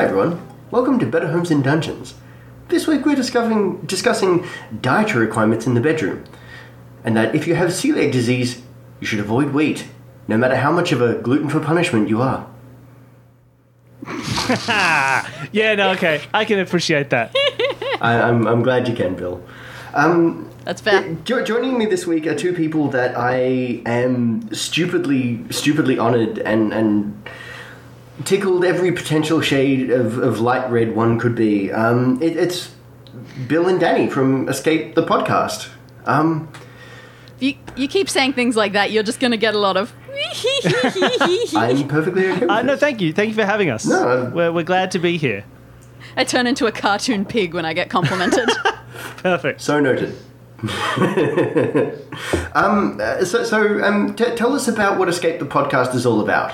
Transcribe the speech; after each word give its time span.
Hi 0.00 0.06
everyone, 0.06 0.40
welcome 0.70 0.98
to 1.00 1.04
Better 1.04 1.26
Homes 1.26 1.50
and 1.50 1.62
Dungeons. 1.62 2.14
This 2.68 2.86
week 2.86 3.04
we're 3.04 3.14
discussing, 3.14 3.82
discussing 3.82 4.46
dietary 4.80 5.26
requirements 5.26 5.66
in 5.66 5.74
the 5.74 5.80
bedroom, 5.82 6.24
and 7.04 7.14
that 7.18 7.34
if 7.34 7.46
you 7.46 7.54
have 7.54 7.68
celiac 7.68 8.10
disease, 8.10 8.62
you 8.98 9.06
should 9.06 9.20
avoid 9.20 9.52
wheat, 9.52 9.88
no 10.26 10.38
matter 10.38 10.56
how 10.56 10.72
much 10.72 10.92
of 10.92 11.02
a 11.02 11.16
gluten 11.16 11.50
for 11.50 11.60
punishment 11.60 12.08
you 12.08 12.22
are. 12.22 12.48
Yeah, 15.52 15.74
no, 15.74 15.90
okay. 15.90 16.22
I 16.32 16.46
can 16.46 16.60
appreciate 16.60 17.10
that. 17.10 17.36
I, 18.00 18.22
I'm, 18.22 18.46
I'm 18.46 18.62
glad 18.62 18.88
you 18.88 18.94
can, 18.94 19.14
Bill. 19.16 19.44
Um, 19.92 20.48
That's 20.64 20.80
fair. 20.80 21.14
jo- 21.24 21.44
joining 21.44 21.76
me 21.76 21.84
this 21.84 22.06
week 22.06 22.26
are 22.26 22.34
two 22.34 22.54
people 22.54 22.88
that 22.88 23.18
I 23.18 23.82
am 23.84 24.50
stupidly, 24.54 25.44
stupidly 25.50 25.98
honoured 25.98 26.38
and, 26.38 26.72
and 26.72 27.22
tickled 28.24 28.64
every 28.64 28.92
potential 28.92 29.40
shade 29.40 29.90
of, 29.90 30.18
of 30.18 30.40
light 30.40 30.70
red 30.70 30.94
one 30.94 31.18
could 31.18 31.34
be. 31.34 31.72
Um, 31.72 32.20
it, 32.22 32.36
it's 32.36 32.74
Bill 33.46 33.68
and 33.68 33.80
Danny 33.80 34.08
from 34.08 34.48
Escape 34.48 34.94
the 34.94 35.02
Podcast. 35.04 35.68
Um, 36.06 36.50
You, 37.38 37.54
you 37.76 37.88
keep 37.88 38.08
saying 38.08 38.34
things 38.34 38.56
like 38.56 38.72
that, 38.72 38.90
you're 38.90 39.02
just 39.02 39.20
going 39.20 39.30
to 39.30 39.36
get 39.36 39.54
a 39.54 39.58
lot 39.58 39.76
of. 39.76 39.92
I'm 41.54 41.88
perfectly 41.88 42.28
okay 42.28 42.40
with 42.40 42.50
Uh, 42.50 42.62
no, 42.62 42.76
thank 42.76 43.00
you. 43.00 43.12
Thank 43.12 43.28
you 43.30 43.34
for 43.34 43.44
having 43.44 43.70
us. 43.70 43.86
No, 43.86 44.30
We're, 44.34 44.52
we're 44.52 44.64
glad 44.64 44.90
to 44.92 44.98
be 44.98 45.16
here. 45.16 45.44
I 46.16 46.24
turn 46.24 46.46
into 46.46 46.66
a 46.66 46.72
cartoon 46.72 47.24
pig 47.24 47.54
when 47.54 47.64
I 47.64 47.72
get 47.72 47.88
complimented. 47.88 48.48
Perfect. 49.18 49.60
So 49.60 49.80
noted. 49.80 50.16
um, 52.54 52.98
uh, 53.00 53.24
so, 53.24 53.44
so 53.44 53.82
um, 53.82 54.14
t- 54.14 54.34
tell 54.34 54.52
us 54.54 54.68
about 54.68 54.98
what 54.98 55.08
Escape 55.08 55.38
the 55.38 55.46
Podcast 55.46 55.94
is 55.94 56.04
all 56.04 56.20
about. 56.20 56.52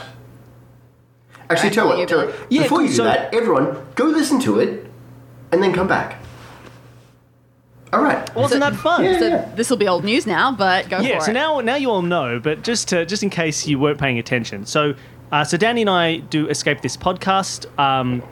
Actually, 1.51 1.71
tell 1.71 1.89
you 1.91 1.97
what. 1.99 2.09
Tell, 2.09 2.27
do. 2.27 2.33
Yeah, 2.51 2.63
before 2.63 2.83
you 2.83 2.89
do 2.89 2.95
so- 2.95 3.05
that, 3.05 3.33
everyone, 3.35 3.77
go 3.95 4.05
listen 4.05 4.41
to 4.41 4.59
it, 4.61 4.87
and 5.53 5.63
then 5.63 5.73
come 5.73 5.87
back. 5.89 6.21
All 7.93 8.03
right. 8.03 8.35
Wasn't 8.35 8.61
that 8.61 8.75
fun? 8.75 9.05
Yeah. 9.05 9.19
so 9.19 9.53
this 9.55 9.71
will 9.71 9.77
be 9.77 9.87
old 9.89 10.05
news 10.05 10.27
now, 10.27 10.53
but 10.53 10.89
go 10.89 10.99
Yeah, 11.01 11.19
for 11.21 11.27
so 11.27 11.31
it. 11.31 11.35
now 11.35 11.61
now 11.61 11.77
you 11.77 11.91
all 11.91 12.03
know, 12.03 12.41
but 12.41 12.63
just 12.63 12.89
to, 12.89 13.07
just 13.07 13.23
in 13.23 13.31
case 13.31 13.67
you 13.67 13.79
weren't 13.79 13.99
paying 13.99 14.19
attention. 14.19 14.67
So 14.67 14.95
uh, 15.33 15.45
so 15.45 15.57
Danny 15.57 15.83
and 15.83 15.91
I 15.91 16.17
do 16.19 16.49
Escape 16.49 16.83
This 16.83 16.97
podcast, 16.97 17.67
um, 17.79 18.23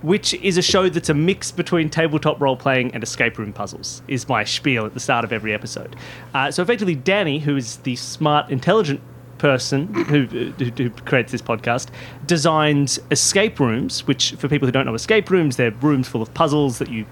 which 0.00 0.32
is 0.34 0.56
a 0.56 0.62
show 0.62 0.88
that's 0.88 1.10
a 1.10 1.14
mix 1.14 1.52
between 1.52 1.90
tabletop 1.90 2.40
role 2.40 2.56
playing 2.56 2.94
and 2.94 3.02
escape 3.02 3.38
room 3.38 3.52
puzzles. 3.52 4.02
Is 4.08 4.28
my 4.28 4.44
spiel 4.44 4.86
at 4.86 4.94
the 4.94 5.00
start 5.00 5.24
of 5.26 5.32
every 5.32 5.52
episode. 5.52 5.94
Uh, 6.34 6.50
so 6.50 6.62
effectively, 6.62 6.94
Danny, 6.94 7.38
who 7.38 7.54
is 7.56 7.76
the 7.78 7.96
smart, 7.96 8.50
intelligent 8.50 9.00
person 9.42 9.92
who, 9.92 10.24
who, 10.24 10.52
who 10.52 10.88
creates 10.90 11.32
this 11.32 11.42
podcast, 11.42 11.88
designs 12.26 13.00
escape 13.10 13.58
rooms. 13.58 14.06
Which, 14.06 14.32
for 14.38 14.48
people 14.48 14.66
who 14.66 14.72
don't 14.72 14.86
know 14.86 14.94
escape 14.94 15.28
rooms, 15.30 15.56
they're 15.56 15.72
rooms 15.72 16.06
full 16.06 16.22
of 16.22 16.32
puzzles 16.32 16.78
that 16.78 16.88
you 16.88 17.04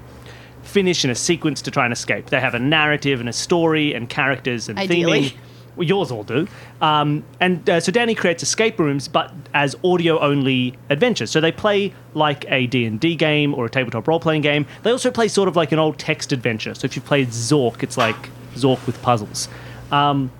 finish 0.63 1.05
in 1.05 1.11
a 1.11 1.15
sequence 1.17 1.61
to 1.63 1.73
try 1.73 1.85
and 1.85 1.93
escape. 1.93 2.27
They 2.27 2.39
have 2.39 2.55
a 2.55 2.61
narrative 2.61 3.19
and 3.19 3.29
a 3.29 3.33
story 3.33 3.93
and 3.93 4.09
characters 4.09 4.69
and 4.69 4.79
Ideally. 4.79 5.23
theming. 5.23 5.37
Well, 5.75 5.89
yours 5.89 6.13
all 6.13 6.23
do. 6.23 6.47
Um, 6.81 7.25
and 7.41 7.69
uh, 7.69 7.81
so 7.81 7.91
Danny 7.91 8.15
creates 8.15 8.45
escape 8.45 8.79
rooms, 8.79 9.09
but 9.09 9.33
as 9.53 9.75
audio-only 9.83 10.77
adventures. 10.89 11.33
So 11.33 11.41
they 11.41 11.53
play 11.53 11.93
like 12.15 12.45
a 12.49 12.69
D&D 12.69 13.17
game 13.17 13.55
or 13.55 13.67
a 13.67 13.71
tabletop 13.71 14.07
role-playing 14.07 14.43
game. 14.43 14.67
They 14.85 14.93
also 14.93 15.11
play 15.11 15.27
sort 15.27 15.49
of 15.49 15.57
like 15.57 15.73
an 15.73 15.81
old 15.81 15.99
text 15.99 16.33
adventure. 16.33 16.75
So 16.75 16.85
if 16.85 16.95
you've 16.95 17.05
played 17.05 17.29
Zork, 17.29 17.83
it's 17.83 17.97
like 17.97 18.31
Zork 18.55 18.87
with 18.87 19.03
puzzles. 19.03 19.49
Um, 19.91 20.31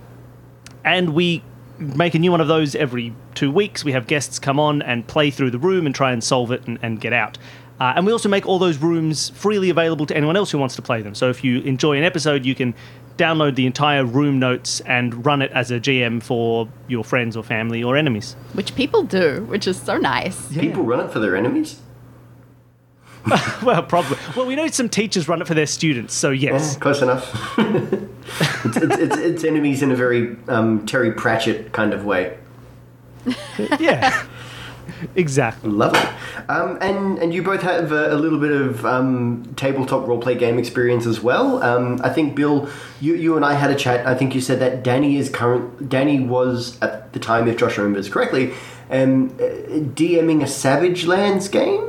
and 0.85 1.15
we 1.15 1.43
make 1.81 2.15
a 2.15 2.19
new 2.19 2.31
one 2.31 2.41
of 2.41 2.49
those 2.49 2.75
every 2.75 3.15
two 3.35 3.51
weeks. 3.51 3.85
We 3.85 3.93
have 3.93 4.07
guests 4.07 4.39
come 4.39 4.61
on 4.61 4.83
and 4.83 5.07
play 5.07 5.31
through 5.31 5.51
the 5.51 5.59
room 5.59 5.87
and 5.87 5.95
try 5.95 6.13
and 6.13 6.23
solve 6.23 6.53
it 6.53 6.67
and, 6.67 6.79
and 6.83 7.01
get 7.01 7.13
out. 7.13 7.39
Uh, 7.81 7.95
and 7.97 8.05
we 8.05 8.13
also 8.13 8.29
make 8.29 8.47
all 8.47 8.59
those 8.59 8.77
rooms 8.77 9.31
freely 9.31 9.71
available 9.71 10.05
to 10.05 10.15
anyone 10.15 10.37
else 10.37 10.51
who 10.51 10.59
wants 10.59 10.77
to 10.77 10.83
play 10.83 11.01
them. 11.01 11.15
So 11.15 11.31
if 11.31 11.43
you 11.43 11.61
enjoy 11.63 11.97
an 11.97 12.05
episode, 12.05 12.45
you 12.45 12.55
can 12.55 12.75
download 13.17 13.55
the 13.55 13.67
entire 13.67 14.05
room 14.05 14.39
notes 14.39 14.81
and 14.81 15.25
run 15.25 15.41
it 15.43 15.51
as 15.53 15.71
a 15.71 15.81
GM 15.81 16.23
for 16.23 16.69
your 16.89 17.05
friends 17.05 17.37
or 17.37 17.43
family 17.43 17.83
or 17.83 17.97
enemies. 17.97 18.35
Which 18.53 18.75
people 18.75 19.03
do, 19.03 19.45
which 19.49 19.67
is 19.67 19.81
so 19.81 19.97
nice. 19.97 20.53
People 20.55 20.83
run 20.83 21.01
it 21.01 21.11
for 21.11 21.21
their 21.21 21.37
enemies. 21.37 21.81
Well, 23.63 23.83
probably. 23.83 24.17
Well, 24.35 24.47
we 24.47 24.57
know 24.57 24.69
some 24.69 24.89
teachers 24.89 25.29
run 25.29 25.43
it 25.43 25.47
for 25.47 25.55
their 25.55 25.67
students, 25.67 26.15
so 26.15 26.31
yes. 26.31 26.75
Yeah, 26.75 26.81
close 26.81 27.03
enough. 27.03 27.55
it's, 27.59 28.77
it's, 28.77 28.97
it's, 28.97 29.17
it's 29.17 29.45
enemies 29.45 29.83
in 29.83 29.91
a 29.91 29.95
very 29.95 30.37
um, 30.49 30.87
Terry 30.87 31.13
Pratchett 31.13 31.73
kind 31.73 31.93
of 31.93 32.07
way. 32.07 32.39
yeah. 33.79 34.27
exactly. 35.15 35.71
Lovely. 35.71 36.01
Um, 36.49 36.79
and 36.81 37.19
and 37.19 37.35
you 37.35 37.43
both 37.43 37.63
have 37.63 37.93
a, 37.93 38.15
a 38.15 38.17
little 38.17 38.39
bit 38.39 38.53
of 38.53 38.85
um, 38.87 39.53
tabletop 39.57 40.07
roleplay 40.07 40.39
game 40.39 40.59
experience 40.59 41.07
as 41.07 41.21
well. 41.21 41.63
Um, 41.63 42.01
I 42.03 42.11
think 42.11 42.35
Bill, 42.35 42.69
you 43.01 43.15
you 43.15 43.37
and 43.37 43.45
I 43.45 43.55
had 43.55 43.71
a 43.71 43.75
chat. 43.75 44.07
I 44.07 44.15
think 44.15 44.35
you 44.35 44.41
said 44.41 44.59
that 44.61 44.83
Danny 44.83 45.17
is 45.17 45.29
current. 45.29 45.89
Danny 45.89 46.21
was 46.21 46.81
at 46.83 47.13
the 47.13 47.19
time, 47.19 47.47
if 47.47 47.59
Josh 47.59 47.77
remembers 47.77 48.09
correctly, 48.09 48.53
um, 48.91 49.29
uh, 49.39 49.45
DMing 49.95 50.43
a 50.43 50.47
Savage 50.47 51.05
Lands 51.05 51.49
game. 51.49 51.87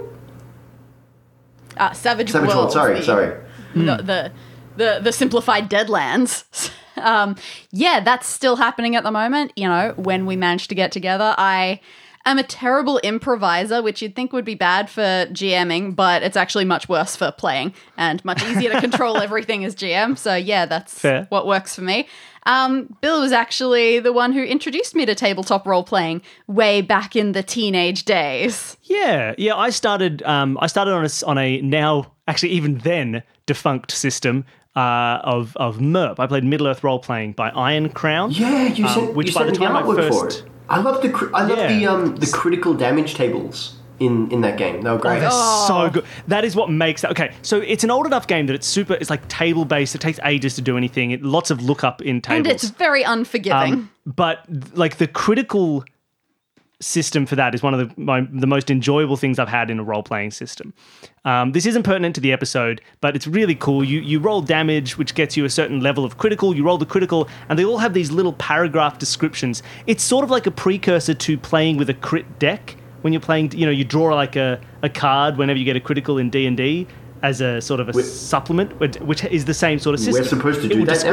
Uh, 1.78 1.94
Savage, 1.94 2.32
Savage 2.32 2.48
World. 2.50 2.58
Worlds, 2.58 2.74
Sorry, 2.74 2.96
the- 3.00 3.04
sorry. 3.04 3.36
the, 3.74 3.82
the 4.04 4.32
the 4.78 5.00
the 5.04 5.12
simplified 5.12 5.70
Deadlands. 5.70 6.44
um, 6.98 7.36
yeah, 7.72 8.00
that's 8.02 8.28
still 8.28 8.56
happening 8.58 8.96
at 8.96 9.04
the 9.04 9.12
moment. 9.12 9.52
You 9.56 9.68
know, 9.68 9.94
when 9.98 10.26
we 10.26 10.36
manage 10.36 10.68
to 10.70 10.76
get 10.76 10.92
together, 10.92 11.34
I 11.38 11.80
am 12.26 12.38
a 12.38 12.44
terrible 12.44 13.00
improviser, 13.04 13.82
which 13.82 14.02
you'd 14.02 14.16
think 14.16 14.32
would 14.34 14.46
be 14.46 14.56
bad 14.56 14.90
for 14.90 15.02
GMing, 15.32 15.96
but 15.96 16.24
it's 16.24 16.38
actually 16.38 16.66
much 16.66 16.88
worse 16.90 17.16
for 17.16 17.32
playing 17.32 17.74
and 17.98 18.24
much 18.26 18.44
easier 18.44 18.72
to 18.72 18.80
control 18.82 19.18
everything 19.22 19.66
as 19.66 19.76
GM. 19.76 20.18
So 20.18 20.36
yeah, 20.36 20.66
that's 20.66 20.98
Fair. 21.00 21.26
what 21.30 21.48
works 21.48 21.76
for 21.76 21.82
me. 21.82 22.08
Um, 22.48 22.96
Bill 23.02 23.22
was 23.22 23.32
actually 23.32 24.00
the 24.00 24.12
one 24.12 24.34
who 24.34 24.42
introduced 24.44 24.96
me 24.96 25.06
to 25.06 25.14
tabletop 25.14 25.68
role 25.68 25.84
playing 25.84 26.22
way 26.48 26.82
back 26.82 27.16
in 27.16 27.34
the 27.34 27.44
teenage 27.44 28.04
days. 28.06 28.78
Yeah, 28.84 29.36
yeah. 29.38 29.56
I 29.56 29.70
started. 29.70 30.24
Um, 30.24 30.58
I 30.60 30.66
started 30.68 30.92
on 30.94 31.04
a 31.04 31.06
s- 31.06 31.22
on 31.22 31.38
a 31.38 31.62
now 31.62 32.12
actually 32.28 32.50
even 32.54 32.80
then 32.80 33.22
defunct 33.46 33.92
system 33.92 34.44
uh, 34.76 35.20
of 35.24 35.56
of 35.58 35.78
MERP. 35.80 36.20
I 36.20 36.26
played 36.26 36.44
Middle 36.44 36.68
Earth 36.68 36.84
role 36.84 36.98
playing 36.98 37.34
by 37.34 37.50
Iron 37.52 37.90
Crown. 37.90 38.32
Yeah, 38.32 38.68
you 38.70 38.88
Um, 38.88 38.94
sent, 38.94 39.14
which 39.14 39.28
you 39.28 39.34
by 39.36 39.42
sent 39.44 39.54
the 39.54 39.60
time 39.60 39.76
I 39.76 39.84
artwork 39.84 40.10
for 40.10 40.24
first- 40.26 40.40
it. 40.40 40.46
I 40.72 40.80
love 40.80 41.02
the 41.02 41.12
I 41.34 41.44
love 41.44 41.58
Yeah. 41.58 41.68
the 41.74 41.86
um 41.88 42.16
the 42.16 42.28
critical 42.28 42.74
damage 42.74 43.14
tables 43.16 43.76
in 44.00 44.32
in 44.32 44.42
that 44.42 44.58
game. 44.58 44.82
They 44.82 44.90
were 44.90 44.98
great. 44.98 45.20
They're 45.20 45.30
Oh. 45.32 45.66
so 45.68 45.90
good. 45.90 46.06
That 46.28 46.44
is 46.44 46.56
what 46.56 46.70
makes 46.72 47.02
that. 47.02 47.12
Okay, 47.12 47.32
so 47.44 47.58
it's 47.60 47.84
an 47.84 47.92
old 47.92 48.06
enough 48.08 48.26
game 48.26 48.46
that 48.48 48.56
it's 48.56 48.68
super. 48.68 48.94
It's 48.94 49.10
like 49.10 49.28
table 49.28 49.66
based. 49.66 49.94
It 49.96 50.02
takes 50.02 50.20
ages 50.24 50.56
to 50.56 50.62
do 50.62 50.78
anything. 50.78 51.12
It, 51.12 51.22
lots 51.24 51.52
of 51.52 51.62
lookup 51.62 52.02
in 52.02 52.22
tables. 52.22 52.38
And 52.40 52.48
it's 52.48 52.70
very 52.72 53.04
unforgiving. 53.04 53.74
Um, 53.74 53.90
but 54.06 54.46
like 54.74 54.98
the 54.98 55.08
critical 55.08 55.84
system 56.82 57.26
for 57.26 57.36
that 57.36 57.54
is 57.56 57.62
one 57.64 57.74
of 57.74 57.80
the 57.80 58.02
my, 58.02 58.22
the 58.32 58.48
most 58.48 58.70
enjoyable 58.72 59.16
things 59.16 59.40
I've 59.40 59.48
had 59.48 59.70
in 59.70 59.80
a 59.80 59.84
role 59.84 60.04
playing 60.04 60.32
system. 60.32 60.74
Um, 61.24 61.52
this 61.52 61.66
isn't 61.66 61.84
pertinent 61.84 62.16
to 62.16 62.22
the 62.22 62.34
episode, 62.34 62.82
but 63.00 63.16
it's 63.16 63.28
really 63.28 63.56
cool. 63.56 63.84
You 63.84 64.00
you 64.02 64.20
roll 64.20 64.42
damage, 64.42 64.98
which 64.98 65.14
gets 65.16 65.38
you 65.38 65.46
a 65.46 65.50
certain 65.50 65.80
level 65.82 66.04
of 66.04 66.18
critical. 66.18 66.56
You 66.56 66.64
roll 66.64 66.78
the 66.78 66.86
critical, 66.86 67.30
and 67.50 67.58
they 67.58 67.66
all 67.66 67.78
have 67.78 67.94
these 67.94 68.12
little 68.12 68.34
paragraph 68.34 68.98
descriptions. 68.98 69.64
It's 69.88 70.04
sort 70.04 70.24
of 70.24 70.30
like 70.32 70.48
a 70.48 70.52
precursor 70.52 71.14
to 71.14 71.38
playing 71.38 71.78
with 71.78 71.90
a 71.90 71.94
crit 71.96 72.40
deck. 72.40 72.76
When 73.02 73.14
you're 73.14 73.20
playing, 73.20 73.54
you 73.54 73.66
know, 73.66 73.72
you 73.72 73.84
draw 73.84 74.14
like 74.14 74.36
a, 74.36 74.60
a 74.84 74.90
card 74.90 75.38
whenever 75.38 75.58
you 75.58 75.66
get 75.66 75.76
a 75.76 75.80
critical 75.80 76.18
in 76.20 76.30
D 76.30 76.46
and 76.46 76.56
D 76.56 76.88
as 77.24 77.42
a 77.42 77.62
sort 77.62 77.80
of 77.80 77.90
a 77.90 77.92
Wait. 77.94 78.06
supplement, 78.06 78.80
which- 78.80 79.24
is 79.26 79.46
the 79.46 79.54
same 79.54 79.80
sort 79.80 79.94
of 79.94 80.00
system. 80.00 80.24
We're 80.24 80.54
supposed 80.54 80.62
to 80.62 80.72
It 80.72 80.80
will 80.80 80.86
that 80.86 81.04
now? 81.06 81.12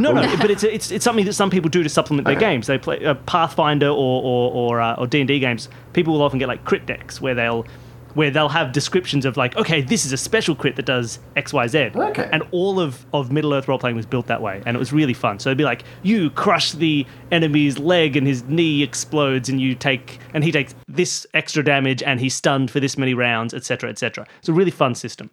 No, 0.00 0.12
no, 0.12 0.36
but 0.38 0.50
it's, 0.50 0.64
it's 0.64 0.90
it's 0.90 1.04
something 1.04 1.24
that 1.24 1.34
some 1.34 1.50
people 1.50 1.70
do 1.70 1.82
to 1.82 1.88
supplement 1.88 2.26
their 2.26 2.36
games. 2.36 2.66
They 2.66 2.78
play 2.78 3.04
uh, 3.04 3.14
Pathfinder 3.14 3.88
or 3.88 4.22
or 4.22 4.52
or, 4.52 4.80
uh, 4.80 4.94
or 4.96 5.06
D 5.06 5.20
and 5.20 5.28
D 5.28 5.38
games. 5.38 5.68
People 5.92 6.14
will 6.14 6.22
often 6.22 6.38
get 6.38 6.48
like 6.48 6.64
crit 6.64 6.86
decks 6.86 7.20
where 7.20 7.34
they'll 7.34 7.66
where 8.14 8.30
they'll 8.30 8.48
have 8.48 8.72
descriptions 8.72 9.24
of 9.24 9.36
like, 9.36 9.56
okay, 9.56 9.80
this 9.80 10.04
is 10.04 10.12
a 10.12 10.16
special 10.16 10.54
crit 10.54 10.76
that 10.76 10.86
does 10.86 11.20
X, 11.36 11.52
Y, 11.52 11.66
Z. 11.66 11.90
Okay. 11.94 12.28
And 12.32 12.42
all 12.50 12.80
of 12.80 13.04
of 13.12 13.30
Middle 13.30 13.54
Earth 13.54 13.68
role 13.68 13.78
playing 13.78 13.96
was 13.96 14.06
built 14.06 14.26
that 14.26 14.42
way, 14.42 14.62
and 14.66 14.76
it 14.76 14.78
was 14.78 14.92
really 14.92 15.14
fun. 15.14 15.38
So 15.38 15.50
it'd 15.50 15.58
be 15.58 15.64
like, 15.64 15.84
you 16.02 16.30
crush 16.30 16.72
the 16.72 17.06
enemy's 17.30 17.78
leg 17.78 18.16
and 18.16 18.26
his 18.26 18.44
knee 18.44 18.82
explodes, 18.82 19.48
and 19.48 19.60
you 19.60 19.74
take 19.74 20.18
and 20.34 20.42
he 20.44 20.52
takes 20.52 20.74
this 20.88 21.26
extra 21.34 21.62
damage, 21.62 22.02
and 22.02 22.20
he's 22.20 22.34
stunned 22.34 22.70
for 22.70 22.80
this 22.80 22.98
many 22.98 23.14
rounds, 23.14 23.54
etc., 23.54 23.90
etc. 23.90 24.26
It's 24.38 24.48
a 24.48 24.52
really 24.52 24.70
fun 24.70 24.94
system. 24.94 25.30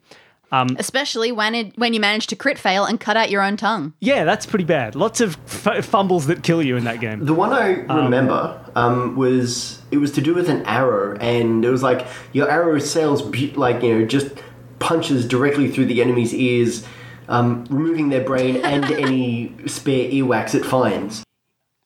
Especially 0.51 1.31
when 1.31 1.53
it 1.55 1.77
when 1.77 1.93
you 1.93 1.99
manage 1.99 2.27
to 2.27 2.35
crit 2.35 2.57
fail 2.57 2.85
and 2.85 2.99
cut 2.99 3.17
out 3.17 3.29
your 3.29 3.41
own 3.41 3.57
tongue. 3.57 3.93
Yeah, 3.99 4.23
that's 4.23 4.45
pretty 4.45 4.65
bad. 4.65 4.95
Lots 4.95 5.19
of 5.21 5.37
f- 5.45 5.83
fumbles 5.85 6.27
that 6.27 6.43
kill 6.43 6.63
you 6.63 6.77
in 6.77 6.83
that 6.85 6.99
game. 7.01 7.25
The 7.25 7.33
one 7.33 7.51
I 7.53 7.81
remember 7.93 8.59
um, 8.75 9.15
was 9.15 9.81
it 9.91 9.97
was 9.97 10.11
to 10.13 10.21
do 10.21 10.33
with 10.33 10.49
an 10.49 10.65
arrow, 10.65 11.17
and 11.19 11.65
it 11.65 11.69
was 11.69 11.83
like 11.83 12.07
your 12.33 12.49
arrow 12.49 12.79
sails 12.79 13.21
bu- 13.21 13.53
like 13.55 13.83
you 13.83 13.99
know 13.99 14.05
just 14.05 14.29
punches 14.79 15.27
directly 15.27 15.69
through 15.69 15.85
the 15.87 16.01
enemy's 16.01 16.33
ears, 16.33 16.85
um, 17.27 17.65
removing 17.69 18.09
their 18.09 18.23
brain 18.23 18.57
and 18.57 18.85
any 18.91 19.53
spare 19.67 20.09
earwax 20.09 20.55
it 20.55 20.63
finds. 20.65 21.23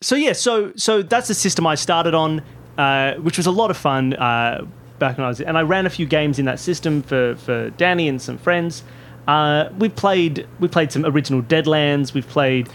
so 0.01 0.15
yeah, 0.15 0.33
so 0.33 0.71
so 0.75 1.01
that's 1.01 1.27
the 1.27 1.33
system 1.33 1.65
I 1.65 1.75
started 1.75 2.13
on, 2.13 2.43
uh, 2.77 3.15
which 3.15 3.37
was 3.37 3.47
a 3.47 3.51
lot 3.51 3.71
of 3.71 3.77
fun. 3.77 4.13
Uh, 4.13 4.65
back 5.01 5.17
when 5.17 5.25
I 5.25 5.27
was, 5.27 5.41
and 5.41 5.57
I 5.57 5.61
ran 5.63 5.85
a 5.85 5.89
few 5.89 6.05
games 6.05 6.39
in 6.39 6.45
that 6.45 6.59
system 6.59 7.01
for 7.01 7.35
for 7.35 7.71
Danny 7.71 8.07
and 8.07 8.21
some 8.21 8.37
friends. 8.37 8.83
Uh, 9.27 9.67
we 9.77 9.89
played 9.89 10.47
we 10.61 10.67
played 10.69 10.91
some 10.93 11.05
original 11.05 11.41
Deadlands. 11.41 12.13
We've 12.13 12.27
played 12.27 12.69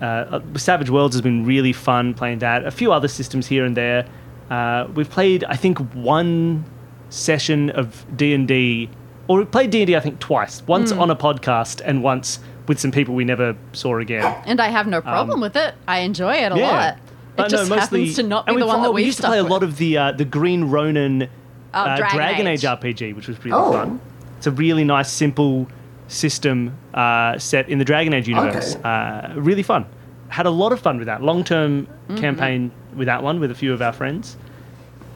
uh, 0.00 0.40
Savage 0.56 0.88
Worlds 0.90 1.14
has 1.16 1.22
been 1.22 1.44
really 1.44 1.72
fun 1.72 2.14
playing 2.14 2.38
that. 2.40 2.64
A 2.64 2.70
few 2.70 2.92
other 2.92 3.08
systems 3.08 3.46
here 3.48 3.64
and 3.64 3.76
there. 3.76 4.06
Uh, 4.50 4.86
we've 4.94 5.10
played 5.10 5.42
I 5.44 5.56
think 5.56 5.78
one 5.94 6.64
session 7.08 7.70
of 7.70 8.04
D 8.16 8.32
and 8.34 8.46
D, 8.46 8.88
or 9.28 9.38
we 9.40 9.44
played 9.44 9.70
D 9.70 9.80
and 9.82 9.86
D 9.88 9.96
I 9.96 10.00
think 10.00 10.20
twice. 10.20 10.62
Once 10.66 10.92
on 10.92 11.10
a 11.10 11.16
podcast 11.16 11.80
and 11.84 12.02
once 12.02 12.38
with 12.68 12.78
some 12.78 12.92
people 12.92 13.14
we 13.14 13.24
never 13.24 13.56
saw 13.72 13.98
again. 13.98 14.24
And 14.46 14.60
I 14.60 14.68
have 14.68 14.86
no 14.86 15.00
problem 15.00 15.40
with 15.40 15.56
it. 15.56 15.74
I 15.88 16.00
enjoy 16.00 16.34
it 16.34 16.52
a 16.52 16.54
Um, 16.54 16.58
Yeah. 16.58 16.70
lot. 16.70 16.98
It 17.38 17.42
no, 17.42 17.48
just 17.48 17.70
mostly- 17.70 18.00
happens 18.00 18.16
to 18.16 18.22
not 18.22 18.46
be 18.46 18.56
the 18.56 18.66
one 18.66 18.82
that 18.82 18.90
we 18.92 19.02
we 19.02 19.06
used 19.06 19.20
to 19.20 19.26
play 19.26 19.38
a 19.38 19.42
lot 19.44 19.62
of 19.62 19.76
the 19.78 19.96
uh, 19.98 20.12
the 20.12 20.24
Green 20.24 20.64
Ronin 20.64 21.28
Oh, 21.72 21.80
uh, 21.80 21.96
Dragon 21.96 22.16
Dragon, 22.16 22.46
Age. 22.46 22.64
Age. 22.64 22.70
RPG, 22.70 23.14
which 23.16 23.28
was 23.28 23.38
really 23.44 23.52
Oh. 23.52 23.72
fun. 23.72 24.00
It's 24.38 24.46
a 24.46 24.50
really 24.50 24.84
nice, 24.84 25.10
simple 25.10 25.68
system 26.08 26.76
uh, 26.94 27.38
set 27.38 27.68
in 27.68 27.78
the 27.78 27.84
Dragon 27.84 28.12
Age 28.14 28.26
universe. 28.28 28.74
Okay. 28.76 28.82
Uh, 28.88 29.34
really 29.34 29.62
fun. 29.62 29.86
Had 30.28 30.46
a 30.46 30.50
lot 30.50 30.72
of 30.72 30.80
fun 30.80 30.98
with 30.98 31.06
that. 31.06 31.22
Long 31.22 31.44
term 31.44 31.86
Mm-hmm. 32.08 32.16
campaign 32.20 32.72
with 32.96 33.06
that 33.06 33.22
one 33.22 33.38
with 33.38 33.50
a 33.52 33.54
few 33.54 33.72
of 33.72 33.80
our 33.82 33.92
friends. 33.92 34.36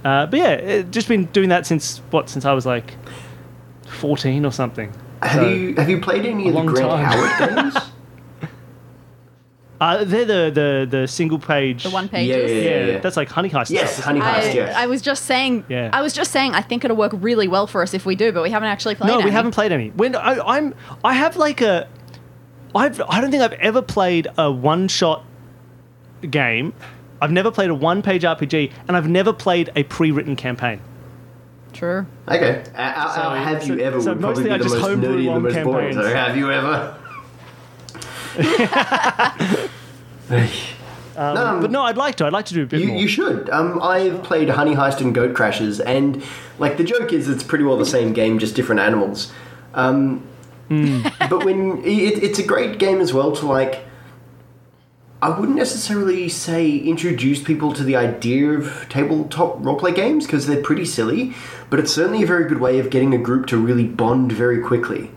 Uh, 0.04 0.26
but 0.26 0.38
yeah, 0.38 0.50
it, 0.52 0.90
just 0.92 1.08
been 1.08 1.24
doing 1.26 1.48
that 1.48 1.66
since 1.66 1.98
what? 2.10 2.28
Since 2.28 2.44
I 2.44 2.52
was 2.52 2.64
like 2.66 2.94
fourteen 3.88 4.44
or 4.44 4.52
something. 4.52 4.92
Have 5.22 5.32
So- 5.42 5.48
you 5.48 5.74
have 5.76 5.88
you 5.88 6.00
played 6.00 6.26
any 6.26 6.46
of 6.48 6.52
the 6.52 6.58
long 6.58 6.66
Grant 6.66 6.90
time. 6.90 7.04
Howitt 7.04 7.72
games? 7.72 7.76
Uh, 9.80 10.04
they're 10.04 10.24
the, 10.24 10.50
the 10.54 10.98
the 11.00 11.08
single 11.08 11.38
page. 11.38 11.82
The 11.82 11.90
one 11.90 12.04
Yeah, 12.04 12.10
pages. 12.10 12.50
yeah, 12.52 12.56
Yeah, 12.58 12.86
yeah. 12.86 12.98
that's 12.98 13.16
like 13.16 13.28
Honey 13.28 13.50
Heist. 13.50 13.70
Yes, 13.70 13.94
stuff. 13.94 14.04
Honey 14.04 14.20
I, 14.20 14.40
Heist. 14.40 14.54
Yes. 14.54 14.76
I 14.76 14.86
was 14.86 15.02
just 15.02 15.24
saying. 15.24 15.64
Yeah. 15.68 15.90
I 15.92 16.00
was 16.00 16.12
just 16.12 16.30
saying. 16.30 16.52
I 16.54 16.60
think 16.62 16.84
it'll 16.84 16.96
work 16.96 17.12
really 17.16 17.48
well 17.48 17.66
for 17.66 17.82
us 17.82 17.92
if 17.92 18.06
we 18.06 18.14
do, 18.14 18.30
but 18.32 18.42
we 18.44 18.50
haven't 18.50 18.68
actually 18.68 18.94
played. 18.94 19.08
No, 19.08 19.20
we 19.20 19.30
haven't 19.32 19.50
played 19.52 19.72
any. 19.72 19.90
When 19.90 20.14
I, 20.14 20.38
I'm, 20.40 20.74
I 21.02 21.14
have 21.14 21.36
like 21.36 21.60
a, 21.60 21.88
I've, 22.74 23.00
I 23.08 23.20
don't 23.20 23.30
think 23.32 23.42
I've 23.42 23.52
ever 23.54 23.82
played 23.82 24.28
a 24.38 24.50
one-shot 24.50 25.24
game. 26.30 26.72
I've 27.20 27.32
never 27.32 27.50
played 27.50 27.70
a 27.70 27.74
one-page 27.74 28.22
RPG, 28.22 28.72
and 28.86 28.96
I've 28.96 29.08
never 29.08 29.32
played 29.32 29.70
a 29.76 29.82
pre-written 29.84 30.36
campaign. 30.36 30.80
True. 31.72 32.06
Okay. 32.28 32.62
Uh, 32.76 32.78
uh, 32.80 33.14
So- 33.14 33.20
uh, 33.22 33.34
have 33.34 33.66
you 33.66 33.80
ever 33.80 34.00
so 34.00 34.10
would 34.12 34.20
mostly 34.20 34.50
I 34.50 34.58
be 34.58 34.58
the 34.58 34.64
just 34.68 34.76
most 34.76 34.82
homebrew 34.88 35.16
nerdy 35.18 35.26
long 35.26 35.42
most 35.42 35.54
boring. 35.64 35.94
campaigns. 35.94 35.96
So 35.96 36.14
have 36.14 36.36
you 36.36 36.52
ever? 36.52 36.96
No, 38.38 39.69
But 41.60 41.70
no, 41.70 41.82
I'd 41.82 41.96
like 41.96 42.16
to. 42.16 42.26
I'd 42.26 42.32
like 42.32 42.46
to 42.46 42.54
do 42.54 42.62
a 42.64 42.66
bit 42.66 42.81
You, 42.81 42.88
more. 42.88 42.96
you 42.98 43.08
should. 43.08 43.48
Um, 43.50 43.81
I've 43.82 44.22
played 44.22 44.48
Honey 44.50 44.75
Heist 44.75 45.00
and 45.00 45.14
Goat 45.14 45.34
Crashes, 45.34 45.81
and 45.81 46.22
like 46.58 46.76
the 46.76 46.84
joke 46.84 47.12
is, 47.12 47.28
it's 47.28 47.42
pretty 47.44 47.64
well 47.64 47.76
the 47.76 47.86
same 47.86 48.12
game, 48.12 48.38
just 48.38 48.54
different 48.56 48.81
animals. 48.81 49.32
Um, 49.75 50.26
Hmm. 50.69 51.02
but 51.28 51.44
when 51.44 51.82
it, 51.84 52.22
it's 52.25 52.38
a 52.38 52.42
great 52.42 52.78
game 52.78 53.00
as 53.02 53.12
well 53.12 53.32
to 53.36 53.46
like. 53.46 53.84
I 55.20 55.28
wouldn't 55.28 55.56
necessarily 55.56 56.28
say 56.28 56.70
introduce 56.76 57.42
people 57.42 57.72
to 57.75 57.82
the 57.84 57.96
idea 57.96 58.50
of 58.50 58.86
tabletop 58.90 59.58
roleplay 59.62 59.94
games 59.94 60.26
because 60.26 60.46
they're 60.46 60.62
pretty 60.62 60.84
silly, 60.86 61.34
but 61.70 61.78
it's 61.81 61.92
certainly 61.92 62.22
a 62.22 62.26
very 62.26 62.46
good 62.48 62.60
way 62.60 62.78
of 62.78 62.88
getting 62.90 63.14
a 63.14 63.19
group 63.19 63.46
to 63.46 63.56
really 63.58 63.84
bond 63.84 64.32
very 64.32 64.60
quickly. 64.60 65.10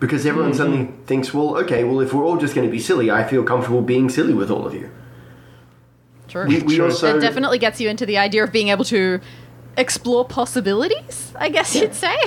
Because 0.00 0.24
everyone 0.26 0.50
Mm-hmm. 0.52 0.58
suddenly 0.58 0.92
thinks, 1.06 1.34
well, 1.34 1.56
okay, 1.58 1.82
well, 1.84 2.00
if 2.00 2.12
we're 2.14 2.24
all 2.24 2.36
just 2.36 2.54
going 2.54 2.66
to 2.66 2.70
be 2.70 2.78
silly, 2.78 3.10
I 3.10 3.24
feel 3.24 3.42
comfortable 3.42 3.82
being 3.82 4.08
silly 4.08 4.32
with 4.34 4.50
all 4.50 4.66
of 4.66 4.74
you. 4.74 4.90
True. 6.28 6.46
We, 6.46 6.60
we 6.60 6.76
True. 6.76 6.84
also 6.86 7.16
it 7.16 7.20
definitely 7.20 7.58
gets 7.58 7.80
you 7.80 7.88
into 7.88 8.04
the 8.06 8.18
idea 8.18 8.44
of 8.44 8.52
being 8.52 8.68
able 8.68 8.84
to 8.86 9.20
explore 9.76 10.24
possibilities. 10.26 11.32
I 11.38 11.48
guess 11.48 11.74
you'd 11.74 11.94
say. 11.94 12.16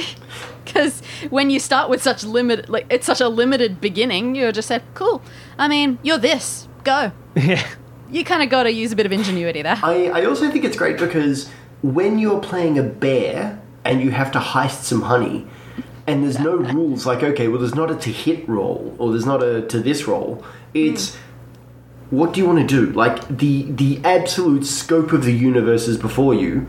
Because 0.63 1.01
when 1.31 1.50
you 1.50 1.59
start 1.59 1.89
with 1.89 2.01
such 2.01 2.23
limited, 2.23 2.69
like 2.69 2.85
it's 2.89 3.06
such 3.06 3.19
a 3.19 3.27
limited 3.27 3.81
beginning, 3.81 4.35
you're 4.35 4.51
just 4.53 4.67
said, 4.69 4.83
"Cool." 4.94 5.21
I 5.57 5.67
mean, 5.67 5.97
you're 6.03 6.19
this. 6.19 6.67
Go. 6.85 7.12
yeah. 7.35 7.67
You 8.09 8.24
kind 8.24 8.41
of 8.44 8.50
got 8.50 8.63
to 8.63 8.71
use 8.71 8.91
a 8.91 8.95
bit 8.95 9.06
of 9.06 9.12
ingenuity 9.12 9.63
there. 9.63 9.77
I, 9.83 10.07
I 10.09 10.25
also 10.25 10.50
think 10.50 10.63
it's 10.63 10.77
great 10.77 10.97
because 10.97 11.50
when 11.81 12.19
you're 12.19 12.39
playing 12.39 12.77
a 12.79 12.83
bear 12.83 13.59
and 13.83 14.01
you 14.01 14.12
have 14.12 14.31
to 14.33 14.39
heist 14.39 14.83
some 14.83 15.01
honey, 15.01 15.47
and 16.11 16.23
there's 16.23 16.39
no 16.39 16.55
rules 16.55 17.05
like, 17.05 17.23
okay, 17.23 17.47
well, 17.47 17.59
there's 17.59 17.75
not 17.75 17.89
a 17.89 17.95
to 17.95 18.11
hit 18.11 18.47
roll 18.47 18.95
or 18.99 19.11
there's 19.11 19.25
not 19.25 19.41
a 19.41 19.61
to 19.63 19.79
this 19.79 20.07
roll. 20.07 20.43
It's 20.73 21.15
hmm. 21.15 22.17
what 22.17 22.33
do 22.33 22.41
you 22.41 22.47
want 22.47 22.59
to 22.59 22.67
do? 22.67 22.91
Like 22.91 23.27
the 23.27 23.63
the 23.71 24.01
absolute 24.03 24.65
scope 24.65 25.13
of 25.13 25.23
the 25.23 25.33
universe 25.33 25.87
is 25.87 25.97
before 25.97 26.33
you. 26.33 26.67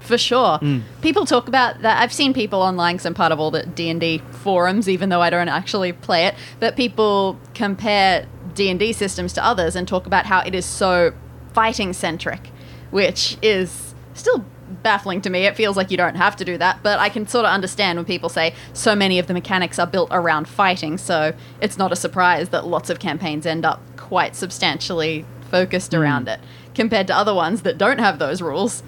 For 0.00 0.18
sure. 0.18 0.58
Hmm. 0.58 0.80
People 1.00 1.24
talk 1.26 1.48
about 1.48 1.82
that. 1.82 2.00
I've 2.02 2.12
seen 2.12 2.34
people 2.34 2.60
online, 2.60 2.98
'cause 2.98 3.06
I'm 3.06 3.14
part 3.14 3.32
of 3.32 3.38
all 3.38 3.52
the 3.52 3.64
D&D 3.64 4.20
forums, 4.30 4.88
even 4.88 5.08
though 5.10 5.22
I 5.22 5.30
don't 5.30 5.48
actually 5.48 5.92
play 5.92 6.26
it, 6.26 6.34
but 6.58 6.76
people 6.76 7.38
compare 7.54 8.26
D&D 8.54 8.92
systems 8.92 9.32
to 9.34 9.44
others 9.44 9.76
and 9.76 9.86
talk 9.86 10.06
about 10.06 10.26
how 10.26 10.40
it 10.40 10.54
is 10.54 10.66
so 10.66 11.12
fighting 11.52 11.92
centric, 11.92 12.50
which 12.90 13.36
is 13.42 13.94
still 14.14 14.44
baffling 14.82 15.20
to 15.22 15.30
me. 15.30 15.46
It 15.46 15.56
feels 15.56 15.76
like 15.76 15.90
you 15.90 15.96
don't 15.96 16.14
have 16.14 16.36
to 16.36 16.44
do 16.44 16.58
that, 16.58 16.82
but 16.82 16.98
I 16.98 17.08
can 17.08 17.26
sort 17.26 17.44
of 17.44 17.50
understand 17.50 17.98
when 17.98 18.04
people 18.04 18.28
say 18.28 18.54
so 18.72 18.94
many 18.94 19.18
of 19.18 19.26
the 19.26 19.34
mechanics 19.34 19.78
are 19.78 19.86
built 19.86 20.08
around 20.10 20.48
fighting, 20.48 20.98
so 20.98 21.34
it's 21.60 21.78
not 21.78 21.92
a 21.92 21.96
surprise 21.96 22.50
that 22.50 22.66
lots 22.66 22.90
of 22.90 22.98
campaigns 22.98 23.46
end 23.46 23.64
up 23.64 23.80
quite 23.96 24.34
substantially 24.36 25.24
focused 25.50 25.92
hmm. 25.92 26.00
around 26.00 26.28
it 26.28 26.40
compared 26.74 27.06
to 27.06 27.14
other 27.14 27.34
ones 27.34 27.62
that 27.62 27.76
don't 27.76 27.98
have 27.98 28.18
those 28.18 28.40
rules 28.40 28.82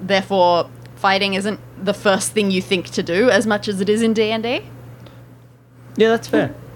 therefore 0.00 0.68
fighting 0.96 1.34
isn't 1.34 1.60
the 1.82 1.94
first 1.94 2.32
thing 2.32 2.50
you 2.50 2.62
think 2.62 2.86
to 2.90 3.02
do 3.02 3.30
as 3.30 3.46
much 3.46 3.68
as 3.68 3.80
it 3.80 3.88
is 3.88 4.02
in 4.02 4.12
D&D. 4.12 4.62
Yeah, 5.96 6.08
that's 6.08 6.28
fair. 6.28 6.48
Hmm. 6.48 6.69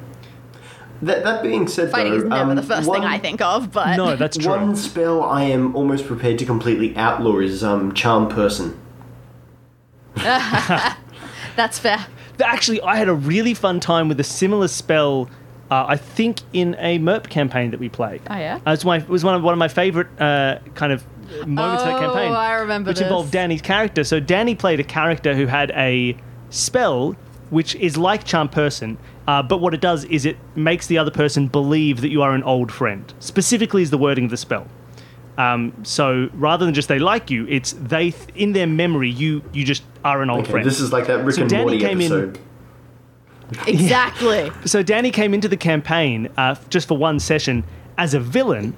That 1.04 1.22
that 1.24 1.42
being 1.42 1.68
said, 1.68 1.90
Fighting 1.90 2.12
though, 2.12 2.18
is 2.18 2.24
never 2.24 2.50
um, 2.50 2.56
the 2.56 2.62
first 2.62 2.88
one, 2.88 3.00
thing 3.00 3.08
I 3.08 3.18
think 3.18 3.40
of, 3.42 3.70
but 3.72 3.96
No, 3.96 4.16
that's 4.16 4.36
true. 4.38 4.50
One 4.50 4.74
spell 4.74 5.22
I 5.22 5.42
am 5.44 5.74
almost 5.76 6.06
prepared 6.06 6.38
to 6.38 6.46
completely 6.46 6.96
outlaw 6.96 7.38
is 7.40 7.62
um, 7.62 7.92
Charm 7.92 8.28
Person. 8.28 8.78
that's 11.56 11.78
fair. 11.78 12.06
Actually, 12.42 12.80
I 12.82 12.96
had 12.96 13.08
a 13.08 13.14
really 13.14 13.54
fun 13.54 13.80
time 13.80 14.08
with 14.08 14.18
a 14.20 14.24
similar 14.24 14.68
spell. 14.68 15.28
Uh, 15.70 15.84
I 15.88 15.96
think 15.96 16.40
in 16.52 16.76
a 16.78 16.98
MERP 16.98 17.28
campaign 17.28 17.70
that 17.70 17.80
we 17.80 17.88
played. 17.88 18.20
Oh, 18.30 18.36
yeah? 18.36 18.60
Uh, 18.66 18.72
it's 18.72 18.84
my, 18.84 18.98
it 18.98 19.08
was 19.08 19.24
one 19.24 19.34
of 19.34 19.42
one 19.42 19.52
of 19.52 19.58
my 19.58 19.68
favorite 19.68 20.08
uh, 20.20 20.58
kind 20.74 20.92
of 20.92 21.04
moments 21.46 21.82
of 21.82 21.88
that 21.88 21.96
Oh, 21.96 22.00
campaign. 22.00 22.32
I 22.32 22.52
remember 22.54 22.90
which 22.90 22.98
this. 22.98 23.06
involved 23.06 23.30
Danny's 23.32 23.62
character. 23.62 24.04
So 24.04 24.20
Danny 24.20 24.54
played 24.54 24.78
a 24.80 24.84
character 24.84 25.34
who 25.34 25.46
had 25.46 25.70
a 25.72 26.16
spell 26.50 27.16
which 27.50 27.74
is 27.76 27.96
like 27.96 28.24
Charm 28.24 28.48
Person, 28.48 28.98
uh, 29.26 29.42
but 29.42 29.60
what 29.60 29.74
it 29.74 29.80
does 29.80 30.04
is 30.04 30.26
it 30.26 30.36
makes 30.56 30.86
the 30.86 30.98
other 30.98 31.10
person 31.10 31.48
believe 31.48 32.00
that 32.02 32.10
you 32.10 32.22
are 32.22 32.34
an 32.34 32.42
old 32.42 32.70
friend. 32.72 33.12
Specifically, 33.20 33.82
is 33.82 33.90
the 33.90 33.98
wording 33.98 34.24
of 34.24 34.30
the 34.30 34.36
spell. 34.36 34.66
Um, 35.36 35.72
so 35.82 36.28
rather 36.34 36.64
than 36.64 36.74
just 36.74 36.88
they 36.88 36.98
like 37.00 37.30
you, 37.30 37.46
it's 37.48 37.72
they 37.72 38.10
th- 38.12 38.28
in 38.36 38.52
their 38.52 38.66
memory 38.68 39.10
you 39.10 39.42
you 39.52 39.64
just 39.64 39.82
are 40.04 40.22
an 40.22 40.30
old 40.30 40.42
Okay, 40.42 40.50
friend. 40.52 40.66
this 40.66 40.78
is 40.80 40.92
like 40.92 41.06
that 41.08 41.24
Rick 41.24 41.34
So 41.36 41.40
and 41.42 41.50
Danny 41.50 41.62
Morty 41.64 41.78
came 41.80 42.00
in- 42.00 42.12
episode. 42.12 42.38
Exactly. 43.66 44.50
So 44.64 44.82
Danny 44.82 45.10
came 45.10 45.34
into 45.34 45.48
the 45.48 45.56
campaign 45.56 46.28
uh, 46.36 46.54
just 46.70 46.88
for 46.88 46.96
one 46.96 47.20
session 47.20 47.64
as 47.98 48.14
a 48.14 48.20
villain, 48.20 48.76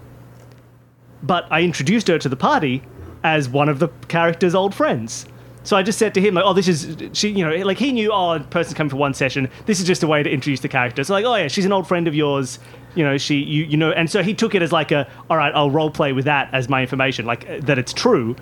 but 1.22 1.46
I 1.50 1.62
introduced 1.62 2.08
her 2.08 2.18
to 2.18 2.28
the 2.28 2.36
party 2.36 2.82
as 3.22 3.48
one 3.48 3.68
of 3.68 3.78
the 3.78 3.88
character's 4.08 4.54
old 4.54 4.74
friends. 4.74 5.26
So 5.66 5.76
I 5.76 5.82
just 5.82 5.98
said 5.98 6.14
to 6.14 6.20
him, 6.20 6.34
like, 6.34 6.44
"Oh, 6.46 6.52
this 6.52 6.68
is 6.68 6.96
she." 7.12 7.28
You 7.30 7.44
know, 7.44 7.54
like 7.66 7.76
he 7.76 7.90
knew, 7.92 8.10
"Oh, 8.12 8.30
a 8.34 8.40
person's 8.40 8.74
coming 8.74 8.88
for 8.88 8.96
one 8.96 9.14
session. 9.14 9.50
This 9.66 9.80
is 9.80 9.86
just 9.86 10.02
a 10.02 10.06
way 10.06 10.22
to 10.22 10.30
introduce 10.30 10.60
the 10.60 10.68
character." 10.68 11.02
So 11.04 11.12
like, 11.12 11.24
"Oh 11.24 11.34
yeah, 11.34 11.48
she's 11.48 11.64
an 11.66 11.72
old 11.72 11.88
friend 11.88 12.06
of 12.06 12.14
yours." 12.14 12.58
You 12.94 13.04
know, 13.04 13.18
she, 13.18 13.36
you, 13.42 13.64
you 13.64 13.76
know, 13.76 13.90
and 13.90 14.08
so 14.08 14.22
he 14.22 14.32
took 14.32 14.54
it 14.54 14.62
as 14.62 14.72
like 14.72 14.92
a, 14.92 15.06
"All 15.28 15.36
right, 15.36 15.52
I'll 15.54 15.70
role 15.70 15.90
play 15.90 16.12
with 16.12 16.24
that 16.26 16.48
as 16.54 16.68
my 16.68 16.80
information, 16.82 17.26
like 17.26 17.50
uh, 17.50 17.58
that 17.62 17.78
it's 17.78 17.92
true." 17.92 18.36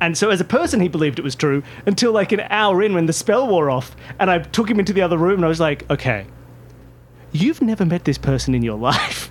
And 0.00 0.16
so 0.16 0.30
as 0.30 0.40
a 0.40 0.44
person, 0.44 0.80
he 0.80 0.88
believed 0.88 1.18
it 1.18 1.22
was 1.22 1.34
true 1.34 1.62
until 1.84 2.12
like 2.12 2.30
an 2.30 2.40
hour 2.48 2.80
in 2.82 2.94
when 2.94 3.06
the 3.06 3.12
spell 3.12 3.48
wore 3.48 3.68
off, 3.68 3.96
and 4.20 4.30
I 4.30 4.38
took 4.38 4.70
him 4.70 4.78
into 4.78 4.92
the 4.92 5.02
other 5.02 5.18
room, 5.18 5.34
and 5.36 5.44
I 5.44 5.48
was 5.48 5.60
like, 5.60 5.90
"Okay, 5.90 6.26
you've 7.32 7.60
never 7.60 7.84
met 7.84 8.04
this 8.04 8.18
person 8.18 8.54
in 8.54 8.62
your 8.62 8.78
life." 8.90 9.30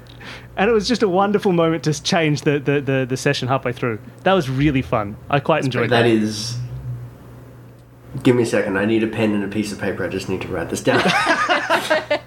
And 0.57 0.69
it 0.69 0.73
was 0.73 0.85
just 0.87 1.01
a 1.01 1.07
wonderful 1.07 1.53
moment 1.53 1.85
to 1.85 2.03
change 2.03 2.41
the, 2.41 2.59
the, 2.59 2.81
the, 2.81 3.05
the 3.07 3.15
session 3.17 3.47
halfway 3.47 3.71
through. 3.71 3.99
That 4.23 4.33
was 4.33 4.49
really 4.49 4.81
fun. 4.81 5.15
I 5.29 5.39
quite 5.39 5.63
enjoyed 5.63 5.89
That 5.91 6.03
that. 6.03 6.09
is. 6.09 6.57
Give 8.23 8.35
me 8.35 8.43
a 8.43 8.45
second. 8.45 8.77
I 8.77 8.85
need 8.85 9.03
a 9.03 9.07
pen 9.07 9.33
and 9.33 9.43
a 9.43 9.47
piece 9.47 9.71
of 9.71 9.79
paper. 9.79 10.03
I 10.05 10.09
just 10.09 10.27
need 10.29 10.41
to 10.41 10.47
write 10.49 10.69
this 10.69 10.81
down. 10.81 10.99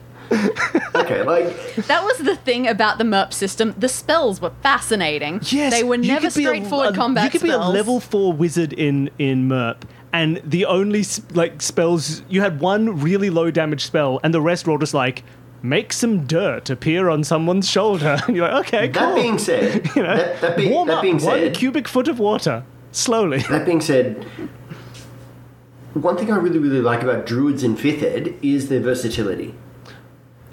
okay, 0.96 1.22
like 1.22 1.74
That 1.86 2.02
was 2.04 2.18
the 2.18 2.36
thing 2.36 2.66
about 2.66 2.98
the 2.98 3.04
MERP 3.04 3.32
system. 3.32 3.74
The 3.78 3.88
spells 3.88 4.40
were 4.40 4.52
fascinating. 4.62 5.40
Yes, 5.44 5.72
They 5.72 5.84
were 5.84 5.96
never 5.98 6.28
could 6.28 6.34
be 6.34 6.44
a- 6.44 6.48
straightforward 6.48 6.94
a- 6.94 6.96
combat 6.96 7.24
You 7.24 7.30
could 7.30 7.40
spells. 7.42 7.66
be 7.66 7.70
a 7.70 7.72
level 7.72 8.00
four 8.00 8.32
wizard 8.32 8.72
in 8.72 9.10
in 9.18 9.48
MERP, 9.48 9.84
and 10.12 10.40
the 10.44 10.64
only 10.66 11.04
like 11.32 11.60
spells 11.62 12.22
you 12.28 12.40
had 12.40 12.60
one 12.60 13.00
really 13.00 13.30
low 13.30 13.50
damage 13.50 13.84
spell, 13.84 14.20
and 14.24 14.32
the 14.32 14.40
rest 14.40 14.66
were 14.66 14.72
all 14.72 14.78
just 14.78 14.94
like 14.94 15.22
make 15.62 15.92
some 15.92 16.26
dirt 16.26 16.68
appear 16.70 17.08
on 17.08 17.24
someone's 17.24 17.68
shoulder, 17.70 18.18
and 18.26 18.36
you're 18.36 18.48
like, 18.50 18.66
okay, 18.68 18.88
that 18.88 19.04
cool. 19.06 19.14
being 19.14 19.38
said, 19.38 19.86
You 19.96 20.02
know, 20.02 20.16
that, 20.16 20.40
that, 20.40 20.56
be, 20.56 20.68
warm 20.70 20.88
that 20.88 20.96
up 20.96 21.02
being 21.02 21.14
one 21.18 21.38
said, 21.40 21.54
cubic 21.54 21.86
foot 21.88 22.08
of 22.08 22.18
water. 22.18 22.64
slowly. 22.92 23.38
That 23.50 23.64
being 23.66 23.80
said, 23.80 24.26
one 25.94 26.16
thing 26.16 26.30
I 26.32 26.36
really, 26.36 26.58
really 26.58 26.80
like 26.80 27.02
about 27.02 27.24
druids 27.24 27.62
in 27.62 27.76
5th 27.76 28.02
ed 28.02 28.34
is 28.42 28.68
their 28.68 28.80
versatility. 28.80 29.54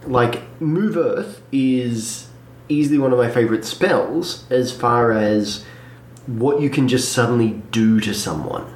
Like, 0.04 0.62
Move 0.62 0.98
Earth 0.98 1.42
is 1.52 2.30
easily 2.70 2.98
one 2.98 3.12
of 3.12 3.18
my 3.18 3.30
favourite 3.30 3.66
spells 3.66 4.50
as 4.52 4.72
far 4.72 5.12
as 5.12 5.66
what 6.28 6.62
you 6.62 6.70
can 6.70 6.88
just 6.88 7.12
suddenly 7.12 7.62
do 7.72 8.00
to 8.00 8.14
someone 8.14 8.72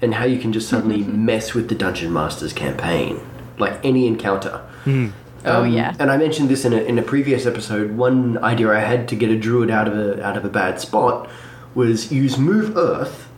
and 0.00 0.14
how 0.14 0.24
you 0.24 0.38
can 0.38 0.52
just 0.52 0.68
suddenly 0.68 1.02
mess 1.04 1.54
with 1.54 1.68
the 1.68 1.74
Dungeon 1.74 2.12
Master's 2.12 2.52
campaign. 2.52 3.20
Like, 3.58 3.84
any 3.84 4.06
encounter. 4.06 4.58
Hmm. 4.84 5.10
Um, 5.44 5.56
oh, 5.56 5.64
yeah. 5.64 5.94
And 5.98 6.10
I 6.10 6.16
mentioned 6.16 6.48
this 6.48 6.64
in 6.64 6.72
a, 6.72 6.78
in 6.78 6.98
a 6.98 7.02
previous 7.02 7.46
episode. 7.46 7.92
One 7.92 8.38
idea 8.38 8.70
I 8.70 8.80
had 8.80 9.08
to 9.08 9.16
get 9.16 9.30
a 9.30 9.38
druid 9.38 9.70
out 9.70 9.88
of 9.88 9.98
a 9.98 10.24
out 10.24 10.36
of 10.36 10.44
a 10.44 10.48
bad 10.48 10.80
spot 10.80 11.28
was 11.74 12.12
use 12.12 12.38
move 12.38 12.76
earth 12.76 13.28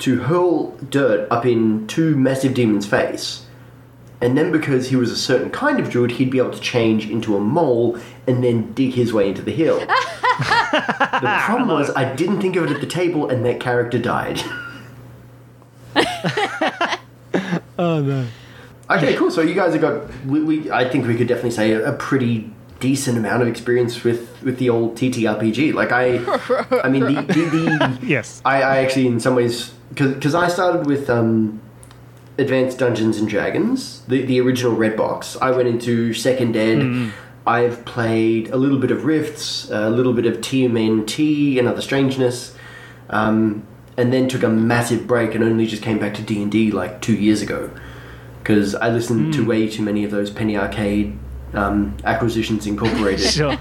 to 0.00 0.20
hurl 0.20 0.72
dirt 0.88 1.26
up 1.30 1.46
in 1.46 1.86
two 1.86 2.16
massive 2.16 2.54
demons' 2.54 2.86
face. 2.86 3.46
And 4.20 4.36
then 4.36 4.52
because 4.52 4.90
he 4.90 4.96
was 4.96 5.10
a 5.10 5.16
certain 5.16 5.50
kind 5.50 5.80
of 5.80 5.88
druid, 5.88 6.12
he'd 6.12 6.30
be 6.30 6.38
able 6.38 6.50
to 6.50 6.60
change 6.60 7.08
into 7.08 7.36
a 7.36 7.40
mole 7.40 7.98
and 8.26 8.44
then 8.44 8.72
dig 8.74 8.92
his 8.92 9.12
way 9.12 9.28
into 9.28 9.40
the 9.40 9.52
hill. 9.52 9.78
the 9.80 11.38
problem 11.42 11.68
was 11.68 11.90
I 11.96 12.14
didn't 12.14 12.40
think 12.40 12.56
of 12.56 12.64
it 12.64 12.70
at 12.70 12.80
the 12.80 12.86
table 12.86 13.30
and 13.30 13.44
that 13.46 13.60
character 13.60 13.98
died. 13.98 14.42
Oh 17.80 18.02
no. 18.02 18.26
Okay, 18.90 19.16
cool. 19.16 19.30
So 19.30 19.40
you 19.40 19.54
guys 19.54 19.72
have 19.72 19.80
got. 19.80 20.24
We, 20.26 20.42
we 20.42 20.70
I 20.70 20.86
think 20.86 21.06
we 21.06 21.16
could 21.16 21.28
definitely 21.28 21.52
say 21.52 21.72
a, 21.72 21.94
a 21.94 21.96
pretty 21.96 22.50
decent 22.80 23.16
amount 23.16 23.42
of 23.42 23.48
experience 23.48 24.02
with 24.02 24.42
with 24.42 24.58
the 24.58 24.68
old 24.70 24.96
TTRPG. 24.96 25.74
Like 25.74 25.92
I, 25.92 26.16
I 26.82 26.88
mean 26.88 27.04
the 27.04 27.22
the, 27.22 27.98
the 27.98 27.98
Yes. 28.06 28.42
I, 28.44 28.62
I 28.62 28.78
actually 28.78 29.06
in 29.06 29.20
some 29.20 29.34
ways 29.34 29.72
because 29.90 30.34
I 30.34 30.48
started 30.48 30.86
with 30.86 31.08
um, 31.10 31.60
Advanced 32.38 32.78
Dungeons 32.78 33.18
and 33.18 33.28
Dragons, 33.28 34.02
the 34.08 34.22
the 34.22 34.40
original 34.40 34.74
red 34.74 34.96
box. 34.96 35.36
I 35.40 35.50
went 35.50 35.68
into 35.68 36.14
Second 36.14 36.56
Ed. 36.56 37.12
I've 37.46 37.84
played 37.84 38.50
a 38.50 38.56
little 38.56 38.78
bit 38.78 38.90
of 38.90 39.04
Rifts, 39.04 39.70
a 39.70 39.88
little 39.88 40.12
bit 40.12 40.26
of 40.26 40.38
TMNT, 40.38 41.58
Another 41.58 41.80
Strangeness, 41.80 42.54
um, 43.08 43.66
and 43.96 44.12
then 44.12 44.28
took 44.28 44.42
a 44.42 44.48
massive 44.48 45.06
break 45.06 45.34
and 45.34 45.42
only 45.42 45.66
just 45.66 45.82
came 45.82 45.98
back 45.98 46.14
to 46.14 46.22
D 46.22 46.42
and 46.42 46.52
D 46.52 46.70
like 46.70 47.00
two 47.00 47.14
years 47.14 47.40
ago 47.42 47.70
because 48.42 48.74
I 48.74 48.88
listened 48.88 49.34
to 49.34 49.44
way 49.44 49.68
too 49.68 49.82
many 49.82 50.04
of 50.04 50.10
those 50.10 50.30
Penny 50.30 50.56
Arcade 50.56 51.18
um, 51.54 51.96
acquisitions 52.04 52.66
incorporated, 52.66 53.20
Sure. 53.30 53.56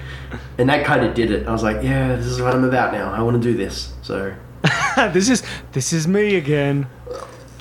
and 0.57 0.69
that 0.69 0.85
kind 0.85 1.05
of 1.05 1.13
did 1.13 1.31
it. 1.31 1.47
I 1.47 1.51
was 1.51 1.63
like, 1.63 1.83
yeah, 1.83 2.15
this 2.15 2.25
is 2.25 2.41
what 2.41 2.53
I'm 2.53 2.63
about 2.63 2.93
now. 2.93 3.11
I 3.11 3.21
want 3.21 3.41
to 3.41 3.51
do 3.51 3.57
this. 3.57 3.93
So 4.01 4.33
this 5.13 5.29
is 5.29 5.43
this 5.71 5.93
is 5.93 6.07
me 6.07 6.35
again. 6.35 6.87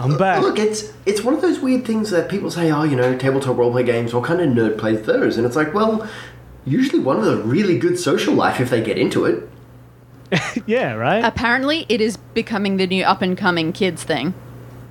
I'm 0.00 0.16
back. 0.16 0.42
look, 0.42 0.58
it's 0.58 0.92
it's 1.06 1.22
one 1.24 1.34
of 1.34 1.42
those 1.42 1.58
weird 1.58 1.84
things 1.84 2.10
that 2.10 2.28
people 2.28 2.50
say, 2.50 2.70
oh, 2.70 2.84
you 2.84 2.94
know, 2.96 3.16
tabletop 3.18 3.56
roleplay 3.56 3.84
games. 3.84 4.14
What 4.14 4.24
kind 4.24 4.40
of 4.40 4.48
nerd 4.48 4.78
plays 4.78 5.02
those? 5.06 5.36
And 5.36 5.44
it's 5.46 5.56
like, 5.56 5.74
well, 5.74 6.08
usually 6.64 7.00
one 7.02 7.16
of 7.18 7.24
the 7.24 7.38
really 7.38 7.78
good 7.78 7.98
social 7.98 8.34
life 8.34 8.60
if 8.60 8.70
they 8.70 8.82
get 8.82 8.98
into 8.98 9.24
it. 9.24 9.48
Yeah, 10.66 10.92
right. 10.94 11.24
Apparently, 11.24 11.86
it 11.88 12.02
is 12.02 12.18
becoming 12.18 12.76
the 12.76 12.86
new 12.86 13.02
up 13.02 13.22
and 13.22 13.36
coming 13.38 13.72
kids 13.72 14.04
thing. 14.04 14.34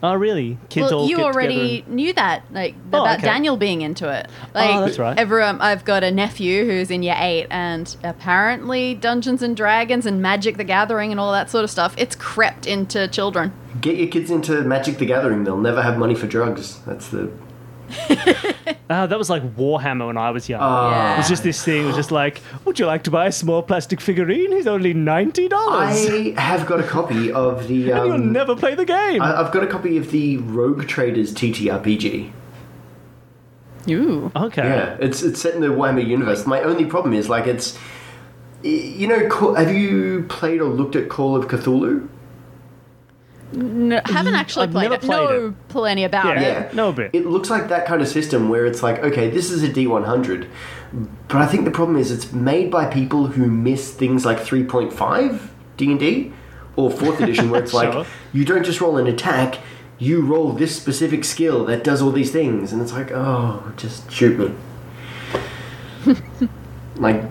Oh, 0.04 0.16
really? 0.16 0.58
Kids 0.70 0.92
well, 0.92 1.02
all 1.02 1.08
you 1.10 1.18
get 1.18 1.26
already 1.26 1.78
together 1.82 1.96
knew 1.96 2.14
that, 2.14 2.44
like 2.52 2.76
Oh, 2.94 3.02
about 3.02 3.18
okay. 3.18 3.28
Daniel 3.28 3.58
being 3.58 3.82
into 3.82 4.10
it. 4.12 4.28
Oh, 4.54 4.60
like, 4.60 4.76
Oh, 4.76 4.86
that's 4.86 5.00
right. 5.00 5.18
Everyone, 5.18 5.60
I've 5.62 5.86
got 5.86 6.04
a 6.04 6.12
nephew 6.12 6.66
who's 6.66 6.92
in 6.92 7.04
year 7.04 7.16
eight, 7.18 7.48
and 7.50 7.96
apparently 8.04 8.94
Dungeons 8.96 9.42
and 9.42 9.56
Dragons 9.56 10.06
and 10.06 10.22
Magic 10.22 10.58
the 10.58 10.64
Gathering 10.64 11.12
and 11.12 11.20
all 11.20 11.32
that 11.32 11.50
sort 11.50 11.64
of 11.64 11.70
stuff, 11.70 11.94
it's 11.98 12.16
crept 12.16 12.66
into 12.68 13.08
children. 13.08 13.54
Get 13.82 13.98
your 13.98 14.08
kids 14.08 14.32
into 14.32 14.62
Magic 14.62 14.98
the 14.98 15.06
Gathering. 15.06 15.44
They'll 15.44 15.58
never 15.58 15.82
have 15.82 15.98
money 15.98 16.16
for 16.16 16.28
drugs. 16.28 16.80
That's 16.86 17.08
the. 17.10 17.32
And, 18.10 18.78
oh, 18.90 19.08
that 19.08 19.18
was 19.18 19.30
like 19.30 19.44
Warhammer 19.56 20.08
when 20.08 20.18
I 20.18 20.32
was 20.32 20.48
young. 20.50 20.60
Ah. 20.62 21.14
It 21.16 21.18
was 21.20 21.30
just 21.30 21.44
this 21.44 21.64
thing. 21.64 21.84
It 21.84 21.86
was 21.88 21.96
just 21.96 22.12
like, 22.12 22.42
would 22.66 22.80
you 22.80 22.86
like 22.86 23.04
to 23.04 23.12
buy 23.12 23.28
a 23.28 23.32
small 23.32 23.62
plastic 23.64 24.02
figurine? 24.02 24.52
He's 24.52 24.68
only 24.68 24.94
ninety 24.94 25.48
dollars, 25.48 26.08
I 26.10 26.34
have 26.40 26.66
got 26.66 26.80
a 26.80 26.84
copy 26.84 27.32
of 27.32 27.68
the. 27.68 27.92
and 27.92 28.06
you'll 28.06 28.12
Um, 28.14 28.32
never 28.32 28.56
play 28.56 28.76
the 28.76 28.86
game. 28.86 29.22
I, 29.22 29.40
I've 29.42 29.52
got 29.52 29.64
a 29.64 29.68
copy 29.68 29.98
of 29.98 30.12
the 30.12 30.38
Rogue 30.38 30.88
Traders 30.88 31.34
TTRPG. 31.34 32.32
Ooh. 33.90 34.32
okay. 34.36 34.64
Yeah, 34.64 34.98
it's 35.00 35.24
it's 35.24 35.42
set 35.42 35.56
in 35.56 35.62
the 35.62 35.68
Warhammer 35.68 36.06
universe. 36.06 36.46
My 36.46 36.62
only 36.62 36.86
problem 36.86 37.14
is 37.14 37.30
like 37.30 37.48
it's, 37.48 37.78
you 38.64 39.08
know, 39.08 39.54
have 39.56 39.74
you 39.74 40.26
played 40.28 40.60
or 40.60 40.66
looked 40.70 40.96
at 40.98 41.08
Call 41.10 41.36
of 41.38 41.48
Cthulhu? 41.48 42.08
No, 43.54 44.02
haven't 44.06 44.36
actually 44.36 44.64
I've 44.68 44.72
played 44.72 44.84
never 44.92 44.96
it. 44.96 45.02
played 45.02 45.30
no, 45.30 45.56
plenty 45.70 46.04
about 46.04 46.26
Yeah, 46.26 46.42
it. 46.42 46.70
yeah. 46.70 46.76
know 46.76 46.90
a 46.90 46.94
bit. 46.94 47.12
It 47.14 47.26
looks 47.26 47.50
like 47.50 47.70
that 47.70 47.86
kind 47.86 48.02
of 48.02 48.08
system 48.08 48.50
where 48.50 48.66
it's 48.66 48.84
like, 48.84 49.00
okay, 49.00 49.30
this 49.30 49.52
is 49.52 49.64
a 49.64 49.70
D100, 49.70 50.48
but 51.30 51.38
I 51.38 51.46
think 51.46 51.64
the 51.66 51.72
problem 51.72 51.98
is 51.98 52.12
it's 52.12 52.34
made 52.34 52.70
by 52.70 52.86
people 52.86 53.28
who 53.28 53.46
miss 53.48 53.94
things 53.94 54.26
like 54.26 54.38
3.5 54.40 55.48
D&D 55.78 56.34
or 56.76 56.90
4th 56.90 57.22
edition 57.22 57.50
where 57.50 57.62
it's 57.64 57.72
Sure. 57.78 57.94
like 57.94 58.08
you 58.34 58.44
don't 58.44 58.64
just 58.66 58.82
roll 58.82 58.98
an 58.98 59.08
attack, 59.08 59.60
you 59.98 60.22
roll 60.22 60.52
this 60.52 60.76
specific 60.76 61.24
skill 61.24 61.64
that 61.66 61.84
does 61.84 62.02
all 62.02 62.12
these 62.12 62.32
things 62.32 62.74
and 62.74 62.82
it's 62.82 62.92
like, 62.92 63.12
oh, 63.12 63.72
just 63.78 64.12
shoot 64.12 64.38
me. 64.38 64.54
like 66.98 67.24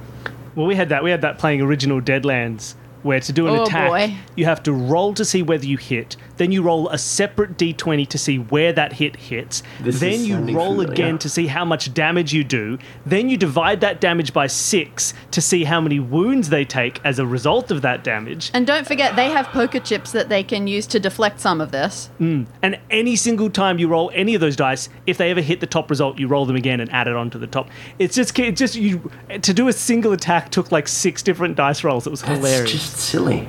Well, 0.55 0.67
we 0.67 0.75
had 0.75 0.89
that. 0.89 1.05
We 1.05 1.11
had 1.11 1.21
that 1.23 1.39
playing 1.39 1.61
original 1.61 2.01
Deadlands, 2.01 2.75
where 3.07 3.21
to 3.21 3.33
do 3.33 3.47
an 3.47 3.57
Oh, 3.57 3.63
attack, 3.63 3.89
boy. 3.89 4.15
you 4.35 4.45
have 4.45 4.63
to 4.65 4.73
roll 4.73 5.15
to 5.15 5.25
see 5.25 5.43
whether 5.43 5.65
you 5.65 5.79
hit. 5.79 6.17
Then 6.37 6.53
you 6.53 6.63
roll 6.63 6.89
a 6.89 6.99
separate 6.99 7.57
d20 7.57 8.07
to 8.09 8.19
see 8.19 8.39
where 8.39 8.73
that 8.73 8.95
hit 8.95 9.17
hits. 9.17 9.63
This 9.81 10.01
then 10.01 10.25
you 10.25 10.37
roll 10.37 10.73
familiar. 10.73 10.93
again 10.93 11.19
to 11.19 11.29
see 11.29 11.47
how 11.47 11.65
much 11.65 11.93
damage 11.95 12.33
you 12.33 12.45
do. 12.45 12.79
Then 13.05 13.29
you 13.29 13.37
divide 13.37 13.81
that 13.81 14.01
damage 14.01 14.33
by 14.33 14.47
six 14.47 15.15
to 15.31 15.41
see 15.41 15.65
how 15.65 15.81
many 15.81 16.01
wounds 16.01 16.49
they 16.49 16.65
take 16.65 17.01
as 17.05 17.19
a 17.19 17.27
result 17.27 17.71
of 17.71 17.83
that 17.83 18.05
damage. 18.05 18.51
And 18.55 18.67
don't 18.67 18.87
forget, 18.87 19.17
they 19.17 19.31
have 19.31 19.47
poker 19.49 19.81
chips 19.81 20.13
that 20.13 20.29
they 20.29 20.43
can 20.43 20.67
use 20.67 20.87
to 20.89 21.01
deflect 21.01 21.41
some 21.41 21.61
of 21.61 21.73
this. 21.73 22.11
Mm. 22.21 22.47
And 22.63 22.79
any 22.91 23.17
single 23.17 23.51
time 23.51 23.79
you 23.79 23.89
roll 23.89 24.11
any 24.15 24.35
of 24.35 24.41
those 24.41 24.57
dice, 24.57 24.89
if 25.07 25.19
they 25.19 25.31
ever 25.31 25.41
hit 25.41 25.61
the 25.61 25.67
top 25.67 25.91
result, 25.91 26.19
you 26.19 26.29
roll 26.29 26.47
them 26.47 26.57
again 26.57 26.81
and 26.81 26.91
add 26.93 27.09
it 27.09 27.17
onto 27.17 27.39
the 27.39 27.47
top. 27.47 27.69
It's 27.99 28.15
just, 28.15 28.39
it's 28.39 28.59
just 28.59 28.75
you 28.75 29.11
to 29.43 29.55
do 29.55 29.69
a 29.69 29.73
single 29.73 30.13
attack 30.13 30.51
took 30.51 30.73
like 30.73 30.89
six 30.89 31.23
different 31.23 31.57
dice 31.57 31.85
rolls. 31.85 32.07
It 32.07 32.11
was 32.11 32.23
that's 32.23 32.39
hilarious. 32.39 32.73
just 32.73 32.97
silly. 32.97 33.49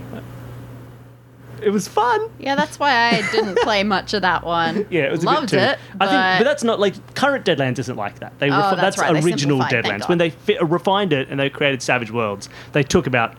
It 1.63 1.71
was 1.71 1.87
fun. 1.87 2.29
Yeah, 2.39 2.55
that's 2.55 2.79
why 2.79 2.91
I 3.09 3.21
didn't 3.31 3.57
play 3.63 3.83
much 3.83 4.13
of 4.13 4.21
that 4.21 4.43
one. 4.45 4.85
Yeah, 4.89 5.03
it 5.03 5.11
was 5.11 5.23
a 5.23 5.27
bit 5.41 5.49
too. 5.49 5.57
it. 5.57 5.61
I 5.61 5.69
think, 5.73 5.79
but 5.99 6.37
but- 6.39 6.43
that's 6.43 6.63
not 6.63 6.79
like 6.79 7.15
current 7.15 7.45
Deadlands 7.45 7.79
isn't 7.79 7.95
like 7.97 8.19
that. 8.19 8.37
They 8.39 8.49
Oh, 8.49 8.53
refi- 8.53 8.75
that's 8.77 8.97
right, 8.97 9.11
original 9.11 9.59
simplified, 9.59 9.83
thank 9.85 9.85
Deadlands 10.03 10.09
when 10.09 10.17
they 10.17 10.29
fi- 10.31 10.59
refined 10.59 11.13
it 11.13 11.27
and 11.29 11.39
they 11.39 11.49
created 11.49 11.81
Savage 11.81 12.11
Worlds. 12.11 12.49
They 12.73 12.83
took 12.83 13.07
about 13.07 13.35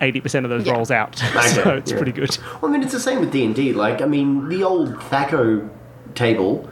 eighty 0.00 0.20
percent 0.20 0.44
of 0.44 0.50
those 0.50 0.66
Yeah. 0.66 0.72
rolls 0.72 0.90
out, 0.90 1.16
so 1.18 1.26
Okay, 1.60 1.76
it's 1.78 1.90
yeah. 1.92 1.96
pretty 1.96 2.12
good. 2.12 2.36
Well, 2.60 2.70
I 2.70 2.72
mean, 2.72 2.82
it's 2.82 2.92
the 2.92 3.00
same 3.00 3.20
with 3.20 3.30
D&D. 3.32 3.72
Like, 3.74 4.02
I 4.02 4.06
mean, 4.06 4.48
the 4.48 4.64
old 4.64 4.94
THAC0 4.96 5.68
table, 6.14 6.68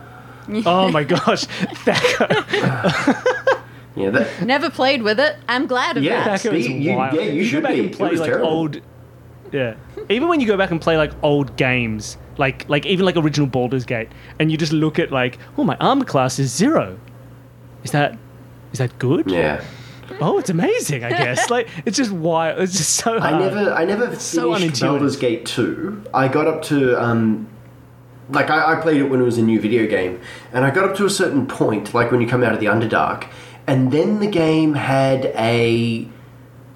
Oh 0.67 0.91
my 0.91 1.05
gosh, 1.05 1.45
THAC0, 1.47 2.29
yeah, 3.95 4.11
that, 4.11 4.43
Never 4.45 4.69
played 4.71 5.03
with 5.03 5.19
it. 5.21 5.37
I'm 5.49 5.67
glad 5.67 5.97
of 5.97 6.03
Yeah. 6.03 6.25
that. 6.25 6.41
THAC0 6.41 6.53
is 6.55 6.67
See, 6.67 6.75
you- 6.79 6.95
wild. 6.97 7.15
yeah, 7.15 7.23
you 7.23 7.43
go 7.43 7.49
should 7.49 7.63
back 7.63 7.73
be. 7.73 7.81
and 7.81 7.91
It 7.91 7.97
play 7.97 8.11
like 8.17 8.29
terrible. 8.29 8.49
old. 8.49 8.81
Yeah, 9.53 9.77
even 10.09 10.29
when 10.29 10.41
you 10.41 10.47
go 10.47 10.57
back 10.57 10.71
and 10.71 10.81
play 10.81 10.97
like 10.97 11.13
old 11.23 11.57
games, 11.57 12.17
like 12.37 12.69
like 12.69 12.87
even 12.87 13.07
like 13.07 13.17
original 13.17 13.47
Baldur's 13.47 13.85
Gate, 13.85 14.09
and 14.39 14.51
you 14.51 14.57
just 14.57 14.73
look 14.73 14.99
at 14.99 15.11
like, 15.11 15.39
oh, 15.57 15.65
my 15.65 15.77
armor 15.77 16.05
class 16.05 16.39
is 16.39 16.53
zero. 16.53 16.99
Is 17.85 17.93
that 17.93 18.19
is 18.73 18.79
that 18.79 18.99
good? 18.99 19.31
yeah. 19.31 19.63
Oh, 20.21 20.39
it's 20.39 20.51
amazing. 20.51 21.05
I 21.05 21.11
guess 21.11 21.51
like 21.57 21.69
it's 21.85 21.97
just 21.97 22.13
wild. 22.13 22.61
It's 22.61 22.77
just 22.77 22.97
so. 22.97 23.19
Hard. 23.19 23.35
I 23.35 23.39
never, 23.39 23.73
I 23.73 23.85
never 23.85 24.15
so 24.17 24.55
finished 24.55 24.83
unintuitive. 24.83 24.89
Baldur's 24.89 25.17
Gate 25.17 25.47
2. 25.47 26.05
I 26.15 26.29
got 26.29 26.47
up 26.47 26.63
to, 26.65 27.01
um, 27.03 27.49
like, 28.31 28.51
I, 28.51 28.73
I 28.73 28.81
played 28.81 29.01
it 29.01 29.05
when 29.05 29.21
it 29.21 29.25
was 29.25 29.39
a 29.39 29.43
new 29.43 29.61
video 29.61 29.87
game, 29.87 30.21
and 30.53 30.65
I 30.65 30.71
got 30.71 30.89
up 30.89 30.97
to 30.97 31.07
a 31.07 31.11
certain 31.11 31.47
point, 31.47 31.95
like 31.95 32.11
when 32.11 32.21
you 32.21 32.29
come 32.29 32.43
out 32.43 32.53
of 32.53 32.61
the 32.61 32.67
Underdark, 32.67 33.29
and 33.67 33.93
then 33.93 34.21
the 34.21 34.27
game 34.27 34.75
had 34.75 35.27
a 35.37 36.09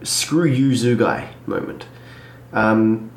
screw 0.03 0.45
you, 0.45 0.71
Zugai 0.71 1.29
moment, 1.47 1.87
um, 2.53 3.11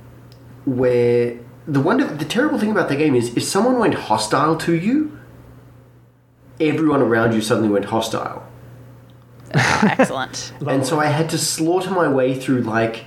where 0.65 1.37
the 1.67 1.79
wonder, 1.79 2.05
the 2.05 2.25
terrible 2.25 2.59
thing 2.59 2.71
about 2.71 2.89
the 2.89 2.95
game 2.95 3.15
is 3.15 3.35
if 3.35 3.43
someone 3.43 3.79
went 3.79 3.93
hostile 3.93 4.57
to 4.57 4.73
you, 4.73 5.17
everyone 6.59 7.01
around 7.01 7.33
you 7.33 7.41
suddenly 7.41 7.69
went 7.69 7.85
hostile. 7.85 8.45
Excellent. 9.53 10.53
And 10.67 10.85
so 10.85 10.99
I 10.99 11.07
had 11.07 11.29
to 11.29 11.37
slaughter 11.37 11.91
my 11.91 12.07
way 12.07 12.33
through 12.33 12.61
like 12.61 13.05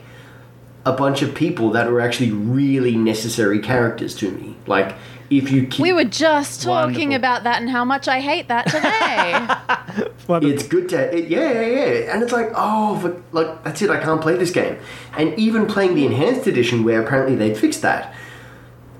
a 0.84 0.92
bunch 0.92 1.22
of 1.22 1.34
people 1.34 1.70
that 1.70 1.90
were 1.90 2.00
actually 2.00 2.30
really 2.30 2.96
necessary 2.96 3.58
characters 3.58 4.14
to 4.16 4.30
me. 4.30 4.56
Like 4.66 4.94
if 5.30 5.50
you 5.50 5.66
keep 5.66 5.80
We 5.80 5.92
were 5.92 6.04
just 6.04 6.62
talking 6.62 7.10
Wonderful. 7.10 7.14
about 7.16 7.44
that 7.44 7.60
and 7.60 7.70
how 7.70 7.84
much 7.84 8.08
I 8.08 8.20
hate 8.20 8.48
that 8.48 8.66
today. 8.66 10.06
It's 10.28 10.66
good 10.66 10.88
to 10.88 11.16
it, 11.16 11.28
yeah 11.28 11.52
yeah 11.52 11.60
yeah 11.60 12.12
and 12.12 12.22
it's 12.22 12.32
like 12.32 12.50
oh 12.54 12.98
but, 13.00 13.22
like 13.32 13.62
that's 13.62 13.80
it 13.80 13.90
i 13.90 14.00
can't 14.00 14.20
play 14.20 14.36
this 14.36 14.50
game 14.50 14.76
and 15.16 15.38
even 15.38 15.66
playing 15.66 15.94
the 15.94 16.04
enhanced 16.04 16.46
edition 16.48 16.82
where 16.82 17.00
apparently 17.02 17.36
they'd 17.36 17.56
fixed 17.56 17.82
that 17.82 18.12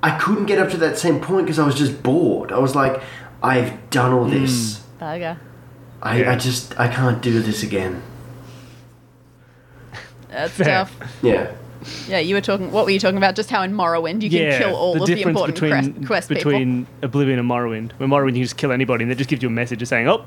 i 0.02 0.16
couldn't 0.18 0.46
get 0.46 0.58
up 0.58 0.70
to 0.70 0.76
that 0.76 0.98
same 0.98 1.20
point 1.20 1.46
because 1.46 1.58
i 1.58 1.66
was 1.66 1.74
just 1.74 2.02
bored 2.02 2.52
i 2.52 2.58
was 2.58 2.76
like 2.76 3.02
i've 3.42 3.90
done 3.90 4.12
all 4.12 4.24
hmm. 4.24 4.30
this 4.30 4.84
Bugger. 5.00 5.38
I, 6.00 6.20
Yeah. 6.20 6.32
I 6.32 6.36
just 6.36 6.78
i 6.78 6.86
can't 6.86 7.20
do 7.20 7.40
this 7.40 7.62
again 7.62 8.02
That's 10.28 10.52
Fair. 10.52 10.66
tough. 10.66 10.96
yeah 11.22 11.52
Yeah, 12.08 12.18
you 12.18 12.34
were 12.34 12.40
talking. 12.40 12.70
What 12.72 12.84
were 12.84 12.90
you 12.90 13.00
talking 13.00 13.18
about? 13.18 13.36
Just 13.36 13.50
how 13.50 13.62
in 13.62 13.72
Morrowind 13.72 14.22
you 14.22 14.30
can 14.30 14.58
kill 14.58 14.74
all 14.74 14.94
the 14.94 15.00
of 15.00 15.06
the 15.06 15.22
important 15.22 15.54
between 15.54 15.70
quest, 15.70 16.06
quest 16.06 16.28
people. 16.28 16.50
between 16.50 16.86
Oblivion 17.02 17.38
and 17.38 17.48
Morrowind. 17.48 17.92
When 17.98 18.10
Morrowind, 18.10 18.28
you 18.28 18.34
can 18.34 18.42
just 18.42 18.56
kill 18.56 18.72
anybody, 18.72 19.04
and 19.04 19.10
they 19.10 19.14
just 19.14 19.30
give 19.30 19.42
you 19.42 19.48
a 19.48 19.52
message 19.52 19.80
just 19.80 19.90
saying, 19.90 20.08
"Oh, 20.08 20.24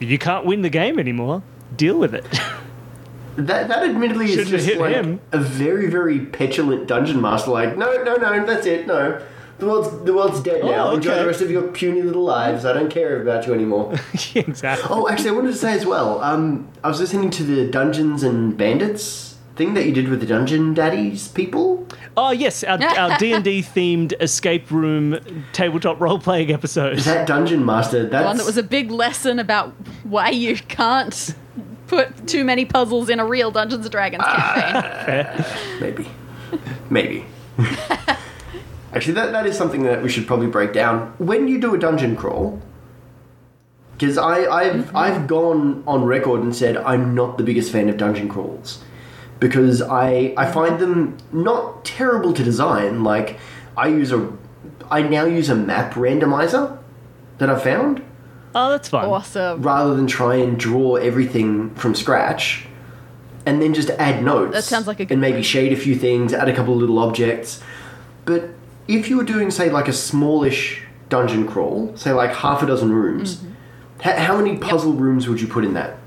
you 0.00 0.18
can't 0.18 0.44
win 0.44 0.62
the 0.62 0.70
game 0.70 0.98
anymore. 0.98 1.42
Deal 1.76 1.98
with 1.98 2.14
it." 2.14 2.24
that, 3.36 3.68
that 3.68 3.82
admittedly 3.82 4.26
is 4.26 4.30
Shouldn't 4.32 4.50
have 4.50 4.60
just 4.64 4.78
like 4.78 4.94
him. 4.94 5.20
a 5.32 5.38
very 5.38 5.90
very 5.90 6.20
petulant 6.20 6.86
dungeon 6.86 7.20
master 7.20 7.50
like 7.50 7.76
no 7.76 8.02
no 8.02 8.16
no 8.16 8.46
that's 8.46 8.64
it 8.64 8.86
no 8.86 9.22
the 9.58 9.66
world's, 9.66 10.04
the 10.04 10.12
world's 10.12 10.40
dead 10.42 10.64
now. 10.64 10.90
Oh, 10.90 10.96
Enjoy 10.96 11.14
the 11.14 11.26
rest 11.26 11.40
of 11.40 11.50
your 11.50 11.62
puny 11.68 12.02
little 12.02 12.24
lives. 12.24 12.66
I 12.66 12.74
don't 12.74 12.90
care 12.90 13.22
about 13.22 13.46
you 13.46 13.54
anymore. 13.54 13.94
exactly. 14.34 14.86
Oh, 14.90 15.08
actually, 15.08 15.30
I 15.30 15.32
wanted 15.32 15.52
to 15.52 15.56
say 15.56 15.72
as 15.72 15.86
well. 15.86 16.20
Um, 16.22 16.68
I 16.84 16.88
was 16.88 17.00
listening 17.00 17.30
to 17.30 17.42
the 17.42 17.66
Dungeons 17.70 18.22
and 18.22 18.56
Bandits 18.56 19.35
thing 19.56 19.74
that 19.74 19.86
you 19.86 19.92
did 19.92 20.08
with 20.08 20.20
the 20.20 20.26
Dungeon 20.26 20.74
Daddies 20.74 21.28
people. 21.28 21.86
Oh 22.16 22.30
yes, 22.30 22.62
our 22.64 22.82
our 22.82 23.18
D 23.18 23.32
and 23.32 23.42
D 23.42 23.62
themed 23.62 24.12
escape 24.20 24.70
room 24.70 25.18
tabletop 25.52 25.98
role 26.00 26.18
playing 26.18 26.52
episode. 26.52 26.98
Is 26.98 27.04
That 27.06 27.26
Dungeon 27.26 27.64
Master. 27.64 28.06
That's 28.06 28.24
one 28.24 28.36
that 28.36 28.46
was 28.46 28.56
a 28.58 28.62
big 28.62 28.90
lesson 28.90 29.38
about 29.38 29.72
why 30.04 30.30
you 30.30 30.56
can't 30.56 31.34
put 31.86 32.26
too 32.26 32.44
many 32.44 32.64
puzzles 32.64 33.08
in 33.08 33.18
a 33.20 33.24
real 33.26 33.50
Dungeons 33.50 33.84
and 33.86 33.92
Dragons 33.92 34.22
Ah. 34.26 35.04
campaign. 35.06 35.44
maybe, 35.80 36.08
maybe. 36.90 37.24
actually, 38.92 39.14
that 39.14 39.32
that 39.32 39.46
is 39.46 39.56
something 39.56 39.82
that 39.84 40.02
we 40.02 40.08
should 40.08 40.26
probably 40.26 40.46
break 40.48 40.72
down 40.72 41.12
when 41.18 41.48
you 41.48 41.60
do 41.60 41.74
a 41.74 41.78
dungeon 41.78 42.16
crawl. 42.16 42.60
Because 43.92 44.18
I 44.18 44.44
I've 44.46 44.94
I've 44.94 45.26
gone 45.26 45.82
on 45.86 46.04
record 46.04 46.42
and 46.42 46.54
said 46.54 46.76
I'm 46.76 47.14
not 47.14 47.38
the 47.38 47.44
biggest 47.44 47.72
fan 47.72 47.88
of 47.88 47.96
dungeon 47.96 48.28
crawls 48.28 48.82
because 49.40 49.82
I 49.82 50.34
I 50.36 50.50
find 50.50 50.78
them 50.78 51.16
not 51.32 51.84
terrible 51.84 52.32
to 52.32 52.42
design. 52.42 53.04
Like 53.04 53.38
I 53.76 53.88
use 53.88 54.12
a 54.12 54.32
I 54.90 55.02
now 55.02 55.24
use 55.24 55.48
a 55.48 55.54
map 55.54 55.94
randomizer 55.94 56.78
that 57.38 57.50
I 57.50 57.58
found 57.58 58.02
Oh, 58.54 58.70
that's 58.70 58.88
fun. 58.88 59.04
awesome. 59.04 59.60
rather 59.62 59.94
than 59.94 60.06
try 60.06 60.36
and 60.36 60.58
draw 60.58 60.96
everything 60.96 61.74
from 61.74 61.94
scratch 61.94 62.66
and 63.44 63.60
then 63.60 63.74
just 63.74 63.90
add 63.90 64.24
notes. 64.24 64.52
That 64.54 64.64
sounds 64.64 64.86
like 64.86 64.98
a 65.00 65.04
good 65.04 65.12
and 65.14 65.20
maybe 65.20 65.42
shade 65.42 65.72
a 65.72 65.76
few 65.76 65.94
things, 65.94 66.32
add 66.32 66.48
a 66.48 66.54
couple 66.56 66.72
of 66.72 66.80
little 66.80 66.98
objects. 66.98 67.60
But 68.24 68.48
if 68.88 69.10
you 69.10 69.18
were 69.18 69.24
doing 69.24 69.50
say 69.50 69.68
like 69.70 69.88
a 69.88 69.92
smallish 69.92 70.82
dungeon 71.10 71.46
crawl, 71.46 71.94
say 71.96 72.12
like 72.12 72.34
half 72.34 72.62
a 72.62 72.66
dozen 72.66 72.92
rooms, 72.92 73.36
Mm-hmm. 73.36 73.52
ha- 74.02 74.16
how 74.24 74.36
many 74.38 74.56
puzzle 74.56 74.94
rooms 74.94 75.28
would 75.28 75.40
you 75.40 75.46
put 75.46 75.64
in 75.64 75.74
that? 75.74 75.98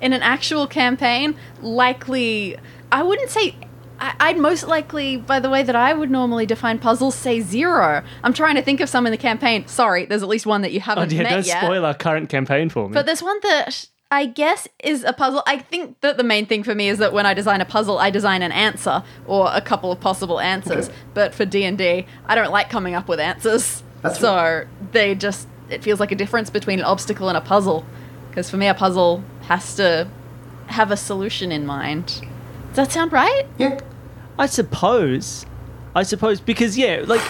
In 0.00 0.12
an 0.12 0.22
actual 0.22 0.66
campaign, 0.66 1.36
likely, 1.62 2.56
I 2.90 3.02
wouldn't 3.02 3.30
say. 3.30 3.56
I- 4.00 4.14
I'd 4.18 4.38
most 4.38 4.66
likely, 4.66 5.16
by 5.16 5.38
the 5.38 5.48
way 5.48 5.62
that 5.62 5.76
I 5.76 5.92
would 5.92 6.10
normally 6.10 6.46
define 6.46 6.78
puzzles, 6.80 7.14
say 7.14 7.40
zero. 7.40 8.02
I'm 8.24 8.32
trying 8.32 8.56
to 8.56 8.62
think 8.62 8.80
of 8.80 8.88
some 8.88 9.06
in 9.06 9.12
the 9.12 9.16
campaign. 9.16 9.68
Sorry, 9.68 10.04
there's 10.04 10.22
at 10.22 10.28
least 10.28 10.46
one 10.46 10.62
that 10.62 10.72
you 10.72 10.80
oh 10.80 10.82
haven't 10.82 11.12
oh, 11.12 11.16
yeah, 11.16 11.22
met 11.22 11.30
don't 11.30 11.46
yet. 11.46 11.62
spoil 11.62 11.86
our 11.86 11.94
current 11.94 12.28
campaign 12.28 12.68
for 12.68 12.88
me. 12.88 12.94
But 12.94 13.06
there's 13.06 13.22
one 13.22 13.38
that 13.42 13.86
I 14.14 14.26
guess 14.26 14.68
is 14.82 15.02
a 15.02 15.12
puzzle. 15.12 15.42
I 15.46 15.58
think 15.58 16.00
that 16.00 16.16
the 16.16 16.24
main 16.24 16.46
thing 16.46 16.62
for 16.62 16.74
me 16.74 16.88
is 16.88 16.98
that 16.98 17.12
when 17.12 17.26
I 17.26 17.34
design 17.34 17.60
a 17.60 17.64
puzzle, 17.64 17.98
I 17.98 18.10
design 18.10 18.42
an 18.42 18.52
answer 18.52 19.02
or 19.26 19.48
a 19.52 19.60
couple 19.60 19.90
of 19.90 20.00
possible 20.00 20.40
answers. 20.40 20.88
Okay. 20.88 20.98
But 21.14 21.34
for 21.34 21.44
D 21.44 21.64
and 21.64 21.76
D, 21.76 22.06
I 22.26 22.34
don't 22.34 22.52
like 22.52 22.70
coming 22.70 22.94
up 22.94 23.08
with 23.08 23.18
answers. 23.18 23.82
That's 24.02 24.20
so 24.20 24.66
they 24.92 25.14
just 25.14 25.48
it 25.68 25.82
feels 25.82 25.98
like 25.98 26.12
a 26.12 26.14
difference 26.14 26.48
between 26.48 26.78
an 26.78 26.84
obstacle 26.84 27.28
and 27.28 27.36
a 27.36 27.40
puzzle. 27.40 27.84
Because 28.28 28.50
for 28.50 28.56
me, 28.56 28.68
a 28.68 28.74
puzzle 28.74 29.24
has 29.48 29.74
to 29.76 30.08
have 30.66 30.90
a 30.90 30.96
solution 30.96 31.52
in 31.52 31.66
mind. 31.66 32.06
Does 32.68 32.76
that 32.76 32.92
sound 32.92 33.12
right? 33.12 33.46
Yeah. 33.58 33.78
I 34.38 34.46
suppose, 34.46 35.46
I 35.94 36.02
suppose 36.02 36.40
because 36.40 36.76
yeah, 36.76 37.04
like 37.06 37.20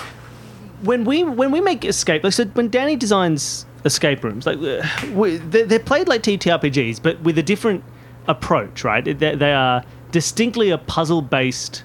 when 0.82 1.04
we 1.04 1.22
when 1.24 1.50
we 1.50 1.60
make 1.60 1.84
escape, 1.84 2.24
like 2.24 2.32
so 2.32 2.44
when 2.46 2.68
Danny 2.68 2.96
designs 2.96 3.66
escape 3.84 4.24
rooms, 4.24 4.46
like 4.46 4.58
uh, 4.58 4.86
we, 5.12 5.36
they're, 5.36 5.66
they're 5.66 5.78
played 5.78 6.08
like 6.08 6.22
TTRPGs, 6.22 7.02
but 7.02 7.20
with 7.20 7.36
a 7.38 7.42
different 7.42 7.84
approach, 8.26 8.84
right? 8.84 9.04
They, 9.04 9.34
they 9.34 9.52
are 9.52 9.82
distinctly 10.10 10.70
a 10.70 10.78
puzzle 10.78 11.22
based 11.22 11.84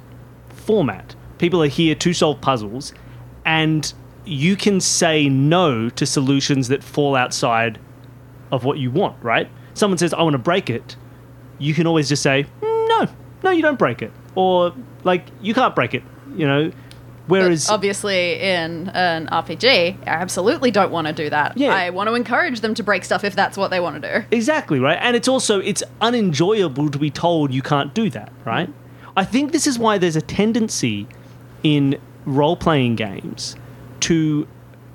format. 0.50 1.15
People 1.38 1.62
are 1.63 1.68
here 1.68 1.96
to 1.96 2.13
solve 2.13 2.39
puzzles, 2.42 2.94
and 3.46 3.94
you 4.26 4.56
can 4.56 4.80
say 4.80 5.28
no 5.28 5.89
to 5.89 6.06
solutions 6.06 6.68
that 6.68 6.84
fall 6.84 7.15
outside 7.15 7.80
of 8.52 8.63
what 8.63 8.78
you 8.78 8.92
want, 8.92 9.22
right? 9.24 9.50
Someone 9.80 9.98
says, 9.98 10.13
I 10.13 10.22
want 10.24 10.34
to 10.34 10.38
break 10.39 10.70
it. 10.70 10.98
You 11.58 11.74
can 11.74 11.88
always 11.88 12.10
just 12.10 12.22
say, 12.22 12.46
"Mm, 12.62 12.88
no, 12.89 13.08
no, 13.44 13.52
you 13.52 13.62
don't 13.62 13.80
break 13.80 14.02
it. 14.02 14.12
Or, 14.36 14.74
like, 15.04 15.26
you 15.42 15.54
can't 15.54 15.74
break 15.74 15.94
it, 15.94 16.04
you 16.36 16.46
know? 16.46 16.70
But 17.30 17.42
Whereas, 17.44 17.70
obviously, 17.70 18.39
in 18.42 18.89
an 18.89 19.28
RPG, 19.32 19.98
I 20.06 20.10
absolutely 20.10 20.72
don't 20.72 20.92
want 20.92 21.08
to 21.08 21.13
do 21.13 21.30
that. 21.30 21.56
Yeah. 21.58 21.74
I 21.74 21.92
want 21.92 22.10
to 22.10 22.15
encourage 22.15 22.60
them 22.62 22.74
to 22.74 22.84
break 22.84 23.06
stuff 23.06 23.24
if 23.24 23.36
that's 23.36 23.56
what 23.58 23.70
they 23.72 23.80
want 23.80 24.02
to 24.02 24.20
do. 24.20 24.26
exactly, 24.32 24.80
right? 24.80 24.98
And 25.00 25.15
it's 25.15 25.28
also, 25.28 25.60
it's 25.60 25.84
unenjoyable 26.02 26.89
to 26.89 26.98
be 27.00 27.10
told 27.12 27.54
you 27.54 27.62
can't 27.62 27.94
do 27.94 28.10
that, 28.10 28.32
right? 28.46 28.70
I 29.15 29.24
think 29.24 29.52
this 29.54 29.65
is 29.68 29.78
why 29.80 29.98
there's 29.98 30.15
a 30.15 30.22
tendency 30.22 31.08
in 31.63 32.00
role 32.26 32.56
playing 32.58 32.96
games 32.96 33.56
to 34.02 34.48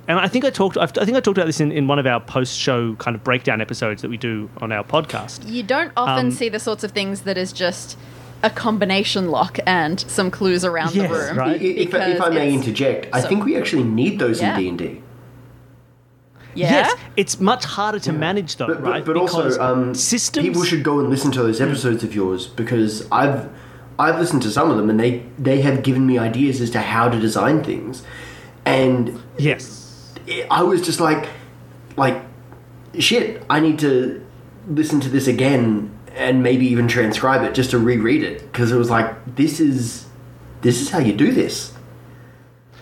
and 0.08 0.18
I 0.18 0.28
think 0.28 0.44
I 0.44 0.50
talked. 0.50 0.76
I 0.76 0.86
think 0.86 1.16
I 1.16 1.20
talked 1.20 1.38
about 1.38 1.46
this 1.46 1.60
in, 1.60 1.72
in 1.72 1.86
one 1.86 1.98
of 1.98 2.06
our 2.06 2.20
post-show 2.20 2.94
kind 2.96 3.14
of 3.14 3.24
breakdown 3.24 3.60
episodes 3.60 4.02
that 4.02 4.08
we 4.10 4.16
do 4.16 4.48
on 4.60 4.70
our 4.72 4.84
podcast. 4.84 5.48
You 5.48 5.62
don't 5.62 5.92
often 5.96 6.26
Um, 6.26 6.30
see 6.32 6.48
the 6.48 6.60
sorts 6.60 6.84
of 6.84 6.90
things 6.92 7.22
that 7.22 7.38
is 7.38 7.52
just 7.52 7.96
a 8.42 8.50
combination 8.50 9.30
lock 9.30 9.58
and 9.66 9.98
some 10.00 10.30
clues 10.30 10.64
around 10.66 10.94
Yes, 10.94 11.10
the 11.10 11.16
room. 11.16 11.38
right. 11.38 11.60
If, 11.62 11.94
if 11.94 12.20
I 12.20 12.28
may 12.28 12.48
it's- 12.48 12.54
interject, 12.54 13.08
I 13.14 13.20
so- 13.22 13.28
think 13.28 13.44
we 13.44 13.56
actually 13.56 13.84
need 13.84 14.18
those 14.18 14.40
Yeah. 14.40 14.54
in 14.56 14.60
D 14.60 14.68
and 14.68 14.78
D. 14.78 15.00
Yeah. 16.56 16.70
Yes, 16.70 16.94
it's 17.16 17.40
much 17.40 17.64
harder 17.64 17.98
to 18.00 18.12
manage 18.12 18.56
though, 18.56 18.68
But, 18.68 18.82
but, 18.82 18.90
right? 18.90 19.04
but 19.04 19.16
also, 19.16 19.58
um, 19.60 19.92
systems. 19.94 20.46
people 20.46 20.62
should 20.62 20.84
go 20.84 21.00
and 21.00 21.10
listen 21.10 21.32
to 21.32 21.42
those 21.42 21.60
episodes 21.60 22.04
of 22.04 22.14
yours 22.14 22.46
because 22.46 23.08
I've 23.10 23.48
I've 23.98 24.18
listened 24.20 24.42
to 24.42 24.50
some 24.50 24.70
of 24.70 24.76
them 24.76 24.88
and 24.88 25.00
they 25.00 25.24
they 25.36 25.62
have 25.62 25.82
given 25.82 26.06
me 26.06 26.16
ideas 26.16 26.60
as 26.60 26.70
to 26.70 26.80
how 26.80 27.08
to 27.08 27.18
design 27.18 27.64
things, 27.64 28.04
and 28.64 29.20
yes, 29.36 29.83
it- 30.26 30.46
I 30.50 30.62
was 30.62 30.82
just 30.82 31.00
like, 31.00 31.28
like, 31.96 32.22
shit. 32.98 33.42
I 33.48 33.60
need 33.60 33.78
to 33.80 34.24
listen 34.68 35.00
to 35.00 35.08
this 35.08 35.26
again 35.26 35.90
and 36.14 36.42
maybe 36.42 36.66
even 36.66 36.88
transcribe 36.88 37.42
it 37.42 37.54
just 37.54 37.70
to 37.70 37.78
reread 37.78 38.22
it 38.22 38.40
because 38.40 38.72
it 38.72 38.76
was 38.76 38.88
like 38.88 39.34
this 39.34 39.60
is 39.60 40.06
this 40.62 40.80
is 40.80 40.90
how 40.90 40.98
you 40.98 41.12
do 41.12 41.32
this. 41.32 41.72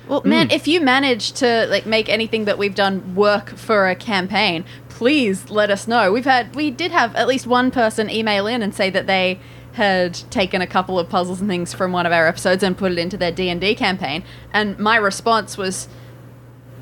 Well, 0.09 0.21
hmm. 0.21 0.29
man, 0.29 0.51
if 0.51 0.69
you 0.69 0.81
manage 0.81 1.33
to 1.33 1.67
like 1.69 1.87
make 1.87 2.09
anything 2.09 2.45
that 2.45 2.59
we've 2.59 2.75
done 2.75 3.15
work 3.15 3.57
for 3.57 3.89
a 3.89 3.95
campaign, 3.95 4.65
please 4.89 5.51
let 5.51 5.71
us 5.71 5.89
know. 5.89 6.13
We've 6.13 6.25
had 6.25 6.55
we 6.55 6.71
did 6.71 6.91
have 6.91 7.15
at 7.17 7.27
least 7.27 7.47
one 7.47 7.71
person 7.71 8.11
email 8.11 8.47
in 8.47 8.63
and 8.63 8.75
say 8.75 8.91
that 8.91 9.07
they 9.07 9.41
had 9.73 10.15
taken 10.31 10.61
a 10.61 10.67
couple 10.67 10.99
of 10.99 11.09
puzzles 11.09 11.41
and 11.41 11.49
things 11.49 11.73
from 11.73 11.93
one 11.93 12.05
of 12.05 12.13
our 12.13 12.29
episodes 12.29 12.63
and 12.63 12.77
put 12.77 12.93
it 12.93 12.99
into 12.99 13.17
their 13.17 13.33
D&D 13.33 13.75
campaign, 13.75 14.23
and 14.53 14.79
my 14.79 14.97
response 14.97 15.57
was 15.57 15.89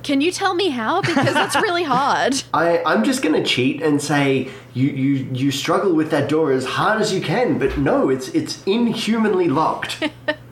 can 0.02 0.20
you 0.20 0.30
tell 0.30 0.54
me 0.54 0.68
how? 0.70 1.00
Because 1.00 1.34
that's 1.34 1.56
really 1.56 1.84
hard. 1.84 2.42
I, 2.54 2.82
I'm 2.84 3.04
just 3.04 3.22
gonna 3.22 3.44
cheat 3.44 3.82
and 3.82 4.00
say 4.00 4.50
you, 4.74 4.88
you 4.88 5.28
you 5.32 5.50
struggle 5.50 5.94
with 5.94 6.10
that 6.10 6.28
door 6.28 6.52
as 6.52 6.64
hard 6.64 7.00
as 7.00 7.12
you 7.12 7.20
can, 7.20 7.58
but 7.58 7.78
no, 7.78 8.08
it's 8.08 8.28
it's 8.28 8.62
inhumanly 8.64 9.48
locked. 9.48 10.02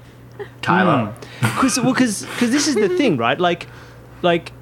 Tyler. 0.62 1.12
Hmm. 1.40 1.46
because 1.54 1.80
well, 1.80 1.92
because 1.92 2.20
this 2.38 2.68
is 2.68 2.74
the 2.74 2.88
thing, 2.88 3.16
right? 3.16 3.40
Like, 3.40 3.66
like 4.22 4.52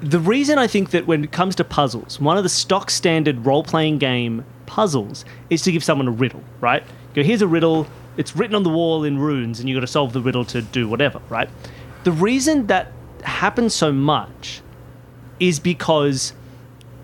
the 0.00 0.18
reason 0.18 0.58
I 0.58 0.66
think 0.66 0.90
that 0.90 1.06
when 1.06 1.24
it 1.24 1.32
comes 1.32 1.54
to 1.56 1.64
puzzles, 1.64 2.20
one 2.20 2.36
of 2.36 2.42
the 2.42 2.48
stock 2.48 2.90
standard 2.90 3.46
role 3.46 3.62
playing 3.62 3.98
game 3.98 4.44
puzzles 4.66 5.24
is 5.50 5.62
to 5.62 5.72
give 5.72 5.84
someone 5.84 6.08
a 6.08 6.12
riddle, 6.12 6.42
right? 6.60 6.82
You 7.14 7.22
go, 7.22 7.26
here's 7.26 7.42
a 7.42 7.46
riddle. 7.46 7.86
It's 8.16 8.36
written 8.36 8.54
on 8.56 8.62
the 8.62 8.70
wall 8.70 9.04
in 9.04 9.18
runes, 9.18 9.60
and 9.60 9.68
you've 9.68 9.76
got 9.76 9.80
to 9.80 9.86
solve 9.86 10.12
the 10.12 10.20
riddle 10.20 10.44
to 10.46 10.62
do 10.62 10.88
whatever, 10.88 11.20
right? 11.28 11.48
The 12.04 12.12
reason 12.12 12.66
that 12.66 12.92
happens 13.24 13.74
so 13.74 13.92
much 13.92 14.62
is 15.40 15.58
because 15.58 16.32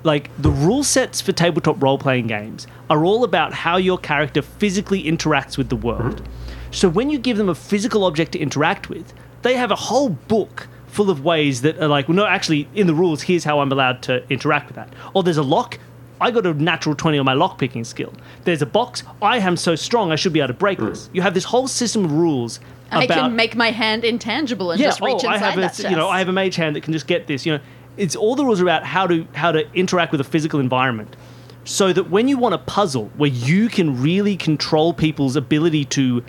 like 0.04 0.30
the 0.40 0.50
rule 0.50 0.84
sets 0.84 1.20
for 1.20 1.32
tabletop 1.32 1.82
role 1.82 1.98
playing 1.98 2.26
games 2.26 2.66
are 2.88 3.04
all 3.04 3.24
about 3.24 3.52
how 3.52 3.76
your 3.76 3.98
character 3.98 4.42
physically 4.42 5.02
interacts 5.04 5.58
with 5.58 5.68
the 5.68 5.76
world. 5.76 6.22
Mm-hmm. 6.22 6.72
So 6.72 6.88
when 6.88 7.10
you 7.10 7.18
give 7.18 7.36
them 7.36 7.48
a 7.48 7.54
physical 7.54 8.04
object 8.04 8.32
to 8.32 8.38
interact 8.38 8.88
with, 8.88 9.12
they 9.42 9.54
have 9.54 9.70
a 9.70 9.76
whole 9.76 10.10
book 10.10 10.68
full 10.86 11.10
of 11.10 11.24
ways 11.24 11.62
that 11.62 11.78
are 11.78 11.88
like, 11.88 12.08
well, 12.08 12.16
no, 12.16 12.26
actually, 12.26 12.68
in 12.74 12.86
the 12.86 12.94
rules, 12.94 13.22
here's 13.22 13.44
how 13.44 13.60
I'm 13.60 13.70
allowed 13.70 14.02
to 14.02 14.26
interact 14.30 14.68
with 14.68 14.76
that. 14.76 14.92
Or 15.14 15.22
there's 15.22 15.36
a 15.36 15.42
lock. 15.42 15.78
I 16.20 16.30
got 16.30 16.46
a 16.46 16.54
natural 16.54 16.94
20 16.94 17.18
on 17.18 17.24
my 17.24 17.34
lock 17.34 17.58
picking 17.58 17.84
skill. 17.84 18.12
There's 18.44 18.62
a 18.62 18.66
box. 18.66 19.04
I 19.22 19.38
am 19.38 19.56
so 19.56 19.76
strong, 19.76 20.10
I 20.10 20.16
should 20.16 20.32
be 20.32 20.40
able 20.40 20.48
to 20.48 20.54
break 20.54 20.78
mm. 20.78 20.88
this. 20.88 21.08
You 21.12 21.22
have 21.22 21.34
this 21.34 21.44
whole 21.44 21.68
system 21.68 22.04
of 22.04 22.12
rules 22.12 22.58
I 22.90 23.06
can 23.06 23.36
make 23.36 23.54
my 23.54 23.70
hand 23.70 24.04
intangible 24.04 24.70
and 24.70 24.80
just 24.80 25.00
reach 25.00 25.12
oh, 25.12 25.14
inside 25.16 25.34
I 25.34 25.38
have 25.38 25.56
that 25.56 25.78
a, 25.78 25.82
chest. 25.82 25.90
you 25.90 25.96
know, 25.96 26.08
I 26.08 26.18
have 26.18 26.28
a 26.28 26.32
mage 26.32 26.56
hand 26.56 26.76
that 26.76 26.82
can 26.82 26.92
just 26.92 27.06
get 27.06 27.26
this. 27.26 27.44
You 27.44 27.54
know, 27.54 27.60
it's 27.96 28.16
all 28.16 28.34
the 28.34 28.44
rules 28.44 28.60
are 28.60 28.64
about 28.64 28.84
how 28.84 29.06
to 29.06 29.26
how 29.34 29.52
to 29.52 29.70
interact 29.74 30.12
with 30.12 30.20
a 30.20 30.24
physical 30.24 30.60
environment, 30.60 31.16
so 31.64 31.92
that 31.92 32.10
when 32.10 32.28
you 32.28 32.38
want 32.38 32.54
a 32.54 32.58
puzzle 32.58 33.10
where 33.16 33.30
you 33.30 33.68
can 33.68 34.00
really 34.00 34.36
control 34.36 34.92
people's 34.92 35.36
ability 35.36 35.84
to 35.86 36.24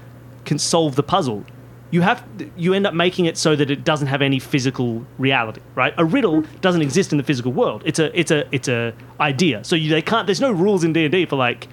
can 0.45 0.59
solve 0.59 0.95
the 0.95 1.03
puzzle, 1.03 1.45
you 1.91 2.01
have 2.01 2.23
you 2.57 2.73
end 2.73 2.85
up 2.85 2.93
making 2.93 3.25
it 3.25 3.37
so 3.37 3.55
that 3.55 3.71
it 3.71 3.83
doesn't 3.83 4.07
have 4.07 4.21
any 4.21 4.39
physical 4.39 5.05
reality, 5.17 5.61
right? 5.75 5.93
A 5.97 6.05
riddle 6.05 6.41
mm-hmm. 6.41 6.57
doesn't 6.57 6.81
exist 6.81 7.11
in 7.11 7.17
the 7.17 7.23
physical 7.23 7.51
world. 7.51 7.83
It's 7.85 7.99
a 7.99 8.19
it's 8.19 8.31
a 8.31 8.47
it's 8.51 8.67
a 8.67 8.93
idea. 9.19 9.63
So 9.63 9.75
you, 9.75 9.89
they 9.89 10.01
can't. 10.01 10.27
There's 10.27 10.41
no 10.41 10.51
rules 10.51 10.83
in 10.83 10.93
D 10.93 11.05
and 11.05 11.11
D 11.11 11.25
for 11.25 11.35
like. 11.35 11.67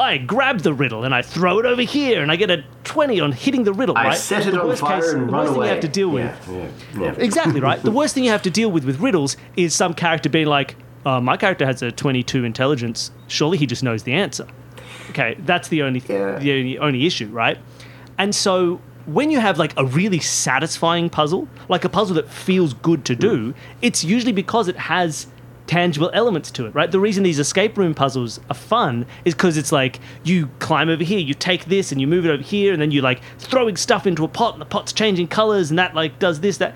I 0.00 0.18
grab 0.18 0.60
the 0.60 0.72
riddle 0.74 1.04
and 1.04 1.14
I 1.14 1.22
throw 1.22 1.58
it 1.60 1.66
over 1.66 1.82
here, 1.82 2.22
and 2.22 2.32
I 2.32 2.36
get 2.36 2.50
a 2.50 2.64
twenty 2.82 3.20
on 3.20 3.30
hitting 3.32 3.64
the 3.64 3.72
riddle. 3.72 3.96
I 3.96 4.06
right? 4.08 4.16
set 4.18 4.46
it 4.46 4.52
The 4.52 4.60
on 4.60 4.66
worst 4.68 4.80
fire 4.80 5.00
case- 5.00 5.12
and 5.12 5.28
the 5.28 5.32
run 5.32 5.40
worst 5.42 5.48
thing 5.52 5.56
away. 5.58 5.66
you 5.66 5.72
have 5.72 5.80
to 5.82 5.88
deal 5.88 6.08
with 6.08 6.48
Yeah, 6.50 6.54
yeah, 6.98 7.02
yeah. 7.04 7.14
Exactly 7.18 7.60
right. 7.60 7.80
The 7.82 7.90
worst 7.90 8.14
thing 8.14 8.24
you 8.24 8.30
have 8.30 8.42
to 8.42 8.50
deal 8.50 8.70
with 8.70 8.84
with 8.84 9.00
riddles 9.00 9.36
is 9.56 9.74
some 9.74 9.94
character 9.94 10.28
being 10.28 10.46
like, 10.46 10.76
uh, 11.06 11.20
"My 11.20 11.36
character 11.36 11.64
has 11.66 11.82
a 11.82 11.92
22 11.92 12.44
intelligence. 12.44 13.10
Surely 13.28 13.58
he 13.58 13.66
just 13.66 13.82
knows 13.82 14.02
the 14.02 14.12
answer." 14.14 14.46
Okay, 15.10 15.36
that's 15.44 15.68
the 15.68 15.82
only 15.82 16.02
Yeah. 16.08 16.38
the 16.38 16.52
only, 16.52 16.78
only 16.78 17.06
issue, 17.06 17.28
right? 17.28 17.58
And 18.18 18.34
so 18.34 18.80
when 19.06 19.30
you 19.30 19.40
have 19.40 19.58
like 19.58 19.74
a 19.76 19.84
really 19.84 20.20
satisfying 20.20 21.10
puzzle, 21.10 21.48
like 21.68 21.84
a 21.84 21.88
puzzle 21.88 22.14
that 22.16 22.28
feels 22.30 22.72
good 22.74 23.04
to 23.04 23.14
do, 23.16 23.52
it's 23.82 24.02
usually 24.04 24.32
because 24.32 24.68
it 24.68 24.76
has 24.76 25.26
tangible 25.66 26.10
elements 26.12 26.50
to 26.52 26.66
it, 26.66 26.74
right? 26.74 26.90
The 26.90 27.00
reason 27.00 27.22
these 27.22 27.38
escape 27.38 27.78
room 27.78 27.94
puzzles 27.94 28.40
are 28.50 28.54
fun 28.54 29.06
is 29.24 29.34
because 29.34 29.56
it's 29.56 29.72
like 29.72 30.00
you 30.24 30.48
climb 30.58 30.88
over 30.88 31.04
here, 31.04 31.18
you 31.18 31.34
take 31.34 31.66
this 31.66 31.92
and 31.92 32.00
you 32.00 32.06
move 32.06 32.26
it 32.26 32.30
over 32.30 32.42
here, 32.42 32.72
and 32.72 32.82
then 32.82 32.90
you 32.90 33.00
like 33.00 33.20
throwing 33.38 33.76
stuff 33.76 34.06
into 34.06 34.24
a 34.24 34.28
pot, 34.28 34.54
and 34.54 34.60
the 34.60 34.66
pot's 34.66 34.92
changing 34.92 35.28
colors, 35.28 35.70
and 35.70 35.78
that 35.78 35.94
like 35.94 36.18
does 36.18 36.40
this 36.40 36.58
that. 36.58 36.74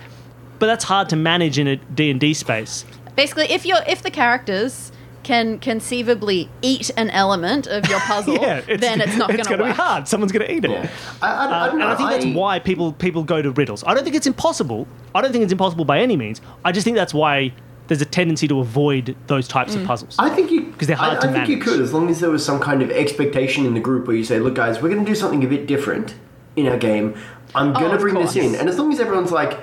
But 0.58 0.66
that's 0.66 0.84
hard 0.84 1.08
to 1.10 1.16
manage 1.16 1.58
in 1.58 1.66
a 1.66 1.76
D 1.76 2.10
and 2.10 2.18
D 2.20 2.32
space. 2.32 2.84
Basically, 3.16 3.44
if 3.50 3.66
you're 3.66 3.82
if 3.86 4.02
the 4.02 4.10
characters 4.10 4.92
can 5.22 5.58
conceivably 5.58 6.48
eat 6.62 6.88
an 6.96 7.10
element 7.10 7.66
of 7.66 7.84
your 7.88 7.98
puzzle, 8.06 8.34
yeah, 8.34 8.60
then 8.76 9.00
it's 9.00 9.16
not 9.16 9.26
going 9.28 9.40
it's 9.40 9.48
to 9.48 9.56
gonna 9.56 9.68
be 9.70 9.74
hard. 9.76 10.06
Someone's 10.06 10.30
going 10.30 10.46
to 10.46 10.52
eat 10.54 10.64
it. 10.64 10.70
Yeah. 10.70 10.88
I, 11.20 11.26
I, 11.26 11.32
I 11.32 11.44
Uh, 11.44 11.66
don't 11.66 11.80
and. 11.80 11.82
I 11.90 11.94
think 11.96 12.10
that's 12.10 12.26
why 12.26 12.58
people 12.60 12.92
people 12.92 13.24
go 13.24 13.42
to 13.42 13.50
riddles. 13.50 13.82
I 13.84 13.92
don't 13.94 14.04
think 14.04 14.14
it's 14.14 14.28
impossible. 14.28 14.86
I 15.16 15.20
don't 15.20 15.32
think 15.32 15.42
it's 15.42 15.50
impossible 15.52 15.84
by 15.84 15.98
any 15.98 16.16
means. 16.16 16.40
I 16.64 16.70
just 16.70 16.84
think 16.84 16.96
that's 16.96 17.12
why 17.12 17.52
there's 17.88 18.02
a 18.02 18.04
tendency 18.06 18.48
to 18.48 18.58
avoid 18.60 19.14
those 19.28 19.46
types 19.48 19.74
Mm. 19.74 19.80
of 19.82 19.86
puzzles. 19.86 20.16
I 20.18 20.30
think 20.30 20.50
you 20.50 20.72
'Cause 20.78 20.88
they're 20.88 20.96
hard 20.96 21.18
I, 21.18 21.20
to 21.22 21.28
I 21.28 21.32
think 21.32 21.48
you 21.48 21.58
could, 21.58 21.80
as 21.80 21.92
long 21.94 22.08
as 22.10 22.20
there 22.20 22.30
was 22.30 22.44
some 22.44 22.60
kind 22.60 22.82
of 22.82 22.90
expectation 22.90 23.64
in 23.64 23.74
the 23.74 23.80
group 23.80 24.06
where 24.06 24.16
you 24.16 24.24
say, 24.24 24.38
"Look, 24.40 24.54
guys, 24.54 24.82
we're 24.82 24.90
going 24.90 25.04
to 25.04 25.10
do 25.10 25.14
something 25.14 25.42
a 25.44 25.46
bit 25.46 25.66
different 25.66 26.14
in 26.56 26.66
our 26.68 26.76
game. 26.76 27.14
I'm 27.54 27.72
going 27.72 27.90
to 27.90 27.96
Oh, 27.96 28.00
bring 28.00 28.14
this 28.14 28.36
in," 28.36 28.54
and 28.54 28.68
as 28.68 28.78
long 28.78 28.92
as 28.92 29.00
everyone's 29.00 29.32
like, 29.32 29.58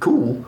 "Cool," 0.00 0.44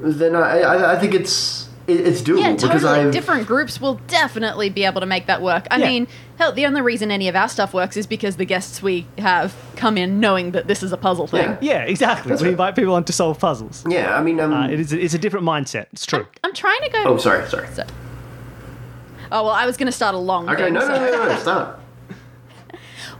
then 0.00 0.34
I, 0.34 0.60
I, 0.60 0.92
I 0.92 0.98
think 0.98 1.14
it's 1.14 1.68
it, 1.68 1.69
it's 1.90 2.22
doable 2.22 2.40
Yeah, 2.40 2.52
because 2.52 2.82
totally. 2.82 3.00
I've 3.00 3.12
Different 3.12 3.46
groups 3.46 3.80
will 3.80 3.94
definitely 4.06 4.70
be 4.70 4.84
able 4.84 5.00
to 5.00 5.06
make 5.06 5.26
that 5.26 5.42
work. 5.42 5.66
I 5.70 5.76
Yeah. 5.78 5.86
mean, 5.86 6.08
hell, 6.38 6.52
the 6.52 6.66
only 6.66 6.80
reason 6.80 7.10
any 7.10 7.28
of 7.28 7.36
our 7.36 7.48
stuff 7.48 7.72
works 7.74 7.96
is 7.96 8.06
because 8.06 8.36
the 8.36 8.44
guests 8.44 8.82
we 8.82 9.06
have 9.18 9.54
come 9.76 9.96
in 9.98 10.20
knowing 10.20 10.52
that 10.52 10.66
this 10.66 10.82
is 10.82 10.92
a 10.92 10.96
puzzle 10.96 11.26
thing. 11.26 11.42
Yeah. 11.42 11.58
yeah, 11.60 11.82
exactly. 11.84 12.30
That's 12.30 12.42
we 12.42 12.48
right. 12.48 12.52
invite 12.52 12.76
people 12.76 12.94
on 12.94 13.04
to 13.04 13.12
solve 13.12 13.38
puzzles. 13.38 13.84
yeah. 13.88 14.16
I 14.16 14.22
mean, 14.22 14.38
um, 14.40 14.52
Uh, 14.52 14.68
it 14.68 14.80
is 14.80 14.92
it's 14.92 15.14
a 15.14 15.18
different 15.18 15.46
mindset. 15.46 15.86
It's 15.92 16.06
true. 16.06 16.26
I'm 16.44 16.54
trying 16.54 16.80
to 16.84 16.90
go. 16.90 17.02
oh, 17.04 17.16
sorry, 17.16 17.46
sorry. 17.48 17.66
So- 17.74 17.84
oh 19.32 19.44
well, 19.44 19.52
I 19.52 19.66
was 19.66 19.76
going 19.76 19.86
to 19.86 19.92
start 19.92 20.14
a 20.14 20.18
long. 20.18 20.48
Okay, 20.48 20.64
thing, 20.64 20.74
no, 20.74 20.80
so- 20.80 20.88
no, 20.88 21.10
no, 21.10 21.24
no, 21.28 21.36
stop. 21.38 21.79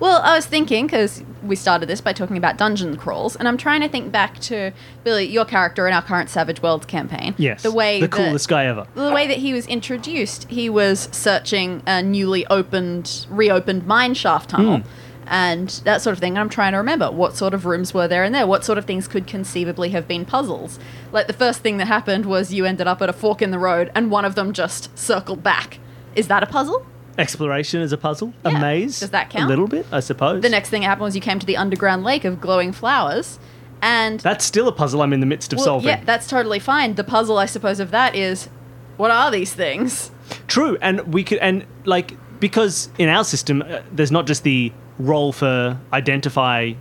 Well, 0.01 0.23
I 0.23 0.35
was 0.35 0.47
thinking 0.47 0.87
because 0.87 1.23
we 1.43 1.55
started 1.55 1.87
this 1.87 2.01
by 2.01 2.15
talking 2.15 2.39
about 2.39 2.57
dungeon 2.57 2.97
crawls, 2.97 3.37
and 3.37 3.47
I'm 3.47 3.59
trying 3.59 3.83
to 3.83 3.89
think 3.89 4.11
back 4.11 4.39
to 4.41 4.73
Billy, 5.05 5.27
your 5.27 5.45
character 5.45 5.87
in 5.87 5.93
our 5.93 6.03
current 6.03 6.31
Savage 6.31 6.63
Worlds 6.63 6.87
campaign. 6.87 7.35
Yes, 7.37 7.63
the 7.63 7.71
way 7.71 8.01
the 8.01 8.09
that, 8.09 8.17
coolest 8.17 8.49
guy 8.49 8.65
ever. 8.65 8.87
the 8.95 9.13
way 9.13 9.27
that 9.27 9.37
he 9.37 9.53
was 9.53 9.67
introduced, 9.67 10.49
he 10.49 10.71
was 10.71 11.11
searching 11.13 11.83
a 11.87 12.03
newly 12.03 12.47
opened, 12.47 13.27
reopened 13.29 13.87
mine 13.87 14.15
shaft 14.15 14.51
tunnel. 14.51 14.79
Hmm. 14.79 14.89
And 15.33 15.69
that 15.85 16.03
sort 16.03 16.15
of 16.15 16.19
thing. 16.19 16.33
And 16.33 16.41
I'm 16.41 16.49
trying 16.49 16.73
to 16.73 16.79
remember 16.79 17.09
what 17.09 17.37
sort 17.37 17.55
of 17.55 17.65
rooms 17.65 17.95
were 17.95 18.09
there 18.09 18.25
in 18.25 18.33
there. 18.33 18.49
What 18.49 18.65
sort 18.65 18.79
of 18.79 18.85
things 18.85 19.07
could 19.07 19.29
conceivably 19.29 19.91
have 19.91 20.09
been 20.09 20.25
puzzles? 20.25 20.81
Like 21.13 21.29
the 21.29 21.33
first 21.33 21.61
thing 21.61 21.77
that 21.77 21.87
happened 21.87 22.27
was 22.27 22.53
you 22.53 22.65
ended 22.65 22.89
up 22.89 23.01
at 23.01 23.09
a 23.09 23.13
fork 23.13 23.41
in 23.41 23.53
the 23.53 23.59
road, 23.59 23.93
and 23.95 24.11
one 24.11 24.25
of 24.25 24.35
them 24.35 24.53
just 24.53 24.99
circled 24.99 25.45
back. 25.45 25.79
Is 26.17 26.27
that 26.27 26.43
a 26.43 26.47
puzzle? 26.47 26.85
Exploration 27.19 27.81
is 27.83 27.93
a 27.93 27.99
puzzle. 27.99 28.33
A 28.45 28.51
maze. 28.53 29.01
Does 29.01 29.11
that 29.11 29.31
count? 29.31 29.45
A 29.45 29.49
little 29.49 29.67
bit, 29.67 29.87
I 29.93 30.01
suppose. 30.01 30.43
The 30.43 30.49
next 30.49 30.71
thing 30.71 30.83
that 30.83 30.89
happened 30.89 31.05
was 31.05 31.15
you 31.15 31.21
came 31.21 31.39
to 31.39 31.47
the 31.47 31.57
underground 31.57 32.05
lake 32.05 32.25
of 32.25 32.41
glowing 32.41 32.73
flowers, 32.73 33.39
and 33.83 34.21
That's 34.21 34.45
still 34.45 34.69
a 34.69 34.73
puzzle 34.73 35.03
I'm 35.03 35.13
in 35.13 35.21
the 35.21 35.27
midst 35.27 35.53
of 35.53 35.59
well, 35.59 35.65
solving. 35.65 35.89
yeah, 35.89 36.03
that's 36.05 36.27
totally 36.27 36.59
fine. 36.59 36.95
The 36.95 37.05
puzzle, 37.05 37.39
I 37.39 37.47
suppose, 37.47 37.81
of 37.81 37.91
that 37.91 38.15
is, 38.15 38.49
what 38.97 39.11
are 39.11 39.31
these 39.31 39.53
things? 39.53 40.11
True, 40.47 40.79
and 40.81 41.13
we 41.13 41.25
could, 41.25 41.39
and 41.39 41.67
like 41.85 42.17
because 42.41 42.91
in 42.99 43.09
our 43.09 43.25
system, 43.25 43.63
uh, 43.63 43.83
there's 43.93 44.11
not 44.13 44.27
just 44.27 44.43
the 44.45 44.73
roll 44.99 45.33
for 45.33 45.79
identify 45.93 46.73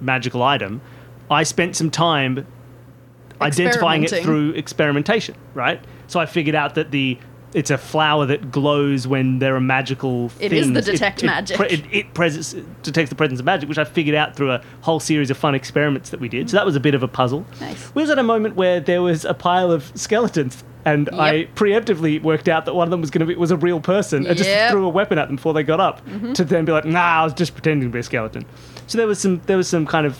magical 0.00 0.42
item. 0.42 0.80
I 1.30 1.42
spent 1.42 1.76
some 1.76 1.90
time 1.90 2.46
identifying 3.40 4.04
it 4.04 4.10
through 4.22 4.50
experimentation, 4.52 5.34
right? 5.54 5.82
So 6.06 6.20
I 6.20 6.26
figured 6.26 6.54
out 6.54 6.74
that 6.74 6.90
the 6.90 7.18
it's 7.54 7.70
a 7.70 7.78
flower 7.78 8.26
that 8.26 8.50
glows 8.50 9.06
when 9.06 9.38
there 9.38 9.54
are 9.56 9.60
magical 9.60 10.26
It 10.40 10.50
things. 10.50 10.66
is 10.66 10.72
the 10.72 10.82
detect 10.82 11.22
magic. 11.22 11.58
It, 11.60 11.72
it, 11.72 11.84
it 11.92 12.14
pres- 12.14 12.54
detects 12.82 13.08
the 13.10 13.14
presence 13.16 13.40
of 13.40 13.46
magic, 13.46 13.68
which 13.68 13.78
I 13.78 13.84
figured 13.84 14.14
out 14.16 14.36
through 14.36 14.50
a 14.52 14.60
whole 14.82 15.00
series 15.00 15.30
of 15.30 15.36
fun 15.38 15.54
experiments 15.54 16.10
that 16.10 16.20
we 16.20 16.28
did. 16.28 16.50
So 16.50 16.56
that 16.56 16.66
was 16.66 16.76
a 16.76 16.80
bit 16.80 16.94
of 16.94 17.02
a 17.02 17.08
puzzle. 17.08 17.46
Nice. 17.60 17.94
We 17.94 18.02
was 18.02 18.10
at 18.10 18.18
a 18.18 18.22
moment 18.22 18.56
where 18.56 18.80
there 18.80 19.00
was 19.02 19.24
a 19.24 19.34
pile 19.34 19.70
of 19.72 19.90
skeletons, 19.94 20.62
and 20.84 21.08
I 21.12 21.44
preemptively 21.54 22.22
worked 22.22 22.48
out 22.48 22.66
that 22.66 22.74
one 22.74 22.86
of 22.86 22.90
them 22.90 23.00
was 23.00 23.10
going 23.10 23.20
to 23.20 23.26
be 23.26 23.34
was 23.36 23.50
a 23.50 23.56
real 23.56 23.80
person, 23.80 24.26
and 24.26 24.36
just 24.36 24.50
Yep. 24.50 24.72
threw 24.72 24.84
a 24.84 24.88
weapon 24.90 25.16
at 25.18 25.28
them 25.28 25.36
before 25.36 25.54
they 25.54 25.62
got 25.62 25.80
up, 25.80 26.04
mm-hmm. 26.06 26.32
to 26.34 26.44
then 26.44 26.64
be 26.66 26.72
like, 26.72 26.84
"Nah, 26.84 27.20
I 27.20 27.24
was 27.24 27.32
just 27.32 27.54
pretending 27.54 27.88
to 27.88 27.92
be 27.92 28.00
a 28.00 28.02
skeleton." 28.02 28.44
So 28.86 28.98
there 28.98 29.06
was 29.06 29.18
some 29.18 29.40
there 29.46 29.56
was 29.56 29.66
some 29.68 29.86
kind 29.86 30.06
of 30.06 30.18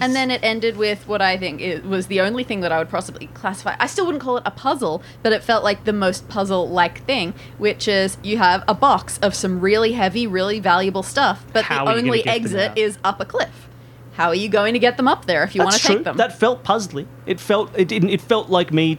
And 0.00 0.14
then 0.14 0.30
it 0.30 0.42
ended 0.42 0.76
with 0.76 1.06
what 1.08 1.22
I 1.22 1.36
think 1.36 1.60
it 1.60 1.84
was 1.84 2.06
the 2.08 2.20
only 2.20 2.44
thing 2.44 2.60
that 2.60 2.72
I 2.72 2.78
would 2.78 2.88
possibly 2.88 3.28
classify. 3.28 3.76
I 3.78 3.86
still 3.86 4.06
wouldn't 4.06 4.22
call 4.22 4.36
it 4.36 4.42
a 4.46 4.50
puzzle, 4.50 5.02
but 5.22 5.32
it 5.32 5.42
felt 5.42 5.64
like 5.64 5.84
the 5.84 5.92
most 5.92 6.28
puzzle-like 6.28 7.04
thing, 7.04 7.34
which 7.58 7.88
is 7.88 8.18
you 8.22 8.38
have 8.38 8.62
a 8.68 8.74
box 8.74 9.18
of 9.18 9.34
some 9.34 9.60
really 9.60 9.92
heavy, 9.92 10.26
really 10.26 10.60
valuable 10.60 11.02
stuff, 11.02 11.44
but 11.52 11.64
How 11.64 11.84
the 11.84 11.90
are 11.90 11.96
you 11.96 12.02
gonna 12.02 12.08
only 12.08 12.26
exit 12.26 12.76
is 12.76 12.98
up 13.04 13.20
a 13.20 13.24
cliff. 13.24 13.68
How 14.16 14.28
are 14.28 14.34
you 14.34 14.48
going 14.48 14.72
to 14.72 14.78
get 14.78 14.96
them 14.96 15.06
up 15.06 15.26
there 15.26 15.44
if 15.44 15.54
you 15.54 15.62
want 15.62 15.74
to 15.74 15.80
true. 15.80 15.96
take 15.96 16.04
them? 16.04 16.16
That 16.16 16.38
felt 16.38 16.64
puzzly. 16.64 17.06
It 17.26 17.38
felt 17.38 17.70
it 17.78 17.86
didn't. 17.86 18.08
It 18.08 18.22
felt 18.22 18.48
like 18.48 18.72
me 18.72 18.98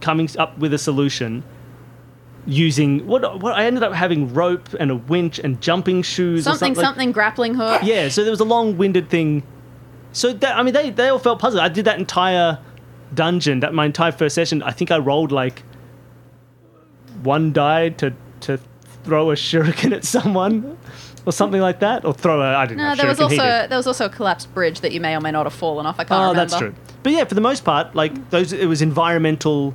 coming 0.00 0.28
up 0.38 0.56
with 0.58 0.72
a 0.72 0.78
solution 0.78 1.42
using 2.46 3.04
what 3.06 3.40
what 3.40 3.54
I 3.54 3.66
ended 3.66 3.82
up 3.82 3.92
having 3.94 4.32
rope 4.32 4.68
and 4.78 4.92
a 4.92 4.94
winch 4.94 5.40
and 5.40 5.60
jumping 5.60 6.02
shoes. 6.02 6.44
something, 6.44 6.74
something. 6.74 6.84
something, 6.84 7.12
grappling 7.12 7.54
hook. 7.54 7.82
Yeah. 7.82 8.08
So 8.08 8.22
there 8.22 8.30
was 8.30 8.38
a 8.40 8.44
long-winded 8.44 9.10
thing. 9.10 9.42
So 10.14 10.32
that, 10.32 10.56
I 10.56 10.62
mean, 10.62 10.72
they 10.72 10.88
they 10.90 11.08
all 11.08 11.18
felt 11.18 11.38
puzzled. 11.40 11.62
I 11.62 11.68
did 11.68 11.84
that 11.84 11.98
entire 11.98 12.58
dungeon, 13.12 13.60
that 13.60 13.74
my 13.74 13.84
entire 13.84 14.12
first 14.12 14.34
session. 14.34 14.62
I 14.62 14.70
think 14.70 14.90
I 14.90 14.96
rolled 14.98 15.30
like 15.32 15.62
one 17.22 17.52
die 17.52 17.90
to 17.90 18.14
to 18.40 18.58
throw 19.04 19.30
a 19.30 19.34
shuriken 19.34 19.92
at 19.92 20.04
someone. 20.04 20.78
Or 21.26 21.32
something 21.32 21.62
like 21.62 21.80
that, 21.80 22.04
or 22.04 22.12
throw 22.12 22.42
a 22.42 22.54
I 22.54 22.66
don't 22.66 22.76
know. 22.76 22.90
No, 22.90 22.96
there 22.96 23.06
was 23.08 23.18
also 23.18 23.36
did. 23.36 23.70
there 23.70 23.78
was 23.78 23.86
also 23.86 24.04
a 24.04 24.08
collapsed 24.10 24.52
bridge 24.52 24.80
that 24.80 24.92
you 24.92 25.00
may 25.00 25.16
or 25.16 25.22
may 25.22 25.30
not 25.30 25.46
have 25.46 25.54
fallen 25.54 25.86
off. 25.86 25.98
I 25.98 26.04
can't 26.04 26.20
Oh, 26.20 26.28
remember. 26.28 26.40
that's 26.50 26.58
true. 26.58 26.74
But 27.02 27.12
yeah, 27.12 27.24
for 27.24 27.34
the 27.34 27.40
most 27.40 27.64
part, 27.64 27.94
like 27.94 28.28
those, 28.28 28.52
it 28.52 28.66
was 28.66 28.82
environmental 28.82 29.74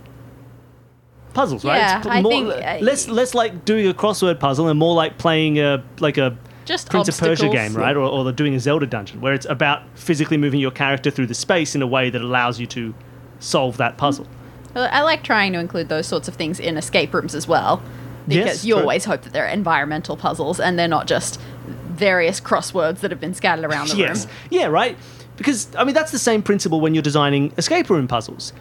puzzles, 1.33 1.65
right? 1.65 1.77
Yeah, 1.77 2.03
I 2.05 2.21
more, 2.21 2.31
think, 2.31 2.49
uh, 2.49 2.77
less 2.81 3.07
less 3.07 3.33
like 3.33 3.65
doing 3.65 3.87
a 3.87 3.95
crossword 3.95 4.39
puzzle 4.39 4.67
and 4.67 4.77
more 4.77 4.93
like 4.93 5.17
playing 5.17 5.57
a 5.57 5.83
like 5.99 6.19
a 6.19 6.37
Just 6.69 6.87
Prince 6.91 7.07
of 7.09 7.17
Persia 7.17 7.49
game, 7.49 7.73
right? 7.73 7.95
Or, 7.95 8.03
or 8.03 8.23
the 8.23 8.31
doing 8.31 8.53
a 8.53 8.59
Zelda 8.59 8.85
dungeon, 8.85 9.21
where 9.21 9.33
it's 9.33 9.47
about 9.47 9.81
physically 9.95 10.37
moving 10.37 10.59
your 10.59 10.69
character 10.69 11.09
through 11.09 11.25
the 11.25 11.33
space 11.33 11.73
in 11.73 11.81
a 11.81 11.87
way 11.87 12.11
that 12.11 12.21
allows 12.21 12.59
you 12.59 12.67
to 12.67 12.93
solve 13.39 13.77
that 13.77 13.97
puzzle. 13.97 14.27
I 14.75 15.01
like 15.01 15.23
trying 15.23 15.51
to 15.53 15.59
include 15.59 15.89
those 15.89 16.05
sorts 16.05 16.27
of 16.27 16.35
things 16.35 16.59
in 16.59 16.77
escape 16.77 17.11
rooms 17.11 17.33
as 17.33 17.47
well, 17.47 17.81
because 18.27 18.45
Yes, 18.45 18.65
you 18.65 18.75
true. 18.75 18.81
always 18.81 19.05
hope 19.05 19.23
that 19.23 19.33
they're 19.33 19.47
environmental 19.47 20.15
puzzles 20.15 20.59
and 20.59 20.77
they're 20.77 20.87
not 20.87 21.07
just 21.07 21.41
various 21.87 22.39
crosswords 22.39 22.99
that 22.99 23.09
have 23.09 23.19
been 23.19 23.33
scattered 23.33 23.65
around 23.65 23.89
the 23.89 23.97
yes. 23.97 24.25
room. 24.25 24.35
Yeah, 24.51 24.67
right. 24.67 24.95
Because 25.37 25.75
I 25.75 25.83
mean 25.83 25.95
that's 25.95 26.11
the 26.11 26.19
same 26.19 26.43
principle 26.43 26.81
when 26.81 26.93
you're 26.93 27.01
designing 27.01 27.51
escape 27.57 27.89
room 27.89 28.07
puzzles, 28.07 28.53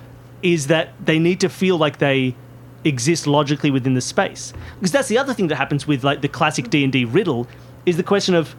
is 0.42 0.68
that 0.68 0.94
they 1.05 1.18
need 1.18 1.40
to 1.40 1.51
feel 1.51 1.77
like 1.77 1.99
they 1.99 2.35
exist 2.85 3.27
logically 3.27 3.71
within 3.71 3.92
the 3.92 4.01
space. 4.01 4.55
Because 4.77 4.92
that's 4.92 5.09
the 5.09 5.18
other 5.18 5.35
thing 5.35 5.49
that 5.49 5.57
happens 5.57 5.87
with 5.87 6.05
like 6.05 6.23
the 6.23 6.29
classic 6.29 6.71
D 6.71 6.85
and 6.85 6.92
D 6.92 7.05
riddle 7.05 7.47
is 7.88 7.96
the 7.96 8.03
question 8.03 8.35
of 8.35 8.55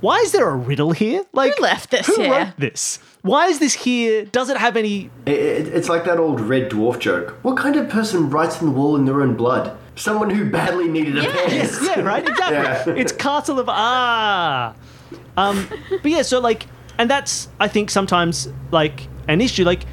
why 0.00 0.18
is 0.18 0.32
there 0.32 0.48
a 0.48 0.56
riddle 0.56 0.90
here? 0.90 1.24
Like, 1.32 1.56
Who 1.56 1.62
left 1.62 1.90
this 1.90 2.06
Who 2.08 2.22
here? 2.22 2.30
wrote 2.32 2.56
this? 2.58 2.98
Why 3.22 3.46
is 3.46 3.60
this 3.60 3.72
here? 3.74 4.24
Does 4.24 4.50
it 4.50 4.56
have 4.56 4.76
any? 4.76 5.10
It, 5.26 5.32
it, 5.38 5.68
it's 5.68 5.88
like 5.88 6.04
that 6.06 6.18
old 6.18 6.40
red 6.40 6.70
dwarf 6.70 6.98
joke. 6.98 7.38
What 7.42 7.56
kind 7.56 7.76
of 7.76 7.88
person 7.88 8.28
writes 8.28 8.58
on 8.60 8.66
the 8.66 8.72
wall 8.72 8.96
in 8.96 9.04
their 9.04 9.22
own 9.22 9.36
blood? 9.36 9.78
Someone 9.94 10.30
who 10.30 10.50
badly 10.50 10.88
needed 10.88 11.18
a 11.18 11.22
pen. 11.22 11.50
Yes, 11.50 11.78
yeah, 11.82 12.00
right, 12.00 12.26
exactly. 12.28 12.94
Yeah. 12.96 13.00
It's 13.00 13.12
Castle 13.12 13.60
of 13.60 13.68
Ah. 13.68 14.74
Um, 15.36 15.68
but 16.02 16.10
yeah, 16.10 16.22
so 16.22 16.40
like, 16.40 16.66
and 16.98 17.08
that's 17.08 17.48
I 17.60 17.68
think 17.68 17.90
sometimes 17.90 18.48
like 18.72 19.06
an 19.28 19.40
issue. 19.40 19.64
Like, 19.64 19.84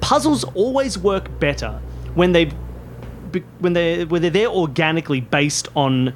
puzzles 0.00 0.44
always 0.54 0.96
work 0.96 1.38
better 1.40 1.80
when 2.14 2.32
they 2.32 2.46
when 3.58 3.74
they 3.74 4.04
when 4.06 4.22
they're 4.22 4.30
there 4.30 4.48
organically 4.48 5.20
based 5.20 5.68
on 5.76 6.14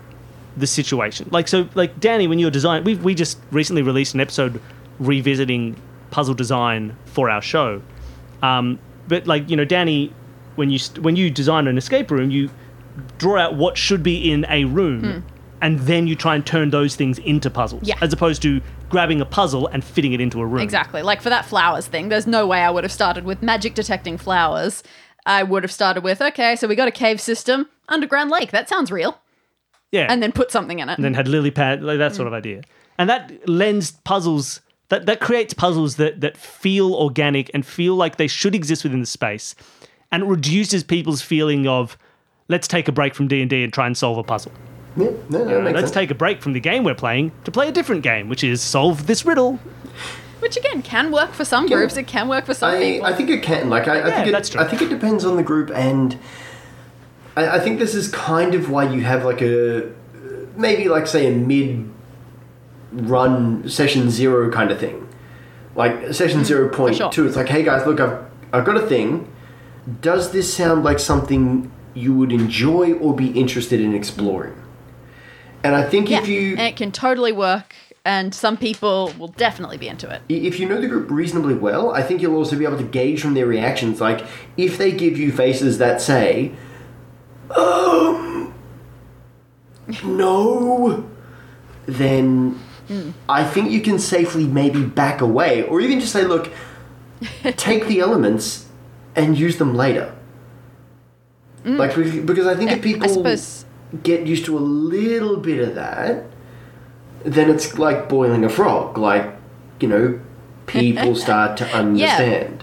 the 0.57 0.67
situation. 0.67 1.29
Like 1.31 1.49
so, 1.49 1.69
like 1.75 1.99
Danny, 2.01 2.27
when 2.27 2.39
you're 2.39 2.51
designing, 2.51 2.85
we 2.85 2.95
we 2.97 3.15
just 3.15 3.39
recently 3.51 3.83
released 3.83 4.15
an 4.15 4.21
episode 4.21 4.61
revisiting 4.99 5.77
puzzle 6.11 6.35
design 6.35 6.97
for 7.07 7.31
our 7.31 7.43
show. 7.43 7.83
Um, 8.43 8.79
but 9.09 9.27
like 9.27 9.49
you 9.49 9.57
know, 9.57 9.65
Danny, 9.65 10.13
when 10.57 10.71
you 10.71 10.79
st- 10.79 10.99
when 11.03 11.17
you 11.17 11.31
design 11.31 11.67
an 11.67 11.79
escape 11.79 12.11
room, 12.11 12.31
you 12.31 12.51
draw 13.19 13.39
out 13.39 13.55
what 13.57 13.77
should 13.79 14.03
be 14.03 14.31
in 14.31 14.45
a 14.51 14.65
room, 14.65 15.25
and 15.63 15.79
then 15.81 16.07
you 16.07 16.15
try 16.15 16.35
and 16.35 16.45
turn 16.47 16.71
those 16.71 16.97
things 16.97 17.19
into 17.21 17.51
puzzles. 17.51 17.83
Yeah. 17.85 17.97
as 18.03 18.13
opposed 18.13 18.43
to 18.43 18.61
grabbing 18.91 19.23
a 19.23 19.25
puzzle 19.25 19.67
and 19.69 19.83
fitting 19.83 20.13
it 20.13 20.21
into 20.21 20.41
a 20.41 20.47
room. 20.47 20.61
Exactly. 20.61 21.01
Like 21.01 21.23
for 21.23 21.31
that 21.31 21.47
flowers 21.47 21.87
thing, 21.87 22.11
there's 22.11 22.27
no 22.27 22.47
way 22.47 22.61
I 22.61 22.71
would 22.71 22.85
have 22.85 22.93
started 22.93 23.25
with 23.25 23.43
magic 23.43 23.75
detecting 23.75 24.19
flowers. 24.19 24.83
I 25.25 25.43
would 25.45 25.63
have 25.63 25.73
started 25.73 26.05
with, 26.05 26.21
okay, 26.21 26.57
so 26.57 26.67
we 26.69 26.75
got 26.75 26.89
a 26.89 26.93
cave 26.93 27.21
system, 27.21 27.69
underground 27.89 28.29
lake. 28.29 28.51
That 28.51 28.69
sounds 28.69 28.91
real. 28.93 29.19
Yeah, 29.93 30.07
And 30.09 30.23
then 30.23 30.33
put 30.33 30.51
something 30.51 30.79
in 30.81 30.89
it. 30.89 30.97
and 30.97 31.05
then 31.05 31.15
had 31.15 31.29
lily 31.29 31.51
pad, 31.51 31.83
like 31.83 31.99
that 31.99 32.15
sort 32.15 32.27
of 32.27 32.33
mm. 32.33 32.39
idea, 32.39 32.63
and 32.99 33.09
that 33.11 33.49
lends 33.49 33.93
puzzles. 33.93 34.61
That, 34.89 35.07
that 35.07 35.21
creates 35.21 35.55
puzzles 35.55 35.97
that, 35.97 36.21
that 36.21 36.37
feel 36.37 36.95
organic 36.95 37.51
and 37.55 37.65
feel 37.65 37.95
like 37.95 38.17
they 38.17 38.27
should 38.27 38.55
exist 38.55 38.85
within 38.85 39.01
the 39.01 39.07
space, 39.07 39.55
and 40.11 40.23
it 40.23 40.27
reduces 40.27 40.83
people's 40.83 41.23
feeling 41.23 41.67
of 41.67 41.97
let's 42.49 42.67
take 42.69 42.89
a 42.89 42.93
break 42.93 43.15
from 43.15 43.29
D 43.29 43.41
and 43.41 43.49
D 43.49 43.63
and 43.65 43.73
try 43.73 43.87
and 43.87 43.97
solve 43.97 44.19
a 44.19 44.23
puzzle. 44.23 44.53
Yeah, 44.97 45.11
no, 45.31 45.39
no, 45.39 45.45
that 45.47 45.63
makes 45.63 45.75
let's 45.75 45.81
sense. 45.87 45.91
take 45.93 46.11
a 46.11 46.15
break 46.15 46.43
from 46.43 46.53
the 46.53 46.61
game 46.61 46.85
we're 46.85 46.95
playing 46.95 47.33
to 47.45 47.51
play 47.51 47.69
a 47.69 47.73
different 47.73 48.03
game, 48.03 48.29
which 48.29 48.45
is 48.45 48.61
solve 48.61 49.07
this 49.07 49.25
riddle. 49.25 49.59
Which 50.41 50.57
again 50.59 50.83
can 50.83 51.11
work 51.13 51.33
for 51.33 51.45
some 51.47 51.67
Yeah. 51.69 51.77
groups, 51.77 51.97
it 51.97 52.07
can 52.07 52.29
work 52.29 52.45
for 52.45 52.53
some 52.55 52.75
I, 52.75 52.79
people. 52.79 53.07
I 53.07 53.13
think 53.15 53.31
it 53.31 53.43
can. 53.43 53.71
Like 53.71 53.89
I, 53.89 54.01
I 54.01 54.09
Yeah, 54.09 54.15
think 54.17 54.29
it, 54.29 54.33
that's 54.33 54.49
true. 54.51 54.61
I 54.61 54.65
think 54.69 54.83
it 54.83 54.89
depends 54.91 55.25
on 55.25 55.37
the 55.37 55.43
group, 55.43 55.71
and 55.71 56.19
I, 57.37 57.57
I 57.57 57.61
think 57.61 57.79
this 57.79 57.95
is 57.95 58.09
kind 58.09 58.55
of 58.55 58.71
why 58.71 58.93
you 58.93 59.03
have 59.03 59.25
like 59.25 59.43
a 59.43 59.91
maybe 60.57 60.89
like 60.89 61.07
say 61.07 61.27
a 61.27 61.37
mid 61.37 61.91
run 62.93 63.69
session 63.69 64.11
zero 64.11 64.51
kind 64.51 64.71
of 64.71 64.79
thing, 64.79 65.09
like 65.75 66.13
session 66.13 66.41
mm, 66.41 66.45
zero 66.45 66.69
point 66.69 66.97
sure. 66.97 67.11
two. 67.11 67.27
It's 67.27 67.37
like, 67.37 67.49
hey 67.49 67.63
guys, 67.63 67.87
look, 67.87 68.01
I've 68.01 68.25
I've 68.53 68.65
got 68.65 68.77
a 68.77 68.87
thing. 68.87 69.33
Does 70.01 70.33
this 70.33 70.53
sound 70.53 70.85
like 70.85 70.99
something 70.99 71.73
you 71.95 72.15
would 72.15 72.33
enjoy 72.33 72.93
or 72.95 73.15
be 73.15 73.31
interested 73.33 73.81
in 73.81 73.95
exploring? 73.95 74.55
And 75.65 75.75
I 75.75 75.89
think 75.89 76.11
yeah. 76.11 76.21
if 76.21 76.29
you 76.29 76.53
and 76.53 76.61
it 76.61 76.77
can 76.77 76.93
totally 76.93 77.33
work, 77.33 77.75
and 78.05 78.35
some 78.35 78.57
people 78.57 79.13
will 79.19 79.29
definitely 79.29 79.79
be 79.79 79.89
into 79.89 80.11
it. 80.11 80.23
if 80.29 80.59
you 80.59 80.69
know 80.69 80.81
the 80.81 80.89
group 80.89 81.11
reasonably 81.11 81.55
well, 81.55 81.93
I 81.93 82.03
think 82.03 82.21
you'll 82.21 82.37
also 82.37 82.57
be 82.57 82.65
able 82.65 82.79
to 82.79 82.85
gauge 82.85 83.21
from 83.23 83.35
their 83.35 83.47
reactions. 83.47 84.01
Like, 84.01 84.25
if 84.57 84.77
they 84.77 84.91
give 84.91 85.19
you 85.19 85.31
faces 85.31 85.79
that 85.79 86.01
say, 86.01 86.53
um, 87.57 88.55
no, 90.05 91.09
then 91.87 92.61
I 93.29 93.45
think 93.45 93.71
you 93.71 93.81
can 93.81 93.99
safely 93.99 94.47
maybe 94.47 94.85
back 94.85 95.21
away, 95.21 95.63
or 95.63 95.81
even 95.81 96.01
just 96.01 96.13
say, 96.13 96.25
look, 96.25 96.51
take 97.57 97.87
the 97.87 98.01
elements 98.01 98.69
and 99.15 99.39
use 99.39 99.59
them 99.59 99.75
later. 99.75 100.15
Like, 101.65 101.95
because 101.95 102.47
I 102.47 102.57
think 102.57 102.71
if 102.73 102.83
people 102.83 103.23
get 104.03 104.27
used 104.27 104.45
to 104.47 104.59
a 104.59 104.61
little 104.61 105.37
bit 105.37 105.61
of 105.61 105.75
that, 105.77 106.25
then 107.25 107.51
it's 107.51 107.79
like 107.79 108.09
boiling 108.09 108.45
a 108.45 108.49
frog. 108.49 108.99
Like, 108.99 109.31
you 109.79 109.89
know, 109.89 110.21
people 110.67 111.15
start 111.27 111.57
to 111.59 111.67
understand. 111.73 112.62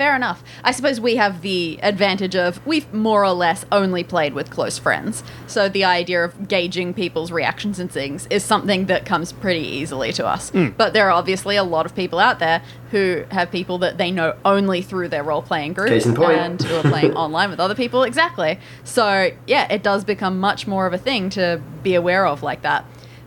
Fair 0.00 0.16
enough. 0.16 0.42
I 0.64 0.70
suppose 0.70 0.98
we 0.98 1.16
have 1.16 1.42
the 1.42 1.78
advantage 1.82 2.34
of 2.34 2.66
we've 2.66 2.90
more 2.90 3.22
or 3.22 3.32
less 3.32 3.66
only 3.70 4.02
played 4.02 4.32
with 4.32 4.48
close 4.48 4.78
friends. 4.78 5.22
So 5.46 5.68
the 5.68 5.84
idea 5.84 6.24
of 6.24 6.48
gauging 6.48 6.94
people's 6.94 7.30
reactions 7.30 7.78
and 7.78 7.92
things 7.92 8.26
is 8.30 8.42
something 8.42 8.86
that 8.86 9.04
comes 9.04 9.30
pretty 9.30 9.60
easily 9.60 10.10
to 10.14 10.26
us. 10.26 10.48
Hmm. 10.48 10.68
But 10.68 10.94
there 10.94 11.06
are 11.08 11.10
obviously 11.10 11.56
a 11.56 11.62
lot 11.62 11.84
of 11.84 11.94
people 11.94 12.18
out 12.18 12.38
there 12.38 12.62
who 12.92 13.26
have 13.30 13.50
people 13.50 13.76
that 13.80 13.98
they 13.98 14.10
know 14.10 14.38
only 14.42 14.80
through 14.80 15.08
their 15.08 15.22
role 15.22 15.42
playing 15.42 15.74
group 15.74 15.90
Case 15.90 16.06
and 16.06 16.16
who 16.62 16.76
are 16.76 16.82
playing 16.82 17.14
online 17.24 17.50
with 17.50 17.60
other 17.60 17.74
people. 17.74 18.02
Exactly. 18.02 18.58
So 18.84 19.32
yeah, 19.46 19.70
it 19.70 19.82
does 19.82 20.02
become 20.04 20.40
much 20.40 20.66
more 20.66 20.86
of 20.86 20.94
a 20.94 20.98
thing 20.98 21.28
to 21.30 21.60
be 21.82 21.94
aware 21.94 22.24
of 22.24 22.42
like 22.42 22.62
that. 22.62 22.86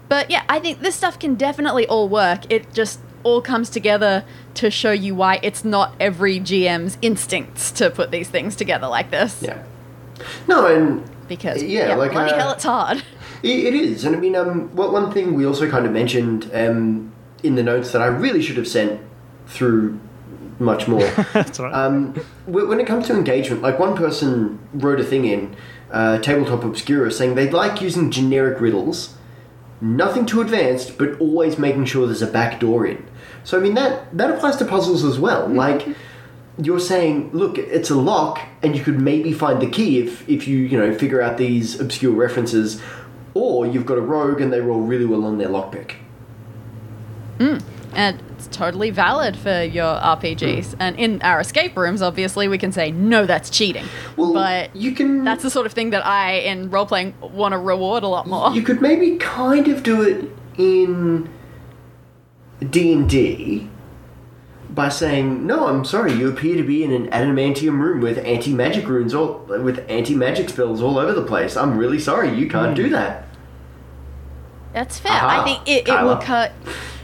But 0.10 0.32
yeah, 0.32 0.42
I 0.50 0.60
think 0.60 0.80
this 0.80 0.96
stuff 0.96 1.20
can 1.20 1.36
definitely 1.36 1.86
all 1.86 2.10
work. 2.10 2.52
It 2.52 2.74
just 2.74 3.00
all 3.24 3.42
comes 3.42 3.70
together 3.70 4.24
to 4.56 4.70
show 4.70 4.92
you 4.92 5.16
why 5.16 5.40
it's 5.42 5.66
not 5.66 5.96
every 6.00 6.40
GM's 6.40 6.98
instincts 7.02 7.72
to 7.72 7.90
put 7.90 8.12
these 8.12 8.30
things 8.30 8.56
together 8.56 8.88
like 8.88 9.12
this. 9.12 9.42
Yeah. 9.42 9.64
No, 10.48 10.68
and 10.68 11.04
Because 11.28 11.64
Yeah, 11.64 11.90
yeah, 11.90 11.96
like, 11.96 12.12
bloody 12.12 12.32
uh, 12.32 12.38
hell, 12.38 12.52
it's 12.52 12.64
hard. 12.64 13.04
it, 13.44 13.66
it 13.66 13.74
is. 13.74 14.06
And 14.06 14.16
I 14.16 14.20
mean, 14.20 14.36
um, 14.36 14.76
what 14.76 14.94
one 14.94 15.12
thing 15.12 15.34
we 15.34 15.46
also 15.46 15.70
kind 15.70 15.86
of 15.86 15.92
mentioned 15.92 16.50
um, 16.54 17.12
in 17.44 17.56
the 17.56 17.64
notes 17.64 17.92
that 17.92 18.02
I 18.02 18.08
really 18.08 18.42
should 18.42 18.58
have 18.58 18.68
sent 18.68 19.02
through 19.48 20.00
much 20.60 20.88
more. 20.88 21.06
That's 21.34 21.60
all 21.60 21.68
right. 21.68 21.74
Um, 21.74 22.14
when 22.46 22.80
it 22.80 22.88
comes 22.88 23.08
to 23.08 23.16
engagement, 23.16 23.62
like 23.62 23.80
one 23.80 23.96
person 23.96 24.60
wrote 24.74 25.00
a 25.00 25.04
thing 25.04 25.26
in 25.26 25.56
uh, 25.92 26.20
Tabletop 26.20 26.64
Obscura 26.64 27.12
saying 27.12 27.36
they 27.36 27.50
like 27.50 27.82
using 27.82 28.12
generic 28.12 28.60
riddles, 28.60 29.16
nothing 29.82 30.26
too 30.26 30.42
advanced, 30.42 30.98
but 30.98 31.20
always 31.20 31.58
making 31.58 31.86
sure 31.86 32.06
there's 32.06 32.22
a 32.22 32.28
back 32.28 32.60
door 32.60 32.86
in. 32.86 33.06
So 33.44 33.58
I 33.58 33.62
mean 33.62 33.74
that 33.76 34.16
that 34.18 34.32
applies 34.32 34.58
to 34.58 34.66
puzzles 34.66 35.04
as 35.04 35.20
well. 35.20 35.44
Mm-hmm. 35.44 35.56
Like 35.56 35.88
you're 36.58 36.80
saying, 36.80 37.32
look, 37.32 37.58
it's 37.58 37.90
a 37.90 37.96
lock, 37.96 38.40
and 38.62 38.76
you 38.76 38.84
could 38.84 39.00
maybe 39.00 39.34
find 39.34 39.62
the 39.62 39.70
key 39.70 40.00
if 40.00 40.28
if 40.30 40.48
you 40.48 40.58
you 40.58 40.78
know 40.78 40.94
figure 40.98 41.22
out 41.22 41.38
these 41.38 41.80
obscure 41.80 42.14
references, 42.14 42.82
or 43.34 43.66
you've 43.66 43.86
got 43.86 43.98
a 43.98 44.02
rogue 44.02 44.42
and 44.42 44.54
they 44.54 44.62
roll 44.62 44.82
really 44.82 45.06
well 45.06 45.26
on 45.26 45.38
their 45.38 45.50
lockpick. 45.50 45.96
Mm. 47.40 47.64
and 47.96 48.22
it's 48.38 48.48
totally 48.56 48.92
valid 48.92 49.36
for 49.36 49.64
your 49.64 49.96
RPGs. 50.00 50.68
Mm. 50.68 50.76
And 50.80 51.00
in 51.00 51.22
our 51.24 51.40
escape 51.40 51.76
rooms, 51.76 52.02
obviously, 52.02 52.48
we 52.48 52.58
can 52.58 52.72
say, 52.72 52.92
no, 52.92 53.26
that's 53.26 53.50
cheating. 53.50 53.86
Well, 54.16 54.34
but 54.34 54.76
you 54.76 54.92
can 54.92 55.24
that's 55.24 55.44
the 55.44 55.50
sort 55.50 55.66
of 55.66 55.74
thing 55.74 55.90
that 55.90 56.06
I, 56.06 56.34
in 56.34 56.70
role 56.70 56.86
playing, 56.86 57.16
want 57.22 57.54
to 57.54 57.58
reward 57.58 58.04
a 58.04 58.08
lot 58.08 58.28
more. 58.28 58.52
You 58.52 58.62
could 58.62 58.82
maybe 58.82 59.18
kind 59.18 59.68
of 59.68 59.84
do 59.84 60.02
it 60.02 60.30
in 60.58 61.30
D 62.60 62.94
and 62.94 63.10
D 63.10 63.70
by 64.70 64.90
saying, 64.90 65.46
"No, 65.46 65.68
I'm 65.68 65.86
sorry. 65.86 66.14
You 66.14 66.30
appear 66.30 66.56
to 66.56 66.64
be 66.64 66.84
in 66.84 66.92
an 66.92 67.08
adamantium 67.10 67.80
room 67.80 68.02
with 68.02 68.18
anti-magic 68.20 68.88
runes 68.88 69.14
all 69.14 69.46
with 69.48 69.86
anti-magic 69.90 70.50
spells 70.50 70.82
all 70.82 70.98
over 70.98 71.14
the 71.14 71.24
place. 71.24 71.56
I'm 71.56 71.78
really 71.78 72.00
sorry. 72.00 72.34
You 72.34 72.50
can't 72.50 72.76
do 72.76 72.86
hmm. 72.86 72.94
that." 72.94 73.28
That's 74.74 74.98
fair. 74.98 75.12
Aha, 75.12 75.42
I 75.42 75.46
think 75.46 75.68
it, 75.68 75.88
it 75.88 76.04
will 76.04 76.18
cut. 76.18 76.52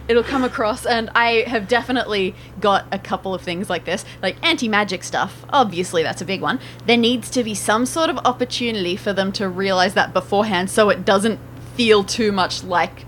It'll 0.08 0.24
come 0.24 0.44
across, 0.44 0.88
and 0.88 1.12
I 1.14 1.44
have 1.46 1.68
definitely 1.68 2.34
got 2.60 2.88
a 2.92 2.98
couple 2.98 3.36
of 3.36 3.44
things 3.44 3.70
like 3.70 3.86
this, 3.86 4.04
like 4.24 4.38
anti-magic 4.44 5.04
stuff. 5.04 5.46
Obviously, 5.50 6.02
that's 6.02 6.20
a 6.20 6.26
big 6.26 6.42
one. 6.42 6.60
There 6.88 6.98
needs 6.98 7.30
to 7.30 7.44
be 7.44 7.54
some 7.54 7.86
sort 7.86 8.10
of 8.10 8.18
opportunity 8.26 8.96
for 8.96 9.14
them 9.14 9.32
to 9.34 9.48
realize 9.48 9.94
that 9.94 10.12
beforehand, 10.12 10.72
so 10.72 10.90
it 10.90 11.06
doesn't 11.06 11.40
feel 11.76 12.04
too 12.04 12.32
much 12.32 12.64
like 12.64 13.06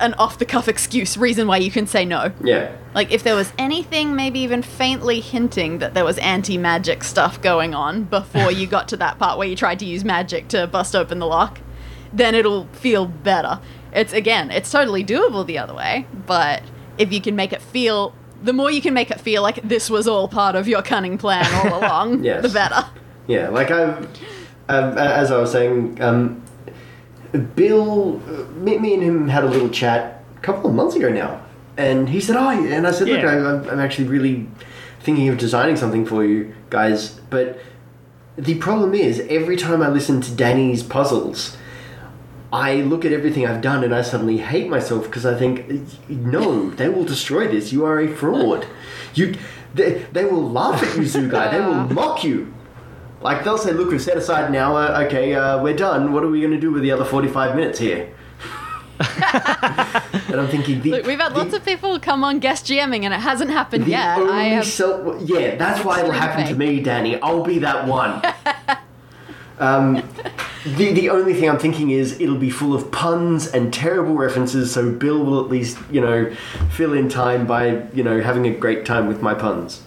an 0.00 0.14
off-the-cuff 0.14 0.68
excuse 0.68 1.16
reason 1.16 1.46
why 1.46 1.56
you 1.58 1.70
can 1.70 1.86
say 1.86 2.04
no. 2.04 2.32
Yeah. 2.42 2.74
Like 2.94 3.10
if 3.10 3.22
there 3.24 3.34
was 3.34 3.52
anything, 3.58 4.14
maybe 4.16 4.40
even 4.40 4.62
faintly 4.62 5.20
hinting 5.20 5.78
that 5.78 5.94
there 5.94 6.04
was 6.04 6.18
anti-magic 6.18 7.02
stuff 7.04 7.40
going 7.42 7.74
on 7.74 8.04
before 8.04 8.50
you 8.52 8.66
got 8.66 8.88
to 8.88 8.96
that 8.98 9.18
part 9.18 9.38
where 9.38 9.48
you 9.48 9.56
tried 9.56 9.78
to 9.80 9.84
use 9.84 10.04
magic 10.04 10.48
to 10.48 10.66
bust 10.66 10.94
open 10.96 11.18
the 11.18 11.26
lock, 11.26 11.60
then 12.12 12.34
it'll 12.34 12.66
feel 12.68 13.06
better. 13.06 13.60
It's 13.92 14.12
again, 14.12 14.50
it's 14.50 14.70
totally 14.70 15.04
doable 15.04 15.44
the 15.46 15.58
other 15.58 15.74
way, 15.74 16.06
but 16.26 16.62
if 16.98 17.12
you 17.12 17.20
can 17.20 17.34
make 17.36 17.52
it 17.52 17.62
feel 17.62 18.14
the 18.42 18.52
more 18.52 18.70
you 18.70 18.80
can 18.80 18.94
make 18.94 19.10
it 19.10 19.20
feel 19.20 19.42
like 19.42 19.60
this 19.66 19.90
was 19.90 20.06
all 20.06 20.28
part 20.28 20.54
of 20.54 20.68
your 20.68 20.80
cunning 20.80 21.18
plan 21.18 21.44
all 21.66 21.78
along, 21.84 22.22
Yes. 22.22 22.42
the 22.42 22.48
better. 22.48 22.86
Yeah, 23.26 23.48
like 23.48 23.70
I've, 23.72 24.04
um, 24.68 24.96
as 24.96 25.32
I 25.32 25.38
was 25.38 25.50
saying, 25.50 26.00
um, 26.00 26.40
Bill, 27.32 28.20
uh, 28.28 28.44
me, 28.60 28.78
me 28.78 28.94
and 28.94 29.02
him 29.02 29.28
had 29.28 29.44
a 29.44 29.48
little 29.48 29.68
chat 29.68 30.24
a 30.36 30.40
couple 30.40 30.70
of 30.70 30.74
months 30.76 30.96
ago 30.96 31.08
now, 31.10 31.42
and 31.76 32.08
he 32.08 32.20
said, 32.20 32.36
"Oh," 32.36 32.50
yeah," 32.50 32.76
and 32.76 32.86
I 32.86 32.90
said, 32.90 33.08
"Look, 33.08 33.20
Yeah. 33.22 33.30
I, 33.30 33.36
I'm- 33.36 33.66
I'm 33.70 33.80
actually 33.80 34.08
really 34.08 34.48
thinking 35.00 35.28
of 35.28 35.38
designing 35.38 35.76
something 35.76 36.04
for 36.06 36.24
you 36.24 36.54
guys, 36.70 37.20
but 37.30 37.58
the 38.36 38.54
problem 38.56 38.94
is 38.94 39.20
every 39.28 39.56
time 39.56 39.82
I 39.82 39.88
listen 39.88 40.20
to 40.22 40.30
Danny's 40.32 40.82
puzzles." 40.82 41.56
I 42.50 42.76
look 42.76 43.04
at 43.04 43.12
everything 43.12 43.46
I've 43.46 43.60
done 43.60 43.84
and 43.84 43.94
I 43.94 44.00
suddenly 44.00 44.38
hate 44.38 44.70
myself 44.70 45.04
because 45.04 45.26
I 45.26 45.34
think, 45.38 45.70
no, 46.08 46.70
they 46.70 46.88
will 46.88 47.04
destroy 47.04 47.46
this. 47.46 47.74
You 47.74 47.84
are 47.84 48.00
a 48.00 48.08
fraud. 48.08 48.66
You, 49.12 49.34
they, 49.74 50.06
they 50.14 50.24
will 50.24 50.50
laugh 50.50 50.82
at 50.82 50.96
you, 50.96 51.02
Zugai. 51.02 51.50
They 51.50 51.60
will 51.60 51.74
mock 52.00 52.24
you. 52.24 52.54
Like 53.20 53.44
they'll 53.44 53.58
say, 53.58 53.72
look, 53.72 53.90
we've 53.90 54.00
set 54.02 54.16
aside 54.16 54.48
an 54.48 54.54
hour. 54.54 55.04
Okay, 55.06 55.34
uh, 55.34 55.62
we're 55.62 55.76
done. 55.76 56.12
What 56.12 56.22
are 56.22 56.28
we 56.28 56.40
going 56.40 56.52
to 56.52 56.60
do 56.60 56.70
with 56.70 56.82
the 56.82 56.92
other 56.92 57.04
forty-five 57.04 57.56
minutes 57.56 57.78
here? 57.78 58.14
and 59.00 60.40
I'm 60.40 60.48
thinking, 60.48 60.82
the, 60.82 60.90
Look, 60.90 61.06
we've 61.06 61.20
had 61.20 61.32
the- 61.32 61.38
lots 61.38 61.54
of 61.54 61.64
people 61.64 62.00
come 62.00 62.24
on 62.24 62.40
guest 62.40 62.66
GMing 62.66 63.04
and 63.04 63.14
it 63.14 63.20
hasn't 63.20 63.50
happened 63.50 63.86
yet. 63.86 64.18
I 64.18 64.44
have 64.44 64.66
self- 64.66 65.22
yeah, 65.22 65.54
that's 65.54 65.84
why 65.84 66.00
it'll 66.00 66.10
Extreme 66.10 66.30
happen 66.30 66.46
to 66.48 66.54
me, 66.54 66.80
Danny. 66.80 67.20
I'll 67.20 67.44
be 67.44 67.60
that 67.60 67.86
one. 67.86 68.20
um, 69.58 70.02
the 70.64 70.92
the 70.92 71.10
only 71.10 71.34
thing 71.34 71.48
I'm 71.48 71.58
thinking 71.58 71.90
is 71.90 72.20
it'll 72.20 72.38
be 72.38 72.50
full 72.50 72.74
of 72.74 72.90
puns 72.90 73.46
and 73.46 73.72
terrible 73.72 74.14
references, 74.14 74.72
so 74.72 74.90
Bill 74.90 75.24
will 75.24 75.40
at 75.44 75.50
least 75.50 75.78
you 75.90 76.00
know 76.00 76.34
fill 76.70 76.92
in 76.92 77.08
time 77.08 77.46
by 77.46 77.86
you 77.92 78.02
know 78.02 78.20
having 78.20 78.46
a 78.46 78.50
great 78.50 78.84
time 78.84 79.06
with 79.06 79.22
my 79.22 79.34
puns. 79.34 79.82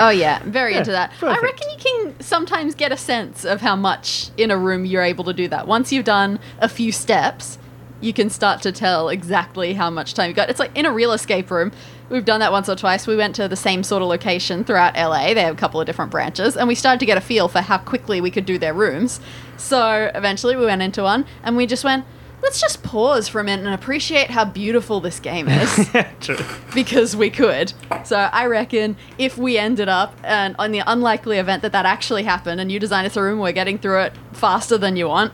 Oh 0.00 0.10
yeah, 0.10 0.42
very 0.44 0.72
Yeah, 0.72 0.78
into 0.78 0.92
that. 0.92 1.12
I 1.22 1.38
reckon 1.38 1.68
you 1.70 1.78
can 1.78 2.20
sometimes 2.20 2.74
get 2.74 2.90
a 2.90 2.96
sense 2.96 3.44
of 3.44 3.60
how 3.60 3.76
much 3.76 4.30
in 4.36 4.50
a 4.50 4.56
room 4.56 4.84
you're 4.84 5.02
able 5.02 5.24
to 5.24 5.32
do 5.32 5.46
that. 5.48 5.66
Once 5.66 5.92
you've 5.92 6.04
done 6.04 6.38
a 6.58 6.68
few 6.68 6.90
steps, 6.90 7.58
you 8.00 8.12
can 8.12 8.30
start 8.30 8.62
to 8.62 8.72
tell 8.72 9.08
exactly 9.10 9.74
how 9.74 9.90
much 9.90 10.14
time 10.14 10.28
you've 10.28 10.36
got. 10.36 10.48
It's 10.48 10.58
like 10.58 10.76
in 10.76 10.86
a 10.86 10.92
real 10.92 11.12
escape 11.12 11.50
room. 11.50 11.70
We've 12.08 12.24
done 12.24 12.40
that 12.40 12.50
once 12.50 12.68
or 12.68 12.74
twice. 12.74 13.06
We 13.06 13.14
went 13.14 13.36
to 13.36 13.46
the 13.46 13.56
same 13.56 13.82
sort 13.82 14.02
of 14.02 14.08
location 14.08 14.64
throughout 14.64 14.96
LA. 14.96 15.34
They 15.34 15.42
have 15.42 15.54
a 15.54 15.58
couple 15.58 15.80
of 15.80 15.86
different 15.86 16.10
branches, 16.10 16.56
and 16.56 16.66
we 16.66 16.74
started 16.74 16.98
to 17.00 17.06
get 17.06 17.18
a 17.18 17.20
feel 17.20 17.46
for 17.46 17.60
how 17.60 17.78
quickly 17.78 18.20
we 18.20 18.30
could 18.30 18.46
do 18.46 18.58
their 18.58 18.74
rooms. 18.74 19.20
So 19.56 20.10
eventually, 20.14 20.56
we 20.56 20.64
went 20.64 20.82
into 20.82 21.02
one, 21.02 21.26
and 21.44 21.56
we 21.56 21.66
just 21.66 21.84
went. 21.84 22.04
Let's 22.42 22.60
just 22.60 22.82
pause 22.82 23.28
for 23.28 23.40
a 23.40 23.44
minute 23.44 23.64
and 23.66 23.74
appreciate 23.74 24.30
how 24.30 24.44
beautiful 24.44 25.00
this 25.00 25.20
game 25.20 25.48
is 25.48 25.90
True. 26.20 26.38
because 26.74 27.14
we 27.14 27.30
could. 27.30 27.72
So 28.04 28.16
I 28.16 28.46
reckon 28.46 28.96
if 29.18 29.36
we 29.38 29.58
ended 29.58 29.88
up, 29.88 30.16
and 30.24 30.56
on 30.58 30.72
the 30.72 30.82
unlikely 30.86 31.38
event 31.38 31.62
that 31.62 31.72
that 31.72 31.84
actually 31.86 32.22
happened, 32.24 32.60
and 32.60 32.72
you 32.72 32.78
design 32.80 33.04
us 33.04 33.16
a 33.16 33.22
room, 33.22 33.38
we're 33.38 33.52
getting 33.52 33.78
through 33.78 34.00
it 34.00 34.12
faster 34.32 34.78
than 34.78 34.96
you 34.96 35.06
want. 35.08 35.32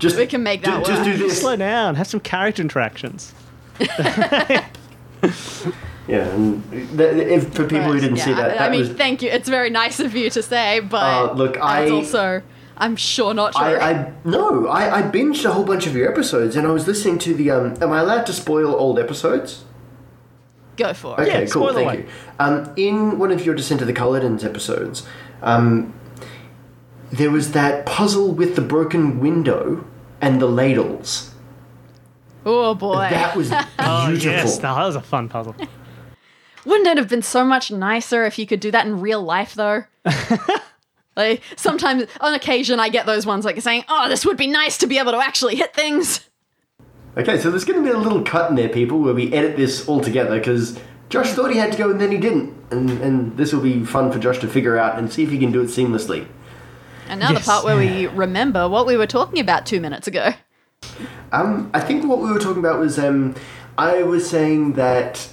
Just 0.00 0.16
We 0.16 0.26
can 0.26 0.42
make 0.42 0.62
that 0.64 0.84
ju- 0.84 0.92
Just 0.92 1.04
do 1.04 1.16
this. 1.16 1.40
Slow 1.40 1.54
down. 1.56 1.94
Have 1.94 2.08
some 2.08 2.20
character 2.20 2.62
interactions. 2.62 3.32
Yeah, 6.06 6.28
and 6.34 6.70
th- 6.70 7.16
if 7.16 7.54
for 7.54 7.64
people 7.66 7.90
who 7.92 7.98
didn't 7.98 8.16
Yeah, 8.16 8.24
see 8.24 8.34
that, 8.34 8.44
I, 8.50 8.54
that 8.54 8.60
I 8.60 8.68
mean, 8.68 8.80
was 8.80 8.90
thank 8.90 9.22
you. 9.22 9.30
It's 9.30 9.48
very 9.48 9.70
nice 9.70 10.00
of 10.00 10.14
you 10.14 10.28
to 10.28 10.42
say, 10.42 10.80
but 10.80 11.30
Uh, 11.30 11.32
look, 11.32 11.58
I- 11.58 11.88
also, 11.88 12.42
I'm 12.76 12.96
sure 12.96 13.34
not 13.34 13.52
true. 13.54 13.64
I, 13.64 13.90
I 13.92 14.12
no, 14.24 14.66
I, 14.66 14.98
I 14.98 15.02
binged 15.02 15.44
a 15.44 15.52
whole 15.52 15.64
bunch 15.64 15.86
of 15.86 15.94
your 15.94 16.10
episodes, 16.10 16.56
and 16.56 16.66
I 16.66 16.70
was 16.70 16.86
listening 16.86 17.18
to 17.20 17.34
the. 17.34 17.50
Um, 17.50 17.74
am 17.80 17.92
I 17.92 18.00
allowed 18.00 18.26
to 18.26 18.32
spoil 18.32 18.74
old 18.74 18.98
episodes? 18.98 19.64
Go 20.76 20.92
for 20.92 21.20
it. 21.20 21.28
Okay, 21.28 21.42
Yeah, 21.44 21.46
cool. 21.50 21.72
Thank 21.72 21.86
away. 21.86 21.96
you. 21.98 22.08
Um, 22.40 22.72
in 22.76 23.18
one 23.20 23.30
of 23.30 23.46
your 23.46 23.54
Descent 23.54 23.80
of 23.80 23.86
the 23.86 23.92
Culloden's 23.92 24.42
episodes, 24.44 25.06
um, 25.42 25.94
there 27.12 27.30
was 27.30 27.52
that 27.52 27.86
puzzle 27.86 28.32
with 28.32 28.56
the 28.56 28.60
broken 28.62 29.20
window 29.20 29.86
and 30.20 30.40
the 30.40 30.46
ladles. 30.46 31.30
Oh 32.44 32.74
boy. 32.74 33.06
That 33.08 33.36
was 33.36 33.50
beautiful. 33.50 33.70
Oh, 33.78 34.08
yes. 34.10 34.58
That 34.58 34.76
was 34.84 34.96
a 34.96 35.00
fun 35.00 35.28
puzzle. 35.28 35.54
Wouldn't 36.64 36.88
it 36.88 36.96
have 36.96 37.08
been 37.08 37.22
so 37.22 37.44
much 37.44 37.70
nicer 37.70 38.24
if 38.24 38.38
you 38.38 38.46
could 38.46 38.58
do 38.60 38.70
that 38.72 38.84
in 38.86 39.00
real 39.00 39.22
life, 39.22 39.54
though? 39.54 39.84
like, 41.16 41.42
sometimes, 41.56 42.04
on 42.20 42.34
occasion, 42.34 42.80
I 42.80 42.88
get 42.88 43.06
those 43.06 43.24
ones 43.26 43.44
like 43.44 43.60
saying, 43.60 43.84
oh, 43.88 44.08
this 44.08 44.24
would 44.26 44.36
be 44.36 44.46
nice 44.46 44.78
to 44.78 44.86
be 44.86 44.98
able 44.98 45.12
to 45.12 45.18
actually 45.18 45.56
hit 45.56 45.74
things. 45.74 46.28
Okay, 47.16 47.38
so 47.38 47.50
there's 47.50 47.64
going 47.64 47.78
to 47.82 47.84
be 47.88 47.94
a 47.94 47.98
little 47.98 48.22
cut 48.22 48.50
in 48.50 48.56
there, 48.56 48.68
people, 48.68 48.98
where 48.98 49.14
we 49.14 49.32
edit 49.32 49.56
this 49.56 49.86
all 49.88 50.00
together 50.00 50.36
because 50.38 50.78
Josh 51.10 51.30
thought 51.32 51.50
he 51.52 51.58
had 51.58 51.70
to 51.70 51.78
go 51.78 51.90
and 51.90 52.00
then 52.00 52.10
he 52.10 52.18
didn't, 52.18 52.52
and 52.72 52.90
and 52.90 53.36
this 53.36 53.52
will 53.52 53.60
be 53.62 53.84
fun 53.84 54.10
for 54.10 54.18
Josh 54.18 54.38
to 54.40 54.48
figure 54.48 54.76
out 54.76 54.98
and 54.98 55.12
see 55.12 55.22
if 55.22 55.30
he 55.30 55.38
can 55.38 55.52
do 55.52 55.60
it 55.60 55.66
seamlessly. 55.68 56.26
And 57.08 57.20
now 57.20 57.30
Yes. 57.30 57.44
the 57.44 57.50
part 57.50 57.64
where 57.64 57.76
we 57.76 58.06
remember 58.08 58.68
what 58.68 58.84
we 58.86 58.96
were 58.96 59.06
talking 59.06 59.38
about 59.38 59.64
two 59.66 59.80
minutes 59.80 60.08
ago. 60.08 60.30
Um, 61.30 61.70
I 61.72 61.78
think 61.80 62.04
what 62.04 62.18
we 62.20 62.32
were 62.32 62.38
talking 62.40 62.58
about 62.58 62.80
was 62.80 62.98
um, 62.98 63.36
I 63.78 64.02
was 64.02 64.28
saying 64.28 64.72
that 64.72 65.28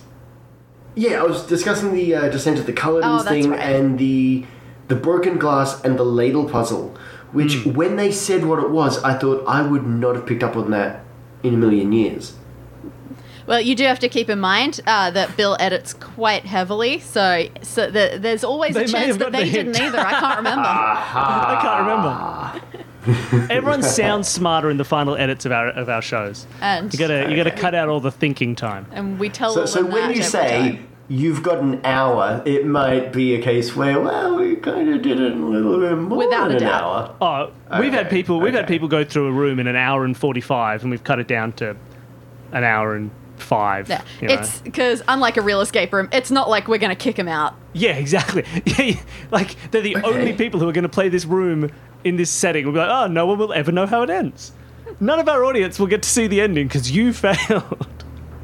yeah, 0.94 1.20
I 1.22 1.24
was 1.24 1.48
discussing 1.48 1.94
the 1.94 2.14
uh, 2.14 2.30
Descent 2.30 2.60
of 2.60 2.66
the 2.68 2.74
Culledons 2.74 3.22
Oh, 3.22 3.24
thing 3.24 3.50
right. 3.52 3.60
and 3.60 3.98
the 3.98 4.46
the 4.88 4.96
broken 4.96 5.38
glass 5.38 5.82
and 5.84 5.98
the 5.98 6.04
ladle 6.06 6.50
puzzle. 6.50 6.98
Which, 7.32 7.66
when 7.66 7.96
they 7.96 8.12
said 8.12 8.46
what 8.46 8.60
it 8.60 8.70
was, 8.72 9.02
I 9.04 9.18
thought 9.18 9.46
I 9.48 9.62
would 9.62 9.88
not 9.88 10.16
have 10.16 10.26
picked 10.26 10.44
up 10.44 10.58
on 10.58 10.70
that 10.72 11.02
in 11.44 11.54
a 11.54 11.58
million 11.58 11.94
years. 11.94 12.36
Well, 13.48 13.62
you 13.62 13.74
do 13.74 13.86
have 13.86 14.00
to 14.00 14.10
keep 14.10 14.30
in 14.30 14.40
mind 14.40 14.82
uh, 14.86 15.12
that 15.12 15.36
Bill 15.38 15.58
edits 15.60 15.94
quite 15.94 16.44
heavily, 16.46 17.00
so 17.00 17.48
so 17.62 17.90
the, 17.90 18.18
there's 18.22 18.44
always 18.44 18.76
They 18.76 18.84
a 18.84 18.88
chance 18.88 19.18
that 19.18 19.32
they 19.32 19.46
the 19.46 19.52
didn't 19.52 19.80
either. 19.80 19.98
I 20.00 20.12
can't 20.20 20.38
remember. 20.38 20.64
I 20.68 21.60
can't 21.62 21.82
remember. 23.08 23.48
Everyone 23.54 23.82
sounds 23.82 24.28
smarter 24.28 24.70
in 24.70 24.78
the 24.78 24.86
final 24.86 25.16
edits 25.16 25.46
of 25.46 25.52
our 25.52 25.70
of 25.70 25.90
our 25.90 26.02
shows. 26.02 26.46
And- 26.62 26.94
you 26.94 27.00
gotta 27.00 27.30
you 27.30 27.36
gotta 27.36 27.52
cut 27.52 27.74
out 27.74 27.90
all 27.90 28.00
the 28.00 28.12
thinking 28.12 28.56
time. 28.56 28.86
and 28.92 29.20
we 29.20 29.28
tell 29.30 29.54
So, 29.54 29.60
them 29.62 29.68
so 29.68 29.84
when 29.86 30.10
that 30.10 30.16
you 30.16 30.24
say 30.24 30.60
time. 30.78 30.88
You've 31.12 31.44
got 31.44 31.60
an 31.60 31.82
hour, 31.86 32.42
it 32.46 32.66
might 32.66 33.12
be 33.12 33.36
a 33.36 33.42
case 33.42 33.76
where, 33.76 34.00
well, 34.00 34.38
we 34.38 34.56
kind 34.56 34.88
of 34.94 35.02
did 35.02 35.20
it 35.20 35.34
a 35.34 35.36
little 35.36 35.80
bit 35.80 35.98
more 35.98 36.18
Without 36.20 36.48
than 36.48 36.52
a 36.54 36.60
an 36.60 36.64
doubt. 36.64 37.22
hour. 37.22 37.52
Oh, 37.70 37.80
we've 37.80 37.92
had 37.92 38.10
people 38.10 38.40
we've 38.40 38.54
had 38.54 38.68
people 38.68 38.88
go 38.88 39.04
through 39.04 39.28
a 39.28 39.32
room 39.32 39.60
in 39.60 39.68
an 39.68 39.76
hour 39.76 40.06
and 40.06 40.16
forty 40.18 40.42
five, 40.42 40.82
and 40.84 40.90
we've 40.92 41.04
cut 41.04 41.20
it 41.20 41.28
down 41.28 41.52
to 41.54 41.76
an 42.54 42.64
hour 42.64 42.96
and 42.96 43.12
five. 43.38 43.90
Yeah, 43.90 44.02
you 44.22 44.28
know. 44.30 44.36
it's 44.36 44.60
because 44.62 45.02
unlike 45.08 45.36
a 45.38 45.42
real 45.42 45.62
escape 45.62 45.92
room, 45.92 46.08
it's 46.12 46.32
not 46.32 46.50
like 46.50 46.68
we're 46.68 46.78
going 46.78 46.96
to 46.96 47.02
kick 47.04 47.16
them 47.18 47.28
out. 47.28 47.56
yeah, 47.74 47.92
exactly. 47.98 48.44
Like 49.32 49.56
they're 49.72 49.82
the 49.82 49.98
Okay. 49.98 50.08
only 50.08 50.34
people 50.34 50.60
who 50.60 50.70
are 50.70 50.74
going 50.74 50.84
to 50.84 50.90
play 50.90 51.10
this 51.10 51.26
room 51.26 51.70
in 52.04 52.16
this 52.18 52.30
setting. 52.30 52.66
We'll 52.66 52.74
be 52.74 52.80
like, 52.80 52.90
oh, 52.90 53.08
no 53.08 53.26
one 53.26 53.38
will 53.38 53.54
ever 53.54 53.72
know 53.72 53.86
how 53.86 54.02
it 54.04 54.10
ends. 54.10 54.52
None 55.00 55.20
of 55.20 55.28
our 55.30 55.44
audience 55.46 55.80
will 55.80 55.88
get 55.88 56.04
to 56.04 56.10
see 56.10 56.28
the 56.28 56.42
ending 56.42 56.68
because 56.68 56.92
you 56.92 57.14
failed. 57.14 58.01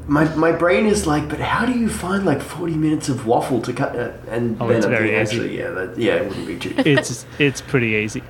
My, 0.08 0.24
my 0.36 0.52
brain 0.52 0.86
is 0.86 1.06
like, 1.06 1.28
but 1.28 1.38
how 1.38 1.66
do 1.66 1.72
you 1.78 1.88
find 1.88 2.24
like 2.24 2.40
40 2.40 2.74
minutes 2.76 3.08
of 3.10 3.26
waffle 3.26 3.60
to 3.62 3.72
cut? 3.74 3.94
Uh, 3.94 4.12
and 4.28 4.56
Oh, 4.60 4.66
then 4.66 4.78
it's 4.78 4.86
I'm 4.86 4.92
very 4.92 5.08
thinking, 5.10 5.22
easy. 5.22 5.36
actually, 5.36 5.58
yeah, 5.58 5.70
that, 5.70 5.98
yeah, 5.98 6.14
it 6.14 6.28
wouldn't 6.28 6.46
be 6.46 6.58
too. 6.58 6.74
It's 6.90 7.26
it's 7.38 7.60
pretty 7.60 7.88
easy. 7.88 8.22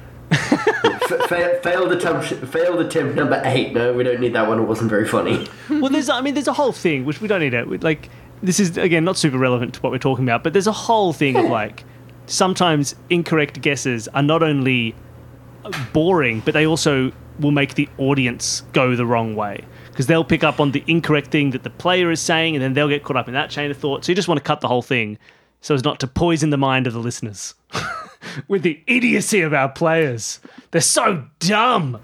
Failed 1.63 1.93
attempt, 1.93 2.27
failed 2.49 2.81
attempt 2.81 3.15
number 3.15 3.41
eight. 3.45 3.73
No, 3.73 3.93
we 3.93 4.03
don't 4.05 4.21
need 4.21 4.33
that 4.35 4.47
one. 4.49 4.59
It 4.59 4.65
wasn't 4.65 4.91
very 4.91 5.07
funny. 5.07 5.47
well, 5.71 5.89
there's 5.91 6.11
I 6.11 6.21
mean, 6.21 6.35
there's 6.35 6.49
a 6.49 6.53
whole 6.53 6.73
thing 6.73 7.05
which 7.05 7.21
we 7.21 7.29
don't 7.29 7.41
need 7.41 7.55
we- 7.67 7.79
like. 7.79 8.11
This 8.43 8.61
is 8.61 8.77
again 8.77 9.05
not 9.05 9.17
super 9.17 9.39
relevant 9.39 9.75
to 9.75 9.81
what 9.81 9.91
we're 9.91 9.99
talking 9.99 10.25
about, 10.25 10.45
but 10.45 10.53
there's 10.53 10.67
a 10.69 10.73
whole 10.73 11.13
thing 11.13 11.37
of 11.37 11.47
like 11.47 11.85
sometimes 12.27 12.95
incorrect 13.11 13.61
guesses 13.63 14.07
are 14.09 14.23
not 14.23 14.43
only 14.43 14.95
boring, 15.93 16.41
but 16.41 16.55
they 16.55 16.67
also 16.67 17.11
will 17.41 17.51
make 17.53 17.75
the 17.75 17.89
audience 17.99 18.63
go 18.73 18.95
the 18.97 19.07
wrong 19.07 19.35
way 19.37 19.65
because 19.99 20.07
they'll 20.07 20.23
pick 20.23 20.45
up 20.45 20.61
on 20.61 20.71
the 20.71 20.85
incorrect 20.87 21.33
thing 21.33 21.51
that 21.51 21.65
the 21.65 21.71
player 21.71 22.09
is 22.13 22.21
saying, 22.21 22.55
and 22.55 22.63
then 22.63 22.73
they'll 22.73 22.89
get 22.89 23.03
caught 23.03 23.17
up 23.17 23.27
in 23.27 23.35
that 23.35 23.51
chain 23.51 23.69
of 23.69 23.77
thought. 23.77 24.05
So 24.05 24.13
you 24.13 24.15
just 24.15 24.29
want 24.29 24.39
to 24.39 24.45
cut 24.45 24.61
the 24.61 24.69
whole 24.69 24.81
thing 24.81 25.19
so 25.61 25.75
as 25.75 25.83
not 25.83 25.99
to 25.99 26.07
poison 26.07 26.51
the 26.51 26.57
mind 26.57 26.87
of 26.87 26.93
the 26.93 27.01
listeners 27.01 27.55
with 28.47 28.63
the 28.63 28.81
idiocy 28.87 29.41
of 29.41 29.53
our 29.53 29.69
players. 29.69 30.39
They're 30.71 30.83
so 30.83 31.25
dumb. 31.41 32.01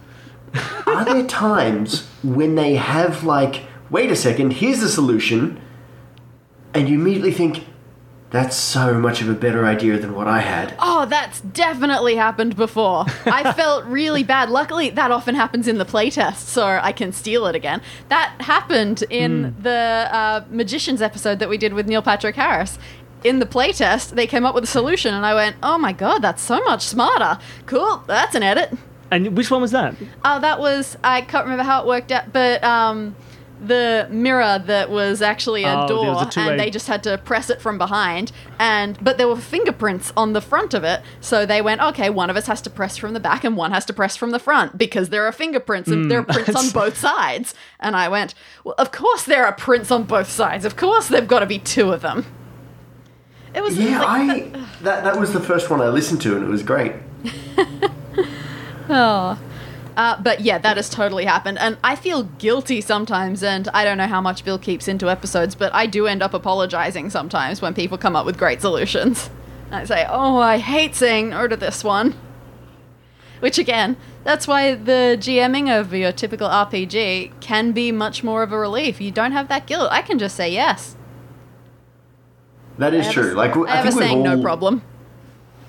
Are 0.88 1.04
there 1.04 1.24
times 1.28 2.08
when 2.24 2.56
they 2.56 2.74
have 2.74 3.22
like, 3.22 3.62
wait 3.90 4.10
a 4.10 4.16
second, 4.16 4.54
here's 4.54 4.80
the 4.80 4.88
solution, 4.88 5.60
and 6.74 6.88
you 6.88 6.98
immediately 7.00 7.30
think, 7.30 7.64
that's 8.34 8.56
so 8.56 8.94
much 8.94 9.22
of 9.22 9.28
a 9.28 9.32
better 9.32 9.64
idea 9.64 9.96
than 9.96 10.12
what 10.12 10.26
I 10.26 10.40
had. 10.40 10.74
Oh, 10.80 11.06
that's 11.06 11.40
definitely 11.40 12.16
happened 12.16 12.56
before. 12.56 13.04
I 13.26 13.52
felt 13.56 13.84
really 13.84 14.24
bad. 14.24 14.50
Luckily, 14.50 14.90
that 14.90 15.12
often 15.12 15.36
happens 15.36 15.68
in 15.68 15.78
the 15.78 15.84
playtest, 15.84 16.38
so 16.38 16.80
I 16.82 16.90
can 16.90 17.12
steal 17.12 17.46
it 17.46 17.54
again. 17.54 17.80
That 18.08 18.34
happened 18.40 19.04
in 19.08 19.54
the 19.62 20.08
uh, 20.10 20.44
Magicians 20.50 21.00
episode 21.00 21.38
that 21.38 21.48
we 21.48 21.56
did 21.56 21.74
with 21.74 21.86
Neil 21.86 22.02
Patrick 22.02 22.34
Harris. 22.34 22.76
In 23.22 23.38
the 23.38 23.46
playtest, 23.46 24.16
they 24.16 24.26
came 24.26 24.44
up 24.44 24.52
with 24.56 24.64
a 24.64 24.66
solution, 24.66 25.14
and 25.14 25.24
I 25.24 25.32
went, 25.36 25.54
"Oh 25.62 25.78
my 25.78 25.92
god, 25.92 26.18
that's 26.18 26.42
so 26.42 26.60
much 26.64 26.82
smarter! 26.82 27.38
Cool, 27.66 28.02
that's 28.08 28.34
an 28.34 28.42
edit." 28.42 28.76
And 29.12 29.36
which 29.36 29.48
one 29.48 29.60
was 29.60 29.70
that? 29.70 29.94
Oh, 30.24 30.40
that 30.40 30.58
was 30.58 30.98
I 31.04 31.20
can't 31.20 31.44
remember 31.44 31.62
how 31.62 31.82
it 31.82 31.86
worked 31.86 32.10
out, 32.10 32.32
but 32.32 32.64
um, 32.64 33.14
the 33.64 34.06
mirror 34.10 34.58
that 34.66 34.90
was 34.90 35.22
actually 35.22 35.64
a 35.64 35.74
Oh, 35.84 35.88
door, 35.88 36.06
a 36.22 36.30
and 36.38 36.58
they 36.60 36.70
just 36.70 36.86
had 36.86 37.02
to 37.04 37.18
press 37.18 37.48
it 37.50 37.60
from 37.60 37.78
behind, 37.78 38.32
and 38.58 38.98
but 39.02 39.16
there 39.18 39.28
were 39.28 39.36
fingerprints 39.36 40.12
on 40.16 40.32
the 40.32 40.40
front 40.40 40.74
of 40.74 40.84
it, 40.84 41.02
so 41.20 41.46
they 41.46 41.62
went, 41.62 41.80
okay, 41.80 42.10
one 42.10 42.30
of 42.30 42.36
us 42.36 42.46
has 42.46 42.60
to 42.62 42.70
press 42.70 42.96
from 42.96 43.14
the 43.14 43.20
back, 43.20 43.44
and 43.44 43.56
one 43.56 43.72
has 43.72 43.84
to 43.86 43.92
press 43.92 44.16
from 44.16 44.30
the 44.30 44.38
front 44.38 44.76
because 44.76 45.08
there 45.08 45.24
are 45.26 45.32
fingerprints 45.32 45.88
and 45.90 46.10
there 46.10 46.20
are 46.20 46.24
prints 46.34 46.54
on 46.54 46.70
both 46.70 46.96
sides, 46.98 47.54
and 47.80 47.96
I 47.96 48.08
went, 48.08 48.34
well, 48.64 48.74
of 48.78 48.92
course 48.92 49.24
there 49.24 49.46
are 49.46 49.52
prints 49.52 49.90
on 49.90 50.04
both 50.04 50.30
sides, 50.30 50.64
of 50.64 50.76
course 50.76 51.08
there've 51.08 51.28
got 51.28 51.40
to 51.40 51.46
be 51.46 51.58
two 51.58 51.92
of 51.92 52.02
them. 52.02 52.26
It 53.54 53.62
was 53.62 53.78
Yeah, 53.78 54.00
like, 54.02 54.56
I 54.56 54.66
that 54.82 55.04
that 55.04 55.18
was 55.18 55.32
the 55.32 55.40
first 55.40 55.70
one 55.70 55.80
I 55.80 55.88
listened 55.88 56.20
to, 56.22 56.34
and 56.36 56.44
it 56.44 56.48
was 56.48 56.62
great. 56.62 56.92
Oh. 58.88 59.38
Uh, 59.96 60.20
but 60.20 60.40
yeah, 60.40 60.58
that 60.58 60.76
has 60.76 60.90
totally 60.90 61.24
happened. 61.24 61.58
And 61.58 61.78
I 61.84 61.94
feel 61.94 62.24
guilty 62.24 62.80
sometimes, 62.80 63.42
and 63.42 63.68
I 63.68 63.84
don't 63.84 63.98
know 63.98 64.06
how 64.06 64.20
much 64.20 64.44
Bill 64.44 64.58
keeps 64.58 64.88
into 64.88 65.08
episodes, 65.08 65.54
but 65.54 65.72
I 65.74 65.86
do 65.86 66.06
end 66.06 66.22
up 66.22 66.34
apologizing 66.34 67.10
sometimes 67.10 67.62
when 67.62 67.74
people 67.74 67.96
come 67.96 68.16
up 68.16 68.26
with 68.26 68.36
great 68.36 68.60
solutions. 68.60 69.30
And 69.66 69.76
I 69.76 69.84
say, 69.84 70.06
oh, 70.08 70.38
I 70.38 70.58
hate 70.58 70.94
saying 70.94 71.30
no 71.30 71.46
to 71.46 71.56
this 71.56 71.84
one. 71.84 72.14
Which, 73.40 73.58
again, 73.58 73.96
that's 74.24 74.48
why 74.48 74.74
the 74.74 75.16
GMing 75.20 75.68
of 75.78 75.92
your 75.92 76.12
typical 76.12 76.48
RPG 76.48 77.40
can 77.40 77.72
be 77.72 77.92
much 77.92 78.24
more 78.24 78.42
of 78.42 78.52
a 78.52 78.58
relief. 78.58 79.00
You 79.00 79.10
don't 79.10 79.32
have 79.32 79.48
that 79.48 79.66
guilt. 79.66 79.88
I 79.90 80.02
can 80.02 80.18
just 80.18 80.34
say 80.34 80.50
yes. 80.50 80.96
That 82.78 82.94
is 82.94 83.10
true. 83.10 83.32
a- 83.32 83.36
like 83.36 83.56
I 83.56 83.62
I, 83.62 83.76
have 83.76 83.86
a 83.86 83.92
saying 83.92 84.22
no 84.22 84.40
problem. 84.40 84.82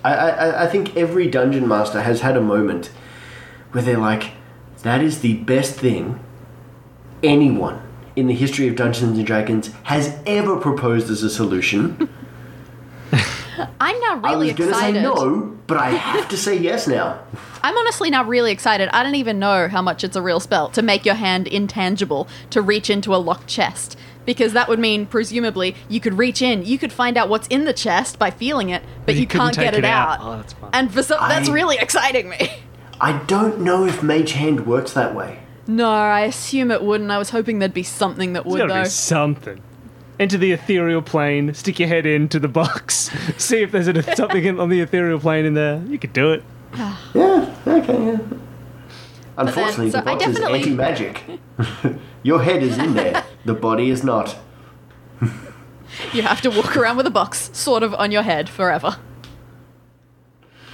I, 0.03 0.13
I, 0.13 0.63
I 0.63 0.67
think 0.67 0.95
every 0.95 1.27
dungeon 1.27 1.67
master 1.67 2.01
has 2.01 2.21
had 2.21 2.37
a 2.37 2.41
moment 2.41 2.91
where 3.75 3.83
they're 3.83 3.97
like, 3.97 4.31
that 4.83 5.01
is 5.01 5.19
the 5.19 5.33
best 5.33 5.77
thing 5.77 6.17
anyone 7.21 7.81
in 8.15 8.27
the 8.27 8.33
history 8.33 8.69
of 8.69 8.77
Dungeons 8.77 9.17
and 9.17 9.27
Dragons 9.27 9.69
has 9.83 10.17
ever 10.25 10.55
proposed 10.57 11.09
as 11.09 11.23
a 11.23 11.29
solution. 11.29 12.09
I'm 13.81 13.99
now 13.99 14.15
really 14.15 14.23
I 14.23 14.31
really 14.31 14.47
was 14.47 14.55
going 14.55 14.69
to 14.69 14.75
say 14.75 14.89
excited. 14.91 15.03
no, 15.03 15.57
but 15.67 15.75
I 15.75 15.89
have 15.89 16.29
to 16.29 16.37
say 16.37 16.57
yes 16.57 16.87
now. 16.87 17.19
I'm 17.63 17.77
honestly 17.77 18.09
now 18.09 18.23
really 18.23 18.53
excited. 18.53 18.87
I 18.93 19.03
don't 19.03 19.15
even 19.15 19.39
know 19.39 19.67
how 19.67 19.81
much 19.81 20.05
it's 20.05 20.15
a 20.15 20.21
real 20.21 20.39
spell 20.39 20.69
to 20.69 20.81
make 20.81 21.05
your 21.05 21.15
hand 21.15 21.45
intangible 21.45 22.29
to 22.51 22.61
reach 22.61 22.89
into 22.89 23.13
a 23.13 23.17
locked 23.17 23.47
chest. 23.47 23.97
Because 24.25 24.53
that 24.53 24.69
would 24.69 24.79
mean, 24.79 25.05
presumably, 25.05 25.75
you 25.89 25.99
could 25.99 26.17
reach 26.17 26.41
in, 26.41 26.65
you 26.65 26.77
could 26.77 26.93
find 26.93 27.17
out 27.17 27.27
what's 27.27 27.47
in 27.47 27.65
the 27.65 27.73
chest 27.73 28.17
by 28.17 28.31
feeling 28.31 28.69
it, 28.69 28.83
but, 29.05 29.15
you 29.15 29.21
you, 29.21 29.27
can't 29.27 29.53
get 29.53 29.73
it, 29.73 29.79
it 29.79 29.85
out. 29.85 30.19
out. 30.19 30.25
Oh, 30.25 30.37
that's 30.37 30.53
fun. 30.53 30.69
And 30.71 30.93
for 30.93 31.03
some, 31.03 31.19
that's 31.27 31.49
really 31.49 31.77
exciting 31.77 32.29
me. 32.29 32.49
I 33.01 33.23
don't 33.27 33.59
know 33.61 33.85
if 33.85 34.01
Mage 34.01 34.33
Hand 34.33 34.65
works 34.65 34.93
that 34.93 35.13
way. 35.15 35.39
No, 35.67 35.89
I 35.89 36.21
assume 36.21 36.71
it 36.71 36.81
wouldn't. 36.83 37.09
I 37.11 37.17
was 37.17 37.31
hoping 37.31 37.59
there'd 37.59 37.73
be 37.73 37.83
something 37.83 38.33
that 38.33 38.43
There's 38.43 38.51
would, 38.53 38.57
gotta 38.59 38.73
though. 38.73 38.83
be 38.83 38.89
something. 38.89 39.61
Enter 40.19 40.37
the 40.37 40.51
ethereal 40.53 41.01
plane, 41.01 41.53
stick 41.53 41.79
your 41.79 41.89
head 41.89 42.05
into 42.05 42.39
the 42.39 42.47
box, 42.47 43.09
see 43.37 43.61
if 43.63 43.71
there's 43.71 43.87
a, 43.87 44.01
something 44.15 44.43
in, 44.45 44.59
on 44.59 44.69
the 44.69 44.79
ethereal 44.79 45.19
plane 45.19 45.43
in 45.45 45.55
there. 45.55 45.81
You 45.87 45.99
could 45.99 46.13
do 46.13 46.31
it. 46.31 46.43
Yeah, 47.13 47.53
okay, 47.67 48.05
yeah. 48.05 48.17
Unfortunately, 49.37 49.91
so 49.91 49.97
the 50.01 50.09
I 50.09 50.13
box 50.13 50.27
is 50.27 50.35
definitely- 50.35 50.59
anti 50.59 50.73
magic. 50.75 51.23
Your 52.23 52.41
head 52.43 52.63
is 52.63 52.77
in 52.77 52.93
there, 52.93 53.23
the 53.43 53.53
body 53.53 53.89
is 53.89 54.03
not. 54.03 54.37
You 56.11 56.23
have 56.23 56.41
to 56.41 56.49
walk 56.49 56.75
around 56.75 56.97
with 56.97 57.07
a 57.07 57.11
box, 57.11 57.49
sort 57.53 57.81
of, 57.81 57.93
on 57.93 58.11
your 58.11 58.23
head 58.23 58.49
forever. 58.49 58.97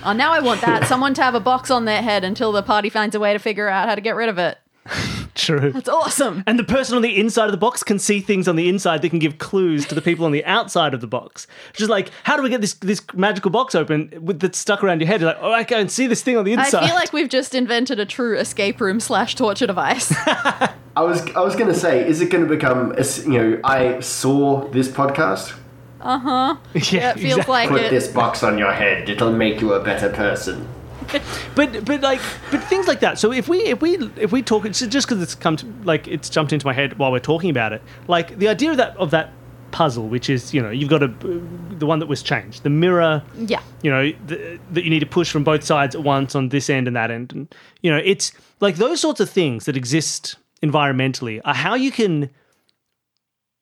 Oh, 0.04 0.14
now 0.14 0.32
I 0.32 0.39
want 0.39 0.62
that. 0.62 0.88
Someone 0.88 1.14
to 1.16 1.22
have 1.24 1.36
a 1.36 1.39
box 1.39 1.70
on 1.72 1.86
their 1.86 2.02
head 2.02 2.24
until 2.24 2.52
the 2.52 2.64
party 2.64 2.89
finds 2.89 3.16
a 3.16 3.20
way 3.20 3.34
to 3.34 3.39
figure 3.39 3.68
out 3.68 3.88
how 3.88 3.95
to 3.95 4.02
get 4.02 4.16
rid 4.16 4.30
of 4.30 4.38
it. 4.38 4.58
True. 5.36 5.72
That's 5.72 5.88
awesome. 5.88 6.43
And 6.45 6.60
the 6.60 6.64
person 6.64 6.95
on 6.95 7.02
the 7.02 7.18
inside 7.18 7.45
of 7.45 7.52
the 7.52 7.58
box 7.58 7.84
can 7.84 7.99
see 7.99 8.20
things 8.20 8.47
on 8.47 8.56
the 8.58 8.68
inside 8.68 9.02
that 9.02 9.10
can 9.10 9.20
give 9.20 9.38
clues 9.38 9.86
to 9.88 9.95
the 9.95 10.02
people 10.02 10.26
on 10.26 10.32
the 10.32 10.43
outside 10.45 10.93
of 10.93 11.02
the 11.02 11.08
box. 11.08 11.47
Just 11.74 11.89
like, 11.89 12.10
how 12.24 12.36
do 12.36 12.43
we 12.43 12.49
get 12.49 12.62
this 12.62 12.74
this 12.76 13.02
magical 13.14 13.49
box 13.49 13.74
open 13.74 14.12
with 14.22 14.39
that's 14.39 14.58
stuck 14.58 14.84
around 14.84 14.99
your 14.99 15.08
head? 15.08 15.22
You're 15.22 15.30
like, 15.30 15.39
oh, 15.41 15.54
I 15.54 15.64
can 15.64 15.88
see 15.88 16.08
this 16.08 16.22
thing 16.22 16.36
on 16.36 16.43
the 16.45 16.54
inside. 16.54 16.84
I 16.84 16.88
feel 16.88 16.95
like 16.95 17.14
we've 17.14 17.30
just 17.30 17.56
invented 17.56 17.99
a 17.99 18.06
true 18.06 18.38
escape 18.38 18.82
room 18.82 18.99
slash 18.99 19.36
torture 19.36 19.68
device. 19.68 20.12
I 20.28 20.74
was 20.97 21.22
I 21.36 21.39
was 21.41 21.56
going 21.56 21.70
to 21.70 21.80
say, 21.80 22.06
is 22.08 22.20
it 22.20 22.30
going 22.30 22.43
to 22.43 22.49
become, 22.49 22.91
a 22.93 22.99
s- 22.99 23.26
you 23.26 23.32
know, 23.41 23.60
I 23.64 23.99
saw 24.02 24.68
this 24.70 24.89
podcast. 24.89 25.58
Uh-huh. 26.02 26.58
yeah, 26.74 27.12
it 27.12 27.20
feels 27.20 27.39
exactly. 27.39 27.52
like 27.52 27.70
Put 27.70 27.82
it. 27.82 27.91
this 27.91 28.08
box 28.08 28.43
on 28.43 28.58
your 28.58 28.74
head; 28.74 29.10
it'll 29.10 29.32
make 29.32 29.62
you 29.62 29.74
a 29.74 29.84
better 29.84 30.10
person. 30.10 30.68
but 31.56 31.86
but 31.86 32.02
like 32.02 32.22
but 32.52 32.64
things 32.66 32.88
like 32.88 32.99
that. 33.02 33.20
So 33.20 33.32
if 33.32 33.47
we 33.47 33.60
if 33.64 33.82
we 33.82 33.97
if 34.18 34.32
we 34.32 34.41
talk, 34.41 34.66
it's 34.66 34.80
just 34.80 35.08
because 35.08 35.22
it's 35.22 35.36
come 35.36 35.58
to 35.58 35.66
like 35.84 36.08
it's 36.08 36.30
jumped 36.30 36.54
into 36.54 36.66
my 36.66 36.74
head 36.74 36.97
while 36.97 37.12
we're 37.12 37.20
talking 37.20 37.49
about 37.49 37.74
it. 37.74 37.82
Like 38.08 38.38
the 38.38 38.47
idea 38.47 38.72
of 38.72 38.78
that 38.78 38.95
of 38.97 39.12
that 39.12 39.32
puzzle, 39.72 40.08
which 40.08 40.30
is 40.30 40.54
you 40.54 40.62
know 40.62 40.70
you've 40.70 40.89
got 40.89 41.04
a 41.04 41.08
the 41.08 41.86
one 41.86 41.99
that 41.99 42.08
was 42.08 42.22
changed, 42.22 42.64
the 42.64 42.70
mirror. 42.70 43.24
yeah. 43.36 43.62
You 43.82 43.91
know 43.91 44.12
the, 44.28 44.60
that 44.72 44.84
you 44.84 44.89
need 44.89 44.99
to 44.99 45.06
push 45.06 45.32
from 45.32 45.43
both 45.43 45.64
sides 45.64 45.95
at 45.95 46.04
once 46.04 46.36
on 46.36 46.49
this 46.49 46.70
end 46.70 46.88
and 46.88 46.95
that 46.95 47.12
end, 47.12 47.34
and 47.34 47.54
you 47.82 47.91
know 47.91 48.02
it's 48.04 48.32
like 48.60 48.76
those 48.76 49.02
sorts 49.02 49.20
of 49.20 49.30
things 49.30 49.66
that 49.66 49.76
exist 49.76 50.36
environmentally 50.62 51.41
are 51.43 51.56
how 51.56 51.74
you 51.74 51.91
can 51.91 52.30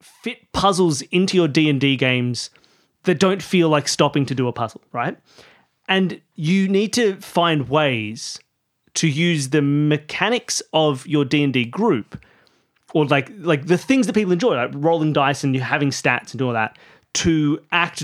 fit 0.01 0.51
puzzles 0.51 1.01
into 1.03 1.37
your 1.37 1.47
D&D 1.47 1.95
games 1.97 2.49
that 3.03 3.19
don't 3.19 3.41
feel 3.41 3.69
like 3.69 3.87
stopping 3.87 4.25
to 4.25 4.35
do 4.35 4.47
a 4.47 4.53
puzzle, 4.53 4.81
right? 4.91 5.17
And 5.87 6.21
you 6.35 6.67
need 6.67 6.93
to 6.93 7.15
find 7.17 7.69
ways 7.69 8.39
to 8.95 9.07
use 9.07 9.49
the 9.49 9.61
mechanics 9.61 10.61
of 10.73 11.07
your 11.07 11.25
D&D 11.25 11.65
group 11.65 12.21
or 12.93 13.05
like 13.05 13.31
like 13.37 13.67
the 13.67 13.77
things 13.77 14.07
that 14.07 14.13
people 14.13 14.31
enjoy, 14.31 14.55
like 14.55 14.71
rolling 14.73 15.13
dice 15.13 15.43
and 15.43 15.53
you 15.53 15.61
having 15.61 15.89
stats 15.89 16.33
and 16.33 16.41
all 16.41 16.53
that 16.53 16.77
to 17.13 17.59
act 17.71 18.03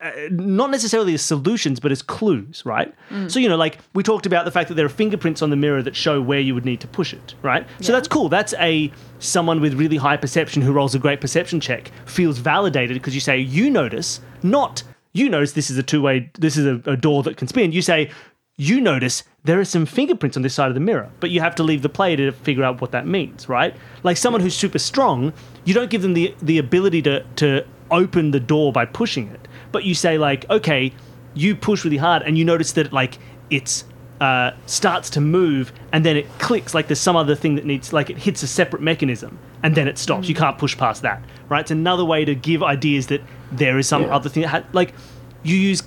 uh, 0.00 0.10
not 0.30 0.70
necessarily 0.70 1.14
as 1.14 1.22
solutions, 1.22 1.80
but 1.80 1.90
as 1.90 2.02
clues, 2.02 2.62
right? 2.66 2.94
So, 3.28 3.38
you 3.38 3.48
know, 3.48 3.56
like 3.56 3.78
we 3.94 4.02
talked 4.02 4.26
about 4.26 4.44
the 4.44 4.50
fact 4.50 4.68
that 4.68 4.74
there 4.74 4.84
are 4.84 4.90
fingerprints 4.90 5.40
on 5.40 5.50
the 5.50 5.56
mirror 5.56 5.82
that 5.82 5.96
show 5.96 6.20
where 6.20 6.40
you 6.40 6.54
would 6.54 6.66
need 6.66 6.80
to 6.80 6.86
push 6.86 7.14
it, 7.14 7.34
right? 7.42 7.66
So 7.80 7.92
that's 7.92 8.08
cool. 8.08 8.28
That's 8.28 8.52
a 8.54 8.92
someone 9.20 9.60
with 9.60 9.74
really 9.74 9.96
high 9.96 10.18
perception 10.18 10.60
who 10.60 10.72
rolls 10.72 10.94
a 10.94 10.98
great 10.98 11.20
perception 11.20 11.60
check 11.60 11.90
feels 12.04 12.38
validated 12.38 12.94
because 12.94 13.14
you 13.14 13.20
say, 13.20 13.38
you 13.38 13.70
notice, 13.70 14.20
not 14.42 14.82
you 15.16 15.30
notice 15.30 15.52
this 15.52 15.70
is 15.70 15.78
a 15.78 15.82
two 15.82 16.02
way, 16.02 16.30
this 16.38 16.56
is 16.56 16.66
a, 16.66 16.90
a 16.90 16.96
door 16.96 17.22
that 17.22 17.38
can 17.38 17.48
spin. 17.48 17.72
You 17.72 17.80
say, 17.80 18.10
you 18.58 18.80
notice 18.80 19.24
there 19.44 19.58
are 19.60 19.64
some 19.64 19.86
fingerprints 19.86 20.36
on 20.36 20.42
this 20.42 20.54
side 20.54 20.68
of 20.68 20.74
the 20.74 20.80
mirror, 20.80 21.10
but 21.20 21.30
you 21.30 21.40
have 21.40 21.54
to 21.54 21.62
leave 21.62 21.82
the 21.82 21.88
player 21.88 22.16
to 22.16 22.32
figure 22.32 22.64
out 22.64 22.80
what 22.80 22.90
that 22.92 23.06
means, 23.06 23.48
right? 23.48 23.74
Like 24.02 24.16
someone 24.16 24.40
who's 24.40 24.54
super 24.54 24.78
strong, 24.78 25.32
you 25.64 25.74
don't 25.74 25.90
give 25.90 26.02
them 26.02 26.14
the 26.14 26.34
the 26.42 26.58
ability 26.58 27.02
to 27.02 27.22
to 27.36 27.64
open 27.90 28.30
the 28.30 28.40
door 28.40 28.72
by 28.72 28.84
pushing 28.84 29.28
it, 29.28 29.48
but 29.76 29.84
you 29.84 29.94
say 29.94 30.16
like, 30.16 30.48
okay, 30.48 30.90
you 31.34 31.54
push 31.54 31.84
really 31.84 31.98
hard, 31.98 32.22
and 32.22 32.38
you 32.38 32.46
notice 32.46 32.72
that 32.72 32.94
like 32.94 33.18
it's 33.50 33.84
uh, 34.22 34.52
starts 34.64 35.10
to 35.10 35.20
move, 35.20 35.70
and 35.92 36.02
then 36.02 36.16
it 36.16 36.26
clicks 36.38 36.72
like 36.72 36.86
there's 36.88 36.98
some 36.98 37.14
other 37.14 37.34
thing 37.34 37.56
that 37.56 37.66
needs 37.66 37.92
like 37.92 38.08
it 38.08 38.16
hits 38.16 38.42
a 38.42 38.46
separate 38.46 38.80
mechanism, 38.80 39.38
and 39.62 39.74
then 39.74 39.86
it 39.86 39.98
stops. 39.98 40.30
You 40.30 40.34
can't 40.34 40.56
push 40.56 40.78
past 40.78 41.02
that, 41.02 41.22
right? 41.50 41.60
It's 41.60 41.70
another 41.70 42.06
way 42.06 42.24
to 42.24 42.34
give 42.34 42.62
ideas 42.62 43.08
that 43.08 43.20
there 43.52 43.76
is 43.78 43.86
some 43.86 44.04
Yeah. 44.04 44.16
other 44.16 44.30
thing 44.30 44.44
that 44.44 44.48
ha- 44.48 44.62
like 44.72 44.94
you 45.42 45.56
use 45.56 45.82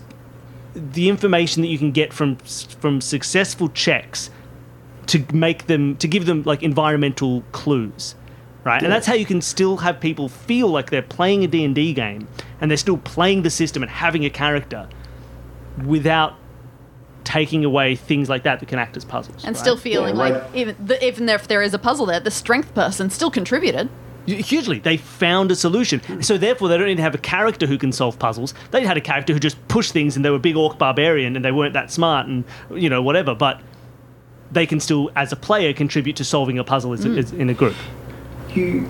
the 0.75 1.09
information 1.09 1.63
that 1.63 1.69
you 1.69 1.79
can 1.79 1.91
get 1.91 2.13
from 2.13 2.35
from 2.35 3.01
successful 3.01 3.69
checks 3.69 4.29
to 5.07 5.25
make 5.33 5.65
them 5.65 5.95
to 5.95 6.07
give 6.07 6.27
them 6.27 6.43
like 6.43 6.61
environmental 6.61 7.41
clues 7.53 8.13
right? 8.69 8.83
And 8.83 8.91
that's 8.91 9.07
how 9.07 9.15
you 9.15 9.25
can 9.25 9.41
still 9.41 9.77
have 9.77 9.99
people 9.99 10.29
feel 10.29 10.67
like 10.67 10.89
they're 10.91 11.01
playing 11.01 11.43
a 11.43 11.47
D&D 11.47 11.93
game 11.93 12.27
and 12.61 12.69
they're 12.69 12.77
still 12.77 12.97
playing 12.97 13.41
the 13.41 13.49
system 13.49 13.81
and 13.83 13.91
having 13.91 14.23
a 14.25 14.29
character 14.29 14.87
without 15.85 16.35
taking 17.23 17.65
away 17.65 17.95
things 17.95 18.29
like 18.29 18.43
that 18.43 18.59
that 18.59 18.67
can 18.67 18.79
act 18.79 18.95
as 18.97 19.05
puzzles 19.05 19.43
And 19.43 19.55
right? 19.55 19.59
still 19.59 19.77
feeling 19.77 20.15
Yeah, 20.15 20.21
like, 20.21 20.33
like- 20.33 20.55
even 20.55 20.75
the, 20.83 21.03
even 21.05 21.29
if 21.29 21.47
there 21.47 21.61
is 21.61 21.73
a 21.73 21.79
puzzle 21.79 22.05
there, 22.05 22.19
the 22.19 22.31
strength 22.31 22.73
person 22.73 23.09
still 23.09 23.31
contributed. 23.31 23.89
hugely. 24.25 24.77
They 24.79 24.97
found 24.97 25.49
a 25.51 25.55
solution. 25.55 25.99
Hmm. 26.01 26.21
So 26.21 26.37
therefore 26.37 26.67
they 26.69 26.77
don't 26.77 26.85
need 26.87 26.97
to 26.97 27.01
have 27.01 27.15
a 27.15 27.19
character 27.19 27.65
who 27.65 27.77
can 27.79 27.91
solve 27.91 28.19
puzzles. 28.19 28.53
They 28.71 28.85
had 28.85 28.97
a 28.97 29.01
character 29.01 29.33
who 29.33 29.39
just 29.39 29.57
pushed 29.67 29.91
things 29.91 30.15
and 30.15 30.23
they 30.23 30.29
were 30.29 30.37
big 30.39 30.55
orc 30.55 30.77
barbarian 30.77 31.35
and 31.35 31.43
they 31.43 31.51
weren't 31.51 31.73
that 31.73 31.91
smart 31.91 32.27
and 32.27 32.43
you 32.75 32.89
know 32.89 33.01
whatever 33.01 33.33
but 33.33 33.59
they 34.51 34.65
can 34.65 34.79
still 34.79 35.09
as 35.15 35.31
a 35.31 35.35
player 35.35 35.73
contribute 35.73 36.15
to 36.17 36.23
solving 36.23 36.57
a 36.59 36.63
puzzle 36.63 36.93
as, 36.93 37.03
hmm. 37.03 37.17
as 37.17 37.31
in 37.31 37.49
a 37.49 37.53
group 37.53 37.75
You. 38.59 38.89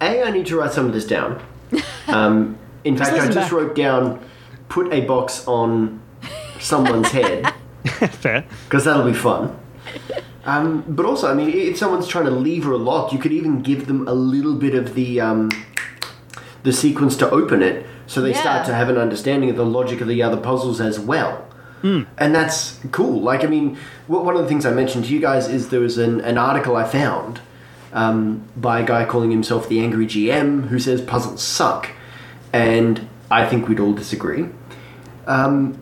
A, 0.00 0.22
I 0.24 0.30
need 0.30 0.46
to 0.46 0.56
write 0.56 0.72
some 0.72 0.86
of 0.86 0.92
this 0.92 1.06
down. 1.06 1.42
Um, 2.08 2.58
in 2.84 2.96
fact, 2.98 3.12
I 3.12 3.26
just 3.26 3.36
back. 3.36 3.52
wrote 3.52 3.74
down 3.76 4.20
put 4.68 4.92
a 4.92 5.02
box 5.02 5.46
on 5.46 6.02
someone's 6.58 7.08
head 7.12 7.54
fair 8.10 8.44
because 8.64 8.84
that'll 8.84 9.06
be 9.06 9.14
fun. 9.14 9.56
Um, 10.44 10.84
but 10.88 11.06
also, 11.06 11.30
I 11.30 11.34
mean, 11.34 11.48
if 11.48 11.78
someone's 11.78 12.08
trying 12.08 12.24
to 12.24 12.30
lever 12.32 12.72
a 12.72 12.76
lock, 12.76 13.12
you 13.12 13.18
could 13.18 13.32
even 13.32 13.62
give 13.62 13.86
them 13.86 14.06
a 14.08 14.12
little 14.12 14.56
bit 14.56 14.74
of 14.74 14.94
the 14.94 15.20
um, 15.20 15.50
the 16.64 16.72
sequence 16.72 17.16
to 17.18 17.30
open 17.30 17.62
it, 17.62 17.86
so 18.06 18.20
they 18.20 18.32
Yeah. 18.32 18.40
start 18.40 18.66
to 18.66 18.74
have 18.74 18.88
an 18.90 18.98
understanding 18.98 19.48
of 19.48 19.56
the 19.56 19.64
logic 19.64 20.00
of 20.00 20.08
the 20.08 20.22
other 20.22 20.36
puzzles 20.36 20.80
as 20.80 20.98
well. 20.98 21.46
And 21.84 22.32
that's 22.34 22.78
cool. 22.92 23.20
Like, 23.22 23.42
I 23.42 23.48
mean, 23.48 23.76
one 24.06 24.36
of 24.36 24.42
the 24.42 24.48
things 24.48 24.64
I 24.66 24.72
mentioned 24.72 25.06
to 25.06 25.12
you 25.12 25.18
guys 25.20 25.48
is 25.48 25.70
there 25.70 25.80
was 25.80 25.98
an, 25.98 26.20
an 26.20 26.36
article 26.38 26.76
I 26.76 26.84
found 26.84 27.40
um, 27.92 28.46
by 28.56 28.80
a 28.80 28.84
guy 28.84 29.04
calling 29.04 29.30
himself 29.30 29.68
the 29.68 29.80
Angry 29.80 30.06
GM 30.06 30.68
who 30.68 30.78
says 30.78 31.00
puzzles 31.00 31.42
suck. 31.42 31.90
And 32.52 33.08
I 33.30 33.46
think 33.46 33.68
we'd 33.68 33.80
all 33.80 33.92
disagree. 33.92 34.46
Um, 35.26 35.78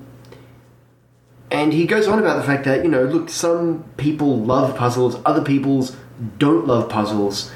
and 1.50 1.72
he 1.72 1.86
goes 1.86 2.06
on 2.06 2.18
about 2.18 2.36
the 2.36 2.44
fact 2.44 2.64
that, 2.64 2.84
you 2.84 2.90
know, 2.90 3.02
look, 3.04 3.28
some 3.28 3.84
people 3.96 4.38
love 4.38 4.76
puzzles, 4.76 5.20
other 5.24 5.42
people's 5.42 5.96
don't 6.38 6.66
love 6.66 6.88
puzzles. 6.88 7.50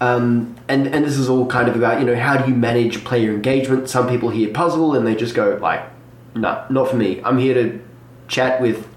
Um, 0.00 0.56
and, 0.66 0.86
and 0.88 1.04
this 1.04 1.16
is 1.16 1.28
all 1.28 1.46
kind 1.46 1.68
of 1.68 1.76
about, 1.76 2.00
you 2.00 2.06
know, 2.06 2.16
how 2.16 2.38
do 2.38 2.50
you 2.50 2.56
manage 2.56 3.04
player 3.04 3.32
engagement? 3.32 3.88
Some 3.88 4.08
people 4.08 4.30
hear 4.30 4.50
puzzle 4.50 4.94
and 4.94 5.06
they 5.06 5.14
just 5.14 5.34
go, 5.34 5.58
like, 5.60 5.82
no, 6.34 6.64
not 6.70 6.88
for 6.88 6.96
me. 6.96 7.20
I'm 7.22 7.38
here 7.38 7.54
to 7.54 7.80
chat 8.26 8.60
with 8.60 8.88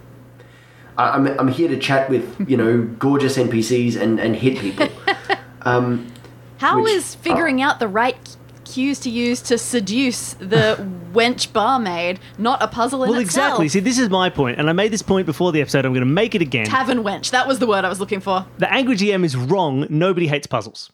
I'm 0.98 1.28
I'm 1.40 1.48
here 1.48 1.68
to 1.70 1.78
chat 1.78 2.10
with 2.10 2.50
you 2.50 2.58
know 2.58 2.82
gorgeous 3.00 3.38
NPCs 3.38 3.96
and 4.00 4.20
and 4.20 4.36
hit 4.36 4.60
people. 4.60 4.88
Um, 5.66 6.12
How 6.58 6.82
Which- 6.82 6.92
is 6.92 7.16
figuring 7.16 7.62
out 7.62 7.80
the 7.80 7.88
right 7.88 8.18
cues 8.66 9.00
to 9.00 9.10
use 9.10 9.42
to 9.44 9.58
seduce 9.58 10.34
the 10.34 10.76
wench 11.14 11.54
barmaid 11.54 12.20
not 12.38 12.62
a 12.62 12.68
puzzle 12.68 13.06
in 13.06 13.12
Well, 13.12 13.20
itself? 13.22 13.36
Well, 13.38 13.46
exactly. 13.62 13.70
See, 13.70 13.80
this 13.80 13.98
is 13.98 14.10
my 14.10 14.30
point, 14.30 14.60
and 14.60 14.70
I 14.70 14.74
made 14.74 14.92
this 14.92 15.02
point 15.02 15.26
before 15.26 15.54
the 15.54 15.62
episode. 15.62 15.86
I'm 15.86 15.94
going 15.94 16.02
to 16.06 16.14
make 16.14 16.36
it 16.36 16.42
again. 16.42 16.66
Tavern 16.66 17.04
wench. 17.04 17.32
That 17.32 17.48
was 17.48 17.60
the 17.60 17.66
word 17.68 17.86
I 17.86 17.90
was 17.90 18.02
looking 18.02 18.20
for. 18.20 18.46
the 18.58 18.70
angry 18.74 18.96
GM 18.98 19.24
is 19.24 19.38
wrong. 19.38 19.88
Nobody 19.90 20.28
hates 20.28 20.48
puzzles. 20.48 20.92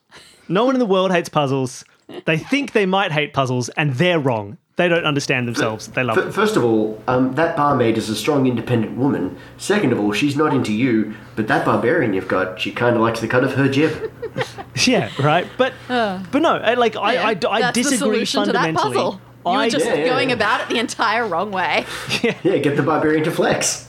No 0.47 0.65
one 0.65 0.75
in 0.75 0.79
the 0.79 0.85
world 0.85 1.11
hates 1.11 1.29
puzzles. 1.29 1.83
They 2.25 2.37
think 2.37 2.73
they 2.73 2.85
might 2.85 3.11
hate 3.11 3.33
puzzles, 3.33 3.69
and 3.69 3.95
they're 3.95 4.19
wrong. 4.19 4.59
They 4.79 4.87
don't 4.87 5.03
understand 5.03 5.45
themselves. 5.45 5.87
They 5.87 6.03
love 6.03 6.17
F- 6.17 6.23
them. 6.23 6.31
First 6.31 6.55
of 6.55 6.63
all, 6.63 7.03
um, 7.07 7.35
that 7.35 7.57
barmaid 7.57 7.97
is 7.97 8.09
a 8.09 8.15
strong, 8.15 8.47
independent 8.47 8.95
woman. 8.97 9.35
Second 9.57 9.91
of 9.91 9.99
all, 9.99 10.13
she's 10.13 10.37
not 10.37 10.53
into 10.53 10.71
you, 10.73 11.15
but 11.35 11.49
that 11.49 11.65
barbarian 11.65 12.13
you've 12.13 12.29
got, 12.29 12.61
she 12.61 12.71
kind 12.71 12.95
of 12.95 13.01
likes 13.01 13.19
the 13.19 13.27
cut 13.27 13.43
of 13.43 13.53
her 13.55 13.67
jib. 13.67 13.91
Yeah, 14.87 15.09
right. 15.19 15.45
But 15.57 15.73
uh. 15.89 16.23
but 16.31 16.41
no, 16.41 16.55
I- 16.55 16.75
like 16.75 16.95
I, 16.95 17.13
Yeah, 17.15 17.23
I, 17.27 17.31
I 17.31 17.59
that's 17.61 17.75
the 17.77 17.83
disagree 17.83 18.23
solution 18.25 18.45
to 18.45 18.51
that 18.53 18.61
fundamentally. 18.61 18.95
puzzle. 18.95 19.21
You 19.45 19.51
I 19.51 19.65
were 19.65 19.69
just 19.69 19.85
Yeah, 19.85 19.93
yeah, 19.95 20.05
going 20.07 20.29
yeah. 20.29 20.35
about 20.35 20.61
it 20.61 20.69
the 20.69 20.79
entire 20.79 21.27
wrong 21.27 21.51
way. 21.51 21.85
Yeah, 22.23 22.57
get 22.59 22.77
the 22.77 22.83
barbarian 22.83 23.23
to 23.25 23.31
flex. 23.31 23.87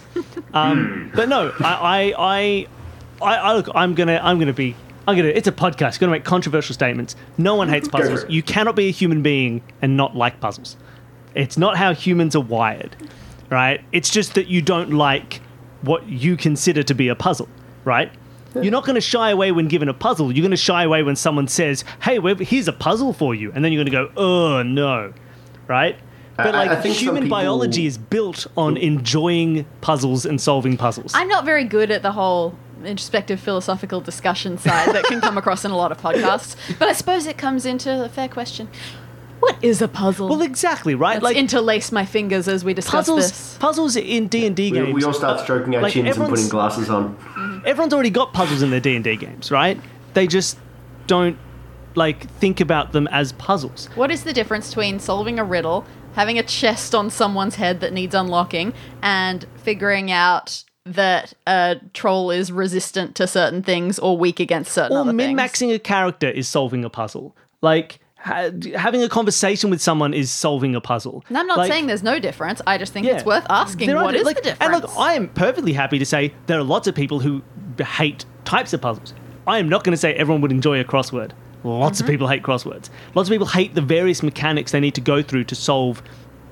Um, 0.52 1.10
hmm. 1.10 1.16
But 1.16 1.28
no, 1.28 1.52
I, 1.60 1.72
I, 1.72 2.14
I, 2.18 2.66
I, 3.22 3.36
I 3.36 3.52
look. 3.54 3.68
I'm 3.76 3.94
gonna, 3.94 4.18
I'm 4.20 4.40
gonna 4.40 4.52
be, 4.52 4.74
I'm 5.08 5.16
gonna. 5.16 5.28
It's 5.28 5.48
a 5.48 5.52
podcast. 5.52 5.94
You're 5.94 6.00
gonna 6.06 6.12
make 6.12 6.24
controversial 6.24 6.74
statements. 6.74 7.16
No 7.38 7.54
one 7.54 7.68
hates 7.68 7.88
puzzles. 7.96 8.24
You 8.28 8.42
cannot 8.42 8.76
be 8.76 8.88
a 8.88 8.92
human 8.92 9.22
being 9.22 9.62
and 9.82 9.96
not 9.96 10.14
like 10.16 10.40
puzzles. 10.40 10.76
It's 11.34 11.56
not 11.56 11.76
how 11.76 11.94
humans 11.94 12.34
are 12.36 12.40
wired, 12.42 12.96
right? 13.50 13.82
It's 13.92 14.10
just 14.10 14.34
that 14.34 14.48
you 14.48 14.62
don't 14.62 14.90
like 14.92 15.40
what 15.82 16.06
you 16.08 16.36
consider 16.36 16.82
to 16.82 16.94
be 16.94 17.08
a 17.08 17.14
puzzle, 17.14 17.48
right? 17.84 18.12
You're 18.54 18.72
not 18.72 18.84
going 18.84 18.96
to 18.96 19.00
shy 19.00 19.30
away 19.30 19.52
when 19.52 19.68
given 19.68 19.88
a 19.88 19.94
puzzle. 19.94 20.32
You're 20.32 20.42
going 20.42 20.50
to 20.50 20.56
shy 20.56 20.82
away 20.82 21.04
when 21.04 21.14
someone 21.14 21.46
says, 21.46 21.84
"Hey, 22.02 22.18
we've- 22.18 22.44
here's 22.44 22.66
a 22.66 22.72
puzzle 22.72 23.12
for 23.12 23.32
you," 23.32 23.52
and 23.54 23.64
then 23.64 23.72
you're 23.72 23.84
going 23.84 23.92
to 24.06 24.12
go, 24.12 24.20
"Oh 24.20 24.62
no," 24.64 25.12
right? 25.68 25.96
But 26.36 26.48
I- 26.56 26.58
like 26.66 26.70
I 26.70 26.80
think 26.80 26.96
some 26.96 27.04
human 27.04 27.22
people- 27.22 27.38
biology 27.38 27.86
is 27.86 27.96
built 27.96 28.48
on 28.56 28.76
enjoying 28.76 29.66
puzzles 29.82 30.26
and 30.26 30.40
solving 30.40 30.76
puzzles. 30.76 31.12
I'm 31.14 31.28
not 31.28 31.44
very 31.44 31.62
good 31.62 31.92
at 31.92 32.02
the 32.02 32.10
whole 32.10 32.56
introspective 32.86 33.40
philosophical 33.40 34.00
discussion 34.00 34.58
side 34.58 34.94
that 34.94 35.04
can 35.04 35.20
come 35.20 35.38
across 35.38 35.64
in 35.64 35.70
a 35.70 35.76
lot 35.76 35.92
of 35.92 36.00
podcasts, 36.00 36.56
but 36.78 36.88
I 36.88 36.92
suppose 36.92 37.26
it 37.26 37.38
comes 37.38 37.66
into 37.66 38.04
a 38.04 38.08
fair 38.08 38.28
question. 38.28 38.68
What 39.40 39.56
is 39.64 39.80
a 39.80 39.88
puzzle? 39.88 40.28
Well, 40.28 40.42
exactly, 40.42 40.94
right? 40.94 41.14
Let's 41.14 41.24
like 41.24 41.36
interlace 41.36 41.90
my 41.90 42.04
fingers 42.04 42.46
as 42.46 42.62
we 42.62 42.74
discuss 42.74 43.06
puzzles, 43.06 43.28
this. 43.28 43.58
puzzles 43.58 43.96
in 43.96 44.28
D 44.28 44.46
and 44.46 44.54
D 44.54 44.70
games. 44.70 44.92
we 44.92 45.02
all 45.02 45.14
start 45.14 45.40
stroking 45.40 45.74
our 45.74 45.82
like, 45.82 45.94
chins 45.94 46.16
and 46.16 46.28
putting 46.28 46.48
glasses 46.48 46.90
on. 46.90 47.16
Mm-hmm. 47.16 47.66
Everyone's 47.66 47.94
already 47.94 48.10
got 48.10 48.34
puzzles 48.34 48.60
in 48.60 48.70
their 48.70 48.80
D 48.80 48.94
and 48.94 49.02
D 49.02 49.16
games, 49.16 49.50
right? 49.50 49.80
They 50.12 50.26
just 50.26 50.58
don't 51.06 51.38
like 51.94 52.30
think 52.32 52.60
about 52.60 52.92
them 52.92 53.08
as 53.08 53.32
puzzles. 53.32 53.86
What 53.94 54.10
is 54.10 54.24
the 54.24 54.32
difference 54.32 54.68
between 54.68 55.00
solving 55.00 55.38
a 55.38 55.44
riddle, 55.44 55.86
having 56.14 56.38
a 56.38 56.42
chest 56.42 56.94
on 56.94 57.08
someone's 57.08 57.56
head 57.56 57.80
that 57.80 57.92
needs 57.92 58.14
unlocking, 58.14 58.74
and 59.02 59.46
figuring 59.56 60.10
out 60.10 60.64
that 60.86 61.34
a 61.46 61.76
troll 61.92 62.30
is 62.30 62.50
resistant 62.50 63.14
to 63.16 63.26
certain 63.26 63.62
things 63.62 63.98
or 63.98 64.16
weak 64.16 64.40
against 64.40 64.72
certain 64.72 64.96
Or 64.96 65.04
min-maxing 65.12 65.74
a 65.74 65.78
character 65.78 66.28
is 66.28 66.48
solving 66.48 66.84
a 66.84 66.90
puzzle. 66.90 67.36
Like 67.60 68.00
ha- 68.16 68.50
having 68.76 69.02
a 69.02 69.08
conversation 69.08 69.68
with 69.70 69.80
someone 69.82 70.14
is 70.14 70.30
solving 70.30 70.74
a 70.74 70.80
puzzle. 70.80 71.22
And 71.28 71.36
I'm 71.36 71.46
not 71.46 71.58
Like, 71.58 71.70
saying 71.70 71.86
there's 71.86 72.02
no 72.02 72.18
difference. 72.18 72.62
I 72.66 72.78
just 72.78 72.92
think 72.92 73.06
yeah. 73.06 73.16
it's 73.16 73.24
worth 73.26 73.46
asking 73.50 73.94
what 73.94 74.14
like- 74.24 74.36
the 74.36 74.42
difference. 74.42 74.58
And 74.60 74.82
look, 74.82 74.90
I 74.98 75.14
am 75.14 75.28
perfectly 75.28 75.72
happy 75.74 75.98
to 75.98 76.06
say 76.06 76.32
there 76.46 76.58
are 76.58 76.64
lots 76.64 76.88
of 76.88 76.94
people 76.94 77.20
who 77.20 77.42
hate 77.78 78.24
types 78.44 78.72
of 78.72 78.80
puzzles. 78.80 79.12
I 79.46 79.58
am 79.58 79.68
not 79.68 79.84
going 79.84 79.92
to 79.92 79.96
say 80.00 80.14
everyone 80.14 80.40
would 80.42 80.52
enjoy 80.52 80.80
a 80.80 80.84
crossword. 80.84 81.32
Lots 81.62 81.98
Mm-hmm. 81.98 82.04
of 82.06 82.10
people 82.10 82.28
hate 82.28 82.42
crosswords. 82.42 82.88
Lots 83.14 83.28
of 83.28 83.34
people 83.34 83.46
hate 83.48 83.74
the 83.74 83.82
various 83.82 84.22
mechanics 84.22 84.72
they 84.72 84.80
need 84.80 84.94
to 84.94 85.00
go 85.02 85.22
through 85.22 85.44
to 85.44 85.54
solve 85.54 86.02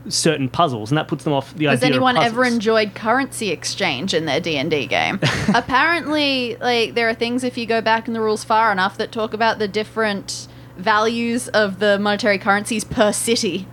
certain 0.09 0.49
puzzles, 0.49 0.91
and 0.91 0.99
that 0.99 1.09
puts 1.09 1.25
them 1.25 1.33
off 1.33 1.55
the 1.55 1.67
Has 1.67 1.83
idea 1.83 1.97
anyone 1.97 2.17
of 2.17 2.23
ever 2.23 2.45
enjoyed 2.45 2.95
currency 2.95 3.51
exchange 3.51 4.15
in 4.15 4.25
their 4.27 4.41
D&D 4.41 4.87
game? 4.87 5.19
Apparently, 5.55 6.57
like 6.61 6.95
there 6.95 7.09
are 7.09 7.15
things 7.15 7.45
if 7.45 7.59
you 7.59 7.67
go 7.67 7.81
back 7.81 8.09
in 8.09 8.15
the 8.15 8.21
rules 8.21 8.45
far 8.45 8.73
enough 8.73 8.97
that 8.99 9.13
talk 9.13 9.33
about 9.35 9.59
the 9.59 9.69
different 9.69 10.49
values 10.77 11.49
of 11.49 11.79
the 11.79 11.99
monetary 11.99 12.39
currencies 12.39 12.85
per 12.85 13.13
city. 13.13 13.67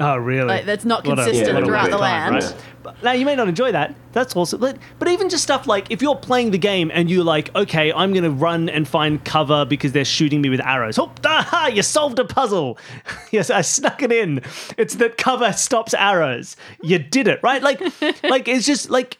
Oh, 0.00 0.16
really? 0.16 0.48
Like, 0.48 0.64
that's 0.64 0.84
not 0.84 1.06
What 1.06 1.18
a- 1.18 1.24
consistent 1.24 1.54
what 1.54 1.62
a 1.62 1.66
throughout 1.66 1.88
the 1.90 1.94
of 1.94 2.00
time, 2.00 2.32
land. 2.32 2.44
right? 2.44 2.54
Now 3.02 3.12
you 3.12 3.24
may 3.24 3.36
not 3.36 3.48
enjoy 3.48 3.72
that. 3.72 3.94
That's 4.12 4.34
awesome. 4.36 4.60
but, 4.60 4.78
but 4.98 5.08
even 5.08 5.28
just 5.28 5.42
stuff 5.42 5.66
like 5.66 5.90
if 5.90 6.02
you're 6.02 6.16
playing 6.16 6.50
the 6.50 6.58
game 6.58 6.90
and 6.92 7.10
you're 7.10 7.24
like, 7.24 7.54
okay, 7.54 7.92
I'm 7.92 8.12
gonna 8.12 8.30
run 8.30 8.68
and 8.68 8.86
find 8.86 9.24
cover 9.24 9.64
because 9.64 9.92
they're 9.92 10.04
shooting 10.04 10.40
me 10.40 10.50
with 10.50 10.60
arrows. 10.60 10.98
Oh, 10.98 11.12
aha! 11.24 11.68
You 11.68 11.82
solved 11.82 12.18
a 12.18 12.24
puzzle. 12.24 12.78
yes, 13.30 13.50
I 13.50 13.62
snuck 13.62 14.02
it 14.02 14.12
in. 14.12 14.42
It's 14.76 14.96
that 14.96 15.16
cover 15.16 15.52
stops 15.52 15.94
arrows. 15.94 16.56
You 16.82 16.98
did 16.98 17.28
it, 17.28 17.40
right? 17.42 17.62
Like, 17.62 17.80
like 18.22 18.48
it's 18.48 18.66
just 18.66 18.90
like 18.90 19.18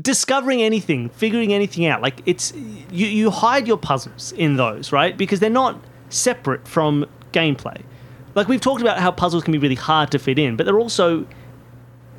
discovering 0.00 0.62
anything, 0.62 1.08
figuring 1.10 1.52
anything 1.52 1.86
out. 1.86 2.02
Like 2.02 2.22
it's 2.26 2.52
you 2.90 3.06
you 3.06 3.30
hide 3.30 3.66
your 3.66 3.76
puzzles 3.78 4.32
in 4.32 4.56
those, 4.56 4.92
right? 4.92 5.16
Because 5.16 5.40
they're 5.40 5.50
not 5.50 5.78
separate 6.08 6.66
from 6.66 7.06
gameplay. 7.32 7.82
Like 8.34 8.48
we've 8.48 8.60
talked 8.60 8.80
about 8.80 8.98
how 8.98 9.10
puzzles 9.10 9.44
can 9.44 9.52
be 9.52 9.58
really 9.58 9.74
hard 9.74 10.10
to 10.12 10.18
fit 10.18 10.38
in, 10.38 10.56
but 10.56 10.64
they're 10.64 10.78
also 10.78 11.26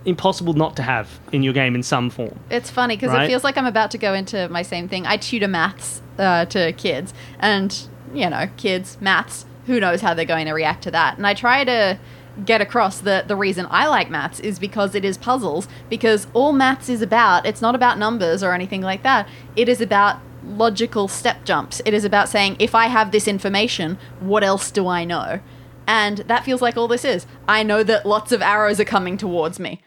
impossible 0.06 0.54
not 0.54 0.76
to 0.76 0.84
have 0.84 1.20
in 1.32 1.44
your 1.44 1.54
game 1.54 1.76
in 1.76 1.84
some 1.84 2.10
form. 2.10 2.40
It's 2.50 2.70
funny 2.70 2.96
because 2.96 3.12
Right? 3.12 3.24
it 3.24 3.28
feels 3.28 3.44
like 3.44 3.58
I'm 3.58 3.66
about 3.66 3.92
to 3.92 3.98
go 3.98 4.14
into 4.14 4.50
my 4.50 4.62
same 4.62 4.88
thing. 4.88 5.06
I 5.06 5.18
tutor 5.18 5.48
maths 5.48 6.02
uh, 6.18 6.46
to 6.46 6.74
kids, 6.74 7.14
and 7.40 7.88
you 8.14 8.30
know, 8.30 8.48
kids 8.58 8.98
maths. 9.02 9.46
Who 9.66 9.80
knows 9.80 10.02
how 10.02 10.14
they're 10.14 10.26
going 10.26 10.48
to 10.48 10.54
react 10.54 10.84
to 10.84 10.92
that? 10.92 11.18
And 11.18 11.26
I 11.26 11.34
try 11.34 11.64
to 11.64 11.98
get 12.46 12.62
across 12.62 13.00
that 13.00 13.28
the 13.28 13.36
reason 13.36 13.68
I 13.70 13.88
like 13.88 14.10
maths 14.10 14.40
is 14.40 14.60
because 14.60 14.94
it 14.96 15.06
is 15.06 15.18
puzzles. 15.18 15.68
Because 15.90 16.28
all 16.34 16.52
maths 16.52 16.90
is 16.90 17.02
about, 17.02 17.46
it's 17.46 17.62
not 17.62 17.76
about 17.76 17.98
numbers 17.98 18.44
or 18.44 18.54
anything 18.54 18.82
like 18.82 19.04
that. 19.04 19.28
It 19.56 19.70
is 19.70 19.80
about 19.80 20.20
logical 20.46 21.08
step 21.08 21.46
jumps. 21.46 21.82
It 21.86 21.94
is 21.94 22.04
about 22.04 22.28
saying, 22.28 22.58
if 22.60 22.76
I 22.76 22.88
have 22.88 23.12
this 23.12 23.28
information, 23.28 23.98
what 24.20 24.44
else 24.44 24.70
do 24.72 24.88
I 24.88 25.06
know? 25.06 25.40
And 25.88 26.20
that 26.20 26.44
feels 26.44 26.62
like 26.62 26.76
all 26.76 26.88
this 26.88 27.06
is. 27.06 27.26
I 27.48 27.64
know 27.64 27.84
that 27.84 28.06
lots 28.06 28.32
of 28.32 28.42
arrows 28.42 28.80
are 28.80 28.86
coming 28.86 29.18
towards 29.18 29.60
me 29.60 29.82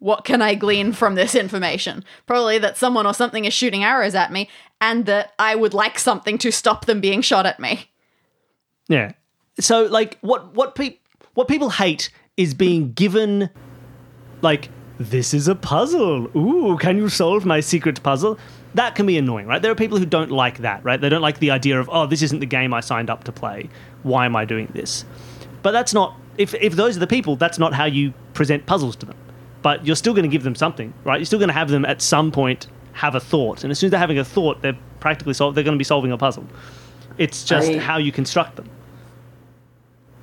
what 0.00 0.24
can 0.24 0.42
I 0.42 0.54
glean 0.54 0.92
from 0.92 1.14
this 1.14 1.34
information? 1.34 2.04
Probably 2.26 2.58
that 2.58 2.76
someone 2.76 3.06
or 3.06 3.14
something 3.14 3.44
is 3.44 3.54
shooting 3.54 3.84
arrows 3.84 4.14
at 4.14 4.32
me, 4.32 4.48
and 4.80 5.06
that 5.06 5.32
I 5.38 5.54
would 5.54 5.74
like 5.74 5.98
something 5.98 6.36
to 6.38 6.50
stop 6.50 6.86
them 6.86 7.00
being 7.00 7.22
shot 7.22 7.46
at 7.46 7.60
me. 7.60 7.90
Yeah. 8.88 9.12
So 9.60 9.84
like 9.84 10.18
what 10.20 10.54
what 10.54 10.74
people 10.74 10.98
what 11.34 11.46
people 11.46 11.70
hate 11.70 12.10
is 12.36 12.54
being 12.54 12.92
given 12.92 13.50
like 14.42 14.68
this 14.98 15.32
is 15.32 15.48
a 15.48 15.54
puzzle. 15.54 16.26
Ooh, 16.36 16.76
can 16.78 16.96
you 16.96 17.08
solve 17.08 17.46
my 17.46 17.60
secret 17.60 18.02
puzzle? 18.02 18.38
That 18.74 18.94
can 18.94 19.06
be 19.06 19.18
annoying, 19.18 19.46
right? 19.46 19.60
There 19.60 19.72
are 19.72 19.76
people 19.76 19.98
who 19.98 20.06
don't 20.06 20.30
like 20.30 20.58
that, 20.58 20.84
right? 20.84 21.00
They 21.00 21.08
don't 21.08 21.22
like 21.22 21.40
the 21.40 21.50
idea 21.50 21.80
of, 21.80 21.88
oh, 21.90 22.06
this 22.06 22.22
isn't 22.22 22.40
the 22.40 22.46
game 22.46 22.72
I 22.72 22.80
signed 22.80 23.10
up 23.10 23.24
to 23.24 23.32
play. 23.32 23.68
Why 24.02 24.26
am 24.26 24.36
I 24.36 24.44
doing 24.44 24.68
this? 24.74 25.04
But 25.62 25.72
that's 25.72 25.92
not 25.92 26.16
if 26.38 26.54
if 26.54 26.74
those 26.74 26.96
are 26.96 27.00
the 27.00 27.06
people, 27.06 27.36
that's 27.36 27.58
not 27.58 27.74
how 27.74 27.84
you 27.84 28.14
present 28.32 28.66
puzzles 28.66 28.96
to 28.96 29.06
them. 29.06 29.16
But 29.62 29.86
you're 29.86 29.96
still 29.96 30.14
going 30.14 30.22
to 30.24 30.28
give 30.30 30.42
them 30.42 30.54
something, 30.54 30.92
right? 31.04 31.18
You're 31.20 31.26
still 31.26 31.38
going 31.38 31.48
to 31.48 31.54
have 31.54 31.68
them 31.70 31.84
at 31.84 32.00
some 32.00 32.30
point 32.32 32.66
have 32.92 33.14
a 33.14 33.20
thought, 33.20 33.62
and 33.62 33.70
as 33.70 33.78
soon 33.78 33.88
as 33.88 33.90
they're 33.92 34.00
having 34.00 34.18
a 34.18 34.24
thought, 34.24 34.62
they're 34.62 34.76
practically 35.00 35.34
sol- 35.34 35.52
they're 35.52 35.64
going 35.64 35.74
to 35.76 35.78
be 35.78 35.84
solving 35.84 36.12
a 36.12 36.18
puzzle. 36.18 36.44
It's 37.18 37.44
just 37.44 37.70
I- 37.70 37.78
how 37.78 37.98
you 37.98 38.10
construct 38.12 38.56
them. 38.56 38.68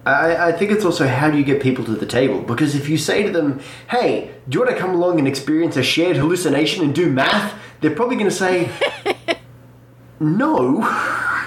I, 0.06 0.48
I 0.48 0.52
think 0.54 0.72
it's 0.72 0.86
also 0.86 1.06
how 1.06 1.30
do 1.30 1.38
you 1.38 1.44
get 1.44 1.62
people 1.62 1.84
to 1.84 1.92
the 1.92 2.06
table? 2.06 2.42
Because 2.42 2.76
if 2.76 2.88
you 2.88 2.98
say 2.98 3.24
to 3.24 3.30
them, 3.30 3.60
hey, 3.90 4.32
do 4.48 4.58
you 4.58 4.64
want 4.64 4.74
to 4.74 4.80
come 4.82 4.92
along 4.96 5.20
and 5.20 5.28
experience 5.28 5.76
a 5.76 5.84
shared 5.84 6.16
hallucination 6.16 6.82
and 6.86 6.96
do 6.96 7.10
math? 7.12 7.54
They're 7.82 7.94
probably 7.94 8.16
going 8.16 8.30
to 8.30 8.36
say, 8.36 8.70
no. 10.20 10.82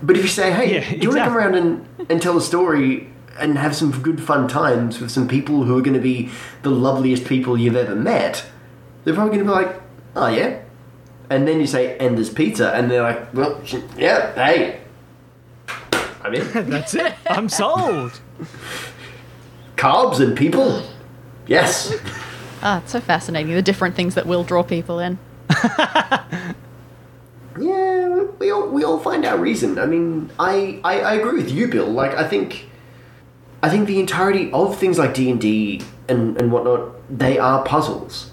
But 0.00 0.16
if 0.16 0.22
you 0.22 0.28
say, 0.28 0.52
hey, 0.52 0.74
Yeah, 0.74 0.90
do 0.90 0.96
you 0.98 1.08
want 1.08 1.18
to 1.18 1.24
come 1.24 1.36
around 1.36 1.54
and, 1.56 1.88
and 2.08 2.22
tell 2.22 2.36
a 2.36 2.40
story 2.40 3.08
and 3.38 3.58
have 3.58 3.74
some 3.74 3.90
good 4.02 4.22
fun 4.22 4.48
times 4.48 5.00
with 5.00 5.10
some 5.10 5.28
people 5.28 5.64
who 5.64 5.76
are 5.78 5.82
going 5.82 5.94
to 5.94 6.00
be 6.00 6.30
the 6.62 6.70
loveliest 6.70 7.24
people 7.24 7.58
you've 7.58 7.76
ever 7.76 7.94
met? 7.94 8.44
They're 9.04 9.14
probably 9.14 9.36
going 9.38 9.46
to 9.46 9.52
be 9.52 9.64
like, 9.66 9.80
oh, 10.16 10.28
yeah. 10.28 10.60
And 11.30 11.46
then 11.46 11.60
you 11.60 11.66
say, 11.66 11.96
and 11.98 12.16
there's 12.16 12.30
pizza. 12.30 12.72
And 12.74 12.90
they're 12.90 13.02
like, 13.02 13.32
well, 13.34 13.60
sh- 13.64 13.76
yeah, 13.96 14.34
hey. 14.34 14.80
I'm 16.22 16.34
in. 16.34 16.46
That's 16.70 16.94
it. 16.94 17.14
I'm 17.30 17.48
sold. 17.48 18.20
carbs 19.76 20.20
and 20.20 20.36
people. 20.36 20.82
Yes. 21.46 21.94
Ah, 22.62 22.78
it's 22.82 22.92
so 22.92 23.00
fascinating. 23.00 23.54
The 23.54 23.62
different 23.62 23.94
things 23.94 24.14
that 24.16 24.26
will 24.26 24.44
draw 24.44 24.62
people 24.62 24.98
in. 24.98 25.18
Yeah, 27.60 28.24
we 28.38 28.52
all 28.52 28.68
we 28.68 28.84
all 28.84 29.00
find 29.00 29.24
our 29.24 29.36
reason. 29.36 29.78
I 29.80 29.86
mean, 29.86 30.30
I, 30.38 30.80
I 30.84 31.00
I 31.00 31.12
agree 31.14 31.42
with 31.42 31.50
you, 31.50 31.66
Bill. 31.66 31.88
Like, 31.88 32.14
I 32.14 32.22
think, 32.26 32.67
I 33.62 33.68
think 33.68 33.86
the 33.86 33.98
entirety 33.98 34.50
of 34.52 34.78
things 34.78 34.98
like 34.98 35.14
D 35.14 35.30
and 35.30 35.40
D 35.40 35.82
and 36.08 36.40
and 36.40 36.52
whatnot, 36.52 36.94
they 37.10 37.38
are 37.38 37.64
puzzles. 37.64 38.30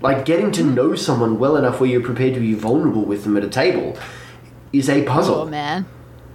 Like 0.00 0.24
getting 0.24 0.52
to 0.52 0.62
mm-hmm. 0.62 0.74
know 0.74 0.94
someone 0.94 1.38
well 1.38 1.56
enough 1.56 1.80
where 1.80 1.88
you're 1.88 2.02
prepared 2.02 2.34
to 2.34 2.40
be 2.40 2.54
vulnerable 2.54 3.04
with 3.04 3.24
them 3.24 3.36
at 3.36 3.44
a 3.44 3.48
table 3.48 3.96
is 4.72 4.90
a 4.90 5.02
puzzle. 5.04 5.36
Oh 5.36 5.46
man. 5.46 5.86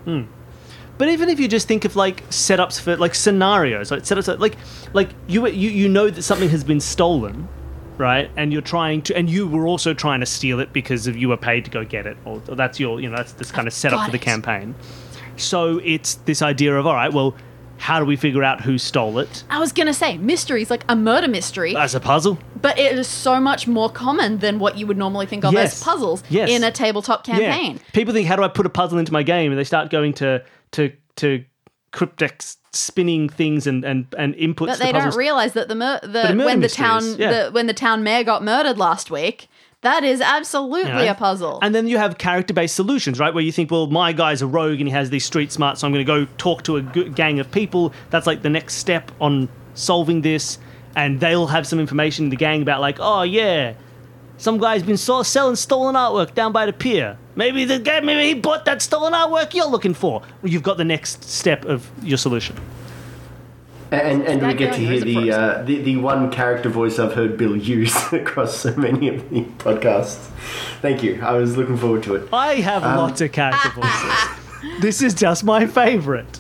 Hmm. 0.05 0.24
But 0.97 1.07
even 1.10 1.30
if 1.30 1.39
you 1.39 1.47
just 1.47 1.68
think 1.68 1.86
of 1.86 1.95
like 1.95 2.28
setups 2.30 2.80
for 2.80 2.97
like 2.97 3.16
scenarios, 3.16 3.89
like 3.89 4.03
setups 4.03 4.39
like 4.39 4.57
like 4.93 5.10
you 5.28 5.47
you 5.47 5.70
you 5.70 5.88
know 5.88 6.10
that 6.10 6.24
something 6.24 6.49
has 6.49 6.64
been 6.64 6.82
stolen, 6.82 7.47
right? 7.97 8.30
And 8.36 8.51
you're 8.51 8.62
trying 8.62 9.01
to, 9.03 9.16
and 9.16 9.30
you 9.30 9.47
were 9.47 9.66
also 9.66 9.93
trying 9.93 10.20
to 10.20 10.26
steal 10.26 10.60
it 10.60 10.74
because 10.74 11.07
of 11.07 11.16
you 11.16 11.30
were 11.30 11.38
paid 11.38 11.64
to 11.66 11.72
go 11.72 11.86
get 11.86 12.05
it, 12.05 12.18
or, 12.26 12.41
or 12.49 12.55
that's 12.55 12.82
your 12.82 12.99
you 12.99 13.10
know 13.10 13.16
that's 13.16 13.32
this 13.34 13.49
kind 13.49 13.66
of 13.68 13.74
setup 13.74 14.05
for 14.05 14.12
the 14.12 14.18
it. 14.18 14.22
campaign. 14.22 14.76
So 15.38 15.80
it's 15.86 16.16
this 16.16 16.41
idea 16.41 16.78
of 16.78 16.86
all 16.86 16.95
right, 16.95 17.14
well, 17.14 17.34
how 17.80 17.97
do 17.99 18.05
we 18.05 18.15
figure 18.15 18.43
out 18.43 18.61
who 18.61 18.77
stole 18.77 19.17
it 19.19 19.43
I 19.49 19.59
was 19.59 19.71
gonna 19.71 19.93
say 19.93 20.17
mysteries 20.17 20.69
like 20.69 20.84
a 20.89 20.95
murder 20.95 21.27
mystery, 21.27 21.75
as 21.75 21.95
a 21.95 21.99
puzzle? 21.99 22.38
but 22.61 22.77
it 22.77 22.97
is 22.97 23.07
so 23.07 23.39
much 23.39 23.67
more 23.67 23.89
common 23.89 24.39
than 24.39 24.59
what 24.59 24.77
you 24.77 24.86
would 24.88 24.97
normally 24.97 25.25
think 25.25 25.43
of 25.45 25.53
Yes. 25.53 25.73
as 25.77 25.84
puzzles 25.84 26.23
Yes. 26.30 26.49
in 26.49 26.63
a 26.63 26.71
tabletop 26.71 27.23
campaign. 27.25 27.80
People 27.93 28.13
think, 28.13 28.27
how 28.27 28.36
do 28.36 28.43
I 28.43 28.49
put 28.49 28.65
a 28.65 28.69
puzzle 28.69 28.99
into 28.99 29.13
my 29.13 29.23
game? 29.23 29.51
And 29.51 29.57
they 29.59 29.63
start 29.63 29.89
going 29.89 30.13
to 30.15 30.43
to 30.71 30.91
to 31.17 31.43
cryptic 31.91 32.43
spinning 32.73 33.30
things 33.30 33.65
and 33.65 33.84
and 33.84 34.05
and 34.17 34.36
inputs. 34.36 34.67
But 34.67 34.73
to 34.73 34.80
they 34.80 34.91
don't 34.91 35.01
puzzles. 35.01 35.17
realize 35.17 35.53
that 35.53 35.67
the, 35.69 35.75
mur- 35.75 35.99
the 36.03 36.34
murder 36.36 36.45
when 36.45 36.59
the 36.59 36.69
town 36.69 37.15
yeah. 37.17 37.45
the, 37.45 37.51
when 37.51 37.67
the 37.67 37.73
town 37.73 38.03
mayor 38.03 38.23
got 38.23 38.43
murdered 38.43 38.77
last 38.77 39.09
week, 39.09 39.47
that 39.82 40.03
is 40.03 40.19
absolutely 40.21 40.89
You 40.91 41.05
know? 41.05 41.11
a 41.11 41.15
puzzle. 41.15 41.59
And 41.61 41.73
then 41.73 41.88
you 41.88 41.97
have 41.97 42.17
character 42.17 42.53
based 42.53 42.75
solutions, 42.75 43.19
right? 43.19 43.34
Where 43.34 43.43
you 43.43 43.51
think, 43.51 43.71
well, 43.71 43.88
my 43.88 44.11
guy's 44.13 44.41
a 44.41 44.47
rogue 44.47 44.80
and 44.80 44.88
he 44.88 44.91
has 44.91 45.09
these 45.09 45.25
street 45.25 45.51
smarts, 45.51 45.82
so 45.82 45.88
I'm 45.88 45.93
going 45.93 46.05
to 46.05 46.11
go 46.11 46.27
talk 46.38 46.63
to 46.63 46.77
a 46.77 46.82
g- 46.82 47.09
gang 47.09 47.39
of 47.39 47.49
people. 47.51 47.93
That's 48.09 48.27
like 48.27 48.41
the 48.41 48.49
next 48.49 48.75
step 48.75 49.11
on 49.21 49.47
solving 49.75 50.21
this. 50.21 50.57
And 50.95 51.19
they'll 51.19 51.47
have 51.47 51.65
some 51.67 51.80
information 51.80 52.25
in 52.25 52.30
the 52.30 52.36
gang 52.36 52.61
about, 52.61 52.82
like, 52.82 52.97
oh, 52.99 53.21
yeah, 53.21 53.75
some 54.38 54.57
guy's 54.57 54.84
been 54.84 54.97
so- 54.97 55.23
selling 55.23 55.55
stolen 55.55 55.95
artwork 55.95 56.34
down 56.34 56.51
by 56.51 56.65
the 56.65 56.73
pier. 56.73 57.17
Maybe 57.36 57.63
the 57.63 57.80
guy, 57.80 58.01
maybe 58.01 58.27
he 58.27 58.34
bought 58.34 58.65
that 58.65 58.82
stolen 58.82 59.13
artwork 59.13 59.53
you're 59.53 59.67
looking 59.67 59.93
for. 59.93 60.23
You've 60.43 60.63
got 60.63 60.75
the 60.77 60.84
next 60.84 61.23
step 61.23 61.63
of 61.63 61.89
your 62.03 62.17
solution. 62.17 62.57
And 63.91 64.23
and 64.23 64.45
we 64.45 64.53
get 64.53 64.73
to 64.75 64.79
hear 64.79 64.99
the, 64.99 65.31
uh, 65.31 65.63
the 65.63 65.81
the 65.81 65.97
one 65.97 66.29
character 66.31 66.69
voice 66.69 66.99
I've 66.99 67.13
heard 67.13 67.37
Bill 67.37 67.55
use 67.57 67.95
across 68.13 68.55
so 68.55 68.75
many 68.75 69.07
of 69.07 69.29
the 69.29 69.41
podcasts. 69.57 70.29
Thank 70.81 71.01
you. 71.01 71.21
I 71.23 71.33
was 71.33 71.57
looking 71.57 71.77
forward 71.77 72.03
to 72.03 72.15
it. 72.15 72.29
I 72.31 72.55
have 72.55 72.83
lots 72.83 73.19
of 73.21 73.31
character 73.31 73.69
voices. 73.71 74.81
this 74.81 75.01
is 75.01 75.13
just 75.15 75.43
my 75.43 75.65
favorite. 75.65 76.39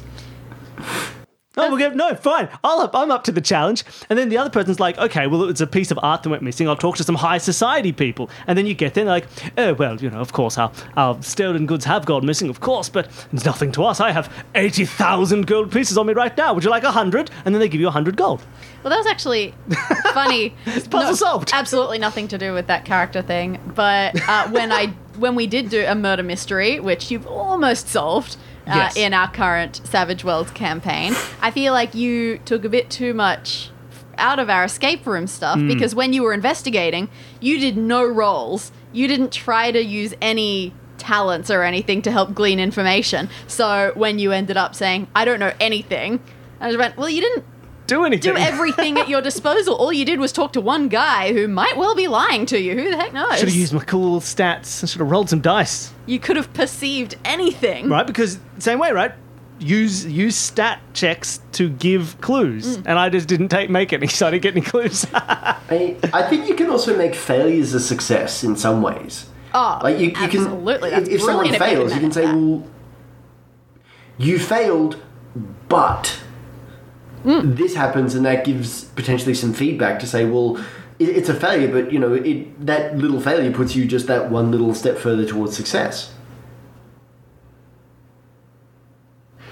Oh, 1.59 1.69
we'll 1.69 1.77
get 1.77 1.95
no, 1.95 2.15
fine. 2.15 2.49
I'll 2.63 2.79
up, 2.79 2.95
I'm 2.95 3.11
up 3.11 3.23
to 3.25 3.31
the 3.31 3.41
challenge, 3.41 3.83
and 4.09 4.17
then 4.17 4.29
the 4.29 4.37
other 4.37 4.49
person's 4.49 4.79
like, 4.79 4.97
okay, 4.97 5.27
well, 5.27 5.43
it's 5.49 5.61
a 5.61 5.67
piece 5.67 5.91
of 5.91 5.99
art 6.01 6.23
that 6.23 6.29
went 6.29 6.43
missing. 6.43 6.67
I'll 6.67 6.75
talk 6.75 6.97
to 6.97 7.03
some 7.03 7.15
high 7.15 7.37
society 7.37 7.91
people, 7.91 8.29
and 8.47 8.57
then 8.57 8.65
you 8.65 8.73
get 8.73 8.93
there, 8.93 9.01
and 9.03 9.09
they're 9.09 9.15
like, 9.21 9.53
oh, 9.57 9.73
well, 9.73 9.97
you 9.97 10.09
know, 10.09 10.19
of 10.19 10.33
course, 10.33 10.57
our, 10.57 10.71
our 10.95 11.21
stolen 11.21 11.65
goods 11.65 11.85
have 11.85 12.05
gone 12.05 12.25
missing, 12.25 12.49
of 12.49 12.59
course, 12.59 12.89
but 12.89 13.07
it's 13.31 13.45
nothing 13.45 13.71
to 13.73 13.83
us. 13.83 13.99
I 13.99 14.11
have 14.11 14.31
eighty 14.55 14.85
thousand 14.85 15.47
gold 15.47 15.71
pieces 15.71 15.97
on 15.97 16.07
me 16.07 16.13
right 16.13 16.35
now. 16.37 16.53
Would 16.53 16.63
you 16.63 16.69
like 16.69 16.83
a 16.83 16.91
hundred? 16.91 17.29
And 17.45 17.53
then 17.53 17.59
they 17.59 17.69
give 17.69 17.81
you 17.81 17.87
a 17.87 17.91
hundred 17.91 18.15
gold. 18.17 18.41
Well, 18.83 18.91
that 18.91 18.97
was 18.97 19.07
actually 19.07 19.53
funny. 20.13 20.55
puzzle 20.89 21.15
solved. 21.15 21.51
Absolutely 21.53 21.99
nothing 21.99 22.27
to 22.29 22.37
do 22.37 22.53
with 22.53 22.67
that 22.67 22.85
character 22.85 23.21
thing. 23.21 23.59
But 23.75 24.19
uh, 24.29 24.49
when 24.49 24.71
I 24.71 24.87
when 25.17 25.35
we 25.35 25.47
did 25.47 25.69
do 25.69 25.83
a 25.85 25.95
murder 25.95 26.23
mystery, 26.23 26.79
which 26.79 27.11
you've 27.11 27.27
almost 27.27 27.89
solved 27.89 28.37
uh, 28.69 28.75
Yes. 28.75 28.95
in 28.97 29.13
our 29.13 29.29
current 29.31 29.81
Savage 29.83 30.23
Worlds 30.23 30.51
campaign, 30.51 31.15
I 31.41 31.51
feel 31.51 31.73
like 31.73 31.95
you 31.95 32.37
took 32.45 32.63
a 32.65 32.69
bit 32.69 32.89
too 32.89 33.13
much 33.13 33.69
out 34.17 34.37
of 34.39 34.49
our 34.49 34.65
escape 34.65 35.05
room 35.07 35.27
stuff 35.27 35.57
Hmm. 35.59 35.67
because 35.67 35.95
when 35.95 36.11
you 36.13 36.23
were 36.23 36.33
investigating, 36.33 37.09
you 37.39 37.59
did 37.59 37.77
no 37.77 38.03
rolls. 38.05 38.71
You 38.91 39.07
didn't 39.07 39.31
try 39.31 39.71
to 39.71 39.81
use 39.83 40.13
any 40.21 40.73
talents 40.97 41.49
or 41.49 41.63
anything 41.63 42.01
to 42.01 42.11
help 42.11 42.33
glean 42.33 42.59
information. 42.59 43.29
So 43.47 43.93
when 43.95 44.19
you 44.19 44.31
ended 44.33 44.57
up 44.57 44.75
saying, 44.75 45.07
"I 45.15 45.23
don't 45.23 45.39
know 45.39 45.53
anything," 45.59 46.19
I 46.59 46.67
just 46.67 46.77
went, 46.77 46.97
"Well, 46.97 47.09
you 47.09 47.21
didn't 47.21 47.45
Do 47.89 48.05
anything. 48.05 48.33
do 48.35 48.39
everything 48.39 48.97
at 48.97 49.09
your 49.09 49.21
disposal. 49.21 49.75
All 49.75 49.91
you 49.91 50.05
did 50.05 50.19
was 50.19 50.31
talk 50.31 50.53
to 50.53 50.61
one 50.61 50.87
guy 50.87 51.33
who 51.33 51.47
might 51.47 51.75
well 51.77 51.95
be 51.95 52.07
lying 52.07 52.45
to 52.47 52.59
you. 52.59 52.75
Who 52.75 52.91
the 52.91 52.97
heck 52.97 53.11
knows? 53.13 53.39
Should 53.39 53.49
have 53.49 53.57
used 53.57 53.73
my 53.73 53.83
cool 53.83 54.19
stats. 54.21 54.83
I 54.83 54.87
should 54.87 54.99
have 54.99 55.09
rolled 55.11 55.29
some 55.29 55.41
dice. 55.41 55.91
you 56.05 56.19
could 56.19 56.37
have 56.37 56.53
perceived 56.53 57.15
anything. 57.25 57.89
right? 57.89 58.07
Because 58.07 58.39
same 58.59 58.79
way, 58.79 58.91
right? 58.91 59.11
Use 59.59 60.05
use 60.05 60.37
stat 60.37 60.79
checks 60.93 61.41
to 61.51 61.67
give 61.69 62.15
clues, 62.21 62.77
Mm. 62.77 62.83
and 62.85 62.97
I 62.99 63.09
just 63.09 63.27
didn't 63.27 63.49
take 63.49 63.69
make 63.69 63.91
any, 63.91 64.07
so 64.19 64.27
I 64.27 64.31
didn't 64.31 64.43
get 64.43 64.53
any 64.55 64.61
clues. 64.65 65.05
I, 65.13 65.97
I 66.13 66.23
think 66.29 66.47
you 66.47 66.55
can 66.55 66.69
also 66.69 66.95
make 66.97 67.13
failures 67.13 67.73
a 67.73 67.79
success 67.81 68.43
in 68.45 68.55
some 68.55 68.81
ways. 68.81 69.25
Oh, 69.53 69.79
Like 69.83 69.99
you, 69.99 70.09
you 70.11 70.15
absolutely. 70.15 70.91
can, 70.91 70.99
That's 70.99 71.09
if, 71.09 71.15
if 71.15 71.21
someone 71.21 71.47
brilliant 71.49 71.61
if 71.63 71.69
you 71.71 71.75
fails, 71.77 71.93
you 71.93 71.99
can 71.99 72.11
say, 72.13 72.21
that. 72.25 72.35
"Well, 72.35 72.67
you 74.17 74.39
failed, 74.39 75.01
but 75.67 76.21
Mm. 77.25 77.57
this 77.57 77.75
happens," 77.75 78.15
and 78.15 78.25
that 78.25 78.45
gives 78.45 78.85
potentially 78.95 79.33
some 79.33 79.53
feedback 79.53 79.99
to 79.99 80.07
say, 80.07 80.25
"Well, 80.25 80.57
it, 80.99 81.09
it's 81.09 81.29
a 81.29 81.33
failure, 81.33 81.67
but 81.67 81.91
you 81.91 81.99
know, 81.99 82.13
it 82.13 82.65
that 82.65 82.97
little 82.97 83.19
failure 83.19 83.51
puts 83.51 83.75
you 83.75 83.85
just 83.85 84.07
that 84.07 84.29
one 84.31 84.51
little 84.51 84.73
step 84.73 84.97
further 84.97 85.25
towards 85.25 85.55
success." 85.55 86.11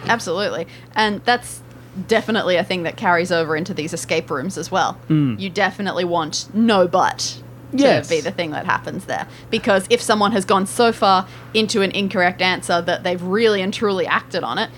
Absolutely. 0.07 0.67
And 0.95 1.21
that's 1.25 1.61
definitely 2.07 2.55
a 2.55 2.63
thing 2.63 2.83
that 2.83 2.95
carries 2.95 3.31
over 3.31 3.55
into 3.55 3.73
these 3.73 3.93
escape 3.93 4.29
rooms 4.29 4.57
as 4.57 4.71
well. 4.71 4.97
You 5.09 5.49
definitely 5.49 6.05
want 6.05 6.47
no 6.53 6.87
but 6.87 7.39
to 7.71 7.77
Yes. 7.77 8.07
be 8.07 8.21
the 8.21 8.31
thing 8.31 8.51
that 8.51 8.65
happens 8.65 9.05
there. 9.05 9.27
Because 9.49 9.85
if 9.89 10.01
someone 10.01 10.31
has 10.31 10.45
gone 10.45 10.65
so 10.67 10.91
far 10.93 11.27
into 11.53 11.81
an 11.81 11.91
incorrect 11.91 12.41
answer 12.41 12.81
that 12.81 13.03
they've 13.03 13.21
really 13.21 13.61
and 13.61 13.73
truly 13.73 14.05
acted 14.07 14.43
on 14.43 14.57
it, 14.57 14.69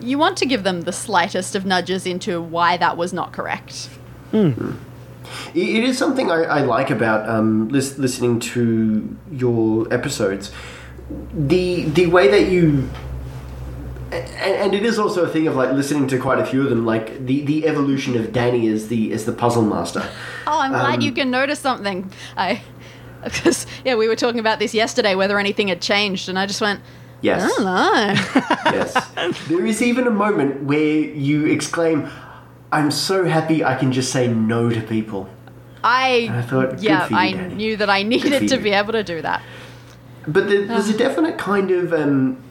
you 0.00 0.18
want 0.18 0.36
to 0.38 0.46
give 0.46 0.62
them 0.64 0.82
the 0.82 0.92
slightest 0.92 1.54
of 1.54 1.64
nudges 1.64 2.06
into 2.06 2.40
why 2.40 2.76
that 2.76 2.96
was 2.96 3.12
not 3.12 3.32
correct. 3.32 3.88
It, 4.32 4.56
it 5.54 5.84
is 5.84 5.98
something 5.98 6.30
I, 6.30 6.42
I 6.44 6.60
like 6.60 6.90
about 6.90 7.28
um, 7.28 7.68
lis- 7.68 7.98
listening 7.98 8.40
to 8.40 9.16
your 9.30 9.92
episodes. 9.92 10.50
The 11.34 11.84
the 11.84 12.06
way 12.06 12.28
that 12.28 12.50
you 12.50 12.88
and, 14.12 14.24
and 14.38 14.74
it 14.74 14.84
is 14.84 14.98
also 14.98 15.24
a 15.24 15.28
thing 15.28 15.46
of 15.46 15.56
like 15.56 15.72
listening 15.72 16.06
to 16.08 16.18
quite 16.18 16.38
a 16.38 16.46
few 16.46 16.62
of 16.62 16.70
them, 16.70 16.84
like 16.86 17.26
the, 17.26 17.44
the 17.44 17.66
evolution 17.66 18.16
of 18.16 18.32
Danny 18.32 18.68
as 18.68 18.88
the 18.88 19.12
as 19.12 19.24
the 19.24 19.32
puzzle 19.32 19.62
master. 19.62 20.02
Oh, 20.46 20.60
I'm 20.60 20.70
glad 20.70 20.94
Um, 20.96 21.00
you 21.00 21.12
can 21.12 21.30
notice 21.30 21.58
something. 21.58 22.10
I, 22.36 22.62
because 23.24 23.66
yeah, 23.84 23.96
we 23.96 24.08
were 24.08 24.16
talking 24.16 24.40
about 24.40 24.58
this 24.58 24.74
yesterday, 24.74 25.14
whether 25.14 25.38
anything 25.38 25.68
had 25.68 25.80
changed, 25.82 26.28
and 26.28 26.38
I 26.38 26.46
just 26.46 26.60
went, 26.60 26.80
Yes, 27.20 27.50
I 27.58 28.14
don't 28.64 28.74
yes. 28.74 29.46
There 29.48 29.66
is 29.66 29.82
even 29.82 30.06
a 30.06 30.10
moment 30.10 30.64
where 30.64 31.00
you 31.00 31.46
exclaim, 31.46 32.08
"I'm 32.70 32.90
so 32.90 33.24
happy 33.24 33.64
I 33.64 33.74
can 33.74 33.92
just 33.92 34.12
say 34.12 34.28
no 34.28 34.70
to 34.70 34.80
people." 34.80 35.28
I, 35.82 36.28
I 36.32 36.42
thought, 36.42 36.70
good 36.76 36.82
yeah, 36.82 37.06
for 37.06 37.12
you, 37.12 37.18
I 37.18 37.32
Danny. 37.32 37.54
knew 37.54 37.76
that 37.76 37.88
I 37.90 38.02
needed 38.02 38.48
to 38.48 38.56
you. 38.56 38.62
be 38.62 38.70
able 38.70 38.92
to 38.92 39.04
do 39.04 39.22
that. 39.22 39.42
But 40.26 40.48
there, 40.48 40.66
there's 40.66 40.88
a 40.88 40.96
definite 40.96 41.38
kind 41.38 41.70
of 41.70 41.92
um, 41.92 42.42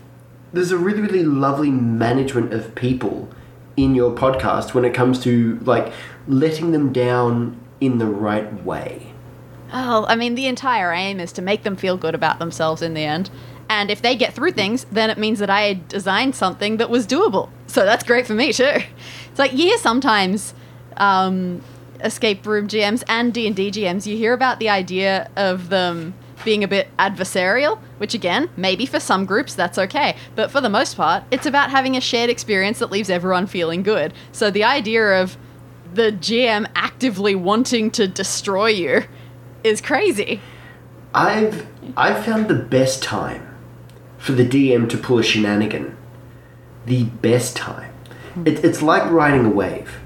there's 0.54 0.72
a 0.72 0.78
really 0.78 1.02
really 1.02 1.24
lovely 1.24 1.70
management 1.72 2.54
of 2.54 2.74
people 2.76 3.30
in 3.76 3.94
your 3.96 4.12
podcast 4.16 4.74
when 4.74 4.84
it 4.84 4.94
comes 4.94 5.20
to 5.24 5.60
like 5.64 5.94
letting 6.28 6.72
them 6.72 6.92
down 6.92 7.60
in 7.80 8.00
the 8.00 8.08
right 8.08 8.64
way. 8.66 9.14
Oh, 9.72 10.06
I 10.08 10.16
mean, 10.16 10.36
the 10.36 10.48
entire 10.48 10.92
aim 10.94 11.20
is 11.20 11.32
to 11.34 11.42
make 11.42 11.64
them 11.64 11.76
feel 11.76 11.98
good 11.98 12.16
about 12.16 12.40
themselves 12.40 12.82
in 12.82 12.94
the 12.94 13.04
end. 13.04 13.30
And 13.70 13.92
if 13.92 14.02
they 14.02 14.16
get 14.16 14.34
through 14.34 14.52
things, 14.52 14.86
then 14.92 15.10
it 15.10 15.18
means 15.18 15.40
that 15.40 15.50
I 15.50 15.82
designed 15.88 16.36
something 16.36 16.78
that 16.78 16.90
was 16.90 17.06
doable. 17.06 17.50
So 17.68 17.84
that's 17.86 18.04
great 18.04 18.26
for 18.26 18.34
me 18.34 18.54
too. 18.54 18.78
It's 19.30 19.40
like 19.40 19.52
yeah, 19.54 19.78
sometimes 19.78 20.54
um, 20.98 21.62
escape 22.04 22.46
room 22.46 22.68
GMs 22.68 23.04
and 23.08 23.34
D 23.34 23.48
and 23.48 23.56
D 23.56 23.72
GMs, 23.72 24.06
you 24.06 24.18
hear 24.18 24.34
about 24.34 24.60
the 24.60 24.70
idea 24.70 25.30
of 25.36 25.70
them 25.70 26.14
being 26.44 26.64
a 26.64 26.68
bit 26.68 26.88
adversarial, 26.98 27.80
which 27.98 28.14
again, 28.14 28.50
maybe 28.56 28.86
for 28.86 29.00
some 29.00 29.26
groups 29.26 29.56
that's 29.56 29.78
okay, 29.78 30.16
but 30.36 30.52
for 30.52 30.62
the 30.62 30.70
most 30.70 30.96
part, 30.96 31.24
it's 31.32 31.46
about 31.46 31.72
having 31.72 31.98
a 31.98 32.02
shared 32.02 32.30
experience 32.30 32.80
that 32.80 32.92
leaves 32.92 33.10
everyone 33.10 33.48
feeling 33.48 33.84
good. 33.84 34.14
So 34.32 34.52
the 34.52 34.64
idea 34.64 35.22
of 35.22 35.38
the 35.94 36.12
GM 36.12 36.68
actively 36.76 37.36
wanting 37.36 37.92
to 37.92 38.08
destroy 38.08 38.68
you 38.68 39.04
is 39.64 39.82
crazy. 39.82 40.40
I've 41.14 41.66
I've 41.96 42.24
found 42.24 42.48
the 42.48 42.56
best 42.56 43.02
time 43.02 43.47
for 44.18 44.34
the 44.34 44.46
DM 44.46 44.90
to 44.90 44.98
pull 44.98 45.20
a 45.20 45.24
shenanigan. 45.24 45.98
The 46.86 47.06
best 47.06 47.56
time. 47.56 47.94
It, 48.46 48.64
it's 48.64 48.82
like 48.82 49.10
riding 49.12 49.46
a 49.46 49.50
wave. 49.50 50.00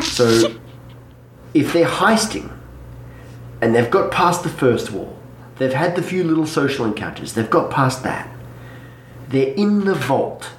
So 0.00 0.54
if 1.54 1.72
they're 1.72 1.86
heisting 1.86 2.52
and 3.60 3.74
they've 3.74 3.90
got 3.90 4.10
past 4.10 4.42
the 4.42 4.48
first 4.48 4.92
wall, 4.92 5.18
they've 5.56 5.72
had 5.72 5.96
the 5.96 6.02
few 6.02 6.24
little 6.24 6.46
social 6.46 6.84
encounters, 6.84 7.34
they've 7.34 7.50
got 7.50 7.70
past 7.70 8.02
that. 8.04 8.28
They're 9.28 9.54
in 9.54 9.84
the 9.84 9.94
vault. 9.94 10.50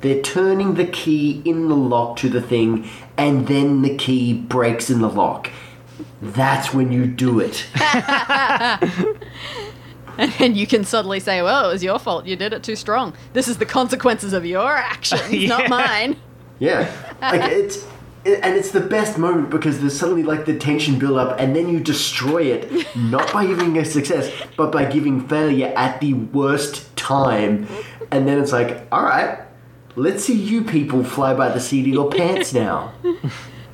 They're 0.00 0.22
turning 0.22 0.74
the 0.74 0.86
key 0.86 1.42
in 1.44 1.68
the 1.68 1.74
lock 1.74 2.16
to 2.18 2.28
the 2.28 2.40
thing, 2.40 2.88
and 3.16 3.48
then 3.48 3.82
the 3.82 3.96
key 3.96 4.32
breaks 4.32 4.90
in 4.90 5.00
the 5.00 5.08
lock. 5.08 5.50
that's 6.22 6.72
when 6.72 6.92
you 6.92 7.06
do 7.06 7.40
it. 7.40 7.66
And 10.40 10.56
you 10.56 10.66
can 10.66 10.84
suddenly 10.84 11.20
say, 11.20 11.42
well, 11.42 11.68
it 11.68 11.72
was 11.72 11.82
your 11.84 11.98
fault. 11.98 12.26
You 12.26 12.36
did 12.36 12.52
it 12.52 12.62
too 12.62 12.76
strong. 12.76 13.14
This 13.34 13.46
is 13.48 13.58
the 13.58 13.66
consequences 13.66 14.32
of 14.32 14.44
your 14.44 14.68
actions, 14.76 15.30
Yeah. 15.32 15.48
not 15.48 15.68
mine. 15.70 16.16
Yeah, 16.58 16.90
like 17.22 17.42
it's. 17.52 17.76
it- 18.24 18.42
And 18.42 18.56
it's 18.56 18.72
the 18.72 18.80
best 18.80 19.16
moment 19.16 19.48
because 19.48 19.78
there's 19.80 19.96
suddenly 19.98 20.22
like 20.24 20.44
the 20.44 20.56
tension 20.58 20.98
build 20.98 21.16
up, 21.18 21.38
and 21.40 21.54
then 21.56 21.68
you 21.68 21.78
destroy 21.80 22.42
it, 22.42 22.64
not 22.96 23.32
by 23.32 23.46
giving 23.46 23.78
a 23.78 23.84
success, 23.84 24.30
but 24.56 24.70
by 24.72 24.84
giving 24.84 25.26
failure 25.28 25.72
at 25.76 26.00
the 26.00 26.12
worst 26.14 26.94
time. 26.96 27.66
And 28.10 28.26
then 28.28 28.38
it's 28.42 28.52
like, 28.52 28.86
all 28.92 29.04
right, 29.04 29.38
let's 29.94 30.24
see 30.24 30.34
you 30.34 30.62
people 30.64 31.04
fly 31.04 31.32
by 31.32 31.48
the 31.48 31.60
seat 31.60 31.82
of 31.86 31.92
your 31.94 32.10
pants 32.10 32.52
now. 32.52 32.92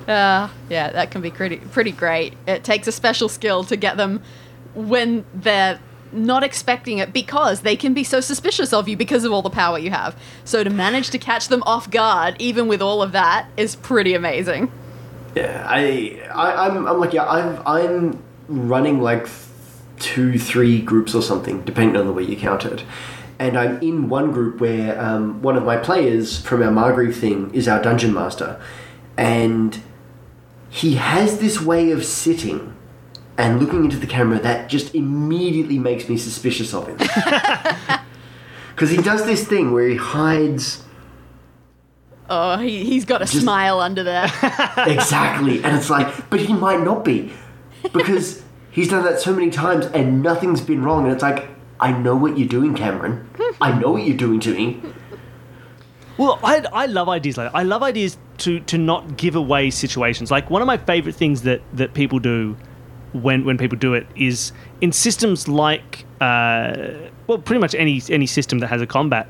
Uh, 0.07 0.47
yeah, 0.69 0.91
that 0.91 1.09
can 1.11 1.21
be 1.21 1.31
pretty 1.31 1.57
pretty 1.57 1.91
great. 1.91 2.33
It 2.47 2.63
takes 2.63 2.87
a 2.87 2.91
special 2.91 3.27
skill 3.27 3.63
to 3.65 3.75
get 3.75 3.97
them 3.97 4.21
when 4.75 5.25
they're 5.33 5.79
not 6.11 6.43
expecting 6.43 6.97
it 6.97 7.11
because 7.13 7.61
they 7.61 7.75
can 7.75 7.93
be 7.93 8.03
so 8.03 8.19
suspicious 8.19 8.73
of 8.73 8.87
you 8.87 8.95
because 8.95 9.23
of 9.23 9.31
all 9.31 9.41
the 9.41 9.49
power 9.49 9.77
you 9.77 9.91
have. 9.91 10.15
So 10.43 10.63
to 10.63 10.69
manage 10.69 11.09
to 11.11 11.17
catch 11.17 11.47
them 11.47 11.63
off 11.63 11.89
guard, 11.89 12.35
even 12.39 12.67
with 12.67 12.81
all 12.81 13.01
of 13.01 13.11
that, 13.11 13.47
is 13.57 13.75
pretty 13.75 14.13
amazing. 14.13 14.71
Yeah, 15.35 15.65
I, 15.67 16.21
I 16.33 16.67
I'm, 16.67 16.87
I'm 16.87 16.99
like, 16.99 17.13
yeah, 17.13 17.25
I'm, 17.25 17.61
I'm 17.65 18.23
running 18.47 19.01
like 19.01 19.27
two, 19.99 20.39
three 20.39 20.81
groups 20.81 21.13
or 21.13 21.21
something, 21.21 21.61
depending 21.63 21.97
on 21.97 22.07
the 22.07 22.13
way 22.13 22.23
you 22.23 22.37
count 22.37 22.65
it. 22.65 22.83
And 23.37 23.57
I'm 23.57 23.81
in 23.81 24.07
one 24.07 24.31
group 24.31 24.61
where 24.61 24.99
um, 25.01 25.41
one 25.41 25.57
of 25.57 25.63
my 25.65 25.75
players 25.75 26.39
from 26.39 26.61
our 26.63 26.71
Margreve 26.71 27.15
thing 27.15 27.53
is 27.53 27.67
our 27.67 27.81
dungeon 27.81 28.13
master, 28.13 28.61
and 29.17 29.81
he 30.69 30.95
has 30.95 31.39
this 31.39 31.61
way 31.61 31.91
of 31.91 32.05
sitting 32.05 32.74
and 33.37 33.59
looking 33.59 33.83
into 33.85 33.97
the 33.97 34.07
camera 34.07 34.39
that 34.39 34.69
just 34.69 34.95
immediately 34.95 35.77
makes 35.79 36.07
me 36.07 36.17
suspicious 36.17 36.73
of 36.73 36.87
him. 36.87 36.97
Because 38.75 38.89
he 38.89 38.97
does 38.97 39.25
this 39.25 39.47
thing 39.47 39.71
where 39.71 39.87
he 39.87 39.95
hides 39.95 40.83
Oh, 42.29 42.57
he, 42.57 42.83
he's 42.83 43.05
got 43.05 43.21
a 43.21 43.27
smile 43.27 43.79
under 43.79 44.03
there. 44.03 44.25
Exactly. 44.77 45.63
And 45.63 45.77
it's 45.77 45.89
like, 45.89 46.29
but 46.29 46.39
he 46.39 46.53
might 46.53 46.81
not 46.81 47.05
be. 47.05 47.31
Because 47.93 48.43
he's 48.71 48.89
done 48.89 49.05
that 49.05 49.21
so 49.21 49.33
many 49.33 49.49
times 49.49 49.85
and 49.85 50.21
nothing's 50.21 50.59
been 50.59 50.83
wrong. 50.83 51.05
And 51.05 51.13
it's 51.13 51.21
like, 51.21 51.47
I 51.79 51.91
know 51.91 52.15
what 52.15 52.37
you're 52.37 52.47
doing, 52.47 52.75
Cameron. 52.75 53.29
I 53.61 53.77
know 53.77 53.91
what 53.91 54.03
you're 54.03 54.17
doing 54.17 54.39
to 54.41 54.53
me. 54.53 54.81
Well, 56.17 56.39
I, 56.43 56.65
I 56.73 56.85
love 56.87 57.09
ideas 57.09 57.37
like 57.37 57.51
that. 57.51 57.57
I 57.57 57.63
love 57.63 57.83
ideas 57.83 58.17
to 58.39 58.59
to 58.61 58.77
not 58.77 59.17
give 59.17 59.35
away 59.35 59.69
situations. 59.69 60.31
Like 60.31 60.49
one 60.49 60.61
of 60.61 60.65
my 60.65 60.77
favorite 60.77 61.15
things 61.15 61.43
that 61.43 61.61
that 61.73 61.93
people 61.93 62.19
do 62.19 62.55
when 63.21 63.45
when 63.45 63.57
people 63.57 63.77
do 63.77 63.93
it 63.93 64.05
is 64.15 64.51
in 64.81 64.91
systems 64.91 65.47
like 65.47 66.05
uh, 66.21 66.75
well, 67.27 67.37
pretty 67.37 67.59
much 67.59 67.73
any 67.75 68.01
any 68.09 68.25
system 68.27 68.59
that 68.59 68.67
has 68.67 68.81
a 68.81 68.87
combat 68.87 69.27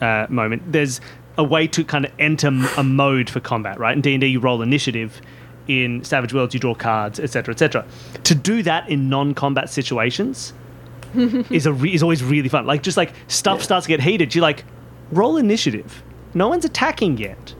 uh, 0.00 0.26
moment. 0.28 0.62
There's 0.72 1.00
a 1.38 1.44
way 1.44 1.66
to 1.68 1.84
kind 1.84 2.04
of 2.06 2.12
enter 2.18 2.48
a 2.78 2.82
mode 2.82 3.28
for 3.28 3.40
combat, 3.40 3.78
right? 3.78 3.94
In 3.94 4.00
D 4.00 4.14
and 4.14 4.20
D, 4.20 4.26
you 4.26 4.40
roll 4.40 4.62
initiative. 4.62 5.20
In 5.68 6.04
Savage 6.04 6.32
Worlds, 6.32 6.54
you 6.54 6.60
draw 6.60 6.74
cards, 6.76 7.18
etc., 7.18 7.52
etc. 7.52 7.84
To 8.24 8.34
do 8.36 8.62
that 8.62 8.88
in 8.88 9.08
non-combat 9.08 9.68
situations 9.68 10.52
is 11.50 11.66
a 11.66 11.72
re- 11.72 11.92
is 11.92 12.02
always 12.04 12.22
really 12.22 12.48
fun. 12.48 12.66
Like 12.66 12.82
just 12.84 12.96
like 12.96 13.12
stuff 13.26 13.58
Yeah. 13.58 13.64
starts 13.64 13.86
to 13.86 13.88
get 13.88 14.00
heated, 14.00 14.32
you're 14.34 14.42
like 14.42 14.64
roll 15.10 15.36
initiative. 15.36 16.02
No 16.34 16.48
one's 16.48 16.64
attacking 16.64 17.18
yet. 17.18 17.54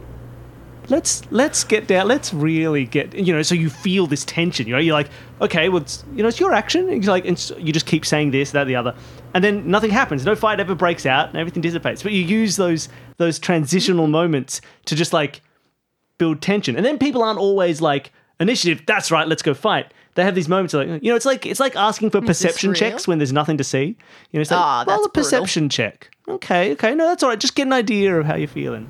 Let's 0.88 1.22
let's 1.32 1.64
get 1.64 1.86
down. 1.86 2.06
Let's 2.06 2.32
really 2.32 2.84
get 2.84 3.14
you 3.14 3.32
know. 3.32 3.42
So 3.42 3.54
you 3.54 3.70
feel 3.70 4.06
this 4.06 4.24
tension. 4.24 4.66
You 4.66 4.74
know, 4.74 4.78
you're 4.78 4.94
like, 4.94 5.08
okay, 5.40 5.68
well, 5.68 5.82
it's, 5.82 6.04
you 6.14 6.22
know, 6.22 6.28
it's 6.28 6.38
your 6.38 6.52
action. 6.52 6.88
And 6.88 7.02
you're 7.02 7.12
like, 7.12 7.26
and 7.26 7.38
so 7.38 7.56
you 7.56 7.72
just 7.72 7.86
keep 7.86 8.06
saying 8.06 8.30
this, 8.30 8.52
that, 8.52 8.64
the 8.64 8.76
other, 8.76 8.94
and 9.34 9.42
then 9.42 9.68
nothing 9.68 9.90
happens. 9.90 10.24
No 10.24 10.36
fight 10.36 10.60
ever 10.60 10.74
breaks 10.74 11.04
out, 11.04 11.28
and 11.28 11.38
everything 11.38 11.60
dissipates. 11.60 12.02
But 12.02 12.12
you 12.12 12.22
use 12.22 12.56
those 12.56 12.88
those 13.16 13.38
transitional 13.38 14.06
moments 14.06 14.60
to 14.86 14.94
just 14.94 15.12
like 15.12 15.40
build 16.18 16.40
tension. 16.40 16.76
And 16.76 16.84
then 16.84 16.98
people 16.98 17.22
aren't 17.22 17.38
always 17.38 17.80
like 17.80 18.12
initiative. 18.40 18.84
That's 18.86 19.10
right. 19.10 19.26
Let's 19.26 19.42
go 19.42 19.54
fight. 19.54 19.92
They 20.14 20.24
have 20.24 20.34
these 20.34 20.48
moments 20.48 20.72
of 20.72 20.88
like 20.88 21.02
you 21.02 21.10
know, 21.10 21.16
it's 21.16 21.26
like 21.26 21.44
it's 21.44 21.60
like 21.60 21.76
asking 21.76 22.10
for 22.10 22.20
perception 22.22 22.72
checks 22.74 23.06
when 23.06 23.18
there's 23.18 23.32
nothing 23.32 23.58
to 23.58 23.64
see. 23.64 23.84
You 23.84 23.96
know, 24.34 24.40
it's 24.40 24.50
like 24.50 24.60
Ah, 24.60 24.84
roll 24.86 24.96
that's 24.96 25.06
a 25.06 25.10
perception 25.10 25.68
check. 25.68 26.10
Okay, 26.28 26.72
okay, 26.72 26.94
no, 26.94 27.06
that's 27.06 27.22
all 27.22 27.28
right. 27.28 27.38
Just 27.38 27.54
get 27.54 27.66
an 27.66 27.72
idea 27.72 28.18
of 28.18 28.24
how 28.24 28.34
you're 28.36 28.48
feeling. 28.48 28.88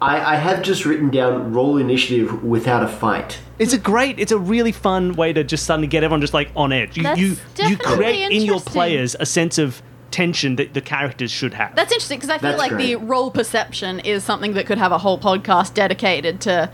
I, 0.00 0.34
I 0.34 0.36
have 0.36 0.62
just 0.62 0.86
written 0.86 1.10
down 1.10 1.52
roll 1.52 1.76
initiative 1.76 2.42
without 2.42 2.82
a 2.82 2.88
fight. 2.88 3.38
It's 3.58 3.74
a 3.74 3.78
great, 3.78 4.18
it's 4.18 4.32
a 4.32 4.38
really 4.38 4.72
fun 4.72 5.14
way 5.14 5.32
to 5.32 5.44
just 5.44 5.66
suddenly 5.66 5.88
get 5.88 6.02
everyone 6.02 6.22
just 6.22 6.32
like 6.32 6.50
on 6.56 6.72
edge. 6.72 6.96
You 6.96 7.02
That's 7.02 7.20
you 7.20 7.36
you 7.58 7.76
create 7.76 8.32
in 8.32 8.42
your 8.42 8.60
players 8.60 9.14
a 9.20 9.26
sense 9.26 9.58
of 9.58 9.82
tension 10.10 10.56
that 10.56 10.74
the 10.74 10.80
characters 10.80 11.30
should 11.30 11.54
have. 11.54 11.76
That's 11.76 11.92
interesting 11.92 12.18
because 12.18 12.30
I 12.30 12.38
feel 12.38 12.56
That's 12.56 12.70
like 12.70 12.76
the 12.76 12.96
role 12.96 13.30
perception 13.30 14.00
is 14.00 14.24
something 14.24 14.54
that 14.54 14.66
could 14.66 14.78
have 14.78 14.92
a 14.92 14.98
whole 14.98 15.18
podcast 15.18 15.74
dedicated 15.74 16.40
to 16.42 16.70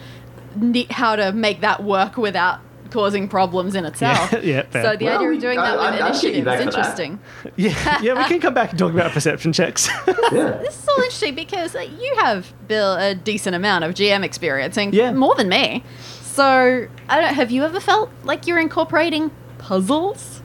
ne- 0.54 0.86
how 0.90 1.16
to 1.16 1.32
make 1.32 1.60
that 1.60 1.82
work 1.82 2.16
without 2.16 2.60
causing 2.91 3.28
problems 3.28 3.74
in 3.74 3.84
itself. 3.84 4.32
Yeah, 4.32 4.39
yeah, 4.43 4.62
fair. 4.62 4.82
So 4.84 4.97
the 4.97 5.05
Well, 5.07 5.16
idea 5.18 5.30
of 5.32 5.41
doing 5.41 5.59
I- 5.59 5.70
that 5.70 5.78
I'd- 5.78 5.93
with 5.97 6.03
I'd 6.03 6.12
get 6.12 6.22
you 6.22 6.28
initiative 6.30 6.45
back 6.45 6.61
is 6.61 6.66
interesting. 6.66 7.20
yeah, 7.57 8.03
yeah, 8.03 8.14
we 8.18 8.24
can 8.24 8.41
come 8.41 8.55
back 8.55 8.70
and 8.70 8.78
talk 8.78 8.93
about 8.93 9.12
perception 9.12 9.53
checks. 9.53 9.89
Yeah. 10.32 10.51
This 10.62 10.82
is 10.82 10.89
all 10.89 10.97
interesting 10.97 11.34
because 11.37 11.76
uh, 11.76 11.80
you 11.80 12.16
have, 12.20 12.53
Bill, 12.66 12.95
a 12.97 13.14
decent 13.14 13.55
amount 13.55 13.84
of 13.84 13.95
GM 13.95 14.24
experience, 14.24 14.76
and 14.76 14.93
Yeah. 14.93 15.12
more 15.12 15.34
than 15.37 15.49
me. 15.49 15.84
So, 16.22 16.89
I 17.09 17.20
don't. 17.20 17.32
Have 17.34 17.51
you 17.51 17.62
ever 17.64 17.78
felt 17.80 18.11
like 18.24 18.47
you're 18.47 18.59
incorporating 18.59 19.30
puzzles? 19.59 20.43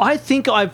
I 0.00 0.16
think 0.16 0.48
I've. 0.48 0.72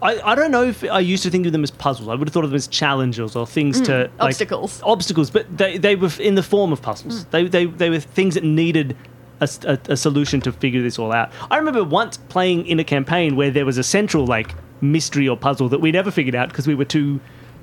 I, 0.00 0.20
I 0.20 0.34
don't 0.34 0.50
know 0.50 0.64
if 0.64 0.82
I 0.84 0.98
used 1.00 1.22
to 1.24 1.30
think 1.30 1.46
of 1.46 1.52
them 1.52 1.62
as 1.62 1.70
puzzles. 1.70 2.08
I 2.08 2.14
would 2.14 2.26
have 2.28 2.32
thought 2.32 2.44
of 2.44 2.50
them 2.50 2.56
as 2.56 2.66
challenges 2.66 3.36
or 3.36 3.46
things 3.46 3.80
to 3.82 4.10
like, 4.18 4.30
obstacles. 4.30 4.80
Obstacles, 4.84 5.30
but 5.30 5.46
they, 5.56 5.78
they 5.78 5.94
were 5.94 6.10
in 6.18 6.34
the 6.34 6.42
form 6.42 6.72
of 6.72 6.80
puzzles. 6.82 7.24
They, 7.26 7.46
they 7.46 7.66
they 7.66 7.88
were 7.90 8.00
things 8.00 8.34
that 8.34 8.42
needed 8.44 8.96
a, 9.42 9.48
a- 9.72 9.92
a 9.92 9.96
solution 9.96 10.40
to 10.42 10.52
figure 10.52 10.82
this 10.82 10.98
all 10.98 11.12
out. 11.12 11.30
I 11.50 11.56
remember 11.58 11.84
once 11.84 12.16
playing 12.16 12.66
in 12.66 12.78
a 12.80 12.84
campaign 12.84 13.36
where 13.36 13.50
there 13.50 13.66
was 13.66 13.78
a 13.78 13.82
central 13.84 14.26
like 14.26 14.54
mystery 14.80 15.28
or 15.28 15.36
puzzle 15.36 15.68
that 15.68 15.80
we 15.80 15.92
never 15.92 16.10
figured 16.10 16.34
out 16.34 16.48
because 16.48 16.66
we 16.66 16.74
were 16.74 16.84
too 16.84 17.20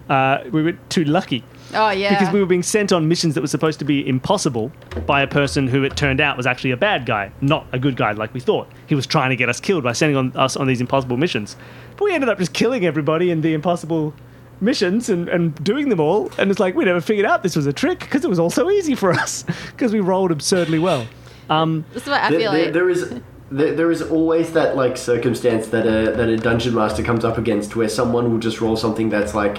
uh, 0.10 0.44
we 0.52 0.64
were 0.64 0.72
too 0.90 1.04
lucky. 1.04 1.44
Oh 1.74 1.92
yeah. 1.92 2.10
Because 2.18 2.34
we 2.34 2.40
were 2.40 2.48
being 2.48 2.64
sent 2.64 2.92
on 2.92 3.08
missions 3.08 3.36
that 3.36 3.42
were 3.42 3.48
supposed 3.48 3.78
to 3.78 3.86
be 3.86 4.08
impossible 4.08 4.72
by 5.06 5.22
a 5.22 5.28
person 5.28 5.68
who 5.68 5.84
it 5.84 5.96
turned 5.96 6.20
out 6.20 6.36
was 6.36 6.48
actually 6.48 6.72
a 6.72 6.78
bad 6.78 7.06
guy, 7.06 7.32
not 7.42 7.68
a 7.74 7.78
good 7.78 7.96
guy 7.96 8.12
like 8.14 8.34
we 8.34 8.40
thought. 8.40 8.68
He 8.88 8.96
was 8.96 9.06
trying 9.06 9.30
to 9.30 9.36
get 9.36 9.50
us 9.50 9.60
killed 9.60 9.84
by 9.84 9.92
sending 9.92 10.18
on 10.18 10.36
us 10.36 10.58
on 10.58 10.66
these 10.66 10.82
impossible 10.82 11.16
missions. 11.18 11.56
But 11.96 12.06
we 12.06 12.14
ended 12.16 12.28
up 12.30 12.40
just 12.40 12.54
killing 12.54 12.86
everybody 12.88 13.30
in 13.30 13.42
the 13.42 13.54
impossible 13.54 14.16
missions 14.62 15.10
and, 15.10 15.30
and 15.30 15.64
doing 15.64 15.90
them 15.90 16.00
all. 16.00 16.32
And 16.40 16.50
it's 16.50 16.60
like 16.60 16.74
we 16.74 16.86
never 16.86 17.02
figured 17.02 17.28
out 17.28 17.44
this 17.44 17.56
was 17.56 17.68
a 17.68 17.74
trick 17.74 18.00
because 18.00 18.24
it 18.26 18.30
was 18.30 18.40
all 18.40 18.50
so 18.50 18.72
easy 18.72 18.96
for 18.96 19.12
us 19.12 19.44
because 19.68 19.94
we 19.94 20.00
rolled 20.00 20.32
absurdly 20.32 20.80
well. 20.80 21.06
Um, 21.50 21.86
This 21.94 22.04
is 22.04 22.10
what 22.10 22.22
I 22.22 22.30
There, 22.30 22.40
feel 22.40 22.52
there- 22.52 22.64
like. 22.66 22.74
there 22.74 22.90
is 22.90 23.14
there, 23.52 23.74
there 23.74 23.90
is 23.92 24.02
always 24.04 24.52
that 24.54 24.76
like 24.76 24.96
circumstance 24.98 25.68
that 25.70 25.86
a 25.88 26.12
that 26.16 26.30
a 26.30 26.38
dungeon 26.38 26.76
master 26.76 27.02
comes 27.04 27.26
up 27.26 27.38
against 27.40 27.76
where 27.76 27.90
someone 27.90 28.32
will 28.32 28.38
just 28.40 28.62
roll 28.62 28.76
something 28.78 29.10
that's 29.10 29.34
like 29.34 29.58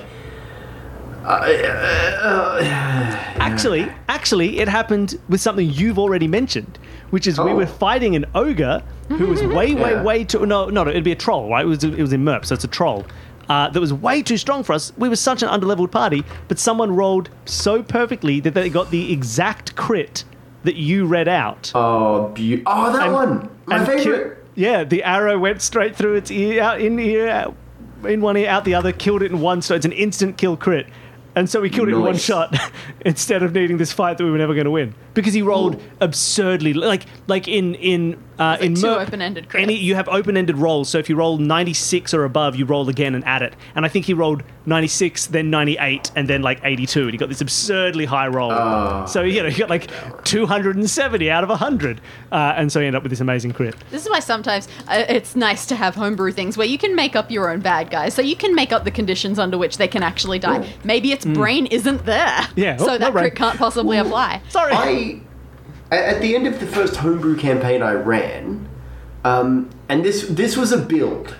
Actually, 3.38 3.88
actually, 4.08 4.58
it 4.58 4.68
happened 4.68 5.18
with 5.28 5.40
something 5.40 5.68
you've 5.70 5.98
already 5.98 6.26
mentioned, 6.28 6.78
which 7.10 7.26
is 7.26 7.38
we 7.38 7.50
Oh. 7.50 7.56
were 7.56 7.66
fighting 7.66 8.16
an 8.16 8.26
ogre 8.34 8.82
who 9.08 9.26
was 9.26 9.42
way, 9.58 9.74
way, 9.74 9.90
Yeah. 9.92 10.02
way 10.02 10.24
too. 10.24 10.46
No, 10.46 10.66
no, 10.66 10.86
it'd 10.88 11.04
be 11.04 11.12
a 11.12 11.16
troll, 11.16 11.50
right? 11.50 11.64
It 11.64 11.68
was 11.68 11.84
it 11.84 11.98
was 11.98 12.12
in 12.12 12.24
Merp, 12.24 12.44
so 12.46 12.54
it's 12.54 12.64
a 12.64 12.68
troll. 12.68 13.04
Uh, 13.48 13.68
that 13.68 13.80
was 13.80 13.92
way 13.92 14.22
too 14.22 14.36
strong 14.36 14.62
for 14.62 14.72
us. 14.72 14.92
We 14.96 15.08
were 15.08 15.16
such 15.16 15.42
an 15.42 15.48
underleveled 15.48 15.90
party, 15.90 16.24
but 16.48 16.58
someone 16.58 16.94
rolled 16.94 17.28
so 17.46 17.82
perfectly 17.82 18.38
that 18.40 18.54
they 18.54 18.68
got 18.68 18.90
the 18.90 19.12
exact 19.12 19.74
crit 19.74 20.24
that 20.64 20.76
you 20.76 21.06
read 21.06 21.28
out. 21.28 21.72
oh 21.74 22.28
beau- 22.28 22.62
oh 22.66 22.92
that 22.92 23.04
And- 23.06 23.12
one 23.14 23.50
my 23.66 23.84
favorite. 23.84 24.36
ki- 24.54 24.60
yeah, 24.62 24.84
the 24.84 25.02
arrow 25.04 25.38
went 25.38 25.62
straight 25.62 25.94
through 25.96 26.14
its 26.16 26.30
ear, 26.30 26.60
out 26.62 26.80
in 26.80 26.98
ear, 26.98 27.28
out, 27.28 27.54
in 28.04 28.20
one 28.20 28.36
ear, 28.36 28.48
out 28.48 28.64
the 28.64 28.74
other, 28.74 28.92
killed 28.92 29.22
it 29.22 29.30
in 29.30 29.40
one. 29.40 29.62
So 29.62 29.74
it's 29.76 29.86
an 29.86 29.92
instant 29.92 30.36
kill 30.36 30.56
crit. 30.56 30.86
And 31.36 31.48
so 31.48 31.60
we 31.60 31.70
killed 31.70 31.88
it 31.88 31.92
in 31.94 32.00
one 32.00 32.16
shot 32.16 32.56
instead 33.06 33.42
of 33.44 33.54
needing 33.54 33.76
this 33.78 33.92
fight 33.92 34.18
that 34.18 34.24
we 34.24 34.30
were 34.30 34.38
never 34.38 34.52
going 34.54 34.64
to 34.64 34.70
win 34.72 34.92
because 35.20 35.34
he 35.34 35.42
rolled 35.42 35.76
Ooh. 35.76 35.80
absurdly 36.00 36.72
like 36.72 37.04
like 37.26 37.46
in 37.48 37.74
in 37.76 38.18
uh, 38.38 38.56
in 38.60 38.74
two 38.74 38.86
Merp, 38.86 39.06
open-ended 39.06 39.48
crits. 39.50 39.60
any 39.60 39.74
you 39.74 39.94
have 39.94 40.08
open-ended 40.08 40.56
rolls 40.56 40.88
so 40.88 40.96
if 40.98 41.10
you 41.10 41.16
roll 41.16 41.36
96 41.36 42.14
or 42.14 42.24
above 42.24 42.56
you 42.56 42.64
roll 42.64 42.88
again 42.88 43.14
and 43.14 43.22
add 43.26 43.42
it 43.42 43.54
and 43.74 43.84
I 43.84 43.88
think 43.88 44.06
he 44.06 44.14
rolled 44.14 44.42
96 44.64 45.26
then 45.26 45.50
98 45.50 46.10
and 46.16 46.26
then 46.26 46.40
like 46.40 46.58
82 46.64 47.02
and 47.02 47.10
he 47.12 47.18
got 47.18 47.28
this 47.28 47.42
absurdly 47.42 48.06
high 48.06 48.28
roll 48.28 48.50
Oh. 48.50 49.04
so 49.06 49.22
you 49.22 49.42
know 49.42 49.50
he 49.50 49.58
got 49.58 49.68
like 49.68 49.90
270 50.24 51.30
out 51.30 51.42
of 51.42 51.50
100 51.50 52.00
uh, 52.32 52.54
and 52.56 52.70
so 52.72 52.80
he 52.80 52.86
ended 52.86 52.96
up 52.96 53.02
with 53.02 53.10
this 53.10 53.20
amazing 53.20 53.52
crit 53.52 53.74
This 53.90 54.02
is 54.04 54.10
why 54.10 54.20
sometimes 54.20 54.68
uh, 54.88 55.04
it's 55.08 55.36
nice 55.36 55.66
to 55.66 55.76
have 55.76 55.94
homebrew 55.94 56.32
things 56.32 56.56
where 56.56 56.66
you 56.66 56.78
can 56.78 56.94
make 56.94 57.14
up 57.16 57.30
your 57.30 57.50
own 57.50 57.60
bad 57.60 57.90
guys. 57.90 58.14
So 58.14 58.22
you 58.22 58.36
can 58.36 58.54
make 58.54 58.72
up 58.72 58.84
the 58.84 58.90
conditions 58.90 59.38
under 59.38 59.58
which 59.58 59.76
they 59.78 59.88
can 59.88 60.02
actually 60.02 60.38
die. 60.38 60.68
Maybe 60.84 61.12
its 61.12 61.24
brain 61.24 61.66
isn't 61.66 62.06
there. 62.06 62.46
Yeah. 62.56 62.76
Oh, 62.80 62.84
So 62.86 62.92
no 62.92 62.98
that 62.98 63.12
brain. 63.12 63.24
crit 63.24 63.34
can't 63.36 63.58
possibly 63.58 63.98
apply. 63.98 64.40
sorry 64.48 64.72
I 64.72 64.88
a- 64.88 65.09
at 65.90 66.20
the 66.20 66.34
end 66.34 66.46
of 66.46 66.60
the 66.60 66.66
first 66.66 66.96
homebrew 66.96 67.36
campaign 67.36 67.82
I 67.82 67.92
ran, 67.92 68.68
um, 69.24 69.70
and 69.88 70.04
this 70.04 70.26
this 70.28 70.56
was 70.56 70.72
a 70.72 70.78
build. 70.78 71.36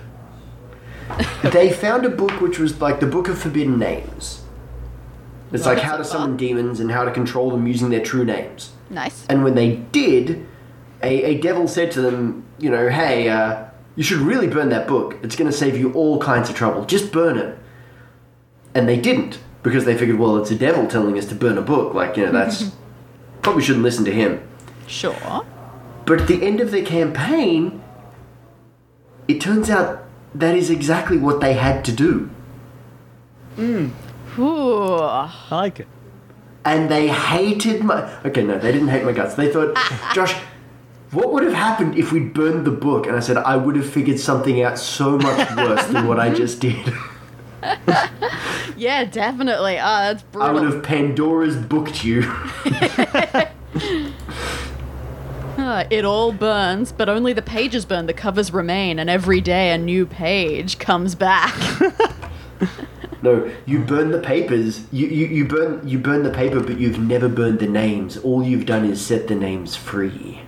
they 1.43 1.71
found 1.71 2.05
a 2.05 2.09
book 2.09 2.39
which 2.41 2.59
was 2.59 2.79
like 2.79 2.99
the 2.99 3.05
Book 3.07 3.27
of 3.27 3.37
Forbidden 3.37 3.79
Names. 3.79 4.43
It's 5.51 5.65
like 5.65 5.79
how 5.79 5.97
to 5.97 6.05
summon 6.05 6.37
demons 6.37 6.79
and 6.79 6.91
how 6.91 7.03
to 7.03 7.11
control 7.11 7.51
them 7.51 7.67
using 7.67 7.89
their 7.89 8.03
true 8.03 8.23
names. 8.23 8.71
Nice. 8.89 9.25
And 9.27 9.43
when 9.43 9.55
they 9.55 9.75
did, 9.75 10.45
a, 11.03 11.23
a 11.23 11.41
devil 11.41 11.67
said 11.67 11.91
to 11.91 12.01
them, 12.01 12.45
you 12.57 12.69
know, 12.69 12.89
hey, 12.89 13.27
uh, 13.27 13.65
you 13.95 14.03
should 14.03 14.19
really 14.19 14.47
burn 14.47 14.69
that 14.69 14.87
book. 14.87 15.17
It's 15.23 15.35
going 15.35 15.51
to 15.51 15.55
save 15.55 15.77
you 15.77 15.91
all 15.93 16.19
kinds 16.19 16.49
of 16.49 16.55
trouble. 16.55 16.85
Just 16.85 17.11
burn 17.11 17.37
it. 17.37 17.57
And 18.73 18.87
they 18.87 18.97
didn't 18.97 19.39
because 19.63 19.83
they 19.83 19.97
figured, 19.97 20.17
well, 20.17 20.37
it's 20.37 20.51
a 20.51 20.55
devil 20.55 20.87
telling 20.87 21.17
us 21.17 21.25
to 21.27 21.35
burn 21.35 21.57
a 21.57 21.61
book. 21.61 21.93
Like, 21.93 22.15
you 22.15 22.25
know, 22.25 22.31
that's 22.31 22.71
probably 23.41 23.63
shouldn't 23.63 23.83
listen 23.83 24.05
to 24.05 24.11
him. 24.11 24.47
Sure. 24.87 25.45
But 26.05 26.21
at 26.21 26.27
the 26.27 26.43
end 26.43 26.59
of 26.59 26.71
the 26.71 26.81
campaign, 26.81 27.81
it 29.27 29.39
turns 29.39 29.69
out 29.69 30.03
that 30.35 30.55
is 30.55 30.69
exactly 30.69 31.17
what 31.17 31.39
they 31.41 31.53
had 31.53 31.83
to 31.85 31.91
do. 31.91 32.29
Mm. 33.57 33.91
Ooh. 34.39 34.95
I 34.95 35.31
like 35.51 35.79
it. 35.81 35.87
and 36.65 36.89
they 36.89 37.07
hated 37.07 37.83
my. 37.83 38.09
Okay, 38.25 38.43
no, 38.43 38.57
they 38.57 38.71
didn't 38.71 38.87
hate 38.89 39.03
my 39.03 39.11
guts. 39.11 39.35
They 39.35 39.51
thought, 39.51 39.75
Josh, 40.13 40.33
what 41.11 41.33
would 41.33 41.43
have 41.43 41.53
happened 41.53 41.97
if 41.97 42.11
we'd 42.11 42.33
burned 42.33 42.65
the 42.65 42.71
book? 42.71 43.05
And 43.07 43.15
I 43.15 43.19
said, 43.19 43.37
I 43.37 43.57
would 43.57 43.75
have 43.75 43.89
figured 43.89 44.19
something 44.19 44.61
out 44.61 44.77
so 44.77 45.17
much 45.17 45.55
worse 45.57 45.85
than 45.87 46.07
what 46.07 46.19
I 46.19 46.33
just 46.33 46.59
did. 46.61 46.93
Yeah, 48.77 49.03
definitely. 49.03 49.77
Oh, 49.77 49.99
that's 49.99 50.23
brilliant. 50.23 50.57
I 50.57 50.61
would 50.61 50.73
have 50.73 50.83
Pandora's 50.83 51.55
booked 51.55 52.03
you. 52.03 52.23
Ah, 55.57 55.85
it 55.91 56.05
all 56.05 56.31
burns, 56.31 56.91
but 56.91 57.07
only 57.07 57.33
the 57.33 57.41
pages 57.41 57.85
burn. 57.85 58.07
The 58.07 58.13
covers 58.13 58.51
remain, 58.51 58.97
and 58.97 59.09
every 59.09 59.41
day 59.41 59.71
a 59.71 59.77
new 59.77 60.07
page 60.07 60.79
comes 60.79 61.13
back. 61.13 61.53
No, 63.23 63.51
you 63.67 63.79
burn 63.79 64.09
the 64.09 64.19
papers. 64.19 64.87
You, 64.91 65.05
you, 65.07 65.27
you 65.27 65.45
burn 65.45 65.87
you 65.87 65.99
burn 65.99 66.23
the 66.23 66.31
paper, 66.31 66.59
but 66.59 66.79
you've 66.79 66.97
never 66.97 67.29
burned 67.29 67.59
the 67.59 67.67
names. 67.67 68.17
All 68.17 68.41
you've 68.41 68.65
done 68.65 68.83
is 68.83 68.99
set 69.05 69.27
the 69.27 69.35
names 69.35 69.75
free. 69.75 70.41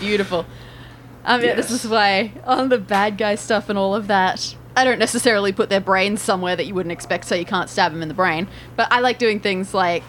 Beautiful. 0.00 0.46
I 1.24 1.38
mean, 1.38 1.54
this 1.54 1.70
is 1.70 1.86
why 1.86 2.32
on 2.44 2.68
the 2.68 2.78
bad 2.78 3.16
guy 3.16 3.36
stuff 3.36 3.68
and 3.68 3.78
all 3.78 3.94
of 3.94 4.08
that, 4.08 4.56
I 4.76 4.84
don't 4.84 4.98
necessarily 4.98 5.52
put 5.52 5.68
their 5.68 5.80
brains 5.80 6.20
somewhere 6.22 6.56
that 6.56 6.66
you 6.66 6.74
wouldn't 6.74 6.92
expect, 6.92 7.24
so 7.24 7.34
you 7.34 7.44
can't 7.44 7.68
stab 7.68 7.92
them 7.92 8.02
in 8.02 8.08
the 8.08 8.14
brain. 8.14 8.48
But 8.76 8.88
I 8.90 9.00
like 9.00 9.18
doing 9.18 9.40
things 9.40 9.74
like, 9.74 10.04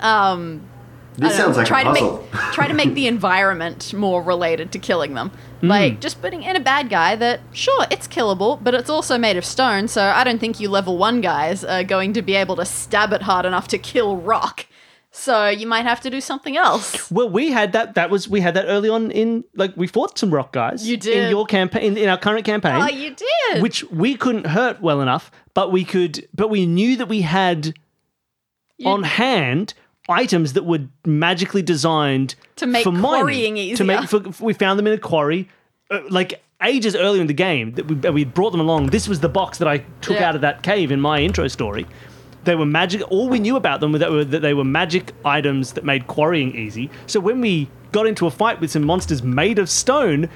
um, 0.00 0.68
This 1.16 1.34
I 1.34 1.38
don't 1.38 1.38
know, 1.38 1.44
sounds 1.44 1.56
like 1.56 1.66
try 1.66 1.80
a 1.80 1.84
to 1.84 1.92
make 1.92 2.30
try 2.52 2.68
to 2.68 2.74
make 2.74 2.94
the 2.94 3.06
environment 3.14 3.94
more 3.94 4.22
related 4.22 4.72
to 4.72 4.78
killing 4.78 5.14
them. 5.14 5.30
Hmm. 5.60 5.68
Like 5.68 6.00
just 6.00 6.20
putting 6.20 6.42
in 6.42 6.56
a 6.56 6.60
bad 6.60 6.90
guy 6.90 7.16
that 7.16 7.40
sure 7.52 7.86
it's 7.90 8.06
killable, 8.06 8.62
but 8.62 8.74
it's 8.74 8.90
also 8.90 9.16
made 9.16 9.36
of 9.36 9.44
stone. 9.44 9.88
So 9.88 10.02
I 10.02 10.24
don't 10.24 10.38
think 10.38 10.60
you 10.60 10.68
level 10.68 10.98
one 10.98 11.20
guys 11.20 11.64
are 11.64 11.84
going 11.84 12.12
to 12.14 12.22
be 12.22 12.34
able 12.34 12.56
to 12.56 12.64
stab 12.64 13.12
it 13.12 13.22
hard 13.22 13.46
enough 13.46 13.68
to 13.68 13.78
kill 13.78 14.16
rock. 14.16 14.66
So 15.18 15.48
you 15.48 15.66
might 15.66 15.86
have 15.86 16.00
to 16.02 16.10
do 16.10 16.20
something 16.20 16.56
else. 16.58 17.10
Well, 17.10 17.28
we 17.30 17.50
had 17.50 17.72
that. 17.72 17.94
That 17.94 18.10
was 18.10 18.28
we 18.28 18.40
had 18.42 18.54
that 18.54 18.66
early 18.66 18.88
on 18.90 19.10
in 19.10 19.44
like 19.54 19.74
we 19.76 19.86
fought 19.86 20.18
some 20.18 20.30
rock 20.32 20.52
guys. 20.52 20.86
You 20.86 20.96
did 20.98 21.16
in 21.24 21.30
your 21.30 21.46
campaign 21.46 21.96
in 21.96 22.08
our 22.08 22.18
current 22.18 22.44
campaign. 22.44 22.74
Oh, 22.74 22.86
you 22.88 23.14
did. 23.14 23.62
which 23.62 23.82
we 23.90 24.14
couldn't 24.16 24.46
hurt 24.48 24.80
well 24.82 25.00
enough, 25.00 25.30
but 25.54 25.72
we 25.72 25.84
could. 25.84 26.28
But 26.34 26.48
we 26.50 26.66
knew 26.66 26.96
that 26.96 27.06
we 27.08 27.22
had 27.22 27.74
You- 28.76 28.88
on 28.90 29.04
hand 29.04 29.72
items 30.08 30.52
that 30.52 30.64
were 30.64 30.80
magically 31.06 31.62
designed 31.62 32.34
To 32.56 32.66
make 32.66 32.84
for 32.84 32.92
mining, 32.92 33.20
quarrying 33.20 33.54
To 33.56 33.60
easier. 33.60 33.86
make, 33.86 34.08
for, 34.08 34.20
we 34.44 34.52
found 34.52 34.78
them 34.78 34.86
in 34.86 34.92
a 34.92 34.98
quarry, 34.98 35.48
uh, 35.90 36.00
like 36.10 36.40
ages 36.62 36.94
earlier 36.94 37.20
in 37.22 37.26
the 37.26 37.32
game. 37.34 37.72
That 37.72 37.86
we, 37.88 37.94
we 38.10 38.24
brought 38.24 38.50
them 38.50 38.60
along. 38.60 38.86
This 38.88 39.08
was 39.08 39.20
the 39.20 39.28
box 39.28 39.58
that 39.58 39.66
I 39.66 39.78
took 40.02 40.16
Yeah. 40.20 40.28
out 40.28 40.34
of 40.36 40.42
that 40.42 40.62
cave 40.62 40.92
in 40.92 41.00
my 41.00 41.20
intro 41.20 41.48
story. 41.48 41.86
They 42.46 42.54
were 42.54 42.64
magic. 42.64 43.02
All 43.10 43.28
we 43.28 43.38
knew 43.38 43.56
about 43.56 43.80
them 43.80 43.92
was 43.92 44.00
that, 44.00 44.10
were 44.10 44.24
that 44.24 44.40
they 44.40 44.54
were 44.54 44.64
magic 44.64 45.12
items 45.24 45.72
that 45.72 45.84
made 45.84 46.06
quarrying 46.06 46.54
easy. 46.56 46.90
So 47.06 47.20
when 47.20 47.40
we 47.40 47.68
got 47.92 48.06
into 48.06 48.26
a 48.26 48.30
fight 48.30 48.60
with 48.60 48.70
some 48.70 48.84
monsters 48.84 49.22
made 49.22 49.58
of 49.58 49.68
stone, 49.68 50.30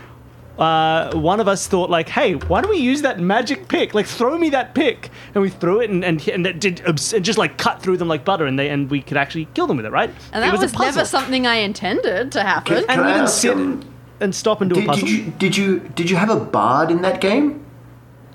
uh, 0.58 1.12
one 1.14 1.38
of 1.40 1.46
us 1.48 1.66
thought 1.68 1.88
like, 1.88 2.08
"Hey, 2.08 2.34
why 2.34 2.61
don't 2.61 2.70
we 2.70 2.78
use 2.78 3.02
that 3.02 3.20
magic 3.20 3.68
pick? 3.68 3.94
Like, 3.94 4.06
throw 4.06 4.36
me 4.36 4.50
that 4.50 4.74
pick." 4.74 5.08
And 5.34 5.42
we 5.42 5.50
threw 5.50 5.80
it, 5.80 5.88
and 5.88 6.04
and, 6.04 6.26
and 6.28 6.46
it 6.46 6.61
did, 6.61 6.82
obs- 6.86 7.14
and 7.14 7.24
just 7.24 7.38
like 7.38 7.56
cut 7.56 7.80
through 7.80 7.96
them 7.96 8.08
like 8.08 8.24
butter, 8.24 8.44
and 8.44 8.58
they 8.58 8.68
and 8.68 8.90
we 8.90 9.00
could 9.00 9.16
actually 9.16 9.46
kill 9.54 9.66
them 9.68 9.76
with 9.78 9.86
it, 9.86 9.92
right? 9.92 10.11
and 10.32 10.44
it 10.44 10.46
that 10.46 10.52
was, 10.52 10.61
was, 10.61 10.74
a 10.74 10.78
never 10.78 11.04
something 11.04 11.46
I 11.46 11.56
intended 11.56 12.32
to 12.32 12.42
happen. 12.42 12.74
Can- 12.74 12.84
And 12.90 13.00
we 13.02 13.06
I 13.06 13.14
didn't 13.14 13.28
sit 13.30 13.54
um, 13.56 13.84
and 14.18 14.34
stop 14.34 14.61
and 14.61 14.70
do 14.70 14.80
a 14.80 14.84
puzzle. 14.84 15.06
did 15.06 15.16
you 15.16 15.32
did 15.38 15.56
you 15.56 15.78
did 15.94 16.11
you 16.11 16.16
have 16.16 16.28
a 16.30 16.40
bard 16.40 16.90
in 16.90 17.02
that 17.02 17.20
game? 17.20 17.64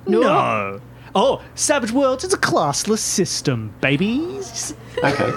no. 0.08 0.80
Oh, 1.16 1.42
Savage 1.56 1.92
Worlds 1.92 2.24
is 2.26 2.34
a 2.34 2.38
classless 2.38 3.00
system, 3.00 3.74
babies. 3.82 4.74
Okay. 5.04 5.32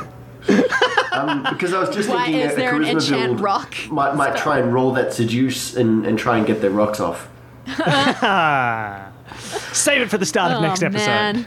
um, 1.12 1.44
because 1.50 1.72
I 1.74 1.80
was 1.80 1.90
just 1.90 2.08
Why 2.08 2.24
thinking 2.24 2.40
is 2.40 2.52
a 2.52 2.56
there 2.56 2.74
an 2.74 2.82
charisma 2.82 2.90
enchant 2.92 3.22
build 3.28 3.40
rock 3.40 3.74
might 3.90 4.14
might 4.14 4.30
spell? 4.32 4.42
try 4.42 4.58
and 4.60 4.72
roll 4.72 4.92
that 4.94 5.12
seduce 5.12 5.76
and, 5.76 6.06
and 6.06 6.18
try 6.18 6.38
and 6.38 6.46
get 6.46 6.60
their 6.60 6.70
rocks 6.70 7.00
off. 7.00 7.28
Save 9.72 10.02
it 10.02 10.10
for 10.10 10.18
the 10.18 10.26
start 10.26 10.52
of 10.52 10.58
oh 10.58 10.62
next 10.62 10.82
episode. 10.82 11.06
man, 11.06 11.46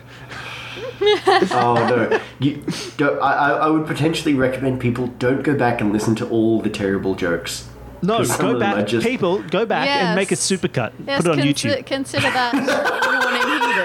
Oh 1.52 1.74
no! 1.90 2.20
You, 2.40 2.64
don't, 2.98 3.20
I, 3.22 3.34
I 3.34 3.50
I 3.52 3.68
would 3.70 3.88
potentially 3.88 4.36
recommend 4.36 4.80
people 4.80 5.08
don't 5.08 5.42
go 5.42 5.56
back 5.58 5.82
and 5.82 5.92
listen 5.92 6.14
to 6.16 6.30
all 6.30 6.62
the 6.62 6.70
terrible 6.70 7.16
jokes. 7.16 7.68
No, 8.04 8.18
'Cause 8.18 8.36
some 8.36 8.46
go 8.46 8.54
of 8.54 8.60
them 8.60 8.74
are 8.74 8.76
back, 8.78 8.88
just- 8.88 9.06
people. 9.06 9.42
Go 9.44 9.66
back 9.66 9.88
and 9.88 10.16
make 10.16 10.30
a 10.30 10.34
Yes. 10.36 10.52
supercut. 10.52 10.92
yes, 11.08 11.24
Put 11.24 11.28
it 11.28 11.40
on 11.40 11.46
consi- 11.46 11.54
YouTube. 11.78 11.86
Consider 11.88 12.30
that 12.32 12.54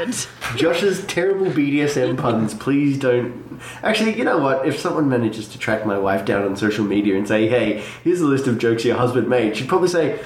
Josh's 0.57 1.05
terrible 1.07 1.47
BDSM 1.47 2.17
puns. 2.19 2.55
Please 2.55 2.99
don't. 2.99 3.61
Actually, 3.83 4.17
you 4.17 4.25
know 4.25 4.39
what? 4.39 4.67
If 4.67 4.79
someone 4.79 5.09
manages 5.09 5.49
to 5.49 5.59
track 5.59 5.87
my 5.87 5.99
wife 5.99 6.25
down 6.25 6.45
on 6.45 6.57
social 6.57 6.85
media 6.85 7.17
and 7.17 7.27
say, 7.27 7.49
"Hey, 7.49 7.83
here's 8.05 8.21
a 8.21 8.27
list 8.27 8.47
of 8.47 8.59
jokes 8.59 8.85
your 8.85 8.97
husband 8.97 9.29
made," 9.29 9.57
she'd 9.57 9.69
probably 9.69 9.89
say, 9.89 10.21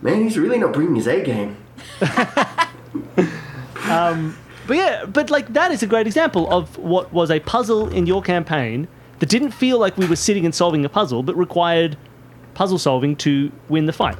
"Man, 0.00 0.22
he's 0.22 0.38
really 0.38 0.58
not 0.58 0.72
bringing 0.72 0.96
his 0.96 1.06
A 1.06 1.22
game." 1.22 1.56
Um, 3.90 4.36
but 4.66 4.76
yeah, 4.76 5.04
but 5.04 5.30
like 5.30 5.52
that 5.52 5.72
is 5.72 5.82
a 5.82 5.86
great 5.86 6.06
example 6.06 6.50
of 6.52 6.78
what 6.78 7.12
was 7.12 7.30
a 7.30 7.40
puzzle 7.40 7.88
in 7.88 8.06
your 8.06 8.22
campaign 8.22 8.86
that 9.18 9.28
didn't 9.28 9.50
feel 9.50 9.78
like 9.78 9.96
we 9.98 10.06
were 10.06 10.16
sitting 10.16 10.44
and 10.44 10.54
solving 10.54 10.84
a 10.84 10.88
puzzle, 10.88 11.22
but 11.22 11.36
required 11.36 11.96
puzzle 12.54 12.78
solving 12.78 13.16
to 13.16 13.50
win 13.68 13.86
the 13.86 13.92
fight. 13.92 14.16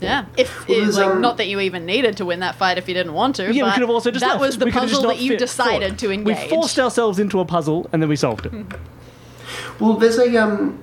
Yeah, 0.00 0.26
if 0.36 0.68
Well, 0.68 0.78
it, 0.78 0.80
there's, 0.82 0.98
like 0.98 1.06
um, 1.06 1.20
not 1.22 1.38
that 1.38 1.46
you 1.46 1.58
even 1.60 1.86
needed 1.86 2.18
to 2.18 2.26
win 2.26 2.40
that 2.40 2.54
fight 2.56 2.76
if 2.76 2.86
you 2.86 2.94
didn't 2.94 3.14
want 3.14 3.36
to. 3.36 3.52
Yeah, 3.52 3.64
we 3.64 3.70
could 3.72 3.80
have 3.80 3.90
also 3.90 4.10
just 4.10 4.22
that 4.22 4.32
left. 4.32 4.40
was 4.40 4.58
the 4.58 4.66
We 4.66 4.70
could 4.72 4.80
have 4.82 4.90
just 4.90 5.00
puzzle 5.02 5.16
that 5.16 5.22
you 5.22 5.36
decided 5.38 5.90
fought. 5.90 5.98
to 6.00 6.12
engage. 6.12 6.36
We 6.42 6.48
forced 6.48 6.78
ourselves 6.78 7.18
into 7.18 7.40
a 7.40 7.44
puzzle 7.46 7.88
and 7.92 8.02
then 8.02 8.08
we 8.08 8.16
solved 8.16 8.46
it. 8.46 8.52
Well, 9.80 9.94
there's 9.94 10.18
a 10.18 10.36
um, 10.36 10.82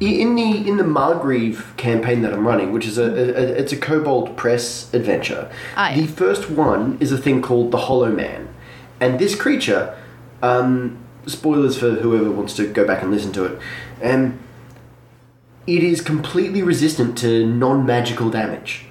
in 0.00 0.34
the 0.34 0.68
in 0.68 0.76
the 0.76 0.84
Margreve 0.84 1.76
campaign 1.76 2.22
that 2.22 2.32
I'm 2.32 2.46
running, 2.46 2.72
which 2.72 2.86
is 2.86 2.98
a, 2.98 3.04
a 3.04 3.60
it's 3.60 3.72
a 3.72 3.76
Kobold 3.76 4.36
Press 4.36 4.92
adventure. 4.94 5.50
Ah, 5.76 5.90
yeah. 5.90 6.02
The 6.02 6.06
first 6.06 6.50
one 6.50 6.98
is 7.00 7.12
a 7.12 7.18
thing 7.18 7.42
called 7.42 7.70
the 7.70 7.78
Hollow 7.78 8.12
Man, 8.12 8.48
and 9.00 9.18
this 9.18 9.34
creature, 9.34 9.96
um, 10.42 10.98
spoilers 11.26 11.78
for 11.78 11.90
whoever 11.90 12.30
wants 12.30 12.54
to 12.56 12.66
go 12.66 12.86
back 12.86 13.02
and 13.02 13.10
listen 13.10 13.32
to 13.32 13.44
it, 13.44 13.58
um, 14.02 14.38
it 15.66 15.82
is 15.82 16.00
completely 16.00 16.62
resistant 16.62 17.16
to 17.18 17.46
non-magical 17.46 18.30
damage. 18.30 18.86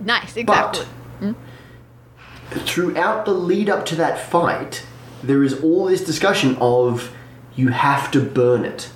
nice, 0.00 0.36
exactly. 0.36 0.86
But 1.20 2.62
throughout 2.68 3.24
the 3.24 3.32
lead 3.32 3.70
up 3.70 3.86
to 3.86 3.96
that 3.96 4.18
fight, 4.18 4.84
there 5.22 5.42
is 5.42 5.62
all 5.62 5.86
this 5.86 6.04
discussion 6.04 6.56
of 6.60 7.10
you 7.56 7.68
have 7.68 8.10
to 8.10 8.20
burn 8.20 8.64
it. 8.66 8.90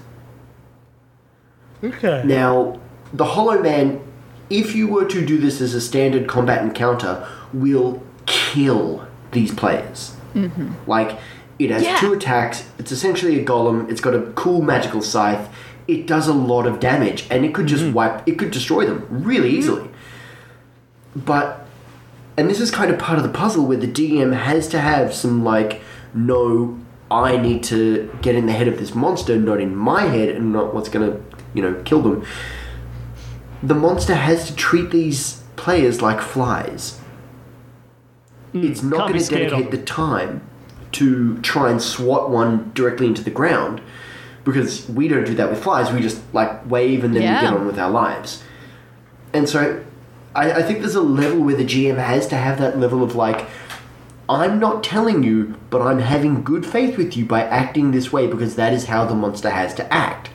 Okay. 1.82 2.22
Now, 2.24 2.80
the 3.12 3.24
Hollow 3.24 3.62
Man, 3.62 4.02
if 4.50 4.74
you 4.74 4.88
were 4.88 5.06
to 5.06 5.24
do 5.24 5.38
this 5.38 5.60
as 5.60 5.72
a 5.74 5.80
standard 5.80 6.26
combat 6.28 6.62
encounter, 6.62 7.26
will 7.52 8.02
kill 8.26 9.06
these 9.32 9.54
players. 9.54 10.16
Mm-hmm. 10.34 10.72
Like, 10.86 11.18
it 11.58 11.70
has 11.70 11.82
Yeah. 11.82 11.96
two 11.96 12.12
attacks, 12.12 12.68
it's 12.78 12.92
essentially 12.92 13.40
a 13.40 13.44
golem, 13.44 13.88
it's 13.90 14.00
got 14.02 14.14
a 14.14 14.20
cool 14.34 14.60
magical 14.60 15.00
scythe, 15.00 15.48
it 15.88 16.06
does 16.06 16.26
a 16.28 16.32
lot 16.32 16.66
of 16.66 16.80
damage, 16.80 17.26
and 17.30 17.44
it 17.44 17.54
could 17.54 17.66
just 17.66 17.92
wipe, 17.92 18.26
it 18.26 18.38
could 18.38 18.50
destroy 18.50 18.86
them 18.86 19.06
really 19.10 19.50
easily. 19.50 19.88
But, 21.14 21.66
and 22.36 22.50
this 22.50 22.60
is 22.60 22.70
kind 22.70 22.90
of 22.90 22.98
part 22.98 23.18
of 23.18 23.24
the 23.24 23.30
puzzle 23.30 23.66
where 23.66 23.76
the 23.76 23.86
DM 23.86 24.36
has 24.36 24.68
to 24.68 24.80
have 24.80 25.14
some, 25.14 25.44
like, 25.44 25.80
no, 26.12 26.78
I 27.10 27.36
need 27.36 27.62
to 27.64 28.16
get 28.20 28.34
in 28.34 28.46
the 28.46 28.52
head 28.52 28.68
of 28.68 28.78
this 28.78 28.94
monster, 28.94 29.38
not 29.38 29.60
in 29.60 29.76
my 29.76 30.02
head, 30.02 30.30
and 30.30 30.52
not 30.52 30.74
what's 30.74 30.88
gonna, 30.88 31.20
you 31.54 31.62
know, 31.62 31.80
kill 31.84 32.02
them. 32.02 32.26
The 33.62 33.74
monster 33.74 34.14
has 34.14 34.46
to 34.48 34.56
treat 34.56 34.90
these 34.90 35.42
players 35.56 36.02
like 36.02 36.20
flies. 36.20 37.00
it's 38.52 38.82
not 38.82 39.08
going 39.08 39.20
to 39.20 39.28
dedicate 39.28 39.70
the 39.70 39.82
time 39.82 40.46
to 40.92 41.38
try 41.38 41.70
and 41.70 41.82
swat 41.82 42.30
one 42.30 42.70
directly 42.74 43.06
into 43.06 43.22
the 43.22 43.30
ground 43.30 43.80
because 44.46 44.88
we 44.88 45.08
don't 45.08 45.24
do 45.26 45.34
that 45.34 45.50
with 45.50 45.62
flies. 45.62 45.92
We 45.92 46.00
just 46.00 46.22
like 46.32 46.70
wave 46.70 47.04
and 47.04 47.14
then 47.14 47.22
Yeah. 47.22 47.40
we 47.42 47.48
get 47.48 47.54
on 47.58 47.66
with 47.66 47.78
our 47.78 47.90
lives. 47.90 48.42
And 49.34 49.46
so, 49.46 49.84
I, 50.34 50.52
I 50.52 50.62
think 50.62 50.78
there's 50.80 50.94
a 50.94 51.00
level 51.02 51.40
where 51.40 51.56
the 51.56 51.64
GM 51.64 51.96
has 51.98 52.26
to 52.28 52.36
have 52.36 52.58
that 52.60 52.78
level 52.78 53.02
of 53.02 53.14
like, 53.16 53.44
I'm 54.28 54.58
not 54.60 54.82
telling 54.84 55.24
you, 55.24 55.56
but 55.68 55.82
I'm 55.82 55.98
having 55.98 56.42
good 56.44 56.64
faith 56.64 56.96
with 56.96 57.16
you 57.16 57.26
by 57.26 57.42
acting 57.42 57.90
this 57.90 58.12
way 58.12 58.26
because 58.28 58.54
that 58.56 58.72
is 58.72 58.86
how 58.86 59.04
the 59.04 59.14
monster 59.14 59.50
has 59.50 59.74
to 59.74 59.92
act. 59.92 60.30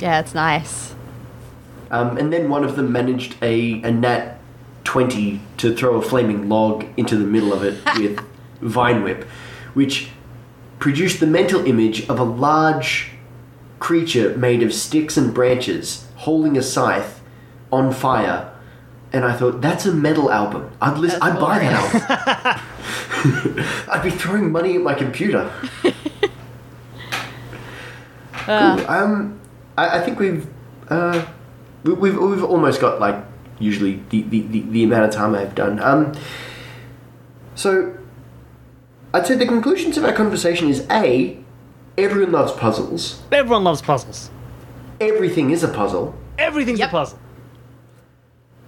Yeah, 0.00 0.18
it's 0.20 0.34
nice. 0.34 0.94
Um, 1.90 2.16
and 2.16 2.32
then 2.32 2.48
one 2.48 2.64
of 2.64 2.76
them 2.76 2.90
managed 2.92 3.36
a, 3.42 3.82
a 3.82 3.90
nat 3.90 4.38
20 4.84 5.40
to 5.58 5.76
throw 5.76 5.96
a 5.96 6.02
flaming 6.02 6.48
log 6.48 6.86
into 6.96 7.16
the 7.16 7.24
middle 7.26 7.52
of 7.52 7.62
it 7.62 7.78
with 7.98 8.18
Vine 8.62 9.02
Whip, 9.02 9.24
which 9.74 10.08
produced 10.82 11.20
the 11.20 11.26
mental 11.28 11.64
image 11.64 12.08
of 12.08 12.18
a 12.18 12.24
large 12.24 13.12
creature 13.78 14.36
made 14.36 14.64
of 14.64 14.74
sticks 14.74 15.16
and 15.16 15.32
branches 15.32 16.08
holding 16.16 16.58
a 16.58 16.62
scythe 16.62 17.20
on 17.70 17.92
fire. 17.92 18.52
And 19.12 19.24
I 19.24 19.32
thought, 19.32 19.60
that's 19.60 19.86
a 19.86 19.94
metal 19.94 20.32
album. 20.32 20.72
I'd, 20.80 20.98
listen, 20.98 21.22
I'd 21.22 21.38
buy 21.38 21.60
that 21.60 22.60
album. 23.22 23.64
I'd 23.92 24.02
be 24.02 24.10
throwing 24.10 24.50
money 24.50 24.74
at 24.74 24.82
my 24.82 24.94
computer. 24.94 25.52
Cool. 28.44 28.90
Um, 28.90 29.40
I, 29.78 30.00
I 30.00 30.00
think 30.00 30.18
we've 30.18 30.44
uh, 30.88 31.24
we, 31.84 31.92
we've 31.92 32.18
we've 32.18 32.42
almost 32.42 32.80
got 32.80 32.98
like 32.98 33.24
usually 33.60 34.02
the, 34.10 34.22
the, 34.22 34.40
the, 34.40 34.60
the 34.62 34.82
amount 34.82 35.04
of 35.04 35.12
time 35.12 35.36
I've 35.36 35.54
done. 35.54 35.78
Um, 35.78 36.12
so 37.54 37.96
I'd 39.14 39.26
say 39.26 39.34
the 39.34 39.46
conclusions 39.46 39.96
of 39.98 40.04
our 40.04 40.12
conversation 40.12 40.68
is 40.68 40.86
a 40.90 41.36
everyone 41.98 42.32
loves 42.32 42.52
puzzles. 42.52 43.22
Everyone 43.30 43.64
loves 43.64 43.82
puzzles. 43.82 44.30
Everything 45.00 45.50
is 45.50 45.62
a 45.62 45.68
puzzle. 45.68 46.14
Everything's 46.38 46.78
Yep. 46.78 46.88
a 46.88 46.92
puzzle. 46.92 47.18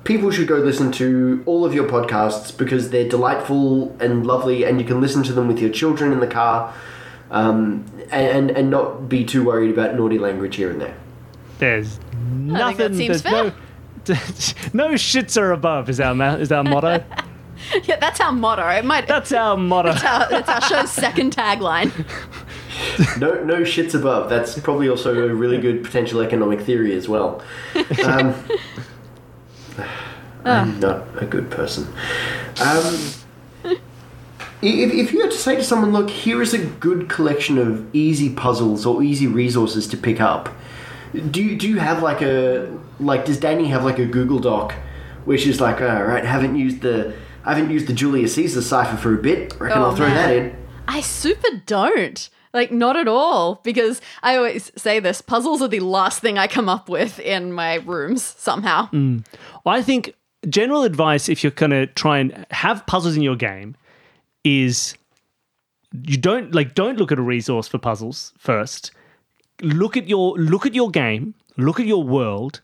People 0.04 0.30
should 0.30 0.46
go 0.48 0.56
listen 0.56 0.92
to 0.92 1.42
all 1.46 1.64
of 1.64 1.72
your 1.74 1.84
podcasts 1.88 2.54
because 2.56 2.90
they're 2.90 3.08
delightful 3.08 3.96
and 4.00 4.26
lovely, 4.26 4.64
and 4.64 4.78
you 4.78 4.86
can 4.86 5.00
listen 5.00 5.22
to 5.22 5.32
them 5.32 5.48
with 5.48 5.58
your 5.60 5.70
children 5.70 6.12
in 6.12 6.20
the 6.20 6.26
car, 6.26 6.74
um, 7.30 7.86
and 8.10 8.50
and 8.50 8.68
not 8.70 9.08
be 9.08 9.24
too 9.24 9.42
worried 9.44 9.70
about 9.70 9.94
naughty 9.94 10.18
language 10.18 10.56
here 10.56 10.70
and 10.70 10.78
there. 10.80 10.94
There's 11.58 11.98
nothing. 12.34 12.76
that 12.76 12.94
seems 12.94 13.22
there's 13.22 13.32
no, 13.32 13.52
no 14.88 14.94
shits 14.94 15.40
are 15.40 15.52
above 15.52 15.88
is 15.88 16.00
our 16.00 16.14
ma- 16.14 16.34
is 16.34 16.52
our 16.52 16.64
motto. 16.64 17.02
Yeah, 17.84 17.96
that's 17.96 18.20
our 18.20 18.32
motto. 18.32 18.68
It 18.68 18.84
might. 18.84 19.06
That's 19.06 19.32
our 19.32 19.56
motto. 19.56 19.92
That's 19.92 20.04
our, 20.04 20.28
that's 20.30 20.48
our 20.48 20.60
show's 20.60 20.92
second 20.92 21.34
tagline. 21.34 21.92
No, 23.18 23.44
no 23.44 23.60
shits 23.60 23.94
above. 23.94 24.28
That's 24.28 24.58
probably 24.58 24.88
also 24.88 25.28
a 25.28 25.32
really 25.32 25.58
good 25.58 25.84
potential 25.84 26.20
economic 26.20 26.60
theory 26.60 26.92
as 26.96 27.08
well. 27.08 27.40
Um, 28.04 28.34
I'm 30.44 30.80
not 30.80 31.06
a 31.22 31.24
good 31.24 31.52
person. 31.52 31.86
Um, 32.60 33.12
if, 33.64 34.92
if 34.92 35.12
you 35.12 35.20
had 35.20 35.30
to 35.30 35.36
say 35.36 35.54
to 35.54 35.62
someone, 35.62 35.92
look, 35.92 36.10
here 36.10 36.42
is 36.42 36.52
a 36.52 36.58
good 36.58 37.08
collection 37.08 37.58
of 37.58 37.94
easy 37.94 38.30
puzzles 38.30 38.84
or 38.84 39.04
easy 39.04 39.28
resources 39.28 39.86
to 39.88 39.96
pick 39.96 40.20
up, 40.20 40.48
do 41.30 41.42
you, 41.42 41.56
do 41.56 41.68
you 41.68 41.78
have 41.78 42.02
like 42.02 42.22
a 42.22 42.76
like? 42.98 43.24
Does 43.24 43.38
Danny 43.38 43.68
have 43.68 43.84
like 43.84 44.00
a 44.00 44.04
Google 44.06 44.40
Doc, 44.40 44.74
which 45.24 45.46
is 45.46 45.60
like, 45.60 45.80
all 45.80 46.02
right, 46.02 46.24
haven't 46.24 46.56
used 46.56 46.80
the 46.80 47.14
I 47.44 47.54
haven't 47.54 47.70
used 47.70 47.86
the 47.86 47.92
Julius 47.92 48.34
Caesar 48.34 48.62
cipher 48.62 48.96
for 48.96 49.14
a 49.14 49.18
bit. 49.22 49.58
Reckon 49.60 49.78
Oh, 49.82 49.86
I'll 49.86 49.96
throw 49.96 50.06
man. 50.08 50.16
that 50.16 50.36
in. 50.36 50.56
I 50.88 51.00
super 51.00 51.48
don't. 51.66 52.28
Like, 52.52 52.70
not 52.70 52.96
at 52.96 53.08
all. 53.08 53.60
Because 53.64 54.00
I 54.22 54.36
always 54.36 54.70
say 54.76 55.00
this 55.00 55.20
puzzles 55.20 55.60
are 55.60 55.68
the 55.68 55.80
last 55.80 56.20
thing 56.20 56.38
I 56.38 56.46
come 56.46 56.68
up 56.68 56.88
with 56.88 57.18
in 57.20 57.52
my 57.52 57.74
rooms 57.76 58.22
somehow. 58.22 58.88
Mm. 58.90 59.24
I 59.66 59.82
think 59.82 60.14
general 60.48 60.82
advice 60.84 61.28
if 61.28 61.42
you're 61.42 61.50
going 61.50 61.70
to 61.70 61.86
try 61.86 62.18
and 62.18 62.46
have 62.50 62.86
puzzles 62.86 63.16
in 63.16 63.22
your 63.22 63.36
game 63.36 63.74
is 64.44 64.94
you 66.02 66.16
don't 66.18 66.54
like 66.54 66.74
don't 66.74 66.98
look 66.98 67.10
at 67.12 67.18
a 67.18 67.22
resource 67.22 67.66
for 67.66 67.78
puzzles 67.78 68.32
first. 68.38 68.90
Look 69.62 69.96
at 69.96 70.06
your 70.08 70.36
look 70.36 70.66
at 70.66 70.74
your 70.74 70.90
game, 70.90 71.34
look 71.56 71.80
at 71.80 71.86
your 71.86 72.02
world 72.02 72.60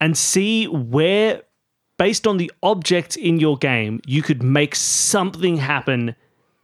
and 0.00 0.16
see 0.16 0.66
where 0.66 1.42
based 2.00 2.26
on 2.26 2.38
the 2.38 2.50
objects 2.62 3.14
in 3.14 3.38
your 3.38 3.58
game 3.58 4.00
you 4.06 4.22
could 4.22 4.42
make 4.42 4.74
something 4.74 5.58
happen 5.58 6.16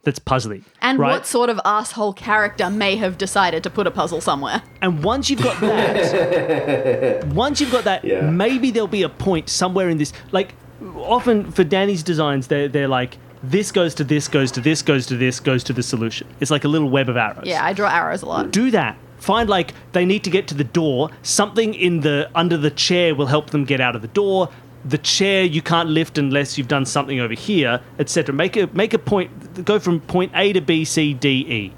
that's 0.03 0.18
puzzly. 0.18 0.64
And 0.80 0.99
right? 0.99 1.11
what 1.11 1.26
sort 1.26 1.51
of 1.51 1.61
asshole 1.62 2.14
character 2.14 2.70
may 2.70 2.97
have 2.97 3.18
decided 3.18 3.62
to 3.64 3.68
put 3.68 3.87
a 3.87 3.91
puzzle 3.91 4.22
somewhere? 4.22 4.62
And 4.80 5.05
once 5.05 5.28
you've 5.28 5.43
got 5.43 5.61
that, 5.61 7.26
once 7.34 7.61
you've 7.61 7.70
got 7.70 7.84
that, 7.84 8.03
Yeah. 8.03 8.22
maybe 8.30 8.70
there'll 8.70 8.87
be 8.87 9.03
a 9.03 9.11
point 9.11 9.51
somewhere 9.51 9.91
in 9.91 9.99
this. 9.99 10.14
Like, 10.32 10.55
often 10.97 11.51
for 11.53 11.64
Danny's 11.64 12.03
designs, 12.03 12.47
they're, 12.47 12.68
they're 12.68 12.89
like, 12.89 13.18
this 13.43 13.70
goes 13.72 13.95
to 13.97 14.05
this, 14.05 14.28
goes 14.28 14.51
to 14.53 14.62
this, 14.62 14.80
goes 14.80 15.05
to 15.07 15.18
this, 15.18 15.39
goes 15.39 15.62
to 15.64 15.74
the 15.74 15.82
solution. 15.82 16.26
It's 16.41 16.51
like 16.51 16.64
a 16.64 16.68
little 16.68 16.89
web 16.89 17.11
of 17.11 17.18
arrows. 17.18 17.45
Yeah, 17.45 17.62
I 17.62 17.74
draw 17.74 17.91
arrows 17.91 18.22
a 18.22 18.26
lot. 18.26 18.53
Do 18.53 18.70
that. 18.70 18.97
Find 19.18 19.49
like 19.51 19.74
they 19.93 20.05
need 20.05 20.24
to 20.24 20.30
get 20.30 20.47
to 20.49 20.55
the 20.55 20.64
door. 20.64 21.11
Something 21.22 21.74
in 21.74 22.01
the 22.01 22.30
under 22.34 22.57
the 22.57 22.70
chair 22.70 23.14
will 23.14 23.26
help 23.26 23.51
them 23.51 23.64
get 23.64 23.80
out 23.80 23.97
of 23.97 24.03
the 24.03 24.09
door. 24.09 24.49
The 24.87 24.99
chair 24.99 25.45
you 25.45 25.62
can't 25.62 25.89
lift 25.89 26.16
unless 26.16 26.57
you've 26.57 26.68
done 26.68 26.87
something 26.87 27.20
over 27.20 27.34
here, 27.34 27.80
etc. 27.99 28.34
Make 28.34 28.57
a 28.57 28.68
make 28.68 28.95
a 28.95 28.99
point. 28.99 29.64
Go 29.64 29.78
from 29.78 30.01
point 30.01 30.32
A 30.34 30.53
to 30.53 30.61
B, 30.61 30.84
C, 30.84 31.12
D, 31.12 31.45
E 31.49 31.72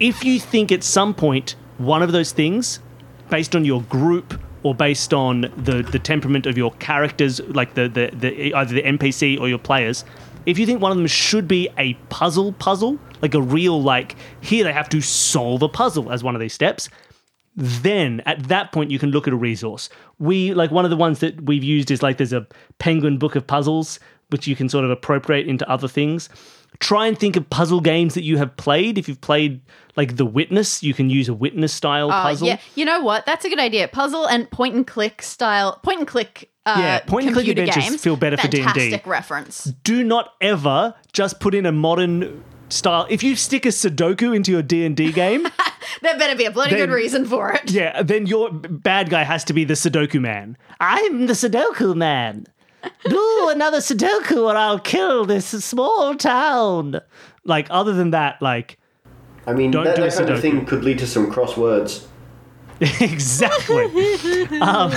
if 0.00 0.24
you 0.24 0.40
think 0.40 0.72
at 0.72 0.82
some 0.82 1.14
point 1.14 1.56
one 1.78 2.02
of 2.02 2.12
those 2.12 2.32
things, 2.32 2.80
based 3.30 3.54
on 3.54 3.64
your 3.64 3.82
group 3.82 4.40
or 4.62 4.74
based 4.74 5.12
on 5.12 5.42
the, 5.56 5.82
the 5.82 5.98
temperament 5.98 6.46
of 6.46 6.56
your 6.56 6.72
characters, 6.72 7.40
like 7.40 7.74
the, 7.74 7.88
the, 7.88 8.10
the 8.14 8.54
either 8.54 8.74
the 8.74 8.82
NPC 8.82 9.40
or 9.40 9.48
your 9.48 9.58
players, 9.58 10.04
if 10.46 10.58
you 10.58 10.66
think 10.66 10.80
one 10.80 10.92
of 10.92 10.98
them 10.98 11.06
should 11.06 11.48
be 11.48 11.68
a 11.78 11.94
puzzle 12.10 12.52
puzzle, 12.54 12.98
like 13.22 13.34
a 13.34 13.40
real 13.40 13.82
like 13.82 14.16
here 14.40 14.64
they 14.64 14.72
have 14.72 14.88
to 14.90 15.00
solve 15.00 15.62
a 15.62 15.68
puzzle 15.68 16.12
as 16.12 16.22
one 16.22 16.34
of 16.34 16.40
these 16.40 16.52
steps, 16.52 16.88
then 17.56 18.20
at 18.26 18.48
that 18.48 18.72
point 18.72 18.90
you 18.90 18.98
can 18.98 19.10
look 19.10 19.26
at 19.26 19.32
a 19.32 19.36
resource. 19.36 19.88
We 20.18 20.54
like 20.54 20.70
one 20.70 20.84
of 20.84 20.90
the 20.90 20.96
ones 20.96 21.20
that 21.20 21.42
we've 21.44 21.64
used 21.64 21.90
is 21.90 22.02
like 22.02 22.16
there's 22.16 22.32
a 22.32 22.46
penguin 22.78 23.18
book 23.18 23.36
of 23.36 23.46
puzzles 23.46 24.00
which 24.30 24.46
you 24.46 24.56
can 24.56 24.68
sort 24.68 24.84
of 24.84 24.90
appropriate 24.90 25.46
into 25.46 25.68
other 25.70 25.86
things. 25.86 26.28
Try 26.80 27.06
and 27.06 27.16
think 27.16 27.36
of 27.36 27.48
puzzle 27.50 27.80
games 27.80 28.14
that 28.14 28.24
you 28.24 28.36
have 28.38 28.56
played. 28.56 28.98
If 28.98 29.06
you've 29.08 29.20
played 29.20 29.60
like 29.96 30.16
The 30.16 30.24
Witness, 30.26 30.82
you 30.82 30.92
can 30.92 31.08
use 31.08 31.28
a 31.28 31.34
witness 31.34 31.72
style 31.72 32.10
Uh, 32.10 32.22
puzzle. 32.24 32.48
yeah, 32.48 32.58
you 32.74 32.84
know 32.84 33.00
what? 33.00 33.24
That's 33.26 33.44
a 33.44 33.48
good 33.48 33.60
idea. 33.60 33.86
Puzzle 33.86 34.26
and 34.26 34.50
point 34.50 34.74
and 34.74 34.84
click 34.84 35.22
style, 35.22 35.78
point 35.84 36.00
and 36.00 36.08
click. 36.08 36.50
Uh, 36.66 36.76
Yeah, 36.80 36.98
point 37.00 37.26
and 37.26 37.34
click 37.34 37.46
adventures 37.46 37.90
games, 37.90 38.02
feel 38.02 38.16
better 38.16 38.36
for 38.36 38.48
D&D. 38.48 38.64
Fantastic 38.64 39.06
reference. 39.06 39.64
Do 39.84 40.02
not 40.02 40.30
ever 40.40 40.94
just 41.12 41.38
put 41.38 41.54
in 41.54 41.64
a 41.66 41.70
modern 41.72 42.42
style. 42.68 43.06
If 43.10 43.22
you 43.22 43.36
stick 43.36 43.64
a 43.66 43.70
Sudoku 43.70 44.34
into 44.34 44.50
your 44.52 44.62
D&D 44.62 45.12
game, 45.12 45.46
There 46.02 46.18
better 46.18 46.34
be 46.36 46.44
a 46.46 46.50
bloody 46.50 46.70
Then- 46.70 46.88
good 46.88 46.94
reason 46.94 47.24
for 47.26 47.52
it. 47.52 47.70
yeah, 47.70 48.02
then 48.02 48.26
your 48.26 48.50
bad 48.52 49.10
guy 49.10 49.22
has 49.22 49.44
to 49.44 49.52
be 49.52 49.64
the 49.64 49.74
Sudoku 49.74 50.20
man. 50.20 50.56
I'm 50.80 51.26
the 51.26 51.34
Sudoku 51.34 51.94
man. 51.94 52.46
Do 53.08 53.48
another 53.50 53.78
Sudoku 53.78 54.44
or 54.50 54.56
I'll 54.56 54.78
kill 54.78 55.24
this 55.24 55.46
small 55.46 56.14
town. 56.14 57.00
Like 57.44 57.66
other 57.70 57.92
than 57.92 58.10
that, 58.10 58.40
like 58.42 58.78
I 59.46 59.52
mean, 59.52 59.70
Don't 59.70 59.84
that, 59.84 59.96
do 59.96 60.02
a 60.04 60.06
that 60.08 60.14
kind 60.16 60.30
of 60.30 60.40
thing 60.40 60.64
could 60.66 60.84
lead 60.84 60.98
to 61.00 61.06
some 61.06 61.30
crosswords. 61.30 62.06
exactly. 62.80 63.84
um, 64.60 64.90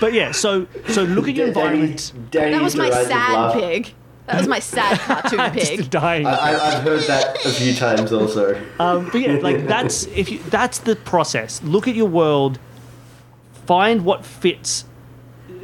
but 0.00 0.12
yeah, 0.12 0.32
so 0.32 0.66
so 0.88 1.02
look 1.04 1.28
at 1.28 1.34
your 1.36 1.46
environment. 1.48 2.12
Danny, 2.30 2.52
That 2.52 2.62
was 2.62 2.76
my 2.76 2.88
Danny's 2.90 3.08
sad 3.08 3.32
laugh. 3.34 3.54
pig. 3.54 3.94
That 4.26 4.38
was 4.38 4.48
my 4.48 4.58
sad 4.58 4.98
cartoon 5.00 5.38
Just 5.54 5.70
pig. 5.76 5.90
dying. 5.90 6.26
I, 6.26 6.32
I, 6.32 6.68
I've 6.68 6.82
heard 6.82 7.02
that 7.02 7.44
a 7.44 7.50
few 7.50 7.74
times 7.74 8.12
also. 8.12 8.54
Um, 8.78 9.10
but 9.12 9.20
yeah, 9.20 9.34
like 9.34 9.66
that's 9.66 10.06
if 10.06 10.30
you 10.30 10.38
that's 10.44 10.78
the 10.78 10.96
process. 10.96 11.62
Look 11.62 11.86
at 11.86 11.94
your 11.94 12.08
world, 12.08 12.58
find 13.66 14.04
what 14.04 14.24
fits 14.24 14.86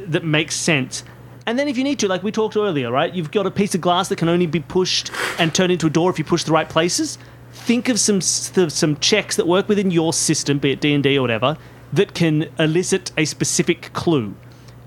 that 0.05 0.23
makes 0.23 0.55
sense. 0.55 1.03
And 1.47 1.57
then 1.57 1.67
if 1.67 1.77
you 1.77 1.83
need 1.83 1.97
to, 1.99 2.07
like 2.07 2.21
we 2.21 2.31
talked 2.31 2.55
earlier, 2.55 2.91
right? 2.91 3.13
You've 3.13 3.31
got 3.31 3.47
a 3.47 3.51
piece 3.51 3.73
of 3.73 3.81
glass 3.81 4.09
that 4.09 4.17
can 4.17 4.29
only 4.29 4.45
be 4.45 4.59
pushed 4.59 5.11
and 5.39 5.53
turned 5.53 5.71
into 5.71 5.87
a 5.87 5.89
door 5.89 6.11
if 6.11 6.19
you 6.19 6.25
push 6.25 6.43
the 6.43 6.51
right 6.51 6.69
places. 6.69 7.17
Think 7.51 7.89
of 7.89 7.99
some 7.99 8.21
some 8.21 8.97
checks 8.97 9.35
that 9.37 9.47
work 9.47 9.67
within 9.67 9.89
your 9.91 10.13
system, 10.13 10.59
be 10.59 10.71
it 10.71 10.81
D 10.81 10.93
and 10.93 11.03
D 11.03 11.17
or 11.17 11.21
whatever, 11.21 11.57
that 11.91 12.13
can 12.13 12.47
elicit 12.59 13.11
a 13.17 13.25
specific 13.25 13.91
clue. 13.93 14.35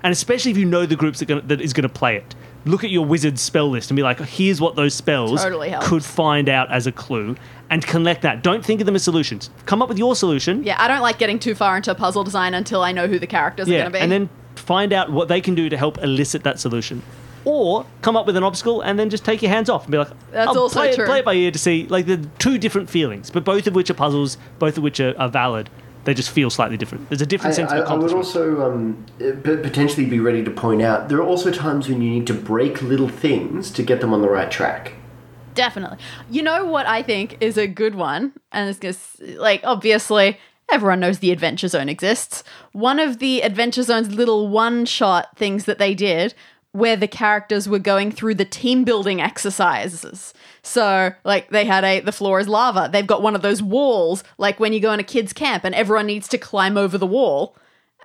And 0.03 0.12
especially 0.12 0.51
if 0.51 0.57
you 0.57 0.64
know 0.64 0.87
the 0.87 0.97
groups 0.97 1.18
that, 1.18 1.27
gonna, 1.27 1.41
that 1.43 1.61
is 1.61 1.72
going 1.72 1.83
to 1.83 1.89
play 1.89 2.16
it, 2.16 2.35
look 2.64 2.82
at 2.84 2.90
your 2.90 3.04
wizard's 3.04 3.40
spell 3.42 3.68
list 3.70 3.90
and 3.90 3.96
be 3.96 4.02
like, 4.02 4.18
here's 4.20 4.60
what 4.60 4.74
those 4.76 4.94
spells 4.94 5.42
Totally 5.42 5.68
helps. 5.70 5.86
could 5.88 6.04
find 6.04 6.48
out 6.48 6.70
as 6.72 6.86
a 6.86 6.92
clue, 6.92 7.36
and 7.70 7.84
collect 7.86 8.22
that. 8.22 8.42
Don't 8.42 8.64
think 8.64 8.80
of 8.80 8.86
them 8.86 8.94
as 8.94 9.02
solutions. 9.02 9.50
Come 9.66 9.82
up 9.82 9.88
with 9.88 9.98
your 9.98 10.14
solution. 10.16 10.62
Yeah, 10.64 10.76
I 10.78 10.88
don't 10.88 11.00
like 11.02 11.18
getting 11.18 11.38
too 11.38 11.54
far 11.54 11.76
into 11.76 11.94
puzzle 11.94 12.24
design 12.24 12.54
until 12.54 12.82
I 12.82 12.92
know 12.92 13.06
who 13.06 13.18
the 13.18 13.26
characters 13.26 13.68
are 13.68 13.72
going 13.72 13.84
to 13.86 13.90
be. 13.90 13.98
and 13.98 14.10
then 14.12 14.28
find 14.56 14.92
out 14.92 15.10
what 15.10 15.28
they 15.28 15.40
can 15.40 15.54
do 15.54 15.68
to 15.68 15.76
help 15.76 15.98
elicit 16.02 16.42
that 16.44 16.58
solution. 16.60 17.02
or 17.46 17.84
come 18.00 18.16
up 18.16 18.24
with 18.26 18.36
an 18.38 18.42
obstacle 18.44 18.80
and 18.80 18.98
then 18.98 19.10
just 19.10 19.22
take 19.24 19.42
your 19.42 19.50
hands 19.50 19.68
off 19.68 19.82
and 19.84 19.92
be 19.92 19.98
like, 19.98 20.08
That's 20.30 20.48
I'll 20.48 20.58
also 20.60 20.78
play, 20.80 20.90
it- 20.90 20.94
true. 20.96 21.04
play 21.04 21.18
it 21.18 21.24
by 21.26 21.34
ear 21.34 21.50
to 21.50 21.58
see. 21.58 21.86
Like 21.88 22.06
the 22.06 22.16
two 22.38 22.56
different 22.56 22.88
feelings, 22.88 23.28
but 23.30 23.44
both 23.44 23.66
of 23.66 23.74
which 23.74 23.90
are 23.90 23.94
puzzles, 23.94 24.38
both 24.58 24.78
of 24.78 24.82
which 24.82 24.98
are, 25.00 25.14
are 25.18 25.28
valid. 25.28 25.68
They 26.05 26.14
just 26.14 26.30
feel 26.30 26.50
slightly 26.50 26.76
different. 26.76 27.09
There's 27.09 27.22
a 27.22 27.26
different 27.26 27.55
I, 27.55 27.57
sense 27.57 27.72
I, 27.72 27.78
of 27.78 27.88
I 27.88 27.94
would 27.94 28.12
also 28.12 28.62
um, 28.62 29.07
uh, 29.20 29.32
potentially 29.42 30.07
be 30.07 30.20
ready 30.20 30.44
to 30.44 30.50
point 30.50 30.82
out 30.82 31.09
there 31.09 31.18
are 31.18 31.26
also 31.26 31.50
times 31.50 31.88
when 31.88 32.02
you 32.02 32.11
need 32.11 32.26
to 32.26 32.34
break 32.34 32.82
little 32.82 33.09
things 33.09 33.70
to 33.72 33.82
get 33.82 34.00
them 34.00 34.12
on 34.12 34.20
the 34.20 34.28
right 34.28 34.50
track. 34.50 34.92
Definitely. 35.55 35.98
You 36.30 36.42
know 36.42 36.64
what 36.64 36.86
I 36.86 37.02
think 37.02 37.38
is 37.40 37.57
a 37.57 37.66
good 37.66 37.94
one? 37.94 38.32
And 38.52 38.68
it's 38.68 38.78
gonna, 38.78 39.38
like, 39.38 39.61
obviously, 39.64 40.38
everyone 40.70 41.00
knows 41.00 41.20
the 41.20 41.30
Adventure 41.30 41.68
Zone 41.68 41.88
exists. 41.88 42.42
One 42.72 42.98
of 42.98 43.18
the 43.18 43.40
Adventure 43.42 43.82
Zone's 43.82 44.12
little 44.12 44.48
one 44.48 44.84
shot 44.84 45.36
things 45.36 45.64
that 45.64 45.78
they 45.78 45.94
did 45.94 46.34
where 46.72 46.96
the 46.96 47.07
characters 47.07 47.68
were 47.68 47.78
going 47.78 48.11
through 48.11 48.34
the 48.34 48.44
team 48.44 48.82
building 48.82 49.20
exercises. 49.20 50.34
So, 50.66 51.12
like, 51.24 51.50
they 51.50 51.64
had 51.66 51.84
a 51.84 52.00
the 52.00 52.10
floor 52.12 52.40
is 52.40 52.48
lava. 52.48 52.88
They've 52.90 53.06
got 53.06 53.22
one 53.22 53.36
of 53.36 53.42
those 53.42 53.62
walls, 53.62 54.24
like 54.38 54.58
when 54.58 54.72
you 54.72 54.80
go 54.80 54.92
in 54.92 54.98
a 55.00 55.04
kid's 55.04 55.32
camp 55.32 55.62
and 55.64 55.74
everyone 55.74 56.06
needs 56.06 56.26
to 56.28 56.38
climb 56.38 56.76
over 56.76 56.96
the 56.98 57.06
wall 57.06 57.56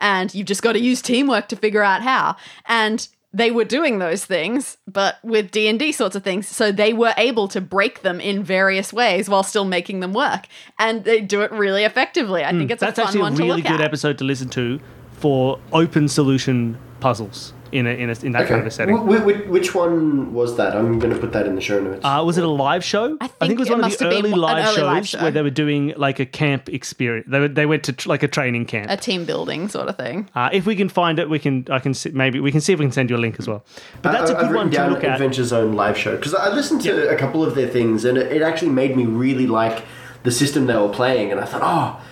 and 0.01 0.33
you've 0.35 0.47
just 0.47 0.61
got 0.61 0.73
to 0.73 0.79
use 0.79 1.01
teamwork 1.01 1.47
to 1.49 1.55
figure 1.55 1.83
out 1.83 2.01
how. 2.01 2.35
And 2.65 3.07
they 3.31 3.51
were 3.51 3.63
doing 3.65 3.99
those 3.99 4.25
things 4.25 4.77
but 4.87 5.17
with 5.23 5.51
d&d 5.51 5.91
sorts 5.91 6.15
of 6.15 6.23
things 6.23 6.47
so 6.47 6.71
they 6.71 6.93
were 6.93 7.13
able 7.15 7.47
to 7.47 7.61
break 7.61 8.01
them 8.01 8.19
in 8.19 8.43
various 8.43 8.91
ways 8.91 9.29
while 9.29 9.43
still 9.43 9.65
making 9.65 9.99
them 9.99 10.13
work. 10.13 10.47
And 10.79 11.03
they 11.03 11.21
do 11.21 11.41
it 11.41 11.51
really 11.51 11.83
effectively. 11.83 12.43
I 12.43 12.51
think 12.51 12.71
it's 12.71 12.81
Hmm, 12.81 12.87
That's 12.87 12.97
a 12.97 13.01
fun 13.03 13.33
actually 13.33 13.45
a 13.45 13.47
really 13.47 13.61
good 13.61 13.73
at. 13.73 13.81
episode 13.81 14.17
to 14.17 14.23
listen 14.23 14.49
to 14.49 14.79
for 15.11 15.59
open 15.73 16.07
solution 16.07 16.75
puzzles 17.01 17.53
in 17.71 17.85
a, 17.87 17.89
in, 17.91 18.09
a, 18.09 18.13
in 18.25 18.31
that 18.33 18.47
kind 18.47 18.61
of 18.61 18.67
a 18.67 18.71
setting. 18.71 18.95
Wh- 18.97 19.21
wh- 19.21 19.49
which 19.49 19.75
one 19.75 20.33
was 20.33 20.57
that? 20.57 20.75
I'm 20.75 20.99
going 20.99 21.13
to 21.13 21.19
put 21.19 21.31
that 21.33 21.45
in 21.45 21.55
the 21.55 21.61
show 21.61 21.79
notes. 21.79 22.01
Uh, 22.03 22.23
was 22.25 22.37
it 22.37 22.43
a 22.43 22.47
live 22.49 22.83
show? 22.83 23.17
I 23.21 23.25
it 23.25 23.31
think 23.39 23.51
it 23.53 23.59
was 23.59 23.67
it 23.69 23.71
one 23.71 23.83
of 23.83 23.97
the 23.97 24.03
have 24.05 24.13
early 24.13 24.31
live 24.31 24.65
early 24.65 24.75
shows 24.75 24.83
live 24.83 25.07
show. 25.07 25.21
where 25.21 25.31
they 25.31 25.41
were 25.41 25.49
doing 25.49 25.93
like 25.97 26.19
a 26.19 26.25
camp 26.25 26.69
experience. 26.69 27.27
They, 27.29 27.39
were, 27.39 27.47
they 27.47 27.65
went 27.65 27.83
to 27.83 27.93
tr- 27.93 28.09
like 28.09 28.23
a 28.23 28.27
training 28.27 28.65
camp. 28.65 28.89
a 28.89 28.97
team 28.97 29.25
building 29.25 29.67
sort 29.69 29.87
of 29.87 29.97
thing 29.97 30.29
Uh, 30.35 30.49
if 30.51 30.65
we 30.65 30.75
can 30.75 30.89
find 30.89 31.19
it, 31.19 31.29
we 31.29 31.39
can. 31.39 31.65
I 31.69 31.79
can 31.79 31.93
see, 31.93 32.09
maybe 32.11 32.39
we 32.39 32.51
can 32.51 32.61
see 32.61 32.73
if 32.73 32.79
we 32.79 32.85
can 32.85 32.91
send 32.91 33.09
you 33.09 33.15
a 33.15 33.23
link 33.25 33.35
as 33.39 33.47
well. 33.47 33.63
But 34.01 34.11
that's 34.13 34.31
I- 34.31 34.33
a 34.33 34.37
I've 34.37 34.41
good 34.47 34.55
one 34.55 34.65
written 34.67 34.71
to 34.71 34.77
down 34.77 34.89
look 34.93 35.03
at. 35.03 35.13
Adventure 35.13 35.43
Zone 35.43 35.73
live 35.75 35.97
show 35.97 36.15
because 36.15 36.33
I 36.33 36.49
listened 36.49 36.81
to 36.83 37.09
a 37.09 37.15
couple 37.15 37.43
of 37.43 37.55
their 37.55 37.67
things 37.67 38.05
and 38.05 38.17
it, 38.17 38.31
it 38.31 38.41
actually 38.41 38.71
made 38.71 38.95
me 38.97 39.05
really 39.05 39.47
like 39.47 39.83
the 40.23 40.31
system 40.31 40.65
they 40.67 40.75
were 40.75 40.89
playing, 40.89 41.31
and 41.31 41.39
I 41.39 41.45
thought, 41.45 41.61
oh, 41.63 42.05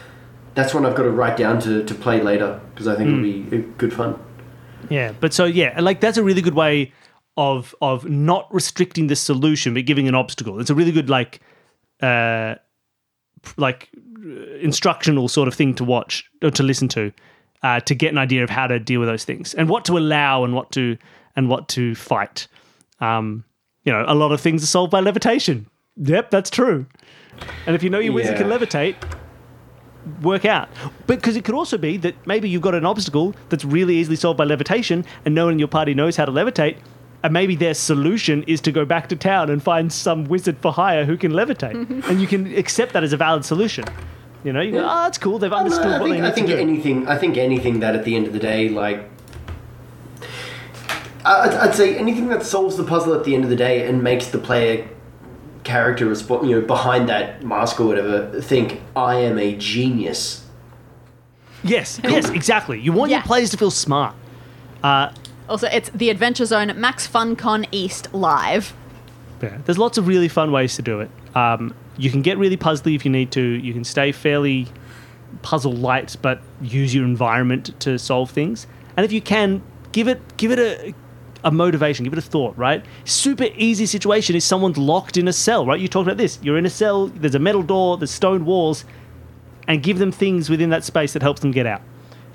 that's 0.56 0.74
one 0.74 0.86
I've 0.86 0.96
got 0.96 1.04
to 1.04 1.12
write 1.12 1.36
down 1.38 1.60
to, 1.62 1.84
to 1.84 1.94
play 1.94 2.22
later 2.22 2.60
because 2.74 2.88
I 2.88 2.96
think 2.96 3.10
Hmm. 3.10 3.26
it'll 3.26 3.50
be 3.52 3.58
uh, 3.58 3.70
good 3.78 3.94
fun. 3.94 4.18
Yeah, 4.90 5.14
but 5.20 5.34
so 5.34 5.46
yeah, 5.46 5.80
like 5.80 6.00
that's 6.00 6.18
a 6.18 6.24
really 6.24 6.42
good 6.42 6.56
way 6.56 6.94
of 7.36 7.76
of 7.82 8.10
not 8.10 8.52
restricting 8.54 9.08
the 9.08 9.16
solution 9.16 9.74
but 9.74 9.86
giving 9.86 10.08
an 10.08 10.16
obstacle. 10.16 10.60
It's 10.60 10.70
a 10.70 10.76
really 10.76 10.92
good 10.92 11.10
like 11.10 11.42
uh 12.02 12.56
like 13.58 13.90
uh, 14.18 14.58
instructional 14.60 15.28
sort 15.28 15.48
of 15.48 15.54
thing 15.54 15.74
to 15.76 15.84
watch 15.84 16.30
or 16.42 16.52
to 16.52 16.64
listen 16.64 16.88
to 16.90 17.14
uh, 17.64 17.80
to 17.82 17.96
get 17.96 18.12
an 18.12 18.18
idea 18.18 18.44
of 18.44 18.50
how 18.50 18.68
to 18.68 18.80
deal 18.80 19.00
with 19.00 19.10
those 19.10 19.24
things 19.24 19.54
and 19.54 19.70
what 19.70 19.86
to 19.86 19.98
allow 19.98 20.44
and 20.44 20.54
what 20.54 20.72
to 20.72 20.98
and 21.36 21.50
what 21.50 21.68
to 21.70 21.96
fight. 21.96 22.48
Um, 23.00 23.44
you 23.84 23.92
know, 23.92 24.04
a 24.08 24.16
lot 24.16 24.32
of 24.32 24.42
things 24.42 24.64
are 24.64 24.68
solved 24.68 24.92
by 24.92 25.00
levitation. 25.00 25.68
Yep, 25.98 26.30
that's 26.30 26.50
true. 26.50 26.86
And 27.66 27.76
if 27.76 27.84
you 27.84 27.90
know 27.90 28.00
your 28.00 28.14
wizard 28.14 28.38
can 28.38 28.48
levitate, 28.48 28.96
work 30.22 30.46
out. 30.46 30.70
Because 31.06 31.36
it 31.36 31.44
could 31.46 31.56
also 31.56 31.78
be 31.78 31.98
that 31.98 32.16
maybe 32.28 32.50
you've 32.50 32.62
got 32.62 32.76
an 32.76 32.86
obstacle 32.86 33.36
that's 33.50 33.66
really 33.66 33.96
easily 33.96 34.16
solved 34.16 34.38
by 34.38 34.44
levitation, 34.44 35.06
and 35.26 35.36
no 35.36 35.46
one 35.46 35.54
in 35.54 35.60
your 35.60 35.68
party 35.68 35.94
knows 35.94 36.16
how 36.16 36.26
to 36.26 36.32
levitate. 36.32 36.78
And 37.24 37.34
maybe 37.34 37.56
their 37.56 37.74
solution 37.74 38.44
is 38.44 38.62
to 38.62 38.72
go 38.72 38.86
back 38.86 39.10
to 39.10 39.16
town 39.16 39.50
and 39.50 39.62
find 39.62 39.92
some 39.92 40.26
wizard 40.26 40.58
for 40.60 40.72
hire 40.72 41.04
who 41.06 41.18
can 41.18 41.32
levitate, 41.32 42.06
and 42.10 42.22
you 42.22 42.28
can 42.28 42.56
accept 42.56 42.94
that 42.94 43.04
as 43.04 43.12
a 43.14 43.18
valid 43.18 43.44
solution. 43.44 43.86
You 44.44 44.54
know, 44.54 44.62
you 44.62 44.72
go, 44.74 44.80
oh, 44.80 45.04
that's 45.04 45.18
cool. 45.18 45.40
They've 45.40 45.52
understood 45.52 45.88
I 45.88 46.00
what 46.00 46.06
they 46.06 46.12
think, 46.12 46.22
need 46.22 46.28
I 46.28 46.32
think 46.32 46.48
to 46.48 46.56
do. 46.56 46.62
anything. 46.62 47.08
I 47.08 47.18
think 47.18 47.38
anything 47.38 47.80
that 47.80 47.96
at 47.96 48.06
the 48.06 48.16
end 48.16 48.28
of 48.28 48.34
the 48.34 48.40
day, 48.40 48.70
like, 48.70 49.10
I'd, 51.26 51.54
I'd 51.54 51.76
say 51.76 51.98
anything 51.98 52.30
that 52.30 52.44
solves 52.44 52.78
the 52.78 52.84
puzzle 52.84 53.14
at 53.14 53.24
the 53.26 53.36
end 53.36 53.44
of 53.44 53.50
the 53.50 53.56
day 53.56 53.88
and 53.88 54.02
makes 54.04 54.28
the 54.28 54.38
player 54.38 54.88
character 55.68 56.06
respo- 56.08 56.48
you 56.48 56.56
know 56.56 56.66
behind 56.66 57.10
that 57.10 57.44
mask 57.44 57.80
or 57.80 57.86
whatever 57.86 58.42
think 58.42 58.82
I 58.96 59.16
am 59.16 59.38
a 59.38 59.56
genius. 59.56 60.46
yes, 61.64 62.00
yes, 62.04 62.30
exactly. 62.30 62.80
You 62.80 62.94
want 62.94 63.12
your 63.12 63.22
players 63.22 63.50
to 63.52 63.58
feel 63.58 63.72
smart. 63.72 64.16
Uh, 64.82 65.12
also 65.50 65.68
it's 65.68 65.90
the 65.90 66.10
adventure 66.10 66.46
zone 66.46 66.72
max 66.80 67.08
funcon 67.08 67.68
east 67.72 68.14
live 68.14 68.74
Yeah, 69.42 69.58
there's 69.66 69.78
lots 69.78 69.98
of 69.98 70.08
really 70.08 70.28
fun 70.28 70.52
ways 70.52 70.76
to 70.76 70.82
do 70.82 71.02
it. 71.02 71.10
Um, 71.36 71.74
you 71.98 72.10
can 72.12 72.22
get 72.22 72.38
really 72.38 72.58
puzzly 72.58 72.96
if 72.96 73.06
you 73.06 73.12
need 73.12 73.32
to. 73.32 73.42
You 73.42 73.74
can 73.74 73.84
stay 73.84 74.12
fairly 74.12 74.68
puzzle 75.42 75.74
light, 75.74 76.16
but 76.22 76.42
use 76.62 76.94
your 76.96 77.06
environment 77.06 77.78
to 77.82 77.98
solve 78.00 78.32
things. 78.32 78.68
And 78.96 79.06
if 79.06 79.12
you 79.12 79.22
can, 79.22 79.62
give 79.92 80.08
it 80.08 80.22
give 80.38 80.52
it 80.52 80.60
a 80.60 80.94
a 81.44 81.52
motivation, 81.52 82.04
give 82.04 82.14
it 82.14 82.20
a 82.20 82.22
thought. 82.22 82.58
Right? 82.58 82.86
Super 83.06 83.48
easy 83.56 83.86
situation 83.86 84.36
is 84.36 84.44
someone's 84.44 84.78
locked 84.78 85.18
in 85.18 85.28
a 85.28 85.34
cell. 85.34 85.66
Right? 85.66 85.80
You 85.80 85.88
talked 85.88 86.08
about 86.08 86.18
this. 86.18 86.40
You're 86.42 86.58
in 86.58 86.66
a 86.66 86.70
cell. 86.70 87.08
There's 87.08 87.36
a 87.36 87.40
metal 87.40 87.64
door. 87.64 87.98
There's 87.98 88.12
stone 88.12 88.46
walls, 88.46 88.86
and 89.68 89.84
give 89.84 90.00
them 90.00 90.12
things 90.12 90.50
within 90.50 90.70
that 90.70 90.84
space 90.84 91.14
that 91.14 91.22
helps 91.22 91.42
them 91.42 91.52
get 91.52 91.66
out 91.66 91.82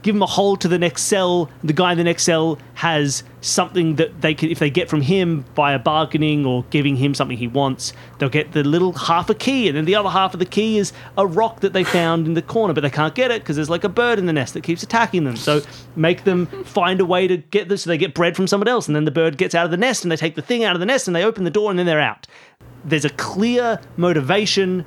give 0.02 0.14
them 0.14 0.22
a 0.22 0.26
hole 0.26 0.56
to 0.56 0.68
the 0.68 0.78
next 0.78 1.02
cell. 1.02 1.50
The 1.64 1.72
guy 1.72 1.92
in 1.92 1.98
the 1.98 2.04
next 2.04 2.24
cell 2.24 2.58
has 2.74 3.22
something 3.40 3.96
that 3.96 4.20
they 4.20 4.34
can, 4.34 4.50
if 4.50 4.58
they 4.58 4.70
get 4.70 4.88
from 4.88 5.00
him 5.00 5.44
via 5.54 5.78
bargaining 5.78 6.46
or 6.46 6.64
giving 6.70 6.96
him 6.96 7.14
something 7.14 7.36
he 7.36 7.48
wants, 7.48 7.92
they'll 8.18 8.28
get 8.28 8.52
the 8.52 8.62
little 8.62 8.92
half 8.92 9.30
a 9.30 9.34
key, 9.34 9.68
and 9.68 9.76
then 9.76 9.84
the 9.84 9.94
other 9.94 10.10
half 10.10 10.32
of 10.34 10.40
the 10.40 10.46
key 10.46 10.78
is 10.78 10.92
a 11.16 11.26
rock 11.26 11.60
that 11.60 11.72
they 11.72 11.84
found 11.84 12.26
in 12.26 12.34
the 12.34 12.42
corner, 12.42 12.74
but 12.74 12.82
they 12.82 12.90
can't 12.90 13.14
get 13.14 13.30
it 13.30 13.42
because 13.42 13.56
there's 13.56 13.70
like 13.70 13.84
a 13.84 13.88
bird 13.88 14.18
in 14.18 14.26
the 14.26 14.32
nest 14.32 14.54
that 14.54 14.62
keeps 14.62 14.82
attacking 14.82 15.24
them. 15.24 15.36
So 15.36 15.60
make 15.96 16.24
them 16.24 16.46
find 16.64 17.00
a 17.00 17.04
way 17.04 17.26
to 17.26 17.36
get 17.36 17.68
this. 17.68 17.82
So 17.82 17.90
they 17.90 17.98
get 17.98 18.14
bread 18.14 18.36
from 18.36 18.46
someone 18.46 18.68
else, 18.68 18.86
and 18.86 18.94
then 18.94 19.04
the 19.04 19.10
bird 19.10 19.36
gets 19.38 19.54
out 19.54 19.64
of 19.64 19.70
the 19.70 19.76
nest, 19.76 20.04
and 20.04 20.12
they 20.12 20.16
take 20.16 20.34
the 20.34 20.42
thing 20.42 20.62
out 20.64 20.76
of 20.76 20.80
the 20.80 20.86
nest, 20.86 21.06
and 21.06 21.16
they 21.16 21.24
open 21.24 21.44
the 21.44 21.50
door, 21.50 21.70
and 21.70 21.78
then 21.78 21.86
they're 21.86 22.00
out. 22.00 22.26
There's 22.84 23.04
a 23.04 23.10
clear 23.10 23.80
motivation. 23.96 24.84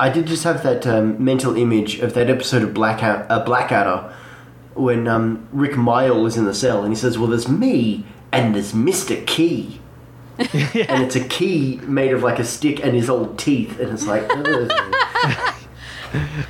I 0.00 0.08
did 0.08 0.26
just 0.26 0.44
have 0.44 0.62
that 0.62 0.86
um, 0.86 1.22
mental 1.22 1.56
image 1.56 1.98
of 2.00 2.14
that 2.14 2.28
episode 2.28 2.62
of 2.62 2.74
Blackout, 2.74 3.30
uh, 3.30 3.44
Blackadder 3.44 4.12
when 4.74 5.06
um, 5.06 5.46
Rik 5.52 5.72
Mayall 5.72 6.26
is 6.26 6.36
in 6.36 6.44
the 6.46 6.54
cell 6.54 6.82
and 6.82 6.90
he 6.90 6.96
says, 6.96 7.18
"Well, 7.18 7.28
there's 7.28 7.48
me 7.48 8.04
and 8.32 8.54
there's 8.54 8.74
Mister 8.74 9.16
Key." 9.22 9.80
And 10.38 11.04
it's 11.04 11.14
a 11.14 11.22
key 11.22 11.78
made 11.82 12.12
of 12.12 12.22
like 12.22 12.38
a 12.38 12.44
stick 12.44 12.82
and 12.82 12.94
his 12.94 13.08
old 13.10 13.38
teeth, 13.38 13.78
and 13.78 13.90
it's 13.92 14.06
like. 14.06 14.28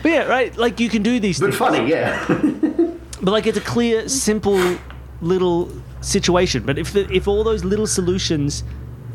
But 0.02 0.10
yeah, 0.10 0.24
right. 0.24 0.56
Like 0.56 0.80
you 0.80 0.88
can 0.88 1.02
do 1.02 1.20
these 1.20 1.38
but 1.38 1.46
things. 1.46 1.56
funny, 1.56 1.88
yeah. 1.88 2.24
But 3.22 3.30
like 3.30 3.46
it's 3.46 3.58
a 3.58 3.62
clear, 3.62 4.08
simple 4.08 4.76
little 5.20 5.70
situation. 6.00 6.64
But 6.64 6.78
if 6.78 6.92
the, 6.92 7.08
if 7.12 7.28
all 7.28 7.44
those 7.44 7.64
little 7.64 7.86
solutions 7.86 8.64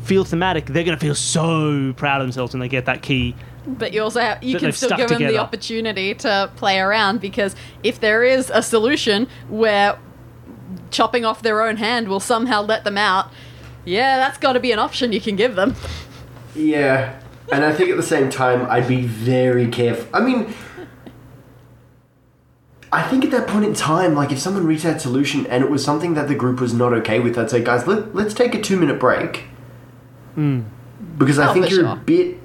feel 0.04 0.24
thematic, 0.24 0.64
they're 0.66 0.84
going 0.84 0.96
to 0.96 1.04
feel 1.04 1.14
so 1.14 1.92
proud 1.92 2.22
of 2.22 2.26
themselves 2.26 2.54
when 2.54 2.60
they 2.60 2.68
get 2.68 2.86
that 2.86 3.02
key. 3.02 3.34
But 3.76 3.92
you 3.92 4.02
also 4.02 4.20
have, 4.20 4.42
you 4.42 4.54
That 4.54 4.60
can 4.60 4.72
still 4.72 4.88
stuck 4.88 4.98
give 4.98 5.08
them 5.10 5.18
the 5.22 5.36
opportunity 5.38 6.14
to 6.14 6.50
play 6.56 6.78
around 6.80 7.20
because 7.20 7.54
if 7.82 8.00
there 8.00 8.24
is 8.24 8.50
a 8.52 8.62
solution 8.62 9.28
where 9.48 9.98
chopping 10.90 11.24
off 11.24 11.42
their 11.42 11.60
own 11.62 11.76
hand 11.76 12.08
will 12.08 12.20
somehow 12.20 12.62
let 12.62 12.84
them 12.84 12.96
out, 12.96 13.30
yeah, 13.84 14.16
that's 14.16 14.38
got 14.38 14.54
to 14.54 14.60
be 14.60 14.72
an 14.72 14.78
option 14.78 15.12
you 15.12 15.20
can 15.20 15.36
give 15.36 15.54
them. 15.54 15.74
Yeah, 16.54 17.20
and 17.52 17.64
I 17.64 17.72
think 17.72 17.90
at 17.90 17.96
the 17.96 18.02
same 18.02 18.30
time, 18.30 18.66
I'd 18.70 18.88
be 18.88 19.02
very 19.02 19.68
careful. 19.68 20.08
I 20.14 20.20
mean, 20.20 20.54
I 22.90 23.02
think 23.02 23.24
at 23.24 23.30
that 23.32 23.46
point 23.46 23.66
in 23.66 23.74
time, 23.74 24.14
like 24.14 24.32
if 24.32 24.38
someone 24.38 24.66
reached 24.66 24.84
that 24.84 25.00
solution 25.00 25.46
and 25.46 25.62
it 25.62 25.70
was 25.70 25.84
something 25.84 26.14
that 26.14 26.28
the 26.28 26.34
group 26.34 26.58
was 26.60 26.72
not 26.72 26.92
okay 26.94 27.20
with, 27.20 27.36
I'd 27.36 27.50
say, 27.50 27.62
guys, 27.62 27.86
let, 27.86 28.14
let's 28.14 28.32
take 28.32 28.54
a 28.54 28.60
two 28.62 28.78
minute 28.78 28.98
break. 28.98 29.44
Hmm. 30.34 30.62
Because 31.18 31.38
I 31.38 31.50
Oh, 31.50 31.52
think 31.52 31.70
you're 31.70 31.80
sure. 31.80 31.92
a 31.92 31.96
bit 31.96 32.38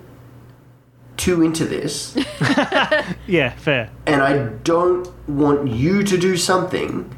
too 1.24 1.42
into 1.42 1.64
this, 1.66 2.16
Yeah, 3.28 3.52
fair. 3.56 3.90
and 4.06 4.22
I 4.22 4.48
don't 4.64 5.08
want 5.30 5.70
you 5.70 6.04
to 6.04 6.18
do 6.18 6.36
something 6.36 7.10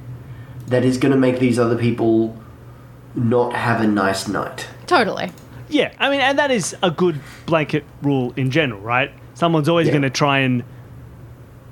that 0.68 0.86
is 0.86 0.98
going 1.00 1.12
to 1.12 1.18
make 1.18 1.40
these 1.40 1.58
other 1.58 1.76
people 1.78 2.38
not 3.16 3.54
have 3.54 3.82
a 3.82 3.88
nice 3.88 4.28
night. 4.28 4.68
Totally. 4.86 5.32
Yeah, 5.70 5.92
I 6.00 6.10
mean, 6.12 6.20
and 6.22 6.38
that 6.38 6.52
is 6.52 6.76
a 6.84 6.92
good 6.92 7.20
blanket 7.48 7.84
rule 8.04 8.34
in 8.38 8.52
general, 8.52 8.80
right? 8.82 9.12
Someone's 9.34 9.68
always 9.70 9.88
Yeah. 9.88 9.94
going 9.94 10.04
to 10.04 10.10
try 10.12 10.40
and 10.40 10.64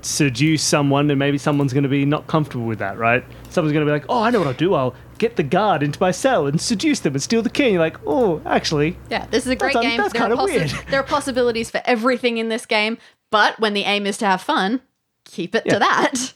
seduce 0.01 0.63
someone, 0.63 1.09
and 1.11 1.19
maybe 1.19 1.37
someone's 1.37 1.71
going 1.73 1.83
to 1.83 1.89
be 1.89 2.03
not 2.05 2.27
comfortable 2.27 2.65
with 2.65 2.79
that, 2.79 2.97
right? 2.97 3.23
Someone's 3.49 3.73
going 3.73 3.85
to 3.85 3.89
be 3.89 3.93
like, 3.93 4.05
"Oh, 4.09 4.21
I 4.23 4.31
know 4.31 4.39
what 4.39 4.47
I'll 4.47 4.53
do. 4.53 4.73
I'll 4.73 4.95
get 5.23 5.35
the 5.37 5.43
guard 5.43 5.81
into 5.83 5.97
my 6.01 6.11
cell 6.11 6.45
and 6.47 6.59
seduce 6.61 6.99
them 6.99 7.13
and 7.13 7.23
steal 7.23 7.41
the 7.41 7.49
key." 7.49 7.63
And 7.63 7.73
you're 7.73 7.81
like, 7.81 7.97
"Oh, 8.05 8.41
actually, 8.45 8.97
Yeah, 9.09 9.25
this 9.31 9.45
is 9.45 9.51
a 9.51 9.55
great 9.55 9.73
That's- 9.73 9.91
game. 9.91 9.97
that's 10.01 10.13
there, 10.13 10.23
are 10.23 10.27
kinda 10.29 10.43
weird. 10.43 10.69
there 10.89 10.99
are 10.99 11.03
possibilities 11.17 11.71
for 11.71 11.81
everything 11.85 12.37
in 12.37 12.49
this 12.49 12.65
game, 12.65 12.97
but 13.31 13.59
when 13.59 13.73
the 13.73 13.83
aim 13.83 14.05
is 14.05 14.17
to 14.19 14.25
have 14.25 14.41
fun, 14.41 14.81
keep 15.25 15.55
it 15.55 15.63
Yeah. 15.65 15.73
to 15.73 15.79
that. 15.79 16.33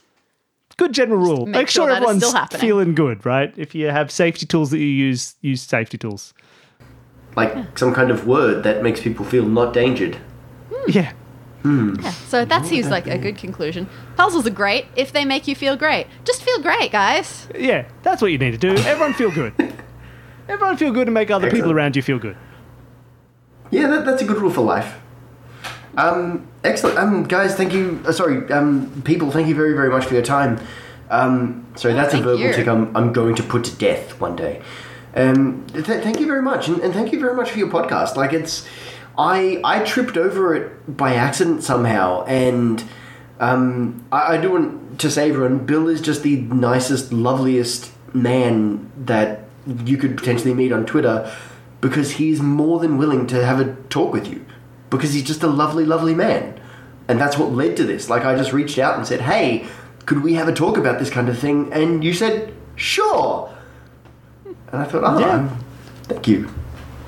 good 0.76 0.92
general 0.92 1.18
rule. 1.18 1.44
make 1.44 1.54
Make, 1.56 1.68
sure 1.68 1.88
sure, 1.88 1.90
everyone's 1.90 2.24
still 2.24 2.46
feeling 2.60 2.94
good, 2.94 3.26
right? 3.26 3.52
If 3.56 3.74
you 3.74 3.88
have 3.90 4.12
safety 4.12 4.46
tools 4.46 4.70
that 4.70 4.78
you 4.78 4.86
use, 4.86 5.34
use 5.42 5.60
safety 5.60 5.98
tools. 5.98 6.32
Like 7.34 7.76
some 7.76 7.92
kind 7.92 8.12
of 8.12 8.28
word 8.28 8.62
that 8.62 8.80
makes 8.80 9.00
people 9.00 9.24
feel 9.24 9.44
not 9.44 9.72
dangered. 9.72 10.18
Yeah. 10.86 11.10
Yeah, 11.64 12.10
so 12.10 12.44
that 12.44 12.66
seems 12.66 12.88
like 12.88 13.06
a 13.06 13.18
good 13.18 13.36
conclusion. 13.36 13.88
Puzzles 14.16 14.46
are 14.46 14.50
great 14.50 14.86
if 14.96 15.12
they 15.12 15.24
make 15.24 15.46
you 15.48 15.54
feel 15.54 15.76
great. 15.76 16.06
Just 16.24 16.42
feel 16.42 16.62
great, 16.62 16.92
guys. 16.92 17.48
Yeah, 17.54 17.86
that's 18.02 18.22
what 18.22 18.32
you 18.32 18.38
need 18.38 18.52
to 18.52 18.58
do. 18.58 18.70
Everyone 18.70 19.12
feel 19.12 19.30
good. 19.30 19.52
Everyone 20.48 20.76
feel 20.76 20.92
good 20.92 21.08
and 21.08 21.14
make 21.14 21.30
other 21.30 21.50
people 21.50 21.70
around 21.70 21.94
you 21.96 22.02
feel 22.02 22.18
good. 22.18 22.36
Yeah, 23.70 23.88
that, 23.88 24.06
that's 24.06 24.22
a 24.22 24.24
good 24.24 24.38
rule 24.38 24.50
for 24.50 24.62
life. 24.62 24.98
Um, 25.96 26.46
excellent. 26.64 26.96
Um, 26.98 27.24
guys, 27.24 27.54
thank 27.54 27.74
you. 27.74 28.00
Uh, 28.06 28.12
sorry, 28.12 28.50
um, 28.52 29.02
people, 29.04 29.30
thank 29.30 29.48
you 29.48 29.54
very, 29.54 29.74
very 29.74 29.90
much 29.90 30.06
for 30.06 30.14
your 30.14 30.22
time. 30.22 30.58
Um, 31.10 31.66
sorry, 31.74 31.94
that's 31.94 32.14
a 32.14 32.18
verbal 32.18 32.38
you. 32.38 32.52
tick 32.52 32.68
I'm, 32.68 32.96
I'm 32.96 33.12
going 33.12 33.34
to 33.34 33.42
put 33.42 33.64
to 33.64 33.76
death 33.76 34.20
one 34.20 34.36
day. 34.36 34.62
Um, 35.14 35.66
th- 35.72 35.84
thank 35.84 36.20
you 36.20 36.26
very 36.26 36.42
much, 36.42 36.68
and, 36.68 36.80
and 36.80 36.94
thank 36.94 37.12
you 37.12 37.18
very 37.18 37.34
much 37.34 37.50
for 37.50 37.58
your 37.58 37.68
podcast. 37.68 38.16
Like, 38.16 38.32
it's. 38.32 38.66
I, 39.18 39.60
I 39.64 39.82
tripped 39.84 40.16
over 40.16 40.54
it 40.54 40.96
by 40.96 41.14
accident 41.16 41.64
somehow, 41.64 42.24
and 42.24 42.82
um, 43.40 44.04
I, 44.12 44.36
I 44.36 44.40
do 44.40 44.52
want 44.52 45.00
to 45.00 45.10
say, 45.10 45.28
everyone, 45.30 45.66
Bill 45.66 45.88
is 45.88 46.00
just 46.00 46.22
the 46.22 46.36
nicest, 46.40 47.12
loveliest 47.12 47.90
man 48.14 48.90
that 48.96 49.40
you 49.84 49.96
could 49.96 50.16
potentially 50.16 50.54
meet 50.54 50.72
on 50.72 50.86
Twitter 50.86 51.30
because 51.80 52.12
he's 52.12 52.40
more 52.40 52.78
than 52.78 52.96
willing 52.96 53.26
to 53.26 53.44
have 53.44 53.60
a 53.60 53.74
talk 53.90 54.12
with 54.12 54.28
you 54.28 54.44
because 54.90 55.12
he's 55.12 55.24
just 55.24 55.42
a 55.42 55.46
lovely, 55.48 55.84
lovely 55.84 56.14
man. 56.14 56.60
And 57.08 57.20
that's 57.20 57.36
what 57.38 57.52
led 57.52 57.76
to 57.78 57.84
this. 57.84 58.08
Like, 58.08 58.24
I 58.24 58.36
just 58.36 58.52
reached 58.52 58.78
out 58.78 58.96
and 58.96 59.06
said, 59.06 59.20
hey, 59.22 59.66
could 60.06 60.22
we 60.22 60.34
have 60.34 60.48
a 60.48 60.52
talk 60.54 60.76
about 60.76 60.98
this 60.98 61.10
kind 61.10 61.28
of 61.28 61.38
thing? 61.38 61.72
And 61.72 62.04
you 62.04 62.12
said, 62.12 62.54
sure. 62.76 63.54
And 64.44 64.82
I 64.82 64.84
thought, 64.84 65.02
oh, 65.04 65.18
Yeah. 65.18 65.30
um, 65.32 65.64
thank 66.04 66.28
you. 66.28 66.48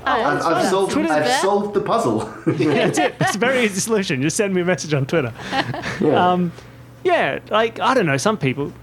I've, 0.05 0.41
I've, 0.45 0.69
solved, 0.69 0.97
I've 0.97 1.41
solved 1.41 1.73
the 1.73 1.81
puzzle. 1.81 2.21
Yeah, 2.57 2.87
that's 2.87 2.97
it. 2.99 3.15
It's 3.21 3.35
a 3.35 3.39
very 3.39 3.63
easy 3.63 3.79
solution. 3.79 4.21
Just 4.21 4.37
send 4.37 4.53
me 4.53 4.61
a 4.61 4.65
message 4.65 4.93
on 4.93 5.05
Twitter. 5.05 5.33
yeah. 6.01 6.31
Um, 6.31 6.51
yeah, 7.03 7.39
like 7.49 7.79
I 7.79 7.93
don't 7.93 8.05
know, 8.05 8.17
some 8.17 8.37
people 8.37 8.73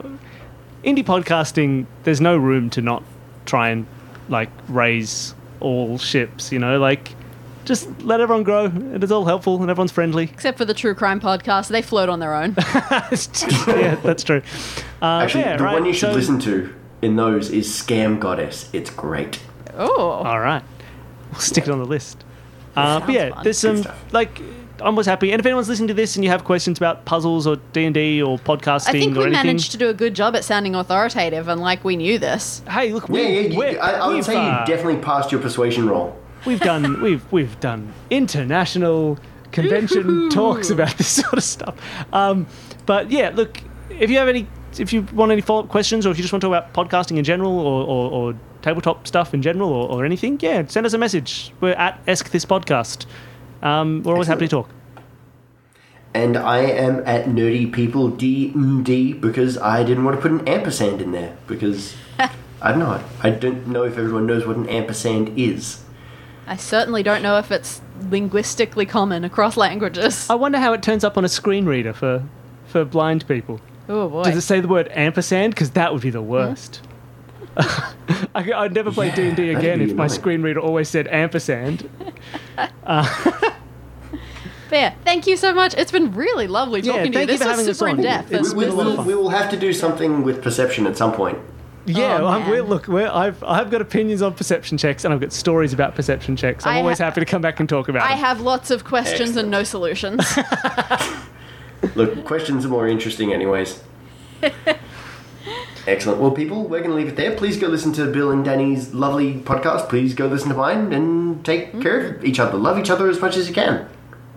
indie 0.85 1.05
podcasting. 1.05 1.87
There's 2.05 2.21
no 2.21 2.37
room 2.37 2.71
to 2.71 2.83
not 2.83 3.03
try 3.47 3.71
and 3.71 3.87
like 4.29 4.51
raise 4.69 5.35
all 5.61 5.99
ships. 5.99 6.51
You 6.53 6.59
know, 6.59 6.79
like 6.79 7.15
just 7.65 7.89
let 8.03 8.21
everyone 8.21 8.45
grow. 8.45 8.67
It 8.95 9.05
is 9.05 9.13
all 9.13 9.25
helpful 9.25 9.61
and 9.61 9.71
everyone's 9.71 9.93
friendly. 9.93 10.25
Except 10.25 10.57
for 10.59 10.65
the 10.65 10.75
true 10.75 10.95
crime 10.95 11.21
podcast, 11.21 11.69
they 11.69 11.83
float 11.83 12.09
on 12.09 12.19
their 12.19 12.35
own. 12.35 12.55
yeah, 12.59 13.95
that's 14.03 14.25
true. 14.25 14.43
Uh, 15.03 15.21
Actually, 15.23 15.45
yeah, 15.45 15.57
the 15.57 15.65
right, 15.65 15.75
one 15.75 15.85
you 15.85 15.93
should 15.93 16.11
so- 16.11 16.15
listen 16.15 16.39
to 16.41 16.75
in 17.03 17.17
those 17.17 17.51
is 17.51 17.69
Scam 17.69 18.19
Goddess. 18.19 18.69
It's 18.73 18.91
great. 18.91 19.41
Oh, 19.75 20.01
All 20.01 20.41
right, 20.41 20.63
we'll 21.31 21.41
stick 21.41 21.65
it 21.65 21.71
on 21.71 21.79
the 21.79 21.85
list. 21.87 22.25
Uh, 22.77 23.01
but 23.01 23.11
yeah, 23.11 23.31
fun. 23.31 23.45
there's 23.45 23.59
some 23.59 23.85
like. 24.13 24.41
I'm 24.81 24.87
always 24.95 25.07
happy, 25.07 25.33
and 25.33 25.41
if 25.41 25.47
anyone's 25.47 25.69
listening 25.69 25.89
to 25.89 25.95
this 25.95 26.15
and 26.15 26.25
you 26.25 26.31
have 26.31 26.45
questions 26.45 26.79
about 26.79 27.05
puzzles 27.05 27.49
or 27.49 27.57
D 27.73 27.85
and 27.87 27.93
D 27.95 28.23
or 28.23 28.39
podcasting 28.39 28.89
I 28.91 28.93
think 28.93 29.17
or 29.17 29.21
we 29.23 29.27
anything, 29.27 29.47
managed 29.47 29.73
to 29.73 29.77
do 29.77 29.89
a 29.89 29.93
good 29.93 30.15
job 30.15 30.37
at 30.37 30.45
sounding 30.45 30.77
authoritative 30.77 31.49
and 31.49 31.61
like 31.61 31.83
we 31.83 31.97
knew 31.97 32.17
this. 32.21 32.63
hey, 32.71 32.93
look, 32.93 33.09
we, 33.09 33.21
Yeah, 33.23 33.29
yeah. 33.29 33.41
You, 33.49 33.59
we're- 33.59 33.79
I, 33.81 33.93
I 33.95 34.07
would 34.07 34.15
we've, 34.15 34.25
say 34.25 34.35
you 34.35 34.39
uh, 34.39 34.65
definitely 34.67 35.03
passed 35.03 35.33
your 35.33 35.41
persuasion 35.41 35.89
roll. 35.89 36.17
we've 36.47 36.61
done 36.61 37.03
we've 37.03 37.25
we've 37.33 37.59
done 37.59 37.93
international 38.39 39.19
convention 39.51 40.31
talks 40.31 40.71
about 40.71 40.97
this 40.97 41.09
sort 41.23 41.33
of 41.35 41.43
stuff. 41.43 41.75
Um, 42.13 42.47
but 42.87 43.11
yeah, 43.11 43.31
look, 43.35 43.61
if 43.91 44.11
you 44.11 44.19
have 44.19 44.29
any, 44.29 44.47
if 44.79 44.93
you 44.93 45.03
want 45.13 45.33
any 45.33 45.41
follow 45.41 45.65
up 45.65 45.69
questions, 45.71 46.07
or 46.07 46.11
if 46.13 46.19
you 46.19 46.23
just 46.23 46.33
want 46.33 46.43
to 46.43 46.49
talk 46.49 46.73
about 46.73 46.89
podcasting 46.89 47.17
in 47.19 47.25
general, 47.25 47.59
or, 47.59 47.85
or, 47.85 48.11
or 48.11 48.35
tabletop 48.63 49.07
stuff 49.07 49.35
in 49.35 49.43
general, 49.43 49.71
or, 49.71 49.89
or 49.89 50.05
anything, 50.05 50.39
yeah, 50.41 50.65
send 50.67 50.87
us 50.87 50.93
a 50.93 50.99
message. 50.99 51.53
We're 51.61 51.73
at 51.73 52.01
Esk 52.07 52.31
This 52.31 52.45
Podcast. 52.45 53.07
Um, 53.63 54.03
we're 54.03 54.13
always 54.13 54.29
happy 54.29 54.47
to 54.47 54.51
talk. 54.51 54.71
And 56.15 56.37
I 56.37 56.59
am 56.61 57.03
at 57.07 57.27
Nerdy 57.27 57.73
People 57.73 58.11
DnD 58.11 59.21
because 59.21 59.59
I 59.59 59.85
didn't 59.85 60.05
want 60.05 60.17
to 60.17 60.23
put 60.23 60.31
an 60.31 60.49
ampersand 60.49 61.03
in 61.03 61.13
there 61.13 61.37
because 61.47 61.95
I 62.19 62.71
don't 62.71 62.79
know. 62.81 63.05
I 63.23 63.31
don't 63.31 63.69
know 63.69 63.85
if 63.85 63.99
everyone 63.99 64.27
knows 64.27 64.47
what 64.47 64.57
an 64.57 64.69
ampersand 64.69 65.39
is. 65.39 65.83
I 66.47 66.57
certainly 66.57 67.03
don't 67.03 67.23
know 67.23 67.39
if 67.39 67.53
it's 67.53 67.83
linguistically 68.11 68.87
common 68.87 69.23
across 69.23 69.57
languages. 69.57 70.29
I 70.31 70.35
wonder 70.35 70.59
how 70.59 70.73
it 70.73 70.83
turns 70.83 71.05
up 71.05 71.19
on 71.19 71.25
a 71.25 71.29
screen 71.29 71.67
reader 71.67 71.93
for 71.93 72.23
for 72.67 72.85
blind 72.85 73.29
people. 73.29 73.61
Oh 73.89 74.09
boy. 74.09 74.25
Does 74.25 74.37
it 74.37 74.43
say 74.43 74.61
the 74.61 74.69
word 74.69 74.89
ampersand? 74.93 75.55
Because 75.55 75.71
that 75.71 75.93
would 75.93 76.03
be 76.03 76.11
the 76.11 76.23
worst. 76.23 76.81
I, 78.35 78.53
I'd 78.55 78.75
never 78.75 78.91
play 78.93 79.11
D 79.15 79.29
and 79.29 79.37
D 79.37 79.51
again 79.51 79.81
if 79.81 79.89
my 79.89 80.05
annoying. 80.05 80.09
screen 80.11 80.43
reader 80.43 80.61
always 80.61 80.89
said 80.89 81.09
ampersand. 81.09 81.89
But 84.71 84.77
yeah, 84.77 84.95
thank 85.05 85.27
you 85.27 85.37
so 85.39 85.55
much. 85.55 85.75
It's 85.79 85.91
been 85.91 86.13
really 86.13 86.47
lovely 86.47 86.81
Yeah, 86.81 86.93
talking 86.93 87.13
to 87.13 87.21
you. 87.21 87.27
thank 87.27 87.31
you 87.31 87.39
This 87.39 87.43
for 87.43 87.49
was 87.49 87.57
having 87.59 87.71
us 87.71 87.79
super 87.79 87.91
in 87.91 87.97
on. 87.97 88.03
depth. 88.03 88.33
It's 88.33 88.49
It's 88.49 88.55
we, 88.55 88.65
been 88.67 88.75
a 88.75 88.77
lot 88.77 88.87
of 88.87 88.97
will 88.99 89.05
we 89.05 89.15
will 89.15 89.31
have 89.31 89.51
to 89.51 89.57
do 89.57 89.73
something 89.73 90.23
with 90.23 90.43
perception 90.43 90.87
at 90.87 90.97
some 90.97 91.13
point. 91.13 91.39
Yeah, 91.87 92.19
Oh, 92.21 92.27
I'm, 92.27 92.47
we're, 92.51 92.61
man. 92.61 92.69
look, 92.69 92.87
we're, 92.87 93.09
I've 93.09 93.43
I've 93.43 93.71
got 93.71 93.81
opinions 93.81 94.21
on 94.21 94.35
perception 94.35 94.77
checks 94.77 95.07
and 95.07 95.15
I've 95.15 95.21
got 95.21 95.33
stories 95.33 95.73
about 95.73 95.95
perception 95.95 96.37
checks. 96.37 96.67
I'm 96.67 96.77
I 96.77 96.81
always 96.81 96.99
ha- 96.99 97.07
happy 97.07 97.21
to 97.21 97.25
come 97.25 97.41
back 97.41 97.61
and 97.61 97.69
talk 97.69 97.89
about 97.89 98.03
it. 98.05 98.11
I 98.13 98.15
them. 98.17 98.25
have 98.27 98.41
lots 98.43 98.71
of 98.71 98.85
questions 98.85 99.37
and 99.37 99.51
no 99.51 99.65
solutions. 99.65 100.23
Look, 101.95 102.25
questions 102.27 102.67
are 102.67 102.69
more 102.69 102.87
interesting, 102.87 103.33
anyways. 103.33 103.83
Excellent. 105.89 106.21
Well, 106.21 106.33
people, 106.33 106.65
we're 106.65 106.81
going 106.81 106.91
to 106.91 106.97
leave 106.97 107.09
it 107.09 107.17
there. 107.17 107.35
Please 107.35 107.57
go 107.57 107.67
listen 107.67 107.95
to 107.95 108.13
Bill 108.13 108.31
and 108.31 108.45
Danny's 108.45 108.93
lovely 108.93 109.41
podcast. 109.41 109.89
Please 109.89 110.13
go 110.13 110.27
listen 110.27 110.51
to 110.51 110.55
mine 110.55 110.93
and 110.93 111.43
take 111.47 111.71
hmm. 111.71 111.81
care 111.81 112.17
of 112.17 112.25
each 112.27 112.39
other. 112.39 112.59
Love 112.59 112.79
each 112.79 112.91
other 112.91 113.09
as 113.09 113.23
much 113.23 113.39
as 113.39 113.49
you 113.49 113.55
can. 113.55 113.89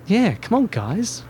Yeah, 0.07 0.35
come 0.35 0.57
on, 0.57 0.67
guys. 0.67 1.23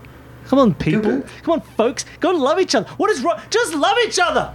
Come 0.46 0.60
on, 0.60 0.74
people. 0.74 1.22
Come 1.42 1.54
on, 1.54 1.60
folks. 1.60 2.04
Go 2.20 2.30
and 2.30 2.38
love 2.38 2.60
each 2.60 2.72
other. 2.76 2.88
What 2.98 3.10
is 3.10 3.20
wrong? 3.20 3.40
Just 3.50 3.74
love 3.74 3.96
each 4.06 4.20
other. 4.20 4.54